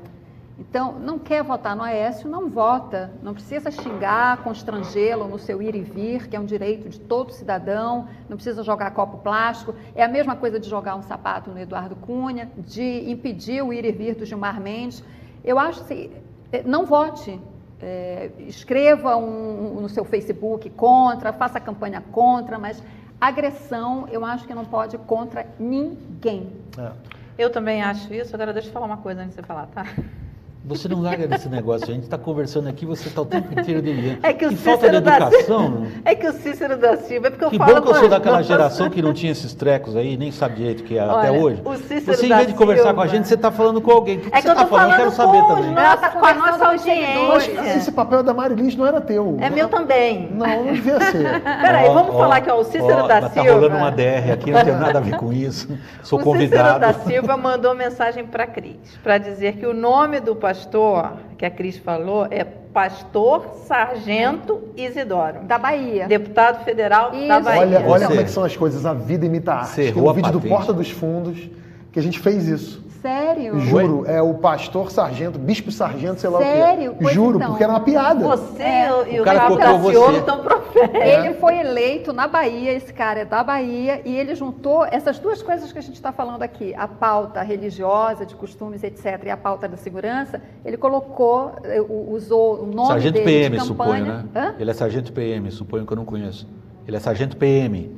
Então, 0.59 0.99
não 0.99 1.17
quer 1.17 1.41
votar 1.41 1.75
no 1.75 1.81
Aécio, 1.81 2.29
não 2.29 2.51
vota. 2.51 3.11
Não 3.23 3.33
precisa 3.33 3.71
xingar, 3.71 4.43
constrangê-lo 4.43 5.27
no 5.27 5.39
seu 5.39 5.63
ir 5.63 5.73
e 5.73 5.81
vir, 5.81 6.27
que 6.27 6.35
é 6.35 6.39
um 6.39 6.45
direito 6.45 6.87
de 6.87 6.99
todo 6.99 7.31
cidadão. 7.31 8.07
Não 8.29 8.37
precisa 8.37 8.61
jogar 8.61 8.91
copo 8.91 9.17
plástico. 9.17 9.73
É 9.95 10.03
a 10.03 10.07
mesma 10.07 10.35
coisa 10.35 10.59
de 10.59 10.69
jogar 10.69 10.95
um 10.95 11.01
sapato 11.01 11.49
no 11.49 11.57
Eduardo 11.57 11.95
Cunha, 11.95 12.47
de 12.55 13.09
impedir 13.09 13.63
o 13.63 13.73
ir 13.73 13.85
e 13.85 13.91
vir 13.91 14.13
do 14.13 14.23
Gilmar 14.23 14.61
Mendes. 14.61 15.03
Eu 15.43 15.59
acho 15.59 15.83
que 15.85 15.93
eh, 15.93 16.24
não 16.65 16.85
vote. 16.85 17.39
É, 17.81 18.31
escreva 18.39 19.17
um, 19.17 19.81
no 19.81 19.89
seu 19.89 20.05
Facebook 20.05 20.69
contra, 20.71 21.33
faça 21.33 21.59
campanha 21.59 22.01
contra, 22.11 22.57
mas 22.57 22.81
agressão 23.19 24.07
eu 24.09 24.23
acho 24.23 24.47
que 24.47 24.53
não 24.53 24.65
pode 24.65 24.97
contra 24.99 25.45
ninguém. 25.59 26.53
É. 26.77 26.91
Eu 27.37 27.49
também 27.49 27.81
acho 27.81 28.13
isso. 28.13 28.33
Agora 28.33 28.53
deixa 28.53 28.69
eu 28.69 28.73
falar 28.73 28.85
uma 28.85 28.97
coisa 28.97 29.21
antes 29.21 29.35
de 29.35 29.41
você 29.41 29.47
falar, 29.47 29.67
tá? 29.67 29.85
Você 30.67 30.87
não 30.87 31.01
larga 31.01 31.27
desse 31.27 31.47
negócio, 31.47 31.89
a 31.89 31.93
gente 31.93 32.03
está 32.05 32.17
conversando 32.17 32.67
aqui, 32.67 32.85
você 32.87 33.07
está 33.07 33.21
o 33.21 33.25
tempo 33.25 33.53
inteiro 33.59 33.83
delirando. 33.83 34.17
É 34.23 34.33
que 34.33 34.45
o 34.47 34.49
que 34.49 34.55
falta 34.55 34.89
de 34.89 34.97
Cícero 34.97 35.01
da 35.05 35.17
educação. 35.17 35.69
né? 35.69 35.91
É 36.05 36.15
que 36.15 36.27
o 36.27 36.33
Cícero 36.33 36.77
da 36.77 36.97
Silva, 36.97 37.27
é 37.27 37.29
porque 37.29 37.45
eu 37.45 37.49
Que 37.51 37.57
falo 37.59 37.75
bom 37.75 37.81
que 37.81 37.87
eu 37.89 37.95
sou 37.95 38.09
daquela 38.09 38.41
geração 38.43 38.89
que 38.89 38.99
não 39.01 39.13
tinha 39.13 39.31
esses 39.31 39.53
trecos 39.53 39.95
aí, 39.95 40.17
nem 40.17 40.31
sabe 40.31 40.55
direito 40.55 40.79
o 40.79 40.83
que 40.83 40.97
é 40.97 41.01
até 41.01 41.29
Olha, 41.29 41.33
hoje. 41.33 41.61
o 41.63 41.75
Cícero 41.75 42.17
você, 42.17 42.25
em 42.25 42.29
da 42.29 42.35
vez 42.37 42.47
de 42.47 42.53
conversar 42.55 42.93
com 42.95 43.01
a 43.01 43.03
Silva- 43.03 43.15
gente, 43.17 43.27
você 43.27 43.35
está 43.35 43.51
falando 43.51 43.79
com 43.79 43.91
alguém. 43.91 44.17
O 44.17 44.21
que, 44.21 44.27
É 44.27 44.31
que 44.31 44.41
você 44.41 44.51
está 44.51 44.65
falando? 44.65 44.91
Eu 44.91 44.97
quero 44.97 45.11
saber 45.11 45.37
os 45.41 45.47
também. 45.47 45.75
tá 45.75 46.09
com 46.09 46.25
a 46.25 46.33
nossa 46.33 46.67
audiência. 46.67 47.75
Esse 47.77 47.91
papel 47.91 48.23
da 48.23 48.33
Marilis 48.33 48.75
não 48.75 48.87
era 48.87 48.99
teu. 48.99 49.37
É 49.39 49.49
meu 49.51 49.69
também. 49.69 50.31
Não, 50.31 50.47
não 50.65 50.73
devia 50.73 50.99
ser. 51.11 51.41
Peraí, 51.61 51.87
vamos 51.89 52.15
ó, 52.15 52.17
falar 52.17 52.41
que 52.41 52.49
ó, 52.49 52.59
o 52.59 52.63
Cícero 52.63 53.03
ó, 53.03 53.07
da 53.07 53.21
mas 53.21 53.33
Silva. 53.33 53.47
Tá 53.49 53.53
rolando 53.53 53.75
uma 53.77 53.91
DR 53.91 54.31
aqui, 54.33 54.49
não 54.49 54.63
tem 54.63 54.73
nada 54.73 54.97
a 54.97 55.01
ver 55.01 55.15
com 55.17 55.31
isso. 55.31 55.67
Sou 56.01 56.19
o 56.19 56.23
convidado. 56.23 56.73
Cícero 56.73 56.79
da 56.79 56.93
Silva 57.05 57.37
mandou 57.37 57.75
mensagem 57.75 58.25
para 58.25 58.45
a 58.45 58.47
Cris, 58.47 58.77
para 59.03 59.19
dizer 59.19 59.57
que 59.57 59.65
o 59.67 59.73
nome 59.73 60.19
do 60.19 60.35
pastor, 60.35 60.54
que 61.37 61.45
a 61.45 61.51
Cris 61.51 61.77
falou, 61.77 62.27
é 62.29 62.43
Pastor 62.43 63.61
Sargento 63.65 64.61
Isidoro. 64.75 65.39
Da 65.43 65.57
Bahia. 65.57 66.07
Deputado 66.07 66.63
federal 66.63 67.11
da 67.11 67.17
Isso. 67.17 67.41
Bahia. 67.41 67.61
Olha, 67.61 67.87
olha 67.87 68.07
como 68.07 68.19
é 68.19 68.23
que 68.23 68.31
são 68.31 68.43
as 68.43 68.55
coisas. 68.55 68.85
A 68.85 68.93
vida 68.93 69.25
imita 69.25 69.53
a 69.53 69.59
arte. 69.61 69.93
Tem 69.93 70.03
um 70.03 70.09
a 70.09 70.13
vídeo 70.13 70.31
do. 70.31 70.41
Porta 70.41 70.73
dos 70.73 70.91
Fundos 70.91 71.49
que 71.95 71.99
a 71.99 72.03
gente 72.03 72.19
fez 72.19 72.45
isso. 72.47 72.83
Sério? 73.05 73.59
Juro, 73.59 74.03
é 74.07 74.19
o 74.21 74.33
pastor 74.33 74.91
sargento, 74.91 75.37
bispo 75.37 75.71
sargento, 75.71 76.19
sei 76.19 76.29
lá 76.29 76.39
Sério? 76.39 76.91
o 76.91 76.95
quê. 76.95 76.99
Pois 77.03 77.13
Juro, 77.13 77.37
então. 77.37 77.49
porque 77.49 77.63
era 77.63 77.73
uma 77.73 77.79
piada. 77.79 78.27
Você 78.27 78.63
É. 78.63 78.87
e 79.13 79.19
o, 79.19 79.21
O 79.21 79.25
cara 79.25 79.49
você. 79.77 80.17
estão 80.17 80.39
proféticos. 80.39 80.99
Ele 81.01 81.33
foi 81.35 81.57
eleito 81.59 82.11
na 82.11 82.27
Bahia, 82.27 82.73
esse 82.73 82.91
cara 82.91 83.19
é 83.19 83.25
da 83.25 83.43
Bahia, 83.43 84.01
e 84.03 84.15
ele 84.15 84.33
juntou 84.33 84.83
essas 84.85 85.19
duas 85.19 85.41
coisas 85.43 85.71
que 85.71 85.77
a 85.77 85.81
gente 85.81 85.95
está 85.95 86.11
falando 86.11 86.41
aqui, 86.41 86.73
a 86.75 86.87
pauta 86.87 87.41
religiosa, 87.43 88.25
de 88.25 88.33
costumes, 88.35 88.83
etc., 88.83 89.21
e 89.25 89.29
a 89.29 89.37
pauta 89.37 89.67
da 89.67 89.77
segurança, 89.77 90.41
ele 90.65 90.75
colocou, 90.77 91.51
eh, 91.63 91.79
o- 91.81 92.11
usou 92.11 92.63
o 92.63 92.65
nome 92.65 92.87
Sargento 92.87 93.13
dele 93.13 93.25
PM, 93.25 93.57
de 93.57 93.63
suponho, 93.63 94.05
campanha. 94.05 94.25
né? 94.33 94.41
Hã? 94.41 94.55
Ele 94.59 94.71
é 94.71 94.73
sargento 94.73 95.13
PM, 95.13 95.51
suponho 95.51 95.85
que 95.85 95.93
eu 95.93 95.97
não 95.97 96.05
conheço. 96.05 96.47
Ele 96.87 96.97
é 96.97 96.99
sargento 96.99 97.37
PM. 97.37 97.95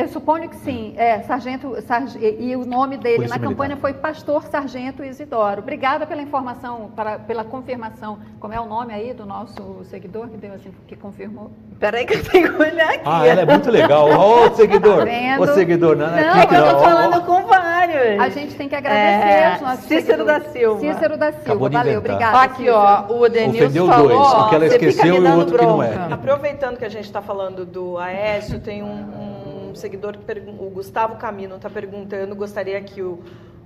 Eu 0.00 0.08
suponho 0.08 0.48
que 0.48 0.56
sim, 0.56 0.94
é, 0.96 1.20
sargento, 1.22 1.80
sarg- 1.82 2.16
e, 2.22 2.56
o 2.56 2.64
nome 2.64 2.96
dele 2.96 3.16
Polícia 3.16 3.38
na 3.38 3.42
campanha 3.48 3.70
Militar. 3.76 3.80
foi 3.80 3.94
Pastor 3.94 4.42
Sargento 4.44 5.04
Isidoro. 5.04 5.60
Obrigada 5.60 6.06
pela 6.06 6.22
informação, 6.22 6.90
para- 6.96 7.18
pela 7.18 7.44
confirmação. 7.44 8.18
Como 8.38 8.54
é 8.54 8.60
o 8.60 8.66
nome 8.66 8.94
aí 8.94 9.12
do 9.12 9.26
nosso 9.26 9.84
seguidor 9.84 10.28
que 10.28 10.36
deu 10.36 10.54
assim, 10.54 10.72
que 10.86 10.96
confirmou? 10.96 11.50
Peraí 11.78 12.04
que 12.06 12.14
eu 12.14 12.22
tenho 12.24 12.54
que 12.54 12.62
olhar 12.62 12.88
aqui. 12.90 13.02
Ah, 13.04 13.26
ela 13.26 13.40
é 13.42 13.46
muito 13.46 13.70
legal. 13.70 14.08
Ó, 14.10 14.48
o 14.48 14.54
seguidor. 14.54 15.04
Tá? 15.06 15.40
Ô, 15.40 15.46
seguidor, 15.54 15.96
não, 15.96 16.06
Não, 16.10 16.16
é 16.18 16.46
que 16.46 16.54
eu 16.54 16.68
tô 16.70 16.78
falando 16.80 17.16
ó. 17.16 17.20
com 17.20 17.42
vários. 17.46 18.20
A 18.20 18.28
gente 18.28 18.54
tem 18.54 18.68
que 18.68 18.74
agradecer 18.76 19.28
É, 19.28 19.54
os 19.54 19.60
nossos 19.62 19.84
Cícero 19.84 20.06
seguidores. 20.24 20.44
da 20.44 20.50
Silva. 20.50 20.80
Cícero 20.80 21.16
da 21.16 21.28
Acabou 21.28 21.44
Silva, 21.52 21.68
de 21.70 21.76
valeu, 21.76 21.98
obrigada. 21.98 22.40
Aqui, 22.42 22.68
ó, 22.70 23.04
o 23.08 23.28
Denilson 23.28 23.64
Ofendeu 23.64 23.86
falou, 23.86 24.08
dois, 24.08 24.20
ó, 24.20 24.46
o 24.46 24.48
que 24.48 24.54
ela 24.54 24.64
você 24.66 24.72
fica 24.78 24.86
esqueceu 24.90 25.12
me 25.14 25.18
e 25.18 25.20
o 25.20 25.24
dando 25.24 25.38
outro 25.40 25.58
que 25.58 25.64
não 25.66 25.82
é. 25.82 25.88
bronca. 25.92 26.14
Aproveitando 26.14 26.76
que 26.76 26.84
a 26.84 26.88
gente 26.88 27.04
está 27.04 27.22
falando 27.22 27.64
do 27.64 27.98
Aécio, 27.98 28.60
tem 28.60 28.82
um, 28.82 28.86
um 28.88 29.39
seguidor, 29.76 30.12
que 30.16 30.24
pergun- 30.24 30.56
o 30.66 30.70
Gustavo 30.70 31.16
Camino, 31.16 31.56
está 31.56 31.68
perguntando, 31.70 32.34
gostaria 32.34 32.80
que 32.80 33.00
o, 33.02 33.20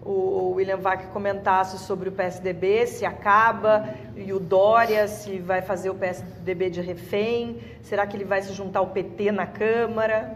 o 0.05 0.53
William 0.57 0.77
Vac 0.77 1.07
comentasse 1.13 1.79
sobre 1.79 2.09
o 2.09 2.13
PSDB, 2.13 2.87
se 2.87 3.05
acaba, 3.07 3.89
e 4.17 4.33
o 4.33 4.39
Dória, 4.39 5.09
se 5.09 5.39
vai 5.39 5.63
fazer 5.63 5.91
o 5.91 5.95
PSDB 5.95 6.71
de 6.71 6.81
refém, 6.81 7.59
será 7.83 8.07
que 8.07 8.17
ele 8.17 8.25
vai 8.25 8.43
se 8.43 8.53
juntar 8.53 8.81
ao 8.81 8.89
PT 8.89 9.33
na 9.33 9.47
Câmara? 9.47 10.35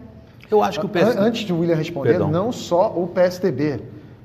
Eu 0.50 0.62
acho 0.62 0.80
que 0.80 0.86
o 0.86 0.88
PS... 0.88 1.16
An- 1.16 1.20
Antes 1.20 1.42
de 1.42 1.52
o 1.52 1.58
William 1.60 1.76
responder, 1.76 2.10
Perdão. 2.10 2.30
não 2.30 2.50
só 2.50 2.90
o 2.96 3.06
PSDB, 3.08 3.80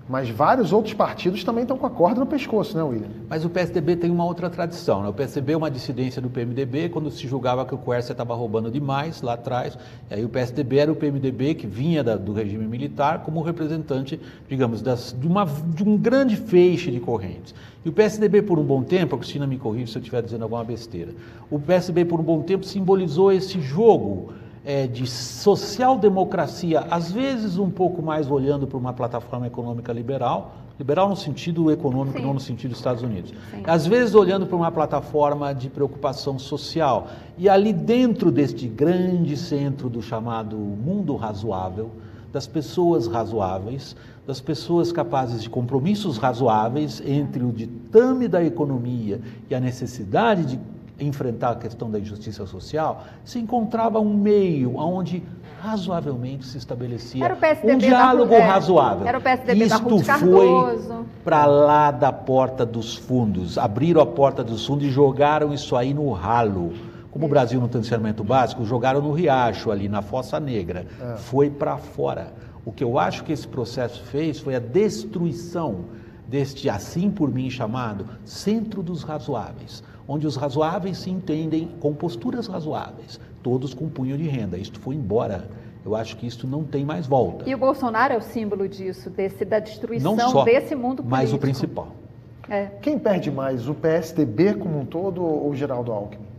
mas 0.07 0.29
vários 0.29 0.73
outros 0.73 0.93
partidos 0.93 1.43
também 1.45 1.61
estão 1.61 1.77
com 1.77 1.85
a 1.85 1.89
corda 1.89 2.19
no 2.19 2.25
pescoço, 2.25 2.75
né, 2.75 2.83
William? 2.83 3.07
Mas 3.29 3.45
o 3.45 3.49
PSDB 3.49 3.95
tem 3.95 4.11
uma 4.11 4.25
outra 4.25 4.49
tradição. 4.49 5.01
Né? 5.01 5.07
O 5.07 5.13
PSDB 5.13 5.53
é 5.53 5.57
uma 5.57 5.71
dissidência 5.71 6.21
do 6.21 6.29
PMDB, 6.29 6.89
quando 6.89 7.09
se 7.09 7.25
julgava 7.25 7.65
que 7.65 7.73
o 7.73 7.77
Quercia 7.77 8.11
estava 8.11 8.35
roubando 8.35 8.69
demais 8.69 9.21
lá 9.21 9.33
atrás. 9.33 9.77
E 10.11 10.13
aí 10.15 10.25
o 10.25 10.29
PSDB 10.29 10.77
era 10.77 10.91
o 10.91 10.95
PMDB 10.95 11.55
que 11.55 11.65
vinha 11.65 12.03
da- 12.03 12.17
do 12.17 12.33
regime 12.33 12.67
militar 12.67 13.23
como 13.23 13.41
representante, 13.41 14.19
digamos, 14.49 14.81
das- 14.81 15.15
de, 15.17 15.25
uma- 15.25 15.45
de 15.45 15.83
um 15.83 15.97
grande 15.97 16.35
feixe 16.35 16.91
de 16.91 16.99
correntes. 16.99 17.55
E 17.85 17.89
o 17.89 17.93
PSDB, 17.93 18.41
por 18.41 18.59
um 18.59 18.63
bom 18.63 18.83
tempo, 18.83 19.15
a 19.15 19.17
Cristina 19.17 19.47
me 19.47 19.57
corrige 19.57 19.91
se 19.91 19.97
eu 19.97 20.01
estiver 20.01 20.21
dizendo 20.21 20.43
alguma 20.43 20.63
besteira, 20.65 21.11
o 21.49 21.57
PSDB, 21.59 22.03
por 22.05 22.19
um 22.19 22.23
bom 22.23 22.41
tempo, 22.41 22.65
simbolizou 22.65 23.31
esse 23.31 23.59
jogo 23.61 24.33
é, 24.65 24.87
de 24.87 25.05
social-democracia, 25.05 26.85
às 26.89 27.11
vezes 27.11 27.57
um 27.57 27.69
pouco 27.69 28.01
mais 28.01 28.31
olhando 28.31 28.65
para 28.65 28.77
uma 28.77 28.93
plataforma 28.93 29.47
econômica 29.47 29.91
liberal, 29.91 30.55
liberal 30.79 31.09
no 31.09 31.15
sentido 31.15 31.69
econômico, 31.69 32.17
Sim. 32.17 32.25
não 32.25 32.33
no 32.33 32.39
sentido 32.39 32.71
dos 32.71 32.79
Estados 32.79 33.03
Unidos. 33.03 33.33
Sim. 33.51 33.63
Às 33.65 33.85
vezes 33.85 34.15
olhando 34.15 34.47
para 34.47 34.55
uma 34.55 34.71
plataforma 34.71 35.53
de 35.53 35.69
preocupação 35.69 36.39
social. 36.39 37.07
E 37.37 37.47
ali 37.47 37.73
dentro 37.73 38.31
deste 38.31 38.67
grande 38.67 39.37
centro 39.37 39.89
do 39.89 40.01
chamado 40.01 40.57
mundo 40.57 41.15
razoável, 41.15 41.91
das 42.31 42.47
pessoas 42.47 43.05
razoáveis, 43.05 43.95
das 44.25 44.41
pessoas 44.41 44.91
capazes 44.91 45.43
de 45.43 45.49
compromissos 45.49 46.17
razoáveis 46.17 47.01
entre 47.05 47.43
o 47.43 47.51
ditame 47.51 48.27
da 48.27 48.43
economia 48.43 49.21
e 49.49 49.53
a 49.53 49.59
necessidade 49.59 50.45
de 50.45 50.59
enfrentar 51.07 51.51
a 51.51 51.55
questão 51.55 51.89
da 51.89 51.99
injustiça 51.99 52.45
social, 52.45 53.03
se 53.23 53.39
encontrava 53.39 53.99
um 53.99 54.13
meio 54.13 54.77
onde 54.77 55.23
razoavelmente 55.61 56.45
se 56.45 56.57
estabelecia 56.57 57.23
Era 57.23 57.33
o 57.33 57.37
PSDB 57.37 57.73
um 57.73 57.77
da 57.79 57.85
diálogo 57.87 58.29
Ru- 58.33 58.39
é, 58.41 58.45
razoável. 58.45 59.07
era 59.07 59.17
o 59.17 59.21
PSDB 59.21 59.65
da 59.67 59.75
Isto 59.75 59.87
Ruth 59.89 60.05
foi 60.05 61.05
para 61.23 61.45
lá 61.45 61.89
da 61.91 62.11
porta 62.11 62.65
dos 62.65 62.95
fundos, 62.95 63.57
abriram 63.57 64.01
a 64.01 64.05
porta 64.05 64.43
dos 64.43 64.65
fundos 64.65 64.85
e 64.85 64.89
jogaram 64.89 65.53
isso 65.53 65.75
aí 65.75 65.93
no 65.93 66.11
ralo. 66.11 66.73
Como 67.11 67.27
o 67.27 67.29
Brasil 67.29 67.61
não 67.61 67.67
tem 67.67 67.81
saneamento 67.83 68.23
básico, 68.23 68.65
jogaram 68.65 68.99
no 69.01 69.11
riacho 69.11 69.69
ali, 69.71 69.87
na 69.87 70.01
Fossa 70.01 70.39
Negra. 70.39 70.85
Foi 71.17 71.49
para 71.49 71.77
fora. 71.77 72.33
O 72.65 72.71
que 72.71 72.83
eu 72.83 72.97
acho 72.97 73.23
que 73.23 73.31
esse 73.31 73.47
processo 73.47 74.01
fez 74.05 74.39
foi 74.39 74.55
a 74.55 74.59
destruição 74.59 75.81
deste, 76.33 76.67
assim 76.67 77.11
por 77.11 77.31
mim 77.31 77.47
chamado, 77.47 78.07
centro 78.25 78.81
dos 78.81 79.03
razoáveis, 79.03 79.83
onde 80.07 80.25
os 80.25 80.35
razoáveis 80.35 80.97
se 80.97 81.11
entendem 81.11 81.69
com 81.79 81.93
posturas 81.93 82.47
razoáveis, 82.47 83.19
todos 83.43 83.71
com 83.75 83.87
punho 83.87 84.17
de 84.17 84.27
renda. 84.27 84.57
Isto 84.57 84.79
foi 84.79 84.95
embora. 84.95 85.47
Eu 85.85 85.95
acho 85.95 86.17
que 86.17 86.25
isto 86.25 86.47
não 86.47 86.63
tem 86.63 86.83
mais 86.83 87.05
volta. 87.05 87.47
E 87.47 87.53
o 87.53 87.57
Bolsonaro 87.57 88.13
é 88.13 88.17
o 88.17 88.21
símbolo 88.21 88.67
disso, 88.67 89.11
desse, 89.11 89.45
da 89.45 89.59
destruição 89.59 90.15
não 90.15 90.31
só, 90.31 90.43
desse 90.43 90.73
mundo 90.73 91.03
político. 91.03 91.09
mas 91.11 91.33
o 91.33 91.37
principal. 91.37 91.89
É. 92.49 92.65
Quem 92.81 92.97
perde 92.97 93.29
mais, 93.29 93.69
o 93.69 93.75
PSDB 93.75 94.55
como 94.55 94.79
um 94.79 94.85
todo 94.85 95.23
ou 95.23 95.51
o 95.51 95.55
Geraldo 95.55 95.91
Alckmin? 95.91 96.33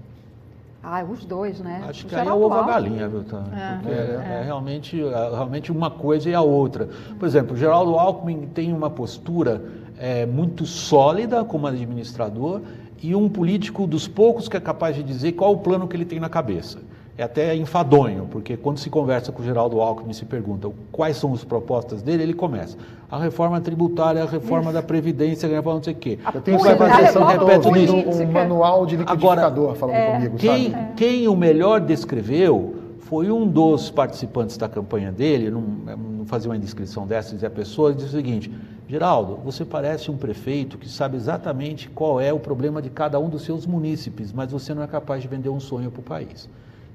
Ah, 0.87 1.03
os 1.03 1.25
dois, 1.25 1.61
né? 1.61 1.83
Acho 1.89 2.05
O 2.05 2.09
que 2.11 2.15
aí 2.15 2.29
é 2.29 2.33
o 2.33 2.43
ovo 2.43 2.55
a 2.55 2.63
galinha, 2.63 3.09
viu, 3.09 3.25
Tânia? 3.25 3.51
É, 3.57 3.79
Porque 3.79 3.91
é, 3.91 4.39
é 4.41 4.43
realmente, 4.45 5.03
é 5.03 5.31
realmente 5.31 5.73
uma 5.73 5.91
coisa 5.91 6.29
e 6.29 6.35
a 6.35 6.43
outra. 6.43 6.91
Por 7.19 7.27
exemplo, 7.27 7.55
o 7.55 7.57
Geraldo 7.57 7.99
Alckmin 7.99 8.49
tem 8.49 8.71
uma 8.71 8.91
postura 8.91 9.63
é, 9.99 10.27
muito 10.27 10.67
sólida 10.67 11.45
como 11.45 11.67
administrador 11.67 12.61
e 13.03 13.15
um 13.15 13.29
político 13.29 13.87
dos 13.87 14.09
poucos 14.09 14.49
que 14.49 14.57
é 14.57 14.61
capaz 14.61 14.97
de 14.97 15.03
dizer 15.03 15.33
qual 15.33 15.53
o 15.53 15.59
plano 15.59 15.87
que 15.87 15.97
ele 15.97 16.05
tem 16.05 16.19
na 16.19 16.29
cabeça. 16.29 16.79
É 17.17 17.23
até 17.23 17.55
enfadonho, 17.55 18.27
porque 18.29 18.57
quando 18.57 18.79
se 18.79 18.91
conversa 18.91 19.31
com 19.31 19.41
o 19.41 19.45
Geraldo 19.45 19.81
Alckmin 19.81 20.11
e 20.11 20.15
se 20.15 20.25
pergunta 20.25 20.69
quais 20.91 21.17
são 21.17 21.33
as 21.33 21.45
propostas 21.45 22.03
dele, 22.03 22.25
ele 22.25 22.35
começa. 22.35 22.77
A 23.09 23.19
reforma 23.19 23.61
tributária, 23.61 24.21
a 24.21 24.27
reforma 24.27 24.73
da 24.73 24.83
Previdência, 24.83 25.49
a 25.49 25.53
reforma 25.53 25.77
não 25.77 25.85
sei 25.85 25.93
o 25.93 25.97
quê. 25.97 26.19
Eu 26.35 26.41
tenho 26.41 26.57
é 26.57 26.61
que 26.61 27.03
estou 27.05 27.23
política. 27.61 27.97
ouvindo 27.97 28.21
um 28.21 28.33
manual 28.33 28.85
de 28.85 28.97
liquidificador 28.97 29.75
falando 29.77 30.13
comigo, 30.13 30.37
Quem, 30.39 30.73
sabe? 30.73 30.93
quem 30.97 31.29
o 31.29 31.37
melhor 31.37 31.81
descreveu 31.81 32.75
foi 32.99 33.31
um 33.31 33.47
dos 33.47 33.91
participantes 33.91 34.57
da 34.57 34.69
campanha 34.69 35.13
dele, 35.13 35.51
não, 35.51 35.61
não 35.61 36.27
fazia 36.27 36.51
uma 36.51 36.57
indiscrição 36.57 37.07
dessa, 37.07 37.33
dizia 37.35 37.49
a 37.49 37.51
pessoa, 37.51 37.93
e 37.93 37.95
disse 37.95 38.09
o 38.09 38.11
seguinte, 38.11 38.51
Geraldo, 38.89 39.37
você 39.37 39.65
parece 39.65 40.11
um 40.11 40.17
prefeito 40.17 40.77
que 40.77 40.89
sabe 40.89 41.17
exatamente 41.17 41.89
qual 41.89 42.21
é 42.21 42.33
o 42.33 42.39
problema 42.39 42.83
de 42.83 42.91
cada 42.91 43.19
um 43.19 43.31
dos 43.31 43.43
seus 43.43 43.67
munícipes, 43.67 44.31
mas 44.31 44.53
você 44.53 44.75
não 44.75 44.83
é 44.83 44.87
capaz 44.87 45.23
de 45.23 45.29
vender 45.29 45.49
um 45.49 45.59
sonho 45.59 45.91
para 45.91 46.01
o 46.01 46.03
país. 46.03 46.49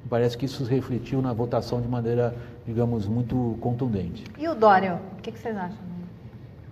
Parece 0.07 0.37
que 0.37 0.45
isso 0.45 0.63
refletiu 0.63 1.21
na 1.21 1.33
votação 1.33 1.81
de 1.81 1.87
maneira, 1.87 2.35
digamos, 2.65 3.07
muito 3.07 3.57
contundente. 3.59 4.23
E 4.37 4.47
o 4.47 4.53
Dória, 4.55 4.99
o 5.17 5.21
que, 5.21 5.31
que 5.31 5.39
vocês 5.39 5.55
acham? 5.57 5.77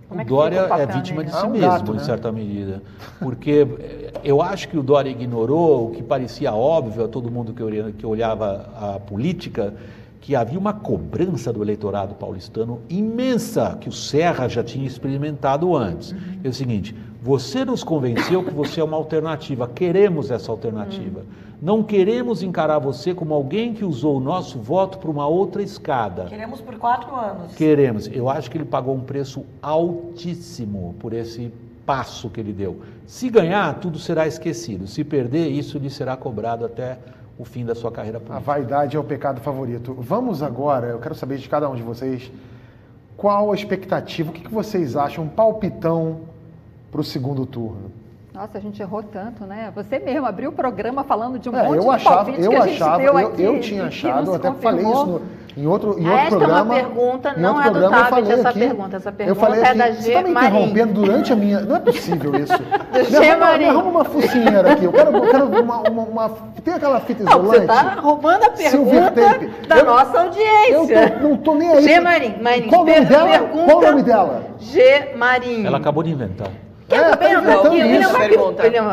Como 0.08 0.20
o 0.20 0.22
é 0.22 0.24
Dória 0.24 0.62
o 0.70 0.74
é 0.74 0.86
vítima 0.86 1.18
dele? 1.18 1.30
de 1.30 1.36
si 1.36 1.44
Ah, 1.44 1.46
um 1.46 1.50
mesmo, 1.50 1.68
gato, 1.68 1.92
em 1.92 1.96
né? 1.96 2.02
certa 2.04 2.32
medida. 2.32 2.82
Porque 3.20 3.66
eh, 3.80 4.12
eu 4.24 4.40
acho 4.40 4.68
que 4.68 4.78
o 4.78 4.82
Dória 4.82 5.10
ignorou 5.10 5.88
o 5.88 5.90
que 5.90 6.02
parecia 6.02 6.52
óbvio 6.54 7.04
a 7.04 7.08
todo 7.08 7.30
mundo 7.30 7.52
que 7.52 8.06
olhava 8.06 8.70
a 8.74 9.00
política, 9.00 9.74
que 10.20 10.34
havia 10.34 10.58
uma 10.58 10.72
cobrança 10.72 11.52
do 11.52 11.62
eleitorado 11.62 12.14
paulistano 12.14 12.80
imensa, 12.88 13.76
que 13.80 13.88
o 13.88 13.92
Serra 13.92 14.48
já 14.48 14.62
tinha 14.62 14.86
experimentado 14.86 15.76
antes. 15.76 16.12
Uhum. 16.12 16.18
É 16.44 16.48
o 16.48 16.52
seguinte, 16.52 16.94
você 17.22 17.64
nos 17.64 17.82
convenceu 17.82 18.44
que 18.44 18.52
você 18.52 18.80
é 18.80 18.84
uma 18.84 18.96
alternativa, 18.96 19.68
queremos 19.68 20.30
essa 20.30 20.50
alternativa. 20.50 21.20
Uhum. 21.20 21.48
Não 21.60 21.82
queremos 21.82 22.42
encarar 22.42 22.78
você 22.78 23.12
como 23.12 23.34
alguém 23.34 23.74
que 23.74 23.84
usou 23.84 24.16
o 24.16 24.20
nosso 24.20 24.60
voto 24.60 24.98
para 24.98 25.10
uma 25.10 25.26
outra 25.26 25.60
escada. 25.60 26.26
Queremos 26.26 26.60
por 26.60 26.76
quatro 26.76 27.14
anos. 27.16 27.54
Queremos. 27.56 28.06
Eu 28.06 28.28
acho 28.28 28.48
que 28.48 28.56
ele 28.56 28.64
pagou 28.64 28.94
um 28.94 29.00
preço 29.00 29.44
altíssimo 29.60 30.94
por 31.00 31.12
esse 31.12 31.52
passo 31.84 32.30
que 32.30 32.38
ele 32.38 32.52
deu. 32.52 32.80
Se 33.06 33.28
ganhar, 33.28 33.80
tudo 33.80 33.98
será 33.98 34.26
esquecido. 34.26 34.86
Se 34.86 35.02
perder, 35.02 35.48
isso 35.48 35.78
lhe 35.78 35.90
será 35.90 36.16
cobrado 36.16 36.64
até 36.64 36.98
o 37.38 37.44
fim 37.44 37.64
da 37.64 37.74
sua 37.74 37.90
carreira 37.92 38.18
A 38.18 38.20
política. 38.20 38.40
vaidade 38.40 38.96
é 38.96 39.00
o 39.00 39.04
pecado 39.04 39.40
favorito. 39.40 39.94
Vamos 39.98 40.42
agora, 40.42 40.88
eu 40.88 40.98
quero 40.98 41.14
saber 41.14 41.38
de 41.38 41.48
cada 41.48 41.68
um 41.70 41.74
de 41.76 41.82
vocês, 41.82 42.30
qual 43.16 43.52
a 43.52 43.54
expectativa, 43.54 44.30
o 44.30 44.32
que 44.32 44.42
que 44.42 44.52
vocês 44.52 44.96
acham, 44.96 45.24
um 45.24 45.28
palpitão 45.28 46.20
para 46.90 47.00
o 47.00 47.04
segundo 47.04 47.46
turno? 47.46 47.92
Nossa, 48.34 48.58
a 48.58 48.60
gente 48.60 48.80
errou 48.80 49.02
tanto, 49.02 49.44
né? 49.44 49.72
Você 49.74 49.98
mesmo 49.98 50.24
abriu 50.26 50.50
o 50.50 50.52
programa 50.52 51.02
falando 51.02 51.38
de 51.38 51.48
um 51.48 51.56
É, 51.56 51.62
monte 51.64 51.76
eu 51.76 51.82
de 51.82 51.88
achava, 51.88 52.16
palpite 52.16 52.40
eu 52.42 52.50
que 52.50 52.56
a 52.56 52.66
gente 52.66 52.82
achava, 52.82 52.98
deu 52.98 53.18
eu, 53.18 53.26
aqui, 53.28 53.42
eu 53.42 53.60
tinha 53.60 53.84
achado, 53.86 54.34
até 54.34 54.52
falei 54.52 54.84
isso 54.84 55.06
no, 55.06 55.20
em 55.56 55.66
outro, 55.66 55.98
em 55.98 56.04
outro 56.08 56.14
Esta 56.18 56.34
é 56.34 56.38
uma 56.38 56.38
programa. 56.64 56.74
pergunta, 56.74 57.34
não 57.36 57.60
é 57.60 57.64
do 57.64 57.70
programa 57.70 57.96
eu 57.96 58.00
Tabet 58.04 58.10
falei 58.24 58.32
essa 58.38 58.48
aqui, 58.50 58.58
pergunta, 58.58 58.96
essa 58.96 59.08
eu 59.08 59.12
pergunta 59.12 59.40
falei 59.40 59.60
é 59.60 59.66
aqui, 59.68 59.78
da 59.78 59.86
Você 59.92 60.08
está 60.08 60.22
me 60.22 60.28
G. 60.28 60.30
Interrompendo 60.30 60.92
durante 60.92 61.32
a 61.32 61.36
minha. 61.36 61.60
Não 61.60 61.76
é 61.76 61.80
possível 61.80 62.34
isso. 62.36 62.52
me, 62.92 63.04
G. 63.04 63.16
arruma, 63.16 63.34
me 63.34 63.36
Marim. 63.40 63.64
arruma 63.66 63.88
uma 63.90 64.04
focinheira 64.04 64.72
aqui. 64.72 64.84
Eu 64.84 64.92
quero, 64.92 65.16
eu 65.16 65.22
quero 65.30 65.46
uma, 65.62 65.76
uma, 65.88 66.02
uma- 66.02 66.30
Tem 66.64 66.74
aquela 66.74 67.00
fita 67.00 67.24
Não, 67.24 67.32
você 67.42 67.56
isolante? 67.58 67.60
está 67.88 68.00
roubando 68.00 68.44
a 68.44 68.56
Silver 68.56 69.12
pergunta 69.12 69.38
tape. 69.38 69.66
da 69.68 69.76
Eu- 69.78 69.84
nossa 69.86 70.16
Eu 70.16 70.20
audiência. 70.20 71.10
tô, 71.10 71.28
não 71.28 71.36
tô 71.36 71.54
nem 71.54 71.68
aí. 71.72 71.82
G. 71.82 72.00
Marim, 72.00 72.34
Marim, 72.42 72.68
Qual 72.68 72.82
o 72.82 72.86
nome 72.86 73.04
dela? 73.04 73.28
pergunta- 73.30 73.64
Qual 73.64 73.78
o 73.78 73.82
nome 73.82 74.02
dela? 74.02 74.42
G. 74.58 75.14
Marim. 75.16 75.66
Ela 75.66 75.78
acabou 75.78 76.02
de 76.02 76.10
inventar. 76.12 76.48
É, 76.90 77.16
tá 77.16 77.30
inventando 77.32 77.70
William 77.72 78.00
isso. 78.00 78.12
Vac- 78.12 78.28
Pergunta. 78.28 78.62
William 78.62 78.84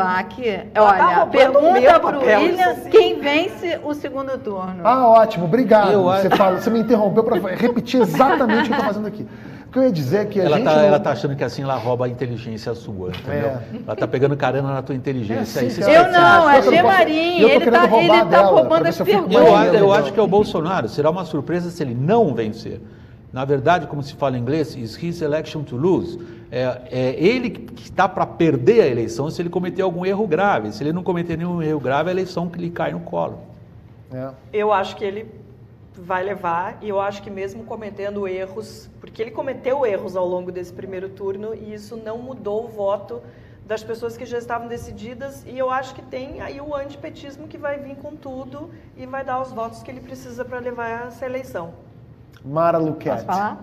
tá 0.74 0.82
olha, 0.82 1.24
o 1.24 1.26
pergunta 1.28 2.00
pro 2.00 2.12
papel, 2.12 2.40
William 2.40 2.74
quem 2.90 3.18
vence 3.20 3.80
o 3.82 3.94
segundo 3.94 4.36
turno. 4.38 4.80
Ah, 4.84 5.08
ótimo, 5.08 5.46
obrigado. 5.46 5.92
Eu 5.92 6.02
você, 6.02 6.28
fala, 6.30 6.60
você 6.60 6.68
me 6.70 6.80
interrompeu 6.80 7.24
para 7.24 7.36
repetir 7.54 8.00
exatamente 8.02 8.62
o 8.62 8.64
que 8.64 8.70
eu 8.70 8.74
estou 8.76 8.86
fazendo 8.86 9.06
aqui. 9.06 9.26
O 9.66 9.70
que 9.72 9.78
eu 9.78 9.82
ia 9.84 9.92
dizer 9.92 10.18
é 10.18 10.24
que 10.26 10.40
a 10.40 10.44
Ela 10.44 10.56
gente. 10.58 10.68
está 10.68 10.90
não- 10.90 11.00
tá 11.00 11.10
achando 11.10 11.36
que 11.36 11.44
assim 11.44 11.62
ela 11.62 11.74
rouba 11.76 12.06
a 12.06 12.08
inteligência 12.08 12.74
sua, 12.74 13.08
entendeu? 13.08 13.48
É. 13.48 13.58
Ela 13.84 13.92
está 13.94 14.06
pegando 14.06 14.36
carona 14.36 14.72
na 14.72 14.80
tua 14.82 14.94
inteligência. 14.94 15.60
É, 15.60 15.62
aí. 15.88 15.94
Eu 15.94 16.12
não, 16.12 16.48
é 16.50 16.58
Eu 16.58 16.62
tô- 16.64 16.70
G. 16.70 16.76
eu 16.78 16.82
tô 16.82 16.88
Marim, 16.88 17.36
querendo 17.36 17.62
ele 17.62 17.70
tá, 17.70 17.80
roubar 17.84 18.20
ele 18.20 18.30
tá 18.30 18.40
roubando 18.42 18.86
as 18.86 18.96
perguntas. 19.00 19.34
Eu, 19.34 19.46
eu 19.46 19.74
então. 19.74 19.92
acho 19.92 20.12
que 20.12 20.20
é 20.20 20.22
o 20.22 20.26
Bolsonaro. 20.26 20.88
Será 20.88 21.10
uma 21.10 21.24
surpresa 21.24 21.70
se 21.70 21.82
ele 21.82 21.94
não 21.94 22.32
vencer. 22.34 22.80
Na 23.36 23.44
verdade, 23.44 23.86
como 23.86 24.02
se 24.02 24.14
fala 24.14 24.38
em 24.38 24.40
inglês, 24.40 24.74
is 24.74 24.96
his 24.96 25.20
election 25.20 25.62
to 25.62 25.76
lose. 25.76 26.18
É, 26.50 26.80
é 26.90 27.22
ele 27.22 27.50
que 27.50 27.82
está 27.82 28.08
para 28.08 28.24
perder 28.24 28.80
a 28.80 28.86
eleição 28.86 29.28
se 29.28 29.42
ele 29.42 29.50
cometer 29.50 29.82
algum 29.82 30.06
erro 30.06 30.26
grave. 30.26 30.72
Se 30.72 30.82
ele 30.82 30.90
não 30.90 31.02
cometer 31.02 31.36
nenhum 31.36 31.62
erro 31.62 31.78
grave, 31.78 32.08
a 32.08 32.12
eleição 32.12 32.48
que 32.48 32.58
lhe 32.58 32.70
cai 32.70 32.92
no 32.92 33.00
colo. 33.00 33.40
É. 34.10 34.30
Eu 34.54 34.72
acho 34.72 34.96
que 34.96 35.04
ele 35.04 35.30
vai 35.92 36.24
levar 36.24 36.78
e 36.80 36.88
eu 36.88 36.98
acho 36.98 37.22
que 37.22 37.28
mesmo 37.28 37.64
cometendo 37.64 38.26
erros, 38.26 38.88
porque 39.00 39.20
ele 39.20 39.32
cometeu 39.32 39.84
erros 39.84 40.16
ao 40.16 40.26
longo 40.26 40.50
desse 40.50 40.72
primeiro 40.72 41.10
turno 41.10 41.54
e 41.54 41.74
isso 41.74 41.94
não 41.94 42.16
mudou 42.16 42.64
o 42.64 42.68
voto 42.68 43.20
das 43.66 43.84
pessoas 43.84 44.16
que 44.16 44.24
já 44.24 44.38
estavam 44.38 44.66
decididas 44.66 45.44
e 45.46 45.58
eu 45.58 45.70
acho 45.70 45.94
que 45.94 46.00
tem 46.00 46.40
aí 46.40 46.58
o 46.58 46.74
antipetismo 46.74 47.46
que 47.46 47.58
vai 47.58 47.76
vir 47.78 47.96
com 47.96 48.16
tudo 48.16 48.70
e 48.96 49.04
vai 49.04 49.22
dar 49.22 49.42
os 49.42 49.52
votos 49.52 49.82
que 49.82 49.90
ele 49.90 50.00
precisa 50.00 50.42
para 50.42 50.58
levar 50.58 51.08
essa 51.08 51.26
eleição. 51.26 51.84
Mara 52.46 52.78
Luquete. 52.78 53.24
Posso 53.24 53.26
falar? 53.26 53.58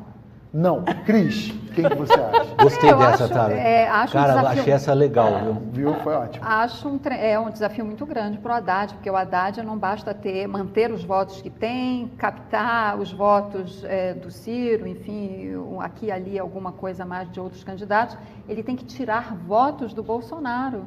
Não. 0.54 0.84
Cris, 1.06 1.52
quem 1.74 1.84
que 1.90 1.96
você 1.96 2.14
acha? 2.14 2.54
Gostei 2.62 2.92
Eu 2.92 2.98
dessa, 3.00 3.24
acho- 3.24 3.34
Tara. 3.34 3.54
é, 3.56 3.88
acho 3.90 4.16
um 4.16 4.22
Cara, 4.22 4.34
desafio- 4.36 4.62
achei 4.62 4.74
essa 4.74 4.94
legal, 4.94 5.40
viu? 5.40 5.54
Viu? 5.72 5.94
Foi 6.04 6.14
ótimo. 6.14 6.46
Acho 6.48 6.90
um, 6.90 6.98
tre- 7.00 7.16
é 7.18 7.40
um 7.40 7.50
desafio 7.50 7.84
muito 7.84 8.06
grande 8.06 8.38
para 8.38 8.52
o 8.54 8.56
Haddad, 8.58 8.94
porque 8.94 9.10
o 9.10 9.16
Haddad 9.16 9.64
não 9.64 9.76
basta 9.80 10.14
ter, 10.14 10.46
manter 10.46 10.92
os 10.92 11.04
votos 11.04 11.42
que 11.42 11.50
tem, 11.50 12.08
captar 12.20 13.00
os 13.00 13.12
votos 13.12 13.84
é, 13.86 14.14
do 14.14 14.30
Ciro, 14.30 14.86
enfim, 14.88 15.56
um- 15.56 15.82
aqui 15.82 16.06
e 16.08 16.12
ali 16.12 16.38
alguma 16.38 16.72
coisa 16.72 17.04
mais 17.04 17.32
de 17.32 17.40
outros 17.40 17.64
candidatos, 17.64 18.16
ele 18.48 18.62
tem 18.62 18.76
que 18.76 18.86
tirar 18.86 19.34
votos 19.36 19.92
do 19.92 20.04
Bolsonaro. 20.04 20.86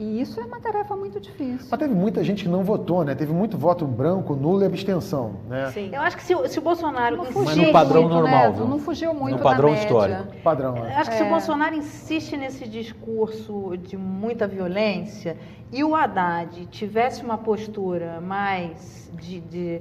E 0.00 0.20
isso 0.20 0.40
é 0.40 0.44
uma 0.44 0.60
tarefa 0.60 0.94
muito 0.94 1.18
difícil. 1.18 1.66
Mas 1.68 1.78
teve 1.80 1.92
muita 1.92 2.22
gente 2.22 2.44
que 2.44 2.48
não 2.48 2.62
votou, 2.62 3.02
né? 3.04 3.16
Teve 3.16 3.32
muito 3.32 3.58
voto 3.58 3.84
branco, 3.84 4.36
nulo 4.36 4.62
e 4.62 4.66
abstenção, 4.66 5.32
né? 5.48 5.72
Sim. 5.72 5.90
Eu 5.92 6.00
acho 6.02 6.16
que 6.16 6.22
se, 6.22 6.36
o- 6.36 6.46
se 6.48 6.56
o 6.60 6.62
Bolsonaro 6.62 7.16
Não 7.16 7.24
insiste, 7.24 7.44
fugiu 7.44 7.62
no 7.66 7.72
padrão 7.72 8.02
muito, 8.02 8.14
normal, 8.14 8.52
né? 8.52 8.58
Não 8.60 8.78
fugiu 8.78 9.12
muito 9.12 9.38
No 9.38 9.42
padrão 9.42 9.70
da 9.70 9.74
média. 9.74 9.84
histórico. 9.86 10.36
Padrão, 10.44 10.76
Eu 10.76 10.84
né? 10.84 10.94
acho 10.94 11.10
que 11.10 11.16
se 11.16 11.22
o 11.24 11.26
É. 11.26 11.28
Bolsonaro 11.28 11.74
insiste 11.74 12.36
nesse 12.36 12.68
discurso 12.68 13.76
de 13.76 13.96
muita 13.96 14.46
violência 14.46 15.36
e 15.72 15.82
o 15.82 15.96
Haddad 15.96 16.66
tivesse 16.66 17.24
uma 17.24 17.36
postura 17.36 18.20
mais 18.20 19.10
de, 19.20 19.40
de, 19.40 19.80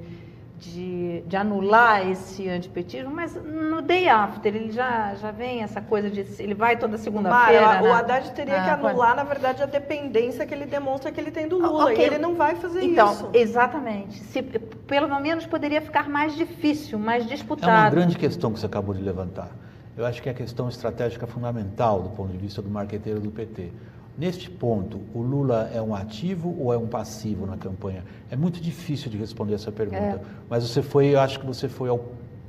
de, 0.59 1.21
de 1.27 1.35
anular 1.37 2.07
esse 2.09 2.49
antipetismo, 2.49 3.11
mas 3.13 3.35
no 3.35 3.81
day 3.81 4.07
after 4.09 4.55
ele 4.55 4.71
já, 4.71 5.13
já 5.15 5.29
vem 5.31 5.61
essa 5.61 5.79
coisa 5.81 6.09
de 6.09 6.25
ele 6.41 6.53
vai 6.55 6.77
toda 6.77 6.97
segunda-feira. 6.97 7.61
Mara, 7.65 7.81
o 7.83 7.85
né? 7.85 7.91
Haddad 7.91 8.31
teria 8.31 8.61
Ah, 8.61 8.63
que 8.63 8.69
anular, 8.71 9.15
na 9.15 9.23
verdade, 9.23 9.61
a 9.61 9.67
dependência 9.67 10.45
que 10.45 10.53
ele 10.53 10.65
demonstra 10.65 11.11
que 11.11 11.19
ele 11.19 11.29
tem 11.31 11.47
do 11.47 11.57
Lula. 11.57 11.85
Ok. 11.85 11.97
E 11.97 12.01
ele 12.01 12.17
não 12.17 12.33
vai 12.35 12.55
fazer 12.55 12.83
Então, 12.83 13.11
isso. 13.13 13.29
exatamente. 13.33 14.19
Se, 14.19 14.41
pelo 14.41 15.19
menos 15.19 15.45
poderia 15.45 15.79
ficar 15.81 16.09
mais 16.09 16.35
difícil, 16.35 16.97
mais 16.97 17.23
É 17.23 17.27
uma 17.27 17.35
disputado. 17.35 17.95
grande 17.95 18.17
questão 18.17 18.51
que 18.51 18.59
você 18.59 18.65
acabou 18.65 18.95
de 18.95 19.01
levantar. 19.01 19.49
Eu 19.95 20.05
acho 20.05 20.21
que 20.21 20.29
é 20.29 20.31
a 20.31 20.35
questão 20.35 20.69
estratégica 20.69 21.25
fundamental 21.27 22.01
do 22.01 22.09
ponto 22.09 22.31
de 22.31 22.37
vista 22.37 22.61
do 22.61 22.69
marqueteiro 22.69 23.19
do 23.19 23.29
PT. 23.31 23.71
Neste 24.17 24.49
ponto, 24.49 24.99
o 25.13 25.21
Lula 25.21 25.69
é 25.71 25.79
um 25.79 25.93
ativo 25.93 26.55
ou 26.59 26.73
é 26.73 26.77
um 26.77 26.87
passivo 26.87 27.45
na 27.45 27.55
campanha? 27.55 28.03
É 28.31 28.35
muito 28.35 28.59
difícil 28.59 29.11
de 29.11 29.17
responder 29.17 29.53
essa 29.53 29.71
pergunta. 29.71 30.21
Mas 30.49 30.67
você 30.67 30.81
foi, 30.81 31.13
eu 31.13 31.19
acho 31.19 31.39
que 31.39 31.45
você 31.45 31.69
foi 31.69 31.89
ao, 31.89 32.03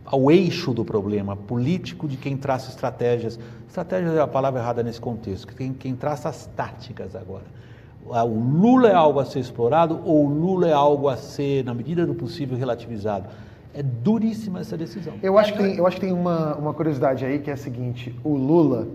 ao 0.06 0.30
eixo 0.30 0.72
do 0.72 0.82
problema 0.82 1.36
político 1.36 2.08
de 2.08 2.16
quem 2.16 2.38
traça 2.38 2.70
estratégias. 2.70 3.38
Estratégia 3.66 4.08
é 4.08 4.20
a 4.20 4.26
palavra 4.26 4.60
errada 4.60 4.82
nesse 4.82 4.98
contexto, 4.98 5.54
quem, 5.54 5.74
quem 5.74 5.94
traça 5.94 6.30
as 6.30 6.46
táticas 6.46 7.14
agora. 7.14 7.44
Ah, 8.10 8.24
O 8.24 8.40
Lula 8.40 8.88
é 8.88 8.94
algo 8.94 9.20
a 9.20 9.26
ser 9.26 9.40
explorado 9.40 10.00
ou 10.06 10.24
o 10.24 10.28
Lula 10.28 10.66
é 10.68 10.72
algo 10.72 11.06
a 11.06 11.18
ser, 11.18 11.62
na 11.66 11.74
medida 11.74 12.06
do 12.06 12.14
possível, 12.14 12.56
relativizado? 12.56 13.28
É 13.74 13.82
duríssima 13.82 14.60
essa 14.60 14.76
decisão. 14.78 15.12
Eu 15.22 15.38
acho 15.38 15.52
que 15.52 15.58
tem, 15.58 15.76
eu 15.76 15.86
acho 15.86 15.96
que 15.96 16.06
tem 16.06 16.12
uma, 16.14 16.54
uma 16.54 16.72
curiosidade 16.72 17.26
aí 17.26 17.38
que 17.38 17.50
é 17.50 17.52
a 17.52 17.56
seguinte: 17.56 18.18
o 18.24 18.34
Lula, 18.34 18.88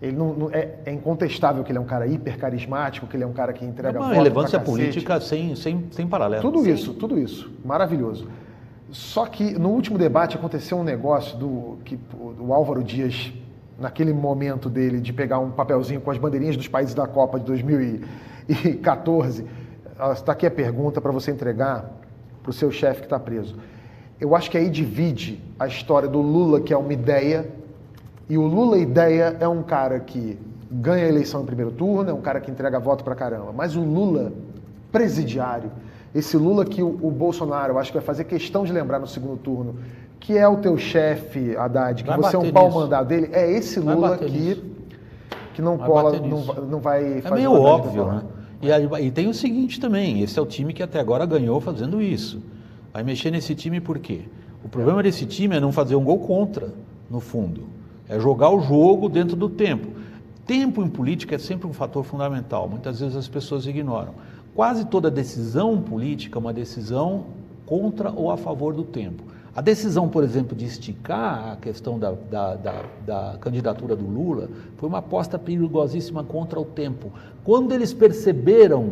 ele 0.00 0.16
não, 0.16 0.32
não- 0.32 0.50
é, 0.50 0.76
é 0.86 0.92
incontestável 0.92 1.64
que 1.64 1.70
ele 1.72 1.78
é 1.78 1.80
um 1.80 1.84
cara 1.86 2.06
hiper 2.06 2.38
carismático, 2.38 3.06
que 3.06 3.16
ele 3.16 3.24
é 3.24 3.26
um 3.26 3.32
cara 3.32 3.52
que 3.52 3.64
É 3.64 3.68
entrega 3.68 3.98
uma 3.98 4.08
voto 4.08 4.16
relevância 4.16 4.58
política 4.60 5.20
sem, 5.20 5.54
sem, 5.56 5.86
sem 5.90 6.06
paralelo. 6.06 6.42
Tudo 6.42 6.68
isso, 6.68 6.94
tudo 6.94 7.18
isso, 7.18 7.50
maravilhoso. 7.64 8.28
Só 8.90 9.26
que 9.26 9.58
no 9.58 9.68
último 9.70 9.98
debate 9.98 10.36
aconteceu 10.36 10.78
um 10.78 10.84
negócio 10.84 11.36
do 11.36 11.78
que 11.84 11.98
o 12.38 12.54
Álvaro 12.54 12.82
Dias, 12.82 13.32
naquele 13.78 14.12
momento 14.12 14.70
dele 14.70 14.98
de 15.00 15.12
pegar 15.12 15.38
um 15.40 15.50
papelzinho 15.50 16.00
com 16.00 16.10
as 16.10 16.16
bandeirinhas 16.18 16.56
dos 16.56 16.68
países 16.68 16.94
da 16.94 17.06
Copa 17.06 17.38
de 17.38 17.44
2014, 17.46 19.44
está 20.12 20.32
aqui 20.32 20.46
a 20.46 20.50
pergunta 20.50 21.00
para 21.00 21.12
você 21.12 21.30
entregar 21.30 21.90
para 22.42 22.50
o 22.50 22.52
seu 22.52 22.70
chefe 22.70 23.00
que 23.00 23.06
está 23.06 23.18
preso. 23.18 23.56
Eu 24.20 24.34
acho 24.34 24.50
que 24.50 24.56
aí 24.56 24.68
divide 24.70 25.40
a 25.58 25.66
história 25.66 26.08
do 26.08 26.20
Lula, 26.20 26.60
que 26.60 26.72
é 26.72 26.76
uma 26.76 26.92
ideia, 26.92 27.46
e 28.28 28.36
o 28.36 28.46
Lula 28.46 28.78
ideia 28.78 29.36
é 29.40 29.48
um 29.48 29.62
cara 29.62 30.00
que 30.00 30.38
ganha 30.70 31.04
a 31.04 31.08
eleição 31.08 31.42
em 31.42 31.46
primeiro 31.46 31.70
turno, 31.70 32.10
é 32.10 32.12
um 32.12 32.20
cara 32.20 32.40
que 32.40 32.50
entrega 32.50 32.78
voto 32.78 33.02
pra 33.02 33.14
caramba. 33.14 33.52
Mas 33.54 33.74
o 33.76 33.80
Lula 33.80 34.32
presidiário, 34.92 35.70
esse 36.14 36.36
Lula 36.36 36.64
que 36.64 36.82
o, 36.82 36.88
o 37.02 37.10
Bolsonaro, 37.10 37.78
acho 37.78 37.90
que 37.90 37.98
vai 37.98 38.04
fazer 38.04 38.24
questão 38.24 38.64
de 38.64 38.72
lembrar 38.72 38.98
no 38.98 39.06
segundo 39.06 39.36
turno, 39.38 39.76
que 40.20 40.36
é 40.36 40.46
o 40.46 40.56
teu 40.58 40.76
chefe, 40.76 41.56
Haddad, 41.56 42.02
que 42.02 42.08
Vai 42.08 42.18
você 42.18 42.36
é 42.36 42.38
um 42.38 42.52
pau 42.52 42.70
mandado 42.70 43.06
dele, 43.08 43.30
é 43.32 43.50
esse 43.50 43.80
Lula 43.80 44.18
que, 44.18 44.30
nisso. 44.30 44.64
que 45.54 45.62
não 45.62 45.76
Vai 45.76 45.86
cola, 45.88 46.18
não, 46.20 46.38
vai- 46.42 46.60
não 46.66 46.80
vai 46.80 47.18
É 47.18 47.20
fazer 47.22 47.34
meio 47.34 47.52
o 47.52 47.54
Haddad 47.66 47.86
óbvio, 47.86 48.06
né? 48.06 48.22
E, 48.60 48.72
aí- 48.72 48.88
e 49.06 49.10
tem 49.10 49.28
o 49.28 49.34
seguinte 49.34 49.78
também, 49.80 50.20
esse 50.22 50.38
é 50.38 50.42
o 50.42 50.46
time 50.46 50.72
que 50.72 50.82
até 50.82 50.98
agora 50.98 51.24
ganhou 51.24 51.60
fazendo 51.60 52.02
isso. 52.02 52.42
Vai 52.92 53.02
mexer 53.04 53.30
nesse 53.30 53.54
time 53.54 53.80
por 53.80 53.98
quê? 53.98 54.22
O 54.64 54.68
problema 54.68 55.02
desse 55.02 55.24
time 55.24 55.56
é 55.56 55.60
não 55.60 55.70
fazer 55.70 55.94
um 55.94 56.02
gol 56.02 56.18
contra, 56.18 56.70
no 57.08 57.20
fundo. 57.20 57.62
É 58.08 58.18
jogar 58.18 58.50
o 58.50 58.60
jogo 58.60 59.08
dentro 59.08 59.36
do 59.36 59.48
tempo. 59.48 59.88
Tempo 60.46 60.82
em 60.82 60.88
política 60.88 61.34
é 61.34 61.38
sempre 61.38 61.66
um 61.66 61.72
fator 61.72 62.02
fundamental, 62.04 62.68
muitas 62.68 63.00
vezes 63.00 63.16
as 63.16 63.28
pessoas 63.28 63.66
ignoram. 63.66 64.14
Quase 64.54 64.86
toda 64.86 65.10
decisão 65.10 65.80
política 65.80 66.38
é 66.38 66.40
uma 66.40 66.52
decisão 66.52 67.26
contra 67.66 68.10
ou 68.10 68.30
a 68.30 68.36
favor 68.36 68.72
do 68.72 68.82
tempo. 68.82 69.22
A 69.54 69.60
decisão, 69.60 70.08
por 70.08 70.24
exemplo, 70.24 70.56
de 70.56 70.64
esticar 70.64 71.52
a 71.52 71.56
questão 71.56 71.98
da, 71.98 72.12
da, 72.12 72.54
da, 72.54 72.84
da 73.04 73.38
candidatura 73.40 73.96
do 73.96 74.06
Lula 74.06 74.48
foi 74.76 74.88
uma 74.88 74.98
aposta 74.98 75.38
perigosíssima 75.38 76.22
contra 76.22 76.58
o 76.60 76.64
tempo. 76.64 77.12
Quando 77.44 77.72
eles 77.72 77.92
perceberam, 77.92 78.88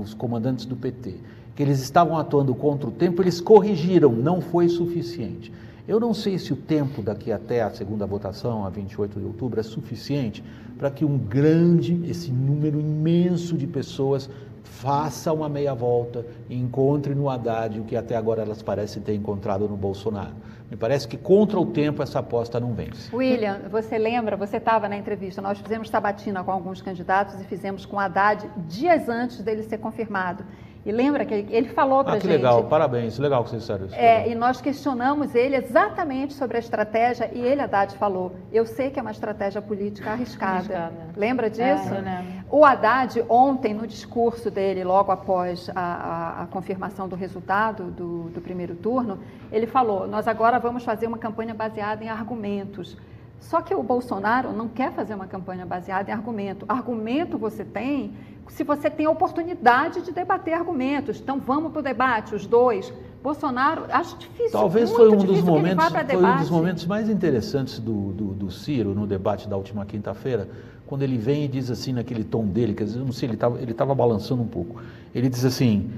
os 0.00 0.14
comandantes 0.14 0.66
do 0.66 0.76
PT, 0.76 1.14
que 1.54 1.62
eles 1.62 1.80
estavam 1.80 2.18
atuando 2.18 2.54
contra 2.54 2.88
o 2.88 2.92
tempo, 2.92 3.22
eles 3.22 3.40
corrigiram, 3.40 4.12
não 4.12 4.40
foi 4.40 4.68
suficiente. 4.68 5.52
Eu 5.88 6.00
não 6.00 6.12
sei 6.12 6.36
se 6.36 6.52
o 6.52 6.56
tempo 6.56 7.00
daqui 7.00 7.30
até 7.30 7.62
a 7.62 7.70
segunda 7.70 8.04
votação, 8.06 8.66
a 8.66 8.70
28 8.70 9.20
de 9.20 9.24
outubro, 9.24 9.60
é 9.60 9.62
suficiente 9.62 10.42
para 10.76 10.90
que 10.90 11.04
um 11.04 11.16
grande, 11.16 12.02
esse 12.10 12.32
número 12.32 12.80
imenso 12.80 13.56
de 13.56 13.68
pessoas 13.68 14.28
faça 14.64 15.32
uma 15.32 15.48
meia 15.48 15.74
volta 15.74 16.26
e 16.50 16.56
encontre 16.56 17.14
no 17.14 17.30
Haddad 17.30 17.78
o 17.78 17.84
que 17.84 17.94
até 17.94 18.16
agora 18.16 18.42
elas 18.42 18.62
parecem 18.62 19.00
ter 19.00 19.14
encontrado 19.14 19.68
no 19.68 19.76
Bolsonaro. 19.76 20.34
Me 20.68 20.76
parece 20.76 21.06
que 21.06 21.16
contra 21.16 21.58
o 21.60 21.66
tempo 21.66 22.02
essa 22.02 22.18
aposta 22.18 22.58
não 22.58 22.74
vence. 22.74 23.14
William, 23.14 23.60
você 23.70 23.96
lembra, 23.96 24.36
você 24.36 24.56
estava 24.56 24.88
na 24.88 24.96
entrevista, 24.96 25.40
nós 25.40 25.58
fizemos 25.60 25.88
sabatina 25.88 26.42
com 26.42 26.50
alguns 26.50 26.82
candidatos 26.82 27.40
e 27.40 27.44
fizemos 27.44 27.86
com 27.86 28.00
Haddad 28.00 28.50
dias 28.66 29.08
antes 29.08 29.40
dele 29.40 29.62
ser 29.62 29.78
confirmado. 29.78 30.44
E 30.86 30.92
lembra 30.92 31.24
que 31.24 31.34
ele, 31.34 31.68
falou 31.70 32.04
para 32.04 32.12
Ah, 32.12 32.16
a 32.16 32.20
que 32.20 32.28
gente... 32.28 32.36
legal, 32.36 32.62
parabéns, 32.64 33.18
legal 33.18 33.42
que 33.42 33.50
vocês 33.50 33.62
disseram 33.62 33.86
isso. 33.86 33.94
É, 33.96 34.28
e 34.30 34.36
nós 34.36 34.60
questionamos 34.60 35.34
ele 35.34 35.56
exatamente 35.56 36.32
sobre 36.32 36.56
a 36.58 36.60
estratégia 36.60 37.28
e 37.34 37.40
ele, 37.40 37.60
Haddad, 37.60 37.96
falou: 37.96 38.36
Eu 38.52 38.64
sei 38.64 38.90
que 38.90 38.98
é 39.00 39.02
uma 39.02 39.10
estratégia 39.10 39.60
política 39.60 40.12
arriscada. 40.12 40.54
Arriscada. 40.58 40.92
Lembra 41.16 41.50
disso? 41.50 41.92
É, 41.92 42.00
lembro. 42.00 42.46
O 42.48 42.64
Haddad, 42.64 43.24
ontem, 43.28 43.74
no 43.74 43.84
discurso 43.84 44.48
dele, 44.48 44.84
logo 44.84 45.10
após 45.10 45.68
a, 45.74 45.80
a- 45.80 46.42
a 46.44 46.46
confirmação 46.46 47.08
do 47.08 47.16
resultado 47.16 47.90
do, 47.90 48.30
do 48.30 48.40
primeiro 48.40 48.76
turno, 48.76 49.18
ele 49.50 49.66
falou: 49.66 50.06
Nós 50.06 50.28
agora 50.28 50.60
vamos 50.60 50.84
fazer 50.84 51.08
uma 51.08 51.18
campanha 51.18 51.52
baseada 51.52 52.04
em 52.04 52.08
argumentos. 52.08 52.96
Só 53.40 53.60
que 53.60 53.74
o 53.74 53.82
Bolsonaro 53.82 54.52
não 54.52 54.66
quer 54.68 54.92
fazer 54.92 55.14
uma 55.14 55.26
campanha 55.26 55.66
baseada 55.66 56.10
em 56.10 56.14
argumento. 56.14 56.64
Argumento 56.68 57.36
você 57.36 57.64
tem 57.64 58.14
se 58.48 58.64
você 58.64 58.88
tem 58.88 59.06
a 59.06 59.10
oportunidade 59.10 60.02
de 60.02 60.12
debater 60.12 60.54
argumentos. 60.54 61.20
Então 61.20 61.38
vamos 61.38 61.72
para 61.72 61.80
o 61.80 61.82
debate, 61.82 62.34
os 62.34 62.46
dois. 62.46 62.92
Bolsonaro, 63.22 63.86
acho 63.90 64.16
difícil. 64.18 64.52
Talvez 64.52 64.88
muito 64.90 65.02
foi 65.02 65.12
um 65.12 65.16
dos 65.16 65.40
que 65.40 65.44
momentos, 65.44 65.84
foi 65.84 66.16
um 66.16 66.36
dos 66.36 66.50
momentos 66.50 66.86
mais 66.86 67.10
interessantes 67.10 67.80
do, 67.80 68.12
do, 68.12 68.24
do 68.34 68.50
Ciro 68.50 68.94
no 68.94 69.06
debate 69.06 69.48
da 69.48 69.56
última 69.56 69.84
quinta-feira, 69.84 70.48
quando 70.86 71.02
ele 71.02 71.18
vem 71.18 71.44
e 71.44 71.48
diz 71.48 71.68
assim 71.68 71.92
naquele 71.92 72.22
tom 72.22 72.46
dele, 72.46 72.72
quer 72.72 72.84
dizer, 72.84 73.00
eu 73.00 73.04
não 73.04 73.12
sei, 73.12 73.28
ele 73.28 73.34
estava 73.34 73.60
ele 73.60 73.72
estava 73.72 73.94
balançando 73.94 74.42
um 74.42 74.46
pouco. 74.46 74.80
Ele 75.12 75.28
diz 75.28 75.44
assim: 75.44 75.90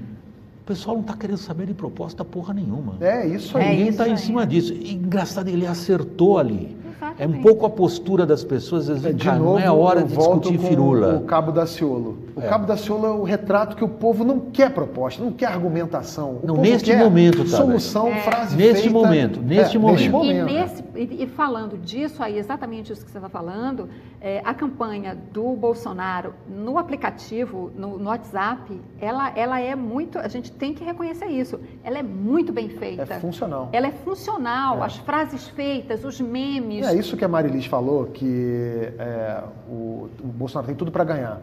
o 0.63 0.65
pessoal 0.65 0.95
não 0.95 1.03
está 1.03 1.15
querendo 1.15 1.37
saber 1.37 1.67
de 1.67 1.73
proposta 1.75 2.25
porra 2.25 2.53
nenhuma. 2.53 2.95
É 2.99 3.27
isso 3.27 3.55
aí. 3.57 3.63
É 3.63 3.69
Ninguém 3.69 3.87
está 3.89 4.07
em 4.07 4.11
aí. 4.11 4.17
cima 4.17 4.47
disso. 4.47 4.73
E, 4.73 4.93
engraçado, 4.95 5.49
ele 5.49 5.67
acertou 5.67 6.39
ali. 6.39 6.75
É 7.19 7.27
um 7.27 7.41
pouco 7.41 7.65
a 7.65 7.69
postura 7.69 8.25
das 8.25 8.45
pessoas, 8.45 8.89
às 8.89 8.99
É, 8.99 9.01
vezes, 9.01 9.17
de 9.17 9.25
cara, 9.25 9.37
novo, 9.37 9.51
não 9.51 9.59
é 9.59 9.69
hora 9.69 10.03
de 10.03 10.15
discutir 10.15 10.57
com 10.57 10.63
firula. 10.67 11.17
O 11.17 11.25
Cabo 11.25 11.51
Daciolo. 11.51 12.17
O 12.33 12.39
É. 12.41 12.47
Cabo 12.47 12.65
da 12.65 12.77
Ciolo 12.77 13.05
é 13.05 13.09
o 13.11 13.23
retrato 13.23 13.75
que 13.75 13.83
o 13.83 13.89
povo 13.89 14.23
não 14.23 14.39
quer 14.39 14.73
proposta, 14.73 15.21
não 15.21 15.33
quer 15.33 15.47
argumentação. 15.47 16.39
O 16.41 16.47
Não, 16.47 16.55
povo 16.55 16.61
neste 16.61 16.89
quer 16.91 16.97
momento, 17.03 17.39
Tabet. 17.39 17.49
solução, 17.51 18.09
frase 18.23 18.55
Neste 18.55 18.83
feita. 18.83 18.97
momento, 18.97 19.41
neste 19.41 19.75
É, 19.75 19.79
momento. 19.79 19.95
Neste 19.99 20.07
E, 20.07 20.09
momento. 20.09 20.45
nesse- 20.45 20.83
e- 20.95 21.23
e 21.23 21.27
falando 21.27 21.77
disso 21.77 22.23
aí, 22.23 22.37
exatamente 22.37 22.93
isso 22.93 23.03
que 23.03 23.11
você 23.11 23.17
está 23.17 23.27
falando, 23.27 23.89
é, 24.21 24.41
a 24.45 24.53
campanha 24.53 25.17
do 25.33 25.53
Bolsonaro 25.57 26.33
no 26.47 26.77
aplicativo, 26.77 27.71
no, 27.75 27.97
no 27.97 28.07
WhatsApp, 28.09 28.79
ela, 29.01 29.31
ela 29.35 29.59
é 29.59 29.75
muito. 29.75 30.17
A 30.17 30.29
gente 30.29 30.49
tem 30.53 30.73
que 30.73 30.83
reconhecer 30.85 31.25
isso. 31.27 31.59
Ela 31.83 31.97
é 31.99 32.03
muito 32.03 32.53
bem 32.53 32.69
feita. 32.69 33.01
É 33.15 33.19
funcional. 33.19 33.67
Ela 33.73 33.87
é 33.87 33.91
funcional, 33.91 34.81
É. 34.81 34.85
as 34.85 34.95
frases 34.95 35.47
feitas, 35.49 36.05
os 36.05 36.21
memes. 36.21 36.87
É 36.87 36.95
isso 36.95 37.08
que 37.17 37.25
a 37.25 37.27
Marilis 37.27 37.65
falou, 37.65 38.05
que 38.07 38.89
é, 38.97 39.41
o, 39.69 40.07
o 40.23 40.27
Bolsonaro 40.27 40.67
tem 40.67 40.75
tudo 40.75 40.91
para 40.91 41.03
ganhar. 41.03 41.41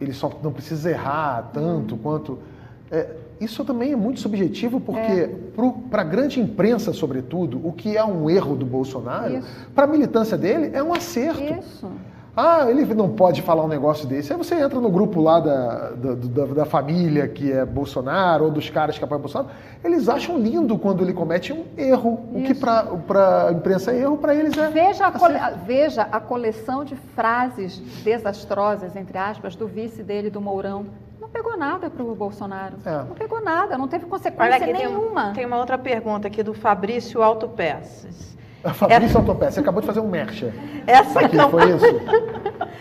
Ele 0.00 0.12
só 0.12 0.30
não 0.42 0.52
precisa 0.52 0.90
errar 0.90 1.50
tanto 1.52 1.94
Uhum. 1.94 2.00
quanto. 2.00 2.38
é, 2.90 3.14
isso 3.40 3.64
também 3.64 3.92
é 3.92 3.96
muito 3.96 4.18
subjetivo, 4.18 4.80
porque 4.80 5.00
É. 5.00 5.30
para 5.90 6.02
a 6.02 6.04
grande 6.04 6.40
imprensa, 6.40 6.92
sobretudo, 6.92 7.60
o 7.64 7.72
que 7.72 7.96
é 7.96 8.04
um 8.04 8.28
erro 8.28 8.56
do 8.56 8.66
Bolsonaro, 8.66 9.36
Isso. 9.38 9.48
para 9.74 9.84
a 9.84 9.86
militância 9.86 10.36
dele, 10.36 10.70
é 10.72 10.82
um 10.82 10.92
acerto. 10.92 11.40
Isso. 11.60 11.88
Ah, 12.40 12.70
ele 12.70 12.84
não 12.94 13.08
pode 13.08 13.42
falar 13.42 13.64
um 13.64 13.68
negócio 13.68 14.06
desse. 14.06 14.32
Aí 14.32 14.38
você 14.38 14.54
entra 14.54 14.78
no 14.78 14.88
grupo 14.88 15.20
lá 15.20 15.40
da, 15.40 15.90
da, 15.90 16.14
da- 16.14 16.54
da 16.54 16.64
família 16.64 17.26
que 17.26 17.50
é 17.50 17.64
Bolsonaro, 17.66 18.44
ou 18.44 18.50
dos 18.52 18.70
caras 18.70 18.96
que 18.96 19.02
apoiam 19.02 19.20
Bolsonaro, 19.20 19.50
eles 19.82 20.08
acham 20.08 20.38
lindo 20.38 20.78
quando 20.78 21.02
ele 21.02 21.12
comete 21.12 21.52
um 21.52 21.64
erro. 21.76 22.12
O 22.32 22.42
que 22.44 22.52
Isso. 22.52 22.60
para 22.60 23.48
a 23.48 23.52
imprensa 23.52 23.90
é 23.90 23.98
erro, 24.02 24.18
para 24.18 24.36
eles 24.36 24.56
é. 24.56 24.68
Veja 24.70 25.08
a, 25.08 25.10
cole- 25.10 25.38
veja 25.66 26.02
a 26.02 26.20
coleção 26.20 26.84
de 26.84 26.94
frases 26.94 27.78
desastrosas, 28.04 28.94
entre 28.94 29.18
aspas, 29.18 29.56
do 29.56 29.66
vice 29.66 30.04
dele, 30.04 30.30
do 30.30 30.40
Mourão. 30.40 30.86
Não 31.20 31.28
pegou 31.28 31.56
nada 31.58 31.90
para 31.90 32.04
o 32.04 32.14
Bolsonaro. 32.14 32.76
É. 32.86 32.98
Não 32.98 33.16
pegou 33.16 33.40
nada, 33.42 33.76
não 33.76 33.88
teve 33.88 34.04
Olha 34.04 34.10
consequência 34.12 34.54
aqui, 34.56 34.64
tem, 34.72 34.74
nenhuma. 34.86 35.32
tem 35.34 35.44
uma 35.44 35.58
outra 35.58 35.76
pergunta 35.76 36.28
aqui 36.28 36.44
do 36.44 36.54
Fabrício 36.54 37.20
Autopeças. 37.20 38.37
Fabrício 38.64 39.18
Autopeça, 39.18 39.52
você 39.52 39.60
acabou 39.60 39.80
de 39.80 39.86
fazer 39.86 40.00
um 40.00 40.08
mercha. 40.08 40.52
Essa 40.86 41.20
Aqui, 41.20 41.36
campanha- 41.36 41.78
foi 41.78 41.88
isso? 41.88 42.00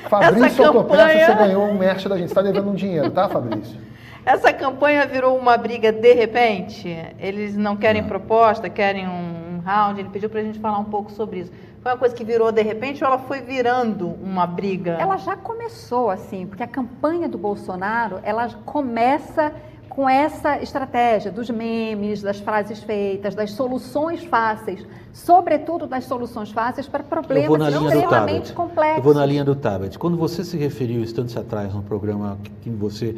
Fabrício 0.09 0.45
Essa 0.45 0.67
Autopeça, 0.67 1.03
campanha- 1.03 1.25
você 1.25 1.33
ganhou 1.35 1.63
um 1.67 1.73
mercha 1.77 2.09
da 2.09 2.17
gente. 2.17 2.27
Você 2.29 2.31
está 2.31 2.41
devendo 2.41 2.69
um 2.69 2.73
dinheiro, 2.75 3.11
tá, 3.11 3.29
Fabrício? 3.29 3.79
Essa 4.25 4.51
campanha 4.51 5.05
virou 5.05 5.37
uma 5.37 5.55
briga 5.55 5.91
de 5.91 6.13
repente? 6.13 6.97
Eles 7.19 7.55
não 7.55 7.77
querem 7.77 8.01
Não. 8.01 8.09
proposta, 8.09 8.69
querem 8.69 9.07
um 9.07 9.61
round? 9.63 9.99
Ele 10.01 10.09
pediu 10.09 10.29
para 10.29 10.41
a 10.41 10.43
gente 10.43 10.59
falar 10.59 10.79
um 10.79 10.83
pouco 10.85 11.11
sobre 11.11 11.39
isso. 11.41 11.51
Foi 11.81 11.91
uma 11.93 11.97
coisa 11.97 12.13
que 12.13 12.25
virou 12.25 12.51
de 12.51 12.61
repente 12.61 13.01
ou 13.03 13.09
ela 13.09 13.19
foi 13.19 13.39
virando 13.39 14.07
uma 14.21 14.45
briga? 14.45 14.97
Ela 14.99 15.15
já 15.17 15.37
começou 15.37 16.09
assim, 16.09 16.45
porque 16.45 16.63
a 16.63 16.67
campanha 16.67 17.29
do 17.29 17.37
Bolsonaro, 17.37 18.19
ela 18.23 18.49
começa 18.65 19.53
com 19.97 20.07
essa 20.07 20.61
estratégia 20.61 21.31
dos 21.31 21.49
memes, 21.49 22.21
das 22.21 22.39
frases 22.39 22.83
feitas, 22.83 23.33
das 23.33 23.49
soluções 23.53 24.23
fáceis, 24.25 24.85
sobretudo 25.11 25.87
das 25.87 26.03
soluções 26.03 26.51
fáceis 26.51 26.87
para 26.87 27.03
problemas 27.03 27.73
extremamente 27.73 28.53
complexos. 28.53 28.97
Eu 28.97 29.03
vou 29.03 29.15
na 29.15 29.25
linha 29.25 29.43
do 29.43 29.55
tablet. 29.55 29.97
Quando 29.97 30.15
você 30.15 30.43
se 30.43 30.55
referiu 30.55 31.01
instantes 31.01 31.35
atrás 31.35 31.73
no 31.73 31.81
programa 31.81 32.37
que 32.61 32.69
você 32.69 33.15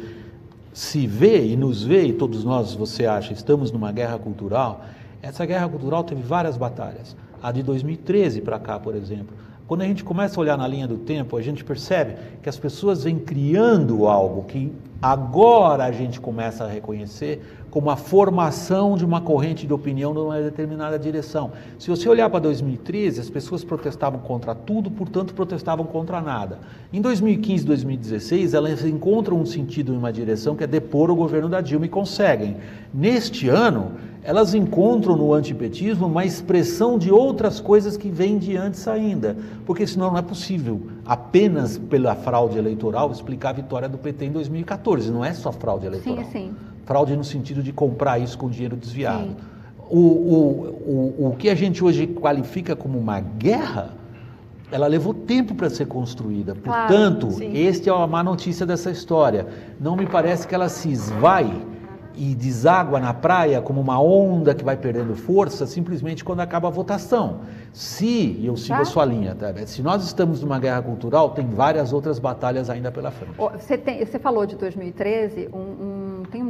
se 0.72 1.06
vê 1.06 1.48
e 1.48 1.54
nos 1.54 1.84
vê, 1.84 2.06
e 2.06 2.14
todos 2.14 2.44
nós, 2.44 2.72
você 2.72 3.04
acha, 3.04 3.34
estamos 3.34 3.70
numa 3.70 3.92
guerra 3.92 4.18
cultural, 4.18 4.80
essa 5.20 5.44
guerra 5.44 5.68
cultural 5.68 6.02
teve 6.02 6.22
várias 6.22 6.56
batalhas. 6.56 7.14
A 7.42 7.52
de 7.52 7.62
2013 7.62 8.40
para 8.40 8.58
cá, 8.58 8.78
por 8.78 8.94
exemplo. 8.96 9.36
Quando 9.70 9.82
a 9.82 9.84
gente 9.84 10.02
começa 10.02 10.34
a 10.34 10.40
olhar 10.40 10.58
na 10.58 10.66
linha 10.66 10.88
do 10.88 10.98
tempo, 10.98 11.36
a 11.36 11.40
gente 11.40 11.62
percebe 11.62 12.16
que 12.42 12.48
as 12.48 12.58
pessoas 12.58 13.04
vêm 13.04 13.20
criando 13.20 14.08
algo 14.08 14.42
que 14.42 14.72
agora 15.00 15.84
a 15.84 15.92
gente 15.92 16.18
começa 16.18 16.64
a 16.64 16.66
reconhecer 16.66 17.40
como 17.70 17.90
a 17.90 17.96
formação 17.96 18.96
de 18.96 19.04
uma 19.04 19.20
corrente 19.20 19.66
de 19.66 19.72
opinião 19.72 20.12
numa 20.12 20.40
determinada 20.40 20.98
direção. 20.98 21.52
Se 21.78 21.88
você 21.88 22.08
olhar 22.08 22.28
para 22.28 22.40
2013, 22.40 23.20
as 23.20 23.30
pessoas 23.30 23.62
protestavam 23.62 24.20
contra 24.20 24.54
tudo, 24.54 24.90
portanto 24.90 25.34
protestavam 25.34 25.86
contra 25.86 26.20
nada. 26.20 26.58
Em 26.92 27.00
2015, 27.00 27.64
2016, 27.64 28.54
elas 28.54 28.84
encontram 28.84 29.40
um 29.40 29.46
sentido 29.46 29.94
em 29.94 29.96
uma 29.96 30.12
direção 30.12 30.56
que 30.56 30.64
é 30.64 30.66
depor 30.66 31.10
o 31.10 31.16
governo 31.16 31.48
da 31.48 31.60
Dilma 31.60 31.86
e 31.86 31.88
conseguem. 31.88 32.56
Neste 32.92 33.48
ano, 33.48 33.92
elas 34.22 34.54
encontram 34.54 35.16
no 35.16 35.32
antipetismo 35.32 36.06
uma 36.06 36.24
expressão 36.24 36.98
de 36.98 37.10
outras 37.10 37.58
coisas 37.58 37.96
que 37.96 38.10
vêm 38.10 38.38
de 38.38 38.56
antes 38.56 38.86
ainda, 38.86 39.36
porque 39.64 39.86
senão 39.86 40.10
não 40.10 40.18
é 40.18 40.22
possível 40.22 40.82
apenas 41.06 41.78
pela 41.78 42.14
fraude 42.14 42.58
eleitoral 42.58 43.10
explicar 43.10 43.50
a 43.50 43.52
vitória 43.54 43.88
do 43.88 43.96
PT 43.96 44.26
em 44.26 44.32
2014. 44.32 45.10
Não 45.10 45.24
é 45.24 45.32
só 45.32 45.50
fraude 45.50 45.86
eleitoral. 45.86 46.24
Sim, 46.24 46.30
sim. 46.30 46.54
Fraude 46.90 47.16
no 47.16 47.22
sentido 47.22 47.62
de 47.62 47.72
comprar 47.72 48.18
isso 48.18 48.36
com 48.36 48.50
dinheiro 48.50 48.74
desviado. 48.74 49.36
O, 49.88 49.96
o, 49.96 51.14
o, 51.20 51.28
o 51.28 51.36
que 51.38 51.48
a 51.48 51.54
gente 51.54 51.84
hoje 51.84 52.04
qualifica 52.04 52.74
como 52.74 52.98
uma 52.98 53.20
guerra, 53.20 53.90
ela 54.72 54.88
levou 54.88 55.14
tempo 55.14 55.54
para 55.54 55.70
ser 55.70 55.86
construída. 55.86 56.52
Claro, 56.56 56.88
Portanto, 56.88 57.30
sim. 57.30 57.52
este 57.56 57.88
é 57.88 57.92
a 57.92 58.06
má 58.08 58.24
notícia 58.24 58.66
dessa 58.66 58.90
história. 58.90 59.46
Não 59.80 59.94
me 59.94 60.04
parece 60.04 60.48
que 60.48 60.52
ela 60.54 60.68
se 60.68 60.90
esvai 60.90 61.62
e 62.16 62.34
deságua 62.34 62.98
na 62.98 63.14
praia 63.14 63.62
como 63.62 63.80
uma 63.80 63.98
onda 64.02 64.52
que 64.52 64.64
vai 64.64 64.76
perdendo 64.76 65.14
força 65.14 65.66
simplesmente 65.68 66.24
quando 66.24 66.40
acaba 66.40 66.66
a 66.66 66.70
votação. 66.70 67.42
Se, 67.72 68.36
e 68.36 68.46
eu 68.46 68.56
sigo 68.56 68.74
Tá. 68.74 68.82
a 68.82 68.84
sua 68.84 69.04
linha, 69.04 69.34
tá? 69.36 69.54
se 69.64 69.80
nós 69.80 70.04
estamos 70.04 70.42
numa 70.42 70.58
guerra 70.58 70.82
cultural, 70.82 71.30
tem 71.30 71.46
várias 71.48 71.92
outras 71.92 72.18
batalhas 72.18 72.68
ainda 72.68 72.90
pela 72.90 73.12
frente. 73.12 73.32
Você, 73.38 73.78
tem- 73.78 74.04
você 74.04 74.18
falou 74.18 74.44
de 74.44 74.56
2013, 74.56 75.48
um, 75.52 75.56
um- 75.58 75.99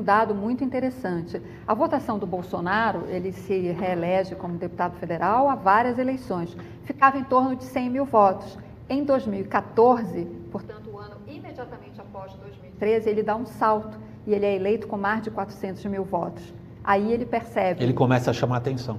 um 0.01 0.03
dado 0.03 0.35
muito 0.35 0.65
interessante. 0.65 1.41
A 1.67 1.75
votação 1.75 2.19
do 2.19 2.27
Bolsonaro, 2.27 3.05
ele 3.09 3.33
se 3.33 3.71
reelege 3.73 4.35
como 4.35 4.57
deputado 4.57 4.97
federal 4.97 5.49
há 5.51 5.55
várias 5.55 5.99
eleições. 5.99 6.57
Ficava 6.85 7.19
em 7.19 7.25
torno 7.25 7.55
de 7.55 7.65
100 7.65 7.91
mil 7.91 8.07
votos. 8.07 8.59
Em 8.89 9.05
2014, 9.05 10.25
portanto, 10.51 10.91
o 10.91 10.99
ano 10.99 11.17
imediatamente 11.29 12.01
após 12.01 12.33
2013, 12.33 13.11
ele 13.11 13.23
dá 13.23 13.37
um 13.37 13.45
salto 13.45 13.99
e 14.27 14.33
ele 14.33 14.47
é 14.47 14.57
eleito 14.57 14.89
com 14.89 14.97
mais 14.97 15.23
de 15.23 15.31
400 15.31 15.85
mil 15.85 16.03
votos. 16.03 16.43
Aí 16.83 17.13
ele 17.13 17.27
percebe. 17.27 17.85
Ele 17.85 17.93
começa 17.93 18.31
a 18.31 18.33
chamar 18.33 18.57
atenção. 18.57 18.99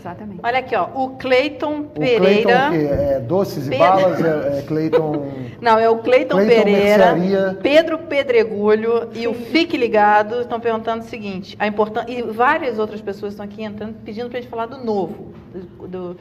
Exatamente. 0.00 0.40
Olha 0.42 0.58
aqui, 0.58 0.74
ó, 0.74 0.88
o 0.94 1.10
Cleiton 1.10 1.80
O 1.80 1.84
Pereira. 1.84 2.68
Cleiton, 2.68 2.70
que 2.70 3.02
é 3.02 3.20
doces 3.20 3.66
e 3.66 3.70
Pedro. 3.70 3.86
balas, 3.86 4.24
é, 4.24 4.58
é 4.58 4.62
Cleiton. 4.62 5.26
Não, 5.60 5.78
é 5.78 5.90
o 5.90 5.98
Cleiton 5.98 6.36
Pereira, 6.38 7.14
Mercearia. 7.14 7.58
Pedro 7.62 7.98
Pedregulho 7.98 9.10
e 9.14 9.28
o 9.28 9.34
Fique 9.34 9.76
Ligado 9.76 10.40
estão 10.40 10.58
perguntando 10.58 11.04
o 11.04 11.06
seguinte: 11.06 11.54
a 11.58 11.66
importância. 11.66 12.10
E 12.10 12.22
várias 12.22 12.78
outras 12.78 13.02
pessoas 13.02 13.34
estão 13.34 13.44
aqui 13.44 13.62
entrando 13.62 13.94
pedindo 14.02 14.30
para 14.30 14.38
a 14.38 14.40
gente 14.40 14.50
falar 14.50 14.66
do 14.66 14.82
novo, 14.82 15.34
do, 15.52 15.86
do, 15.86 16.16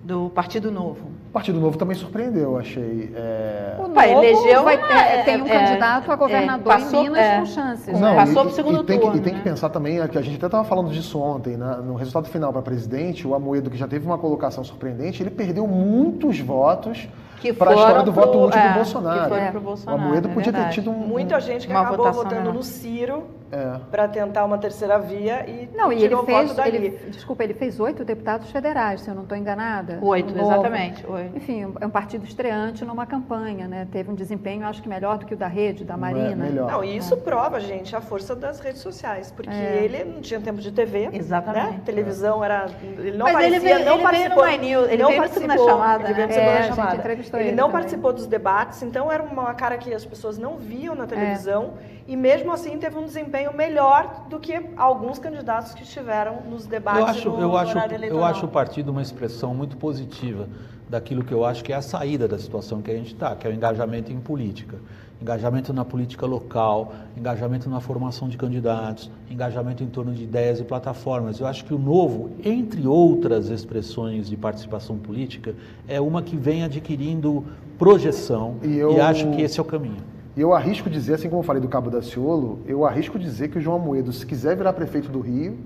do 0.00 0.30
Partido 0.30 0.70
Novo. 0.70 1.23
O 1.34 1.38
Partido 1.44 1.58
Novo 1.58 1.76
também 1.76 1.96
surpreendeu, 1.96 2.52
eu 2.52 2.58
achei. 2.58 3.12
é, 3.12 3.74
O 3.76 3.88
Novo 3.88 4.00
elegeu 4.00 4.62
vai 4.62 4.76
uma- 4.76 4.86
ter- 4.86 4.94
é, 4.94 5.22
tem 5.24 5.42
um 5.42 5.46
é, 5.46 5.48
candidato 5.48 6.08
a 6.08 6.14
é, 6.14 6.16
governador 6.16 6.72
passou- 6.72 7.00
em 7.00 7.02
Minas 7.02 7.18
é. 7.18 7.38
com 7.40 7.46
chances. 7.46 8.00
Não, 8.00 8.10
né? 8.10 8.14
passou 8.14 8.44
pro 8.44 8.54
segundo 8.54 8.84
tem 8.84 8.98
que, 8.98 9.04
turno, 9.04 9.18
e 9.18 9.20
tem 9.20 9.32
né? 9.32 9.38
que 9.40 9.44
pensar 9.44 9.68
também, 9.68 9.98
é 9.98 10.06
que 10.06 10.16
a 10.16 10.22
gente 10.22 10.36
até 10.36 10.46
estava 10.46 10.62
falando 10.62 10.90
disso 10.90 11.18
ontem, 11.20 11.56
né? 11.56 11.78
no 11.84 11.96
resultado 11.96 12.28
final 12.28 12.52
para 12.52 12.62
presidente, 12.62 13.26
o 13.26 13.34
Amoedo, 13.34 13.68
que 13.68 13.76
já 13.76 13.88
teve 13.88 14.06
uma 14.06 14.16
colocação 14.16 14.62
surpreendente, 14.62 15.24
ele 15.24 15.30
perdeu 15.30 15.66
muitos 15.66 16.38
votos 16.38 17.08
Que 17.40 17.52
para 17.52 17.72
a 17.72 17.74
história 17.74 18.02
do 18.04 18.12
pro- 18.12 18.22
voto 18.26 18.38
útil 18.44 18.60
é, 18.60 18.68
do 18.68 18.74
Bolsonaro. 18.74 19.22
que 19.24 19.28
foram 19.30 19.42
É. 19.42 19.50
pro 19.50 19.58
O 19.60 19.62
Bolsonaro, 19.64 20.02
Amoedo 20.04 20.28
é 20.28 20.32
podia 20.32 20.52
ter 20.52 20.68
tido 20.68 20.90
um. 20.92 20.94
Muita 20.98 21.40
gente 21.40 21.66
que 21.66 21.72
Uma 21.72 21.80
acabou 21.80 21.96
votação 22.06 22.22
votando 22.22 22.52
no 22.52 22.62
Ciro 22.62 23.24
É. 23.54 23.80
para 23.90 24.08
tentar 24.08 24.44
uma 24.44 24.58
terceira 24.58 24.98
via 24.98 25.48
e 25.48 25.68
Não, 25.74 25.92
e 25.92 25.96
ele 25.96 26.08
tirou 26.08 26.24
fez, 26.24 26.48
voto 26.48 26.56
dali. 26.56 26.76
ele, 26.76 26.90
desculpa, 27.10 27.44
ele 27.44 27.54
fez 27.54 27.78
oito 27.78 28.04
deputados 28.04 28.50
federais, 28.50 29.00
se 29.02 29.08
eu 29.08 29.14
não 29.14 29.22
estou 29.22 29.38
enganada. 29.38 29.98
Oito, 30.02 30.34
Um 30.34 30.40
exatamente. 30.42 31.06
Oito. 31.06 31.36
Enfim, 31.36 31.72
é 31.80 31.86
um 31.86 31.90
partido 31.90 32.24
estreante 32.24 32.84
numa 32.84 33.06
campanha, 33.06 33.68
né? 33.68 33.86
Teve 33.92 34.10
um 34.10 34.14
desempenho, 34.14 34.66
acho 34.66 34.82
que 34.82 34.88
melhor 34.88 35.18
do 35.18 35.26
que 35.26 35.34
o 35.34 35.36
da 35.36 35.46
rede, 35.46 35.84
da 35.84 35.96
Marina. 35.96 36.34
melhor. 36.44 36.70
Não, 36.70 36.82
e 36.84 36.96
isso 36.96 37.16
prova, 37.18 37.60
gente, 37.60 37.94
a 37.94 38.00
força 38.00 38.34
das 38.34 38.58
redes 38.60 38.80
sociais, 38.82 39.30
porque 39.30 39.50
É. 39.50 39.80
ele 39.84 40.04
não 40.04 40.20
tinha 40.20 40.40
tempo 40.40 40.60
de 40.60 40.72
TV, 40.72 41.10
Exatamente. 41.12 41.72
né? 41.74 41.80
Televisão 41.84 42.42
era, 42.44 42.66
ele 42.98 43.16
não 43.16 43.24
Mas 43.26 43.34
parecia, 43.34 43.56
ele 43.56 43.64
veio- 43.64 43.74
não 43.74 43.82
ele 43.84 43.88
veio 43.94 44.02
participou, 44.02 44.44
no 44.44 44.50
My 44.50 44.58
News, 44.58 44.88
ele 44.88 45.02
não 45.02 45.08
veio 45.10 45.22
no 45.22 45.28
Tudo 45.28 45.40
na 45.40 45.46
participou, 45.46 45.68
Chamada, 45.78 46.04
ele 46.04 46.14
veio 46.14 46.28
no 46.28 46.34
né? 46.34 46.40
É, 46.40 46.62
Chamada. 46.64 46.94
ele 46.94 47.44
ele 47.44 47.52
não 47.52 47.56
também. 47.68 47.70
participou 47.72 48.12
dos 48.12 48.26
debates, 48.26 48.82
então 48.82 49.12
era 49.12 49.22
uma 49.22 49.52
cara 49.54 49.76
que 49.78 49.92
as 49.94 50.04
pessoas 50.04 50.38
não 50.38 50.56
viam 50.56 50.94
É. 50.94 50.98
na 50.98 51.06
televisão 51.06 51.74
e 52.06 52.16
mesmo 52.16 52.52
assim 52.52 52.76
teve 52.78 52.98
um 52.98 53.04
desempenho 53.04 53.52
melhor 53.54 54.26
do 54.28 54.38
que 54.38 54.60
alguns 54.76 55.18
candidatos 55.18 55.72
que 55.74 55.82
estiveram 55.82 56.42
nos 56.50 56.66
debates 56.66 57.00
Eu 57.00 57.06
acho, 57.06 57.30
no 57.30 57.40
eu, 57.40 57.56
acho, 57.56 57.70
horário 57.72 58.04
eu 58.04 58.24
acho 58.24 58.44
o 58.46 58.48
partido 58.48 58.90
uma 58.90 59.02
expressão 59.02 59.54
muito 59.54 59.76
positiva 59.76 60.48
daquilo 60.88 61.24
que 61.24 61.32
eu 61.32 61.44
acho 61.44 61.64
que 61.64 61.72
é 61.72 61.76
a 61.76 61.82
saída 61.82 62.28
da 62.28 62.38
situação 62.38 62.82
que 62.82 62.90
a 62.90 62.94
gente 62.94 63.14
está, 63.14 63.34
que 63.34 63.46
é 63.46 63.50
o 63.50 63.52
engajamento 63.54 64.12
em 64.12 64.20
política. 64.20 64.76
Engajamento 65.22 65.72
na 65.72 65.84
política 65.84 66.26
local, 66.26 66.92
engajamento 67.16 67.70
na 67.70 67.80
formação 67.80 68.28
de 68.28 68.36
candidatos, 68.36 69.10
engajamento 69.30 69.82
em 69.82 69.86
torno 69.86 70.12
de 70.12 70.24
ideias 70.24 70.60
e 70.60 70.64
plataformas. 70.64 71.40
Eu 71.40 71.46
acho 71.46 71.64
que 71.64 71.72
o 71.72 71.78
novo, 71.78 72.32
entre 72.44 72.86
outras 72.86 73.48
expressões 73.48 74.28
de 74.28 74.36
participação 74.36 74.98
política, 74.98 75.54
é 75.88 75.98
uma 76.00 76.20
que 76.20 76.36
vem 76.36 76.62
adquirindo 76.64 77.44
projeção 77.78 78.56
E 78.62 78.66
e, 78.68 78.78
eu- 78.78 79.02
acho 79.02 79.30
que 79.30 79.40
esse 79.40 79.58
é 79.58 79.62
o 79.62 79.64
caminho. 79.64 80.02
E 80.36 80.40
eu 80.40 80.52
arrisco 80.52 80.90
dizer, 80.90 81.14
assim 81.14 81.28
como 81.28 81.40
eu 81.40 81.44
falei 81.46 81.62
do 81.62 81.68
Cabo 81.68 81.90
Daciolo, 81.90 82.58
eu 82.66 82.84
arrisco 82.84 83.18
dizer 83.18 83.48
que 83.48 83.58
o 83.58 83.60
João 83.60 83.76
Amoedo, 83.76 84.12
se 84.12 84.26
quiser 84.26 84.56
virar 84.56 84.72
prefeito 84.72 85.08
do 85.08 85.20
Rio, 85.20 85.56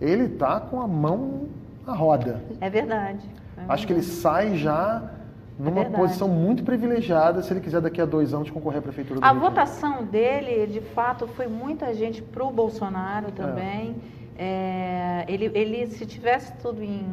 ele 0.00 0.24
está 0.24 0.60
com 0.60 0.80
a 0.80 0.86
mão 0.86 1.44
na 1.86 1.94
roda. 1.94 2.42
É 2.60 2.68
verdade. 2.68 3.20
É 3.56 3.62
Acho 3.66 3.86
que 3.86 3.92
ele 3.92 4.02
sai 4.02 4.56
já 4.56 5.10
numa 5.58 5.80
É 5.80 5.84
verdade. 5.84 5.96
posição 6.02 6.28
muito 6.28 6.62
privilegiada 6.64 7.40
se 7.42 7.52
ele 7.52 7.60
quiser 7.60 7.80
daqui 7.80 8.00
a 8.00 8.04
dois 8.04 8.34
anos 8.34 8.50
concorrer 8.50 8.80
à 8.80 8.82
prefeitura 8.82 9.20
do 9.20 9.24
A 9.24 9.28
Rio. 9.28 9.34
Janeiro. 9.40 9.54
votação 9.54 10.04
dele, 10.04 10.66
de 10.66 10.80
fato, 10.80 11.26
foi 11.28 11.46
muita 11.46 11.94
gente 11.94 12.20
pro 12.20 12.50
Bolsonaro 12.50 13.30
também. 13.32 13.94
É, 14.20 14.23
ele, 15.28 15.50
ele, 15.54 15.86
se 15.86 16.04
tivesse 16.04 16.52
tudo 16.60 16.82
em 16.82 17.04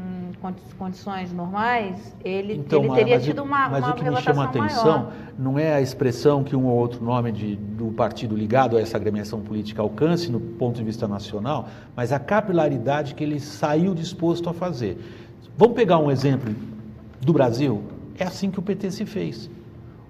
condi- 0.42 0.58
condições 0.78 1.32
normais, 1.32 2.16
ele, 2.24 2.54
ele 2.54 2.64
teria 2.64 2.80
Então, 2.80 2.84
mas 2.84 3.22
o- 3.22 3.26
tido 3.26 3.44
uma, 3.44 3.70
Mas 3.70 3.84
uma 3.84 3.92
o 3.92 3.96
que 3.96 4.10
me 4.10 4.16
chama 4.22 4.44
a 4.44 4.46
atenção 4.48 4.98
maior. 5.04 5.14
não 5.38 5.60
é 5.60 5.74
a 5.74 5.82
expressão 5.82 6.44
que 6.44 6.56
um 6.56 6.66
ou 6.66 6.76
outro 6.78 7.04
nome 7.04 7.32
de- 7.32 7.56
do 7.56 7.88
partido 7.92 8.36
ligado 8.36 8.76
a 8.78 8.82
essa 8.82 8.98
agremiação 8.98 9.40
política 9.42 9.82
alcance 9.82 10.32
no 10.32 10.40
ponto 10.40 10.78
de 10.78 10.84
vista 10.84 11.08
nacional, 11.08 11.68
mas 11.96 12.12
a 12.12 12.20
capilaridade 12.20 13.14
que 13.14 13.24
ele 13.24 13.40
saiu 13.40 13.94
disposto 13.94 14.50
a 14.50 14.54
fazer. 14.54 14.98
Vamos 15.58 15.76
pegar 15.76 16.00
um 16.00 16.10
exemplo 16.10 16.54
do 17.20 17.34
Brasil? 17.34 17.84
É 18.18 18.24
assim 18.24 18.50
que 18.50 18.58
o 18.60 18.62
PT 18.62 18.90
se 18.92 19.06
fez. 19.06 19.50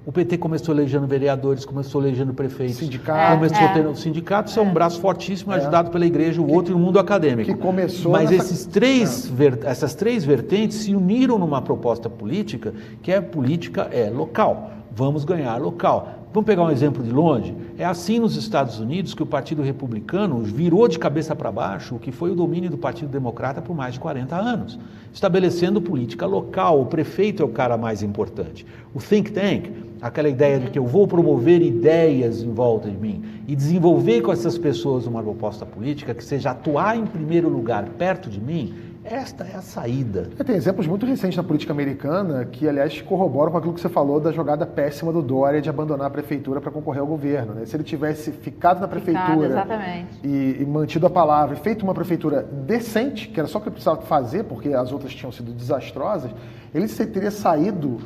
O 0.03 0.11
PT 0.11 0.39
começou 0.39 0.73
elegendo 0.73 1.05
vereadores, 1.05 1.63
começou 1.63 2.01
elegendo 2.01 2.33
prefeitos. 2.33 2.77
Sindicato. 2.77 3.35
Começou 3.35 3.57
É, 3.59 3.65
é. 3.65 3.73
tendo, 3.73 3.89
os 3.91 4.01
sindicatos 4.01 4.51
são 4.51 4.63
um 4.63 4.73
braço 4.73 4.99
fortíssimo 4.99 5.53
É. 5.53 5.57
ajudado 5.57 5.91
pela 5.91 6.05
igreja, 6.05 6.41
o 6.41 6.51
outro 6.51 6.73
e 6.73 6.75
o 6.75 6.79
mundo 6.79 6.97
acadêmico. 6.97 7.51
que 7.53 7.57
começou 7.57 8.11
Mas 8.11 8.31
nessa- 8.31 8.45
esses 8.45 8.65
três, 8.65 9.27
ver- 9.27 9.59
essas 9.63 9.93
três 9.93 10.25
vertentes 10.25 10.77
se 10.77 10.95
uniram 10.95 11.37
numa 11.37 11.61
proposta 11.61 12.09
política 12.09 12.73
que 13.03 13.11
é 13.11 13.21
política 13.21 13.89
é 13.91 14.09
local. 14.09 14.71
Vamos 14.93 15.23
ganhar 15.23 15.57
local. 15.57 16.20
Vamos 16.33 16.47
pegar 16.47 16.63
um 16.63 16.71
exemplo 16.71 17.03
de 17.03 17.11
longe? 17.11 17.53
É 17.77 17.83
assim 17.83 18.17
nos 18.17 18.37
Estados 18.37 18.79
Unidos 18.79 19.13
que 19.13 19.21
o 19.21 19.25
Partido 19.25 19.61
Republicano 19.61 20.39
virou 20.39 20.87
de 20.87 20.97
cabeça 20.97 21.35
para 21.35 21.51
baixo 21.51 21.95
o 21.95 21.99
que 21.99 22.09
foi 22.09 22.31
o 22.31 22.35
domínio 22.35 22.69
do 22.69 22.77
Partido 22.77 23.09
Democrata 23.09 23.61
por 23.61 23.75
mais 23.75 23.95
de 23.95 23.99
40 23.99 24.33
anos, 24.33 24.79
estabelecendo 25.13 25.81
política 25.81 26.25
local. 26.25 26.79
O 26.79 26.85
prefeito 26.85 27.43
é 27.43 27.45
o 27.45 27.49
cara 27.49 27.77
mais 27.77 28.01
importante. 28.01 28.65
O 28.93 28.99
think 28.99 29.29
tank, 29.33 29.71
aquela 30.01 30.29
ideia 30.29 30.57
de 30.57 30.69
que 30.69 30.79
eu 30.79 30.85
vou 30.85 31.05
promover 31.05 31.61
ideias 31.61 32.41
em 32.41 32.53
volta 32.53 32.89
de 32.89 32.95
mim 32.95 33.21
e 33.45 33.53
desenvolver 33.53 34.21
com 34.21 34.31
essas 34.31 34.57
pessoas 34.57 35.05
uma 35.05 35.21
proposta 35.21 35.65
política 35.65 36.13
que 36.13 36.23
seja 36.23 36.51
atuar 36.51 36.97
em 36.97 37.05
primeiro 37.05 37.49
lugar 37.49 37.83
perto 37.97 38.29
de 38.29 38.39
mim, 38.39 38.73
esta 39.03 39.43
é 39.43 39.55
a 39.55 39.61
saída. 39.61 40.29
É, 40.37 40.43
Tem 40.43 40.55
exemplos 40.55 40.85
muito 40.87 41.05
recentes 41.05 41.35
na 41.35 41.43
política 41.43 41.73
americana 41.73 42.45
que, 42.45 42.67
aliás, 42.67 43.01
corroboram 43.01 43.51
com 43.51 43.57
aquilo 43.57 43.73
que 43.73 43.81
você 43.81 43.89
falou 43.89 44.19
da 44.19 44.31
jogada 44.31 44.65
péssima 44.65 45.11
do 45.11 45.21
Dória 45.21 45.61
de 45.61 45.69
abandonar 45.69 46.07
a 46.07 46.09
prefeitura 46.09 46.61
para 46.61 46.71
concorrer 46.71 47.01
ao 47.01 47.07
governo. 47.07 47.53
né? 47.53 47.65
Se 47.65 47.75
ele 47.75 47.83
tivesse 47.83 48.31
ficado 48.31 48.79
na 48.79 48.87
Ficado, 48.87 49.03
prefeitura 49.03 49.47
exatamente. 49.47 50.19
e, 50.23 50.57
e 50.61 50.65
mantido 50.65 51.07
a 51.07 51.09
palavra 51.09 51.55
e 51.55 51.59
feito 51.59 51.83
uma 51.83 51.93
prefeitura 51.93 52.43
decente, 52.43 53.27
que 53.27 53.39
era 53.39 53.47
só 53.47 53.57
o 53.57 53.61
que 53.61 53.67
ele 53.69 53.73
precisava 53.73 54.01
fazer, 54.01 54.43
porque 54.43 54.69
as 54.73 54.91
outras 54.91 55.13
tinham 55.13 55.31
sido 55.31 55.51
desastrosas, 55.51 56.31
ele 56.73 56.87
teria 56.87 57.31
saído 57.31 57.99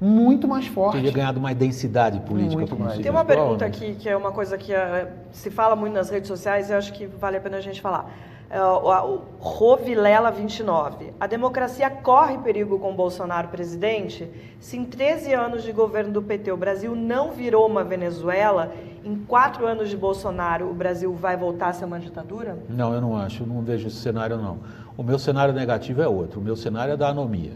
muito 0.00 0.48
mais 0.48 0.66
forte. 0.66 0.96
Teria 0.96 1.12
ganhado 1.12 1.40
mais 1.40 1.56
densidade 1.56 2.20
política. 2.20 2.56
Muito 2.56 2.76
mais. 2.78 2.98
Tem 2.98 3.10
uma 3.10 3.24
pergunta 3.24 3.64
aqui 3.66 3.94
que 3.94 4.08
é 4.08 4.16
uma 4.16 4.32
coisa 4.32 4.56
que 4.56 4.72
eh, 4.72 5.08
se 5.30 5.50
fala 5.50 5.76
muito 5.76 5.92
nas 5.92 6.08
redes 6.08 6.26
sociais 6.28 6.70
e 6.70 6.72
eu 6.72 6.78
acho 6.78 6.92
que 6.92 7.06
vale 7.06 7.36
a 7.36 7.40
pena 7.40 7.58
a 7.58 7.60
gente 7.60 7.80
falar. 7.80 8.10
É, 8.50 8.60
o, 8.60 9.20
Rovilela 9.38 10.32
29. 10.32 11.12
A 11.20 11.26
democracia 11.28 11.88
corre 11.88 12.36
perigo 12.38 12.80
com 12.80 12.92
Bolsonaro 12.96 13.46
presidente? 13.46 14.28
Se 14.58 14.76
em 14.76 14.84
13 14.84 15.32
anos 15.32 15.62
de 15.62 15.70
governo 15.70 16.10
do 16.12 16.20
PT 16.20 16.50
o 16.50 16.56
Brasil 16.56 16.96
não 16.96 17.30
virou 17.30 17.64
uma 17.64 17.84
Venezuela, 17.84 18.72
em 19.04 19.14
quatro 19.14 19.68
anos 19.68 19.88
de 19.88 19.96
Bolsonaro 19.96 20.68
o 20.68 20.74
Brasil 20.74 21.14
vai 21.14 21.36
voltar 21.36 21.68
a 21.68 21.72
ser 21.72 21.84
uma 21.84 22.00
ditadura? 22.00 22.58
Não, 22.68 22.92
eu 22.92 23.00
não 23.00 23.16
acho, 23.16 23.46
não 23.46 23.62
vejo 23.62 23.86
esse 23.86 23.98
cenário 23.98 24.36
não. 24.36 24.58
O 24.96 25.04
meu 25.04 25.18
cenário 25.18 25.54
negativo 25.54 26.02
é 26.02 26.08
outro, 26.08 26.40
o 26.40 26.42
meu 26.42 26.56
cenário 26.56 26.94
é 26.94 26.96
da 26.96 27.08
anomia. 27.08 27.52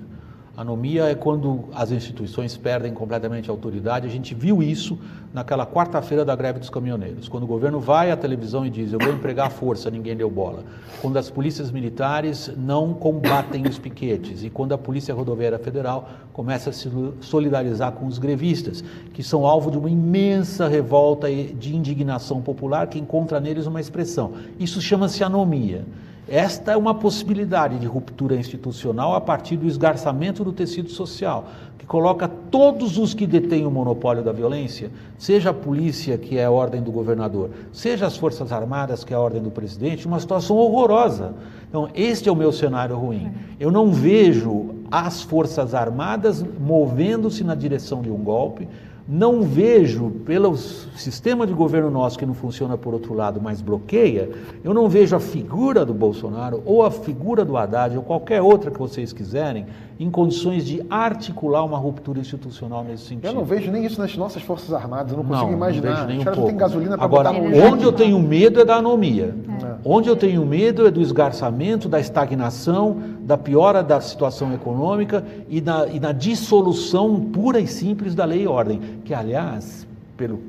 Anomia 0.56 1.06
é 1.06 1.16
quando 1.16 1.64
as 1.74 1.90
instituições 1.90 2.56
perdem 2.56 2.94
completamente 2.94 3.50
a 3.50 3.52
autoridade. 3.52 4.06
A 4.06 4.10
gente 4.10 4.36
viu 4.36 4.62
isso 4.62 4.96
naquela 5.32 5.66
quarta-feira 5.66 6.24
da 6.24 6.36
greve 6.36 6.60
dos 6.60 6.70
caminhoneiros, 6.70 7.28
quando 7.28 7.42
o 7.42 7.46
governo 7.46 7.80
vai 7.80 8.12
à 8.12 8.16
televisão 8.16 8.64
e 8.64 8.70
diz: 8.70 8.92
Eu 8.92 9.00
vou 9.00 9.12
empregar 9.12 9.50
força, 9.50 9.90
ninguém 9.90 10.16
deu 10.16 10.30
bola. 10.30 10.62
Quando 11.02 11.16
as 11.16 11.28
polícias 11.28 11.72
militares 11.72 12.52
não 12.56 12.94
combatem 12.94 13.66
os 13.66 13.78
piquetes 13.78 14.44
e 14.44 14.50
quando 14.50 14.72
a 14.72 14.78
Polícia 14.78 15.12
Rodoviária 15.12 15.58
Federal 15.58 16.08
começa 16.32 16.70
a 16.70 16.72
se 16.72 16.88
solidarizar 17.20 17.90
com 17.90 18.06
os 18.06 18.18
grevistas, 18.18 18.84
que 19.12 19.24
são 19.24 19.44
alvo 19.44 19.72
de 19.72 19.78
uma 19.78 19.90
imensa 19.90 20.68
revolta 20.68 21.28
e 21.28 21.52
de 21.52 21.74
indignação 21.74 22.40
popular 22.40 22.86
que 22.86 22.98
encontra 22.98 23.40
neles 23.40 23.66
uma 23.66 23.80
expressão. 23.80 24.34
Isso 24.58 24.80
chama-se 24.80 25.24
anomia. 25.24 25.84
Esta 26.26 26.72
é 26.72 26.76
uma 26.76 26.94
possibilidade 26.94 27.78
de 27.78 27.86
ruptura 27.86 28.34
institucional 28.34 29.14
a 29.14 29.20
partir 29.20 29.56
do 29.56 29.66
esgarçamento 29.66 30.42
do 30.42 30.52
tecido 30.52 30.88
social, 30.88 31.48
que 31.78 31.84
coloca 31.84 32.26
todos 32.26 32.96
os 32.96 33.12
que 33.12 33.26
detêm 33.26 33.66
o 33.66 33.70
monopólio 33.70 34.24
da 34.24 34.32
violência, 34.32 34.90
seja 35.18 35.50
a 35.50 35.54
polícia, 35.54 36.16
que 36.16 36.38
é 36.38 36.46
a 36.46 36.50
ordem 36.50 36.82
do 36.82 36.90
governador, 36.90 37.50
seja 37.74 38.06
as 38.06 38.16
Forças 38.16 38.52
Armadas, 38.52 39.04
que 39.04 39.12
é 39.12 39.16
a 39.16 39.20
ordem 39.20 39.42
do 39.42 39.50
presidente, 39.50 40.08
numa 40.08 40.18
situação 40.18 40.56
horrorosa. 40.56 41.34
Então, 41.68 41.90
este 41.94 42.26
é 42.26 42.32
o 42.32 42.36
meu 42.36 42.52
cenário 42.52 42.96
ruim. 42.96 43.30
Eu 43.60 43.70
não 43.70 43.92
vejo 43.92 44.76
as 44.90 45.20
Forças 45.20 45.74
Armadas 45.74 46.42
movendo-se 46.58 47.44
na 47.44 47.54
direção 47.54 48.00
de 48.00 48.10
um 48.10 48.18
golpe, 48.18 48.66
não 49.06 49.42
vejo, 49.42 50.10
pelo 50.24 50.56
sistema 50.56 51.46
de 51.46 51.52
governo 51.52 51.90
nosso 51.90 52.18
que 52.18 52.24
não 52.24 52.32
funciona 52.32 52.78
por 52.78 52.94
outro 52.94 53.12
lado, 53.12 53.38
mas 53.40 53.60
bloqueia, 53.60 54.30
eu 54.62 54.72
não 54.72 54.88
vejo 54.88 55.14
a 55.14 55.20
figura 55.20 55.84
do 55.84 55.92
Bolsonaro 55.92 56.62
ou 56.64 56.82
a 56.82 56.90
figura 56.90 57.44
do 57.44 57.54
Haddad 57.56 57.96
ou 57.96 58.02
qualquer 58.02 58.40
outra 58.40 58.70
que 58.70 58.78
vocês 58.78 59.12
quiserem 59.12 59.66
em 60.00 60.10
condições 60.10 60.64
de 60.64 60.82
articular 60.88 61.62
uma 61.64 61.76
ruptura 61.76 62.18
institucional 62.18 62.82
nesse 62.82 63.04
sentido. 63.04 63.26
Eu 63.26 63.34
não 63.34 63.44
vejo 63.44 63.70
nem 63.70 63.84
isso 63.84 64.00
nas 64.00 64.16
nossas 64.16 64.42
Forças 64.42 64.72
Armadas, 64.72 65.12
eu 65.12 65.18
não 65.18 65.24
consigo 65.24 65.44
Não, 65.44 65.50
não 65.50 65.56
imaginar. 65.58 65.94
vejo 65.94 66.06
nem 66.06 66.20
um 66.20 66.24
não 66.24 66.32
pouco. 66.32 66.48
têm 66.48 66.56
gasolina 66.56 66.96
para 66.96 67.04
Agora, 67.04 67.30
onde 67.30 67.84
eu 67.84 67.92
tenho 67.92 68.18
medo 68.18 68.60
é 68.60 68.64
da 68.64 68.76
anomia. 68.76 69.34
É. 69.62 69.73
Onde 69.86 70.08
eu 70.08 70.16
tenho 70.16 70.46
medo 70.46 70.86
é 70.86 70.90
do 70.90 71.02
esgarçamento, 71.02 71.90
da 71.90 72.00
estagnação, 72.00 72.96
da 73.20 73.36
piora 73.36 73.82
da 73.82 74.00
situação 74.00 74.54
econômica 74.54 75.22
e 75.46 75.60
da, 75.60 75.86
e 75.86 76.00
dissolução 76.14 77.20
pura 77.20 77.60
e 77.60 77.66
simples 77.66 78.14
da 78.14 78.24
lei 78.24 78.44
e 78.44 78.46
ordem. 78.46 78.80
Que, 79.04 79.12
aliás, 79.12 79.86
pelo 80.16 80.40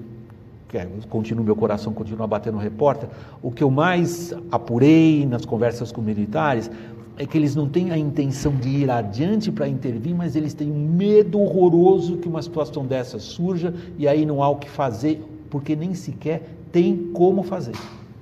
que 0.70 0.78
é, 0.78 0.88
continuo, 1.10 1.44
meu 1.44 1.56
coração 1.56 1.92
continua 1.92 2.26
batendo 2.26 2.58
repórter, 2.58 3.10
o 3.44 3.52
que 3.52 3.62
eu 3.62 3.70
mais 3.70 4.34
apurei 4.50 5.26
nas 5.26 5.44
conversas 5.44 5.92
com 5.92 6.02
militares 6.02 6.72
é 7.18 7.26
que 7.26 7.38
eles 7.38 7.56
não 7.56 7.68
têm 7.68 7.92
a 7.92 7.98
intenção 7.98 8.54
de 8.56 8.70
ir 8.70 8.90
adiante 8.90 9.52
para 9.52 9.68
intervir, 9.68 10.16
mas 10.16 10.38
eles 10.38 10.54
têm 10.54 10.68
medo 10.68 11.42
horroroso 11.42 12.18
que 12.18 12.28
uma 12.28 12.42
situação 12.42 12.86
dessa 12.86 13.20
surja 13.20 13.74
e 13.98 14.08
aí 14.08 14.26
não 14.26 14.42
há 14.42 14.50
o 14.50 14.56
que 14.56 14.70
fazer, 14.70 15.22
porque 15.50 15.76
nem 15.76 15.94
sequer 15.94 16.58
tem 16.72 17.10
como 17.14 17.44
fazer. 17.44 17.76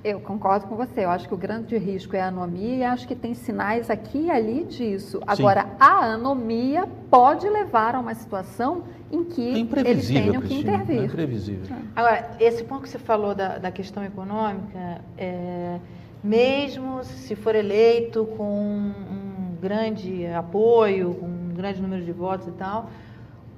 Eu 0.04 0.20
concordo 0.20 0.66
com 0.66 0.76
você. 0.76 1.02
Eu 1.06 1.08
acho 1.08 1.26
que 1.26 1.32
o 1.32 1.36
grande 1.36 1.78
risco 1.78 2.14
é 2.14 2.20
a 2.20 2.28
anomia 2.28 2.76
e 2.76 2.84
acho 2.84 3.08
que 3.08 3.14
tem 3.14 3.32
sinais 3.32 3.88
aqui 3.88 4.26
e 4.26 4.30
ali 4.30 4.64
disso. 4.64 5.18
Agora, 5.26 5.66
a 5.80 6.12
anomia 6.12 6.86
pode 7.10 7.48
levar 7.48 7.94
a 7.94 8.00
uma 8.00 8.14
situação 8.14 8.82
em 9.10 9.24
que 9.24 9.54
É 9.54 9.88
eles 9.88 10.06
tenham 10.08 10.42
que 10.42 10.54
é 10.54 10.58
intervir. 10.58 11.04
imprevisível. 11.04 11.76
Agora, 11.96 12.32
esse 12.38 12.62
ponto 12.64 12.82
que 12.82 12.90
você 12.90 12.98
falou 12.98 13.34
da, 13.34 13.56
da 13.56 13.70
questão 13.70 14.04
econômica, 14.04 15.00
é, 15.16 15.78
mesmo 16.22 17.02
se 17.02 17.34
for 17.34 17.54
eleito 17.54 18.26
com 18.36 18.52
um 18.52 19.56
grande 19.58 20.26
apoio, 20.26 21.14
com 21.14 21.24
um 21.26 21.54
grande 21.54 21.80
número 21.80 22.04
de 22.04 22.12
votos 22.12 22.46
e 22.46 22.52
tal, 22.52 22.90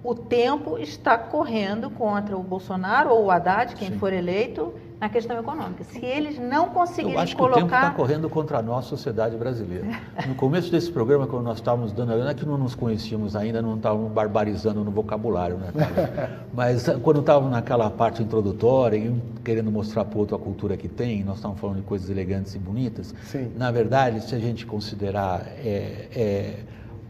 o 0.05 0.15
tempo 0.15 0.79
está 0.79 1.19
correndo 1.19 1.91
contra 1.91 2.37
o 2.37 2.43
Bolsonaro 2.43 3.11
ou 3.11 3.25
o 3.25 3.31
Haddad, 3.33 3.75
quem 3.75 3.89
Sim. 3.91 3.99
for 3.99 4.13
eleito, 4.13 4.73
na 5.01 5.09
questão 5.09 5.39
econômica. 5.39 5.85
Se 5.85 6.05
eles 6.05 6.39
não 6.39 6.67
Eu 6.67 6.71
conseguirem 6.71 7.19
acho 7.19 7.37
que 7.37 7.43
o 7.43 7.47
tempo 7.47 7.67
está 7.67 7.81
colocar. 7.81 7.95
correndo 7.97 8.31
contra 8.31 8.59
a 8.59 8.63
nossa 8.63 8.89
sociedade 8.89 9.37
brasileira. 9.37 9.87
No 10.27 10.35
começo 10.35 10.71
desse 10.71 10.91
programa, 10.91 11.27
quando 11.27 11.45
nós 11.45 11.59
estávamos 11.59 11.93
dando, 11.93 12.17
não 12.17 12.29
é 12.29 12.35
que 12.35 12.47
não 12.47 12.57
nos 12.57 12.75
conhecíamos 12.75 13.37
ainda, 13.37 13.61
não 13.61 13.77
estávamos 13.77 14.11
barbarizando 14.11 14.83
no 14.83 14.91
vocabulário, 14.91 15.59
né? 15.59 15.71
Mas 16.53 16.89
ah, 16.89 16.99
quando 17.03 17.21
estávamos 17.21 17.51
naquela 17.51 17.91
parte 17.91 18.23
introdutória, 18.23 18.97
e 18.97 19.15
querendo 19.45 19.71
mostrar 19.71 20.05
para 20.07 20.17
o 20.17 20.21
outro 20.21 20.35
a 20.35 20.39
cultura 20.39 20.77
que 20.77 20.89
tem, 20.89 21.23
nós 21.23 21.37
estávamos 21.37 21.61
falando 21.61 21.77
de 21.77 21.83
coisas 21.83 22.09
elegantes 22.09 22.55
e 22.55 22.59
bonitas. 22.59 23.15
Sim. 23.25 23.53
Na 23.55 23.71
verdade, 23.71 24.23
se 24.23 24.35
a 24.35 24.39
gente 24.39 24.65
considerar, 24.65 25.43
é, 25.59 26.09
é, 26.15 26.61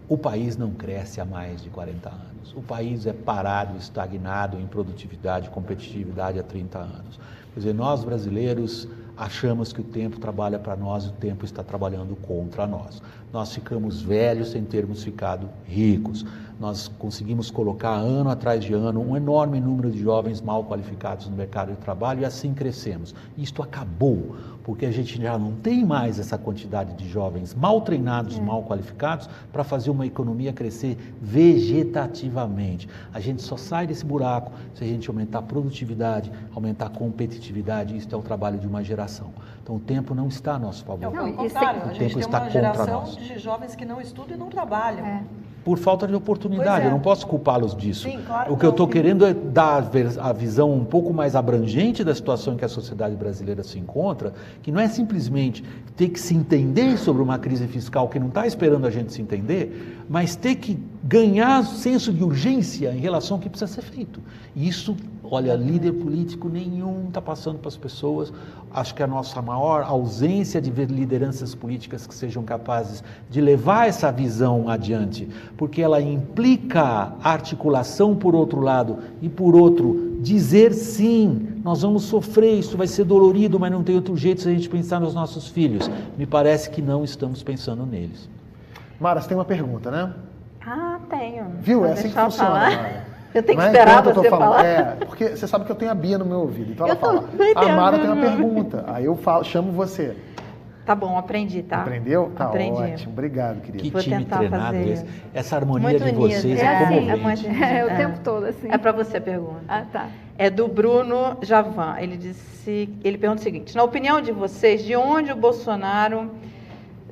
o 0.08 0.18
país 0.18 0.56
não 0.56 0.70
cresce 0.70 1.20
há 1.20 1.24
mais 1.24 1.62
de 1.62 1.70
40 1.70 2.08
anos. 2.08 2.52
O 2.56 2.62
país 2.62 3.06
é 3.06 3.12
parado, 3.12 3.76
estagnado 3.76 4.58
em 4.58 4.66
produtividade, 4.66 5.50
competitividade 5.50 6.38
há 6.38 6.42
30 6.42 6.78
anos. 6.78 7.20
Quer 7.56 7.60
dizer, 7.60 7.72
nós 7.74 8.04
brasileiros 8.04 8.86
achamos 9.16 9.72
que 9.72 9.80
o 9.80 9.84
tempo 9.84 10.20
trabalha 10.20 10.58
para 10.58 10.76
nós 10.76 11.04
e 11.04 11.08
o 11.08 11.12
tempo 11.12 11.42
está 11.42 11.62
trabalhando 11.62 12.14
contra 12.16 12.66
nós. 12.66 13.00
nós 13.32 13.54
ficamos 13.54 14.02
velhos 14.02 14.50
sem 14.50 14.62
termos 14.62 15.02
ficado 15.02 15.48
ricos. 15.64 16.22
Nós 16.58 16.88
conseguimos 16.88 17.50
colocar 17.50 17.92
ano 17.92 18.30
atrás 18.30 18.64
de 18.64 18.72
ano 18.72 19.02
um 19.02 19.14
enorme 19.14 19.60
número 19.60 19.90
de 19.90 19.98
jovens 19.98 20.40
mal 20.40 20.64
qualificados 20.64 21.28
no 21.28 21.36
mercado 21.36 21.72
de 21.72 21.76
trabalho 21.76 22.22
e 22.22 22.24
assim 22.24 22.54
crescemos. 22.54 23.14
Isto 23.36 23.62
acabou, 23.62 24.36
porque 24.64 24.86
a 24.86 24.90
gente 24.90 25.20
já 25.20 25.38
não 25.38 25.52
tem 25.52 25.84
mais 25.84 26.18
essa 26.18 26.38
quantidade 26.38 26.94
de 26.94 27.06
jovens 27.06 27.54
mal 27.54 27.82
treinados, 27.82 28.38
é. 28.38 28.40
mal 28.40 28.62
qualificados 28.62 29.28
para 29.52 29.62
fazer 29.64 29.90
uma 29.90 30.06
economia 30.06 30.50
crescer 30.50 30.96
vegetativamente. 31.20 32.88
A 33.12 33.20
gente 33.20 33.42
só 33.42 33.58
sai 33.58 33.86
desse 33.86 34.06
buraco 34.06 34.50
se 34.72 34.82
a 34.82 34.86
gente 34.86 35.10
aumentar 35.10 35.40
a 35.40 35.42
produtividade, 35.42 36.32
aumentar 36.54 36.86
a 36.86 36.90
competitividade. 36.90 37.94
Isso 37.94 38.08
é 38.14 38.16
o 38.16 38.22
trabalho 38.22 38.58
de 38.58 38.66
uma 38.66 38.82
geração. 38.82 39.30
Então 39.62 39.76
o 39.76 39.80
tempo 39.80 40.14
não 40.14 40.28
está 40.28 40.54
a 40.54 40.58
nosso 40.58 40.86
favor. 40.86 41.12
Não, 41.12 41.30
o 41.30 41.34
contrário, 41.34 41.82
a 41.82 41.92
gente 41.92 42.14
tem 42.14 42.24
uma 42.24 42.48
geração 42.48 43.04
de 43.04 43.38
jovens 43.38 43.76
que 43.76 43.84
não 43.84 44.00
estudam 44.00 44.36
e 44.36 44.40
não 44.40 44.48
trabalham. 44.48 45.04
É 45.04 45.22
por 45.66 45.78
falta 45.78 46.06
de 46.06 46.14
oportunidade. 46.14 46.84
É. 46.84 46.86
Eu 46.86 46.92
não 46.92 47.00
posso 47.00 47.26
culpá-los 47.26 47.74
disso. 47.74 48.08
Sim, 48.08 48.20
claro 48.24 48.54
o 48.54 48.56
que 48.56 48.64
eu 48.64 48.70
estou 48.70 48.86
querendo 48.86 49.26
é 49.26 49.34
dar 49.34 49.90
a 50.20 50.32
visão 50.32 50.72
um 50.72 50.84
pouco 50.84 51.12
mais 51.12 51.34
abrangente 51.34 52.04
da 52.04 52.14
situação 52.14 52.54
em 52.54 52.56
que 52.56 52.64
a 52.64 52.68
sociedade 52.68 53.16
brasileira 53.16 53.64
se 53.64 53.76
encontra, 53.76 54.32
que 54.62 54.70
não 54.70 54.78
é 54.78 54.86
simplesmente 54.86 55.64
ter 55.96 56.10
que 56.10 56.20
se 56.20 56.36
entender 56.36 56.96
sobre 56.96 57.20
uma 57.20 57.36
crise 57.36 57.66
fiscal 57.66 58.08
que 58.08 58.16
não 58.16 58.28
está 58.28 58.46
esperando 58.46 58.86
a 58.86 58.90
gente 58.92 59.12
se 59.12 59.20
entender, 59.20 60.04
mas 60.08 60.36
ter 60.36 60.54
que 60.54 60.78
ganhar 61.02 61.64
senso 61.64 62.12
de 62.12 62.22
urgência 62.22 62.92
em 62.92 63.00
relação 63.00 63.36
ao 63.36 63.42
que 63.42 63.48
precisa 63.48 63.72
ser 63.72 63.82
feito. 63.82 64.20
E 64.54 64.68
isso, 64.68 64.96
olha, 65.30 65.54
líder 65.54 65.92
político 65.92 66.48
nenhum 66.48 67.08
está 67.08 67.20
passando 67.20 67.58
para 67.58 67.68
as 67.68 67.76
pessoas. 67.76 68.32
Acho 68.72 68.94
que 68.94 69.02
a 69.02 69.06
nossa 69.06 69.40
maior 69.40 69.82
ausência 69.82 70.60
de 70.60 70.70
ver 70.70 70.90
lideranças 70.90 71.54
políticas 71.54 72.06
que 72.06 72.14
sejam 72.14 72.42
capazes 72.42 73.02
de 73.30 73.40
levar 73.40 73.88
essa 73.88 74.10
visão 74.10 74.68
adiante, 74.68 75.28
porque 75.56 75.82
ela 75.82 76.00
implica 76.00 77.12
articulação 77.22 78.14
por 78.14 78.34
outro 78.34 78.60
lado 78.60 78.98
e 79.22 79.28
por 79.28 79.54
outro 79.54 80.18
dizer 80.20 80.72
sim, 80.72 81.60
nós 81.62 81.82
vamos 81.82 82.04
sofrer, 82.04 82.58
isso 82.58 82.76
vai 82.76 82.86
ser 82.86 83.04
dolorido, 83.04 83.58
mas 83.60 83.70
não 83.70 83.82
tem 83.82 83.94
outro 83.94 84.16
jeito 84.16 84.42
se 84.42 84.48
a 84.48 84.52
gente 84.52 84.68
pensar 84.68 85.00
nos 85.00 85.14
nossos 85.14 85.48
filhos. 85.48 85.90
Me 86.16 86.26
parece 86.26 86.70
que 86.70 86.82
não 86.82 87.04
estamos 87.04 87.42
pensando 87.42 87.84
neles. 87.86 88.28
Mara, 88.98 89.20
você 89.20 89.28
tem 89.28 89.36
uma 89.36 89.44
pergunta, 89.44 89.90
né? 89.90 90.12
Ah, 90.66 90.98
tenho. 91.08 91.46
Viu? 91.60 91.84
é 91.84 91.92
assim 91.92 92.08
que 92.08 92.18
funciona, 92.18 92.50
Mara. 92.50 93.15
Eu 93.36 93.42
tenho 93.42 93.58
que 93.58 93.64
é 93.64 93.66
esperar 93.66 94.02
você 94.02 94.30
falar. 94.30 94.64
É, 94.64 94.82
porque 95.04 95.28
você 95.28 95.46
sabe 95.46 95.66
que 95.66 95.72
eu 95.72 95.76
tenho 95.76 95.90
a 95.90 95.94
Bia 95.94 96.16
no 96.16 96.24
meu 96.24 96.40
ouvido. 96.40 96.72
Então 96.72 96.86
ela 96.86 96.96
fala, 96.96 97.24
a 97.54 97.68
Mara 97.68 97.98
tem 97.98 98.08
uma 98.08 98.22
pergunta. 98.22 98.84
Aí 98.86 99.04
eu 99.04 99.14
falo, 99.16 99.44
chamo 99.44 99.72
você. 99.72 100.16
Tá 100.86 100.94
bom, 100.94 101.18
aprendi, 101.18 101.62
tá? 101.64 101.82
Aprendeu? 101.82 102.30
Tá 102.36 102.44
aprendi. 102.44 102.80
ótimo. 102.80 103.12
Obrigado, 103.12 103.60
querido. 103.60 103.82
Que 103.82 103.90
Vou 103.90 104.00
time 104.00 104.24
treinado 104.24 104.76
fazer. 104.76 104.88
esse. 104.88 105.06
Essa 105.34 105.56
harmonia 105.56 105.88
Muito 105.88 106.04
de 106.04 106.12
vocês 106.12 106.60
é, 106.60 106.64
é 106.64 106.86
comovente. 106.86 107.46
É, 107.48 107.78
é, 107.78 107.84
o 107.84 107.96
tempo 107.96 108.20
todo, 108.22 108.46
assim. 108.46 108.68
É 108.70 108.78
para 108.78 108.92
você 108.92 109.16
a 109.16 109.20
pergunta. 109.20 109.62
Ah, 109.68 109.84
tá. 109.92 110.08
É 110.38 110.48
do 110.48 110.68
Bruno 110.68 111.38
Javan. 111.42 111.96
Ele 111.98 112.16
disse, 112.16 112.88
ele 113.02 113.18
pergunta 113.18 113.40
o 113.40 113.44
seguinte: 113.44 113.74
na 113.74 113.82
opinião 113.82 114.20
de 114.20 114.30
vocês, 114.30 114.84
de 114.84 114.94
onde 114.94 115.32
o 115.32 115.36
Bolsonaro 115.36 116.30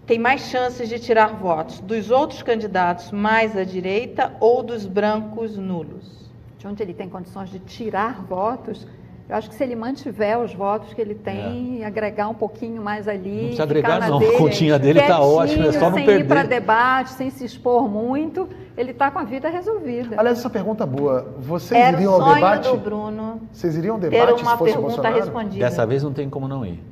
tem 0.06 0.18
mais 0.18 0.42
chances 0.42 0.88
de 0.88 0.98
tirar 0.98 1.34
votos? 1.34 1.80
Dos 1.80 2.10
outros 2.10 2.42
candidatos 2.42 3.10
mais 3.10 3.56
à 3.56 3.64
direita 3.64 4.32
ou 4.38 4.62
dos 4.62 4.84
brancos 4.86 5.56
nulos? 5.56 6.30
De 6.58 6.66
onde 6.66 6.82
ele 6.82 6.94
tem 6.94 7.08
condições 7.08 7.50
de 7.50 7.58
tirar 7.58 8.22
votos? 8.22 8.86
Eu 9.26 9.36
acho 9.36 9.48
que 9.48 9.54
se 9.54 9.64
ele 9.64 9.74
mantiver 9.74 10.38
os 10.38 10.52
votos 10.52 10.92
que 10.92 11.00
ele 11.00 11.14
tem, 11.14 11.82
é. 11.82 11.86
agregar 11.86 12.28
um 12.28 12.34
pouquinho 12.34 12.82
mais 12.82 13.08
ali. 13.08 13.30
Não 13.30 13.38
precisa 13.38 13.62
agregar, 13.62 14.06
não. 14.06 14.18
Dele, 14.18 14.34
a 14.34 14.38
continha 14.38 14.78
dele 14.78 15.00
está 15.00 15.18
ótima, 15.18 15.66
é 15.68 15.72
só 15.72 15.88
não 15.88 15.94
sem 15.94 16.04
perder. 16.04 16.12
Sem 16.12 16.20
ir 16.20 16.28
para 16.28 16.42
debate, 16.42 17.10
sem 17.12 17.30
se 17.30 17.42
expor 17.42 17.88
muito, 17.88 18.46
ele 18.76 18.90
está 18.90 19.10
com 19.10 19.18
a 19.18 19.24
vida 19.24 19.48
resolvida. 19.48 20.16
Aliás, 20.18 20.38
essa 20.38 20.50
pergunta 20.50 20.84
é 20.84 20.86
boa. 20.86 21.34
Vocês 21.38 21.80
Era 21.80 21.96
iriam 21.96 22.12
ao 22.12 22.34
debate? 22.34 22.68
Do 22.68 22.76
Bruno 22.76 23.40
Vocês 23.50 23.74
iriam 23.78 23.94
ao 23.94 24.00
debate 24.00 24.26
ter 24.26 24.42
uma 24.42 24.52
se 24.52 24.58
fosse 24.58 24.72
pergunta 24.72 24.94
Bolsonaro? 24.96 25.16
respondida. 25.16 25.64
Dessa 25.64 25.86
vez 25.86 26.02
não 26.02 26.12
tem 26.12 26.28
como 26.28 26.46
não 26.46 26.66
ir. 26.66 26.82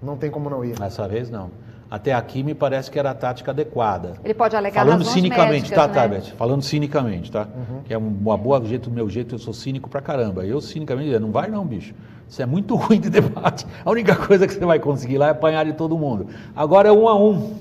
Não 0.00 0.16
tem 0.16 0.30
como 0.30 0.48
não 0.48 0.64
ir. 0.64 0.78
Dessa 0.78 1.08
vez 1.08 1.28
não 1.28 1.50
até 1.92 2.14
aqui 2.14 2.42
me 2.42 2.54
parece 2.54 2.90
que 2.90 2.98
era 2.98 3.10
a 3.10 3.14
tática 3.14 3.50
adequada. 3.50 4.14
Ele 4.24 4.32
pode 4.32 4.56
alegar 4.56 4.82
Falando 4.82 5.04
cinicamente, 5.04 5.68
médicas, 5.68 5.76
tá, 5.78 5.86
né? 5.88 5.92
tá, 5.92 6.08
Beth? 6.08 6.36
Falando 6.38 6.62
cinicamente, 6.62 7.30
tá? 7.30 7.46
Uhum. 7.54 7.82
Que 7.84 7.92
é 7.92 7.98
uma 7.98 8.34
boa 8.34 8.64
jeito, 8.64 8.88
do 8.88 8.96
meu 8.96 9.10
jeito, 9.10 9.34
eu 9.34 9.38
sou 9.38 9.52
cínico 9.52 9.90
pra 9.90 10.00
caramba. 10.00 10.42
Eu, 10.46 10.58
cinicamente, 10.62 11.18
não 11.18 11.30
vai 11.30 11.50
não, 11.50 11.66
bicho. 11.66 11.92
Isso 12.26 12.40
é 12.40 12.46
muito 12.46 12.76
ruim 12.80 12.98
de 12.98 13.10
debate. 13.10 13.66
A 13.84 13.90
única 13.90 14.16
coisa 14.16 14.46
que 14.46 14.54
você 14.54 14.64
vai 14.64 14.78
conseguir 14.78 15.18
lá 15.18 15.26
é 15.26 15.30
apanhar 15.32 15.66
de 15.66 15.74
todo 15.74 15.98
mundo. 15.98 16.28
Agora 16.56 16.88
é 16.88 16.92
um 16.92 17.06
a 17.06 17.14
um. 17.14 17.52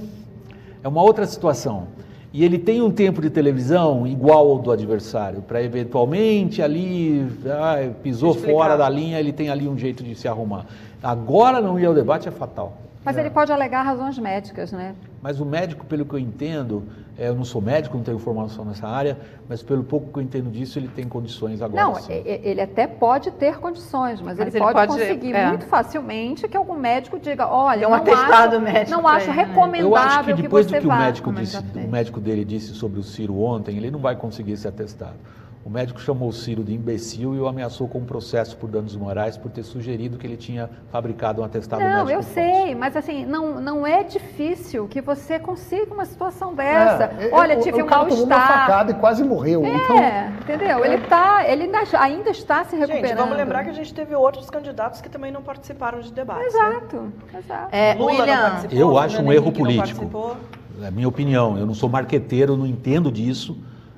É 0.82 0.88
uma 0.88 1.04
outra 1.04 1.26
situação. 1.26 1.88
E 2.32 2.46
ele 2.46 2.58
tem 2.58 2.82
um 2.82 2.90
tempo 2.90 3.22
de 3.22 3.30
televisão 3.30 4.08
igual 4.08 4.50
ao 4.50 4.60
do 4.60 4.72
adversário, 4.72 5.42
para 5.42 5.62
eventualmente 5.62 6.62
ali, 6.62 7.28
ah, 7.46 7.90
pisou 8.02 8.34
fora 8.34 8.78
da 8.78 8.88
linha, 8.88 9.20
ele 9.20 9.34
tem 9.34 9.50
ali 9.50 9.68
um 9.68 9.78
jeito 9.78 10.02
de 10.02 10.16
se 10.16 10.26
arrumar. 10.26 10.68
Agora 11.04 11.60
não 11.60 11.78
ir 11.78 11.86
ao 11.86 11.94
debate 11.94 12.30
é 12.30 12.32
fatal. 12.32 12.78
Mas 13.04 13.18
é. 13.18 13.22
ele 13.22 13.30
pode 13.32 13.52
alegar 13.52 13.82
razões 13.82 14.18
médicas, 14.20 14.72
né? 14.72 14.96
Mas 15.22 15.40
o 15.40 15.46
médico, 15.46 15.86
pelo 15.86 16.06
que 16.06 16.14
eu 16.14 16.20
entendo, 16.20 16.84
é, 17.18 17.30
eu 17.30 17.36
não 17.36 17.44
sou 17.44 17.62
médico, 17.62 17.98
não 17.98 18.04
tenho 18.04 18.20
formação 18.20 18.64
nessa 18.64 18.88
área, 18.88 19.18
mas 19.50 19.64
pelo 19.64 19.84
pouco 19.84 20.12
que 20.12 20.20
eu 20.20 20.24
entendo 20.24 20.52
disso, 20.52 20.78
ele 20.78 20.88
tem 20.88 21.08
condições 21.08 21.62
agora. 21.62 21.84
Não, 21.84 21.96
sim. 21.96 22.14
ele 22.26 22.62
até 22.62 22.86
pode 22.86 23.32
ter 23.32 23.60
condições, 23.60 24.22
mas, 24.22 24.38
mas 24.38 24.40
ele, 24.40 24.50
ele, 24.50 24.60
pode, 24.60 24.74
pode 24.74 24.88
conseguir 24.94 25.34
é. 25.34 25.48
muito 25.48 25.66
facilmente 25.66 26.48
que 26.48 26.56
algum 26.56 26.76
médico 26.76 27.20
diga, 27.20 27.48
olha, 27.48 27.88
um 27.88 27.92
não 27.92 27.98
atestado 27.98 28.56
acho, 28.56 28.66
médico 28.66 28.92
não 28.92 29.08
acho 29.08 29.30
ele, 29.30 29.38
recomendável 29.38 29.82
né? 29.82 29.82
Eu 29.82 29.96
acho 29.96 30.24
que 30.24 30.34
depois 30.34 30.66
que 30.68 30.74
do 30.74 30.82
que 30.82 30.88
o 30.88 30.94
médico, 30.94 31.34
disse, 31.34 31.58
o 31.58 31.92
médico 31.92 32.20
dele 32.20 32.46
disse 32.46 32.74
sobre 32.74 33.00
o 33.00 33.04
Ciro 33.04 33.40
ontem, 33.40 33.78
ele 33.78 33.90
não 33.90 34.00
vai 34.00 34.16
conseguir 34.16 34.54
esse 34.54 34.68
atestado. 34.68 35.18
O 35.64 35.70
médico 35.70 36.02
chamou 36.02 36.30
o 36.30 36.34
Ciro 36.34 36.64
de 36.64 36.74
imbecil 36.74 37.36
e 37.36 37.40
o 37.40 37.48
ameaçou 37.48 37.88
com 37.88 38.00
um 38.00 38.06
processo 38.06 38.58
por 38.58 38.68
danos 38.68 38.96
morais 38.96 39.38
por 39.38 39.52
ter 39.52 39.62
sugerido 39.62 40.18
que 40.18 40.26
ele 40.26 40.36
tinha 40.36 40.68
fabricado 40.92 41.42
um 41.42 41.46
atestado 41.46 41.84
não, 41.84 41.88
médico. 41.88 42.10
Não, 42.10 42.16
eu 42.16 42.24
sei, 42.24 42.74
mas 42.74 42.98
assim, 42.98 43.26
não, 43.26 43.62
não 43.62 43.86
é 43.86 44.04
difícil 44.04 44.88
que 44.88 45.00
você 45.02 45.38
consiga 45.38 45.94
uma 45.94 46.06
situação 46.06 46.56
dessa. 46.56 47.04
É, 47.04 47.30
Olha, 47.32 47.58
tive 47.58 47.80
o, 47.80 47.86
um 47.86 47.90
mal-estar. 47.90 48.48
facada 48.48 48.92
e 48.92 48.96
quase 48.96 49.24
morreu. 49.24 49.64
É, 49.64 49.70
então... 49.70 49.98
entendeu? 50.42 50.84
Ele, 50.84 50.98
tá, 51.06 51.48
ele 51.48 51.70
ainda 52.00 52.32
está 52.32 52.64
se 52.64 52.76
recuperando. 52.76 53.08
Gente, 53.08 53.18
vamos 53.18 53.38
lembrar 53.38 53.64
que 53.64 53.70
a 53.70 53.74
gente 53.74 53.94
teve 53.94 54.16
outros 54.16 54.50
candidatos 54.50 55.00
que 55.00 55.10
também 55.10 55.32
não 55.32 55.44
participaram 55.44 56.00
de 56.00 56.12
debates. 56.12 56.42
Né? 56.42 56.60
Exato, 56.60 56.96
né? 56.98 57.12
exato. 57.38 57.68
É, 57.72 57.94
Lula 57.94 58.12
William, 58.14 58.64
eu 58.72 58.98
acho 58.98 59.22
um 59.22 59.32
erro 59.32 59.52
político. 59.52 60.38
É 60.82 60.88
a 60.88 60.92
minha 60.92 61.08
opinião. 61.08 61.56
Eu 61.56 61.68
não 61.68 61.76
sou 61.76 61.88
marqueteiro, 61.88 62.58
não 62.58 62.66
entendo 62.66 63.12
disso. 63.12 63.56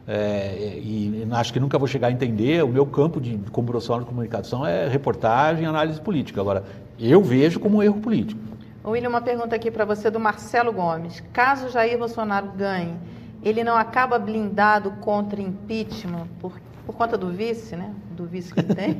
É, 0.08 0.80
e, 0.82 1.28
acho 1.32 1.54
que 1.54 1.60
nunca 1.60 1.78
vou 1.78 1.88
chegar 1.88 2.08
a 2.08 2.12
entender. 2.12 2.64
O 2.64 2.68
meu 2.68 2.86
campo 2.86 3.22
de, 3.22 3.40
como 3.52 3.68
profissional 3.68 4.02
de 4.02 4.08
comunicação 4.08 4.66
é 4.66 4.88
reportagem 4.88 5.66
análise 5.66 6.00
política. 6.00 6.42
Agora, 6.42 6.64
eu 7.00 7.22
vejo 7.24 7.60
como 7.60 7.78
um 7.78 7.84
erro 7.84 8.00
político. 8.00 8.40
William, 8.86 9.10
uma 9.10 9.22
pergunta 9.22 9.56
aqui 9.56 9.72
para 9.72 9.86
você 9.86 10.12
do 10.12 10.20
Marcelo 10.20 10.74
Gomes. 10.74 11.24
Caso 11.32 11.70
Jair 11.70 11.98
Bolsonaro 11.98 12.48
ganhe, 12.58 12.94
ele 13.42 13.64
não 13.64 13.78
acaba 13.78 14.20
blindado 14.20 14.92
contra 15.00 15.42
impeachment 15.42 16.28
por, 16.40 16.54
por 16.86 16.96
conta 16.96 17.18
do 17.18 17.30
vice, 17.30 17.76
né? 17.76 17.92
Do 18.12 18.26
vice 18.26 18.54
que 18.54 18.62
tem? 18.62 18.98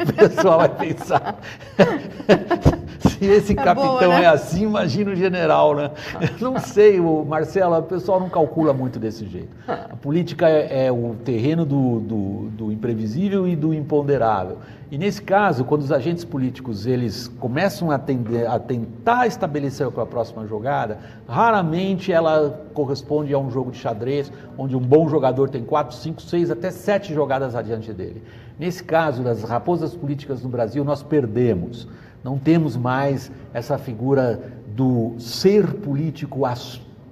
o 0.00 0.12
pessoal 0.12 0.58
vai 0.58 0.68
pensar. 0.68 1.38
Se 3.00 3.24
esse 3.24 3.52
é 3.52 3.54
capitão 3.54 3.98
boa, 3.98 4.08
né? 4.08 4.24
é 4.24 4.26
assim, 4.26 4.64
imagina 4.64 5.10
o 5.10 5.14
general, 5.14 5.74
né? 5.74 5.90
Eu 6.20 6.50
não 6.50 6.58
sei, 6.58 7.00
o 7.00 7.24
Marcelo, 7.24 7.76
o 7.78 7.82
pessoal 7.82 8.20
não 8.20 8.28
calcula 8.28 8.72
muito 8.72 8.98
desse 8.98 9.26
jeito. 9.26 9.48
A 9.66 9.96
política 9.96 10.48
é, 10.48 10.86
é 10.86 10.92
o 10.92 11.14
terreno 11.24 11.64
do, 11.64 12.00
do, 12.00 12.48
do, 12.50 12.72
imprevisível 12.72 13.46
e 13.46 13.54
do 13.54 13.72
imponderável. 13.74 14.58
E 14.88 14.96
nesse 14.96 15.20
caso, 15.20 15.64
quando 15.64 15.82
os 15.82 15.90
agentes 15.90 16.24
políticos 16.24 16.86
eles 16.86 17.26
começam 17.26 17.90
a, 17.90 17.98
tender, 17.98 18.48
a 18.48 18.56
tentar 18.56 19.26
estabelecer 19.26 19.84
a 19.84 20.06
próxima 20.06 20.46
jogada, 20.46 20.98
raramente 21.26 22.12
ela 22.12 22.64
corresponde 22.72 23.34
a 23.34 23.38
um 23.38 23.50
jogo 23.50 23.72
de 23.72 23.78
xadrez, 23.78 24.30
onde 24.56 24.76
um 24.76 24.80
bom 24.80 25.08
jogador 25.08 25.50
tem 25.50 25.64
quatro, 25.64 25.96
cinco, 25.96 26.22
seis, 26.22 26.52
até 26.52 26.70
sete 26.70 27.12
jogadas 27.12 27.56
adiante 27.56 27.92
dele. 27.92 28.22
Nesse 28.56 28.84
caso 28.84 29.24
das 29.24 29.42
raposas 29.42 29.92
políticas 29.92 30.44
no 30.44 30.48
Brasil, 30.48 30.84
nós 30.84 31.02
perdemos. 31.02 31.88
Não 32.22 32.38
temos 32.38 32.76
mais 32.76 33.30
essa 33.52 33.76
figura 33.78 34.40
do 34.68 35.14
ser 35.18 35.66
político 35.74 36.46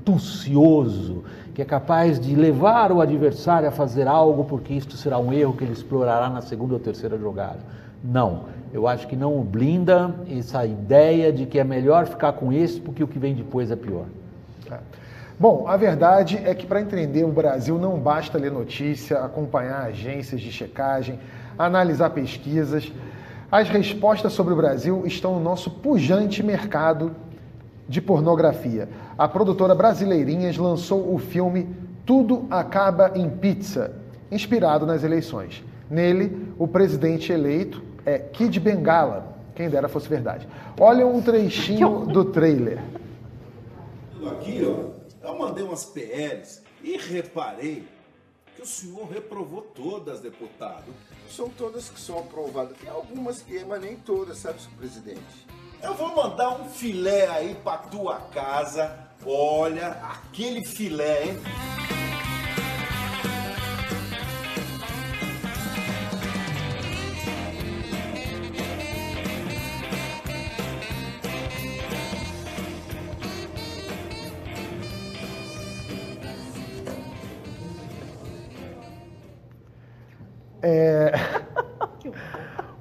astucioso, 0.04 1.24
que 1.54 1.62
é 1.62 1.64
capaz 1.64 2.20
de 2.20 2.34
levar 2.34 2.92
o 2.92 3.00
adversário 3.00 3.68
a 3.68 3.70
fazer 3.70 4.06
algo, 4.06 4.44
porque 4.44 4.74
isto 4.74 4.96
será 4.96 5.18
um 5.18 5.32
erro 5.32 5.54
que 5.54 5.64
ele 5.64 5.72
explorará 5.72 6.28
na 6.28 6.42
segunda 6.42 6.74
ou 6.74 6.80
terceira 6.80 7.18
jogada. 7.18 7.60
Não, 8.02 8.44
eu 8.72 8.86
acho 8.86 9.08
que 9.08 9.16
não 9.16 9.40
blinda 9.42 10.14
essa 10.28 10.66
ideia 10.66 11.32
de 11.32 11.46
que 11.46 11.58
é 11.58 11.64
melhor 11.64 12.06
ficar 12.06 12.32
com 12.34 12.52
esse 12.52 12.78
porque 12.78 13.02
o 13.02 13.08
que 13.08 13.18
vem 13.18 13.34
depois 13.34 13.70
é 13.70 13.76
pior. 13.76 14.04
É. 14.70 14.78
Bom, 15.40 15.66
a 15.66 15.76
verdade 15.76 16.40
é 16.44 16.54
que 16.54 16.66
para 16.66 16.80
entender 16.80 17.24
o 17.24 17.32
Brasil 17.32 17.78
não 17.78 17.98
basta 17.98 18.36
ler 18.36 18.52
notícia, 18.52 19.18
acompanhar 19.18 19.86
agências 19.86 20.40
de 20.40 20.52
checagem, 20.52 21.18
analisar 21.58 22.10
pesquisas. 22.10 22.92
As 23.50 23.68
respostas 23.68 24.32
sobre 24.32 24.52
o 24.52 24.56
Brasil 24.56 25.04
estão 25.06 25.34
no 25.34 25.40
nosso 25.40 25.70
pujante 25.70 26.42
mercado 26.42 27.12
de 27.88 28.00
pornografia. 28.00 28.88
A 29.16 29.28
produtora 29.28 29.74
Brasileirinhas 29.74 30.56
lançou 30.56 31.14
o 31.14 31.18
filme 31.18 31.68
Tudo 32.04 32.46
Acaba 32.50 33.12
em 33.14 33.28
Pizza, 33.28 33.94
inspirado 34.30 34.86
nas 34.86 35.04
eleições. 35.04 35.62
Nele, 35.90 36.54
o 36.58 36.66
presidente 36.66 37.32
eleito 37.32 37.82
é 38.04 38.18
Kid 38.18 38.58
Bengala, 38.58 39.36
quem 39.54 39.68
dera 39.68 39.88
fosse 39.88 40.08
verdade. 40.08 40.48
Olha 40.78 41.06
um 41.06 41.20
trechinho 41.20 42.06
do 42.06 42.24
trailer. 42.24 42.82
Aqui, 44.30 44.62
ó, 44.64 45.28
eu 45.28 45.38
mandei 45.38 45.64
umas 45.64 45.84
PLs 45.84 46.62
e 46.82 46.96
reparei 46.96 47.84
que 48.56 48.62
o 48.62 48.66
senhor 48.66 49.06
reprovou 49.08 49.62
todas, 49.62 50.20
deputado. 50.20 50.84
São 51.28 51.48
todas 51.48 51.88
que 51.88 52.00
são 52.00 52.18
aprovadas. 52.18 52.76
Tem 52.78 52.88
algumas 52.88 53.42
que, 53.42 53.64
mas 53.64 53.80
nem 53.80 53.96
todas, 53.96 54.38
sabe, 54.38 54.60
senhor 54.60 54.76
presidente? 54.76 55.46
Eu 55.84 55.92
vou 55.92 56.16
mandar 56.16 56.48
um 56.48 56.64
filé 56.64 57.28
aí 57.28 57.54
pra 57.56 57.76
tua 57.76 58.16
casa. 58.32 58.90
Olha, 59.26 59.88
aquele 59.88 60.64
filé, 60.64 61.24
hein? 61.24 61.38
É... 80.62 81.12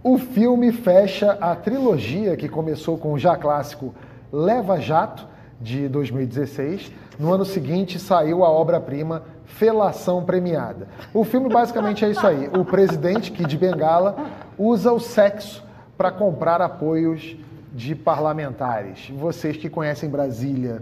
O 0.04 0.18
filme 0.18 0.74
fecha 0.74 1.38
a 1.40 1.56
trilogia 1.56 2.36
que 2.36 2.50
começou 2.50 2.98
com 2.98 3.14
o 3.14 3.18
já 3.18 3.38
clássico 3.38 3.96
Leva 4.34 4.78
Jato, 4.78 5.26
de 5.62 5.88
2016. 5.88 6.92
No 7.18 7.32
ano 7.32 7.46
seguinte 7.46 7.98
saiu 7.98 8.44
a 8.44 8.50
obra-prima 8.50 9.24
Felação 9.46 10.26
Premiada. 10.26 10.90
O 11.14 11.24
filme 11.24 11.48
basicamente 11.48 12.04
é 12.04 12.10
isso 12.10 12.28
aí. 12.28 12.50
O 12.50 12.66
presidente, 12.66 13.32
Kid 13.32 13.58
Bengala, 13.58 14.30
usa 14.58 14.92
o 14.92 15.00
sexo 15.00 15.64
para 15.98 16.12
comprar 16.12 16.62
apoios 16.62 17.38
de 17.72 17.96
parlamentares. 17.96 19.10
Vocês 19.10 19.56
que 19.56 19.70
conhecem 19.70 20.10
Brasília, 20.10 20.82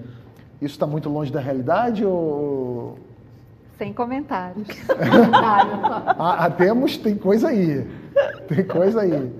isso 0.60 0.74
está 0.74 0.88
muito 0.88 1.10
longe 1.10 1.32
da 1.32 1.40
realidade 1.40 2.04
ou 2.04 2.98
sem 3.78 3.94
comentários. 3.94 4.68
ah, 6.20 6.50
temos, 6.56 6.98
tem 6.98 7.16
coisa 7.16 7.50
aí. 7.50 7.88
Tem 8.54 8.66
coisa 8.66 9.02
aí. 9.02 9.32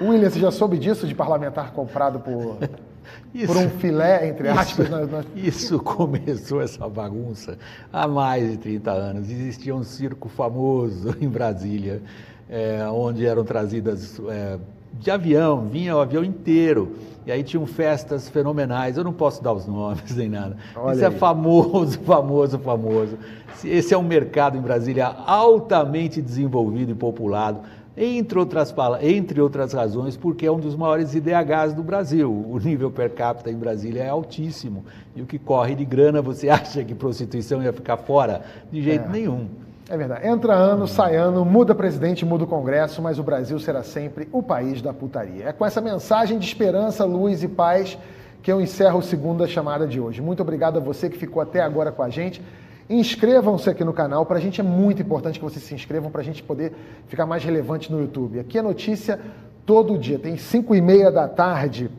William, 0.00 0.30
você 0.30 0.40
já 0.40 0.50
soube 0.50 0.78
disso, 0.78 1.06
de 1.06 1.14
parlamentar 1.14 1.72
comprado 1.72 2.20
por, 2.20 2.58
isso, 3.34 3.52
por 3.52 3.56
um 3.56 3.68
filé, 3.68 4.28
entre 4.28 4.48
aspas? 4.48 4.86
Isso, 4.86 4.96
nós... 4.96 5.26
isso 5.34 5.78
começou, 5.80 6.62
essa 6.62 6.88
bagunça, 6.88 7.58
há 7.92 8.08
mais 8.08 8.50
de 8.52 8.56
30 8.56 8.90
anos. 8.90 9.30
Existia 9.30 9.74
um 9.74 9.82
circo 9.82 10.28
famoso 10.28 11.14
em 11.20 11.28
Brasília, 11.28 12.00
é, 12.48 12.86
onde 12.90 13.26
eram 13.26 13.44
trazidas 13.44 14.18
é, 14.28 14.58
de 14.98 15.10
avião, 15.10 15.68
vinha 15.68 15.94
o 15.96 16.00
avião 16.00 16.24
inteiro. 16.24 16.96
E 17.26 17.32
aí 17.32 17.42
tinham 17.42 17.66
festas 17.66 18.28
fenomenais. 18.28 18.96
Eu 18.96 19.04
não 19.04 19.12
posso 19.12 19.42
dar 19.42 19.52
os 19.52 19.66
nomes 19.66 20.12
nem 20.16 20.28
nada. 20.28 20.56
Olha 20.76 20.94
Isso 20.94 21.04
é 21.04 21.08
aí. 21.08 21.14
é 21.14 21.18
famoso, 21.18 21.98
famoso, 22.00 22.58
famoso. 22.58 23.18
Esse 23.64 23.94
é 23.94 23.98
um 23.98 24.02
mercado 24.02 24.58
em 24.58 24.60
Brasília 24.60 25.06
altamente 25.06 26.20
desenvolvido 26.20 26.92
e 26.92 26.94
populado. 26.94 27.60
Entre 27.96 28.36
outras, 28.36 28.74
entre 29.00 29.40
outras 29.40 29.72
razões, 29.72 30.16
porque 30.16 30.44
é 30.44 30.50
um 30.50 30.58
dos 30.58 30.74
maiores 30.74 31.14
IDHs 31.14 31.74
do 31.74 31.82
Brasil. 31.82 32.28
O 32.28 32.58
nível 32.58 32.90
per 32.90 33.10
capita 33.14 33.50
em 33.50 33.56
Brasília 33.56 34.02
é 34.02 34.08
altíssimo. 34.08 34.84
E 35.14 35.22
o 35.22 35.26
que 35.26 35.38
corre 35.38 35.76
de 35.76 35.84
grana, 35.84 36.20
você 36.20 36.48
acha 36.50 36.82
que 36.82 36.94
prostituição 36.94 37.62
ia 37.62 37.72
ficar 37.72 37.96
fora? 37.96 38.42
De 38.70 38.82
jeito 38.82 39.06
é. 39.06 39.12
nenhum. 39.12 39.48
É 39.88 39.96
verdade. 39.96 40.26
Entra 40.26 40.54
ano, 40.54 40.88
sai 40.88 41.14
ano, 41.14 41.44
muda 41.44 41.74
presidente, 41.74 42.24
muda 42.24 42.44
o 42.44 42.46
Congresso, 42.46 43.02
mas 43.02 43.18
o 43.18 43.22
Brasil 43.22 43.58
será 43.60 43.82
sempre 43.82 44.28
o 44.32 44.42
país 44.42 44.80
da 44.80 44.92
putaria. 44.92 45.48
É 45.48 45.52
com 45.52 45.64
essa 45.64 45.80
mensagem 45.80 46.38
de 46.38 46.46
esperança, 46.46 47.04
luz 47.04 47.42
e 47.42 47.48
paz 47.48 47.98
que 48.42 48.50
eu 48.50 48.60
encerro 48.60 48.98
a 48.98 49.02
segunda 49.02 49.46
chamada 49.46 49.86
de 49.86 50.00
hoje. 50.00 50.20
Muito 50.20 50.42
obrigado 50.42 50.78
a 50.78 50.80
você 50.80 51.08
que 51.08 51.18
ficou 51.18 51.40
até 51.40 51.60
agora 51.60 51.92
com 51.92 52.02
a 52.02 52.08
gente. 52.08 52.42
Inscrevam-se 52.88 53.70
aqui 53.70 53.82
no 53.82 53.92
canal, 53.92 54.26
para 54.26 54.36
a 54.36 54.40
gente 54.40 54.60
é 54.60 54.64
muito 54.64 55.00
importante 55.00 55.38
que 55.38 55.44
vocês 55.44 55.64
se 55.64 55.74
inscrevam 55.74 56.10
para 56.10 56.20
a 56.20 56.24
gente 56.24 56.42
poder 56.42 56.72
ficar 57.06 57.24
mais 57.24 57.42
relevante 57.42 57.90
no 57.90 58.00
YouTube. 58.00 58.38
Aqui 58.38 58.58
é 58.58 58.62
notícia 58.62 59.18
todo 59.64 59.98
dia, 59.98 60.18
tem 60.18 60.36
5 60.36 60.74
e 60.74 60.80
meia 60.80 61.10
da 61.10 61.26
tarde, 61.26 61.90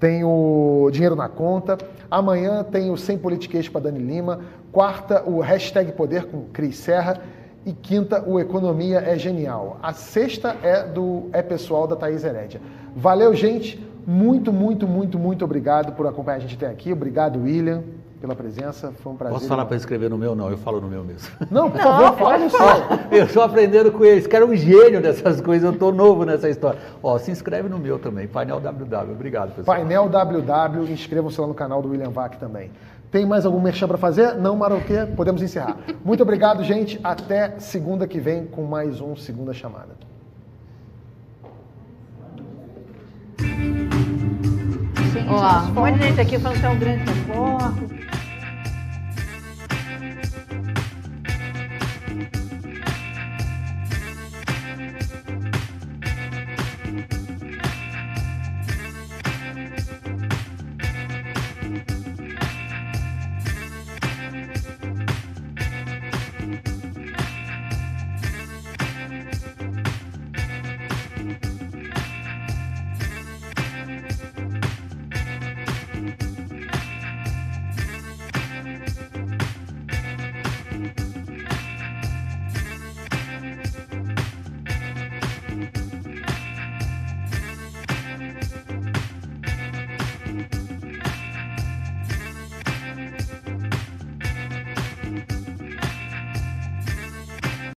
tem 0.00 0.24
o 0.24 0.88
Dinheiro 0.90 1.14
na 1.14 1.28
Conta, 1.28 1.76
amanhã 2.10 2.64
tem 2.64 2.90
o 2.90 2.96
Sem 2.96 3.18
Politiquês 3.18 3.68
para 3.68 3.82
Dani 3.82 3.98
Lima, 3.98 4.40
Quarta, 4.72 5.22
o 5.28 5.40
hashtag 5.40 5.92
Poder 5.92 6.24
com 6.24 6.44
Cris 6.52 6.76
Serra. 6.76 7.20
E 7.64 7.72
quinta, 7.72 8.24
o 8.26 8.40
Economia 8.40 8.98
é 8.98 9.16
Genial. 9.16 9.78
A 9.80 9.92
sexta 9.92 10.56
é 10.64 10.82
do 10.82 11.28
é 11.32 11.40
pessoal 11.40 11.86
da 11.86 11.94
Thaís 11.94 12.24
Herédia. 12.24 12.60
Valeu, 12.96 13.32
gente. 13.34 13.80
Muito, 14.04 14.52
muito, 14.52 14.88
muito, 14.88 15.16
muito 15.16 15.44
obrigado 15.44 15.92
por 15.92 16.04
acompanhar 16.08 16.38
a 16.38 16.40
gente 16.40 16.56
até 16.56 16.66
aqui. 16.66 16.92
Obrigado, 16.92 17.40
William, 17.40 17.84
pela 18.22 18.36
presença. 18.36 18.92
Foi 19.02 19.12
um 19.12 19.16
prazer. 19.16 19.34
Posso 19.34 19.48
falar 19.48 19.66
para 19.66 19.76
escrever 19.76 20.08
no 20.08 20.16
meu? 20.16 20.34
Não, 20.36 20.48
eu 20.48 20.56
falo 20.56 20.80
no 20.80 20.86
meu 20.86 21.02
mesmo. 21.02 21.28
Não, 21.50 21.68
por 21.68 21.80
favor, 21.80 22.16
fala 22.16 22.38
no 22.38 22.48
seu. 22.48 22.60
Eu 23.10 23.24
estou 23.24 23.42
aprendendo 23.42 23.90
com 23.90 24.04
eles. 24.04 24.28
Quero 24.28 24.46
um 24.46 24.54
gênio 24.54 25.02
dessas 25.02 25.40
coisas. 25.40 25.64
Eu 25.64 25.72
estou 25.72 25.92
novo 25.92 26.24
nessa 26.24 26.48
história. 26.48 26.78
Ó, 27.02 27.18
se 27.18 27.32
inscreve 27.32 27.68
no 27.68 27.78
meu 27.78 27.98
também. 27.98 28.28
Painel 28.28 28.60
WW. 28.60 29.12
Obrigado, 29.12 29.54
pessoal. 29.56 29.76
Painel 29.76 30.08
WW. 30.08 30.92
Inscrevam-se 30.92 31.40
lá 31.40 31.48
no 31.48 31.54
canal 31.54 31.82
do 31.82 31.88
William 31.88 32.10
Vac 32.10 32.36
também. 32.36 32.70
Tem 33.10 33.26
mais 33.26 33.44
algum 33.44 33.60
merchan 33.60 33.88
para 33.88 33.98
fazer? 33.98 34.36
Não, 34.36 34.56
Maroquê? 34.56 35.04
Podemos 35.16 35.42
encerrar. 35.42 35.76
Muito 36.04 36.22
obrigado, 36.22 36.62
gente. 36.62 37.00
Até 37.02 37.58
segunda 37.58 38.06
que 38.06 38.20
vem 38.20 38.46
com 38.46 38.62
mais 38.62 39.00
um 39.00 39.16
Segunda 39.16 39.52
Chamada. 39.52 39.90
Gente, 45.12 45.28
um 45.28 45.74
monte 45.74 45.98
de 45.98 46.04
gente 46.04 46.20
aqui 46.20 46.38
falando 46.38 46.60
que 46.60 46.66
é 46.66 46.70
um 46.70 46.78
grande 46.78 47.04
repórter. 47.04 48.11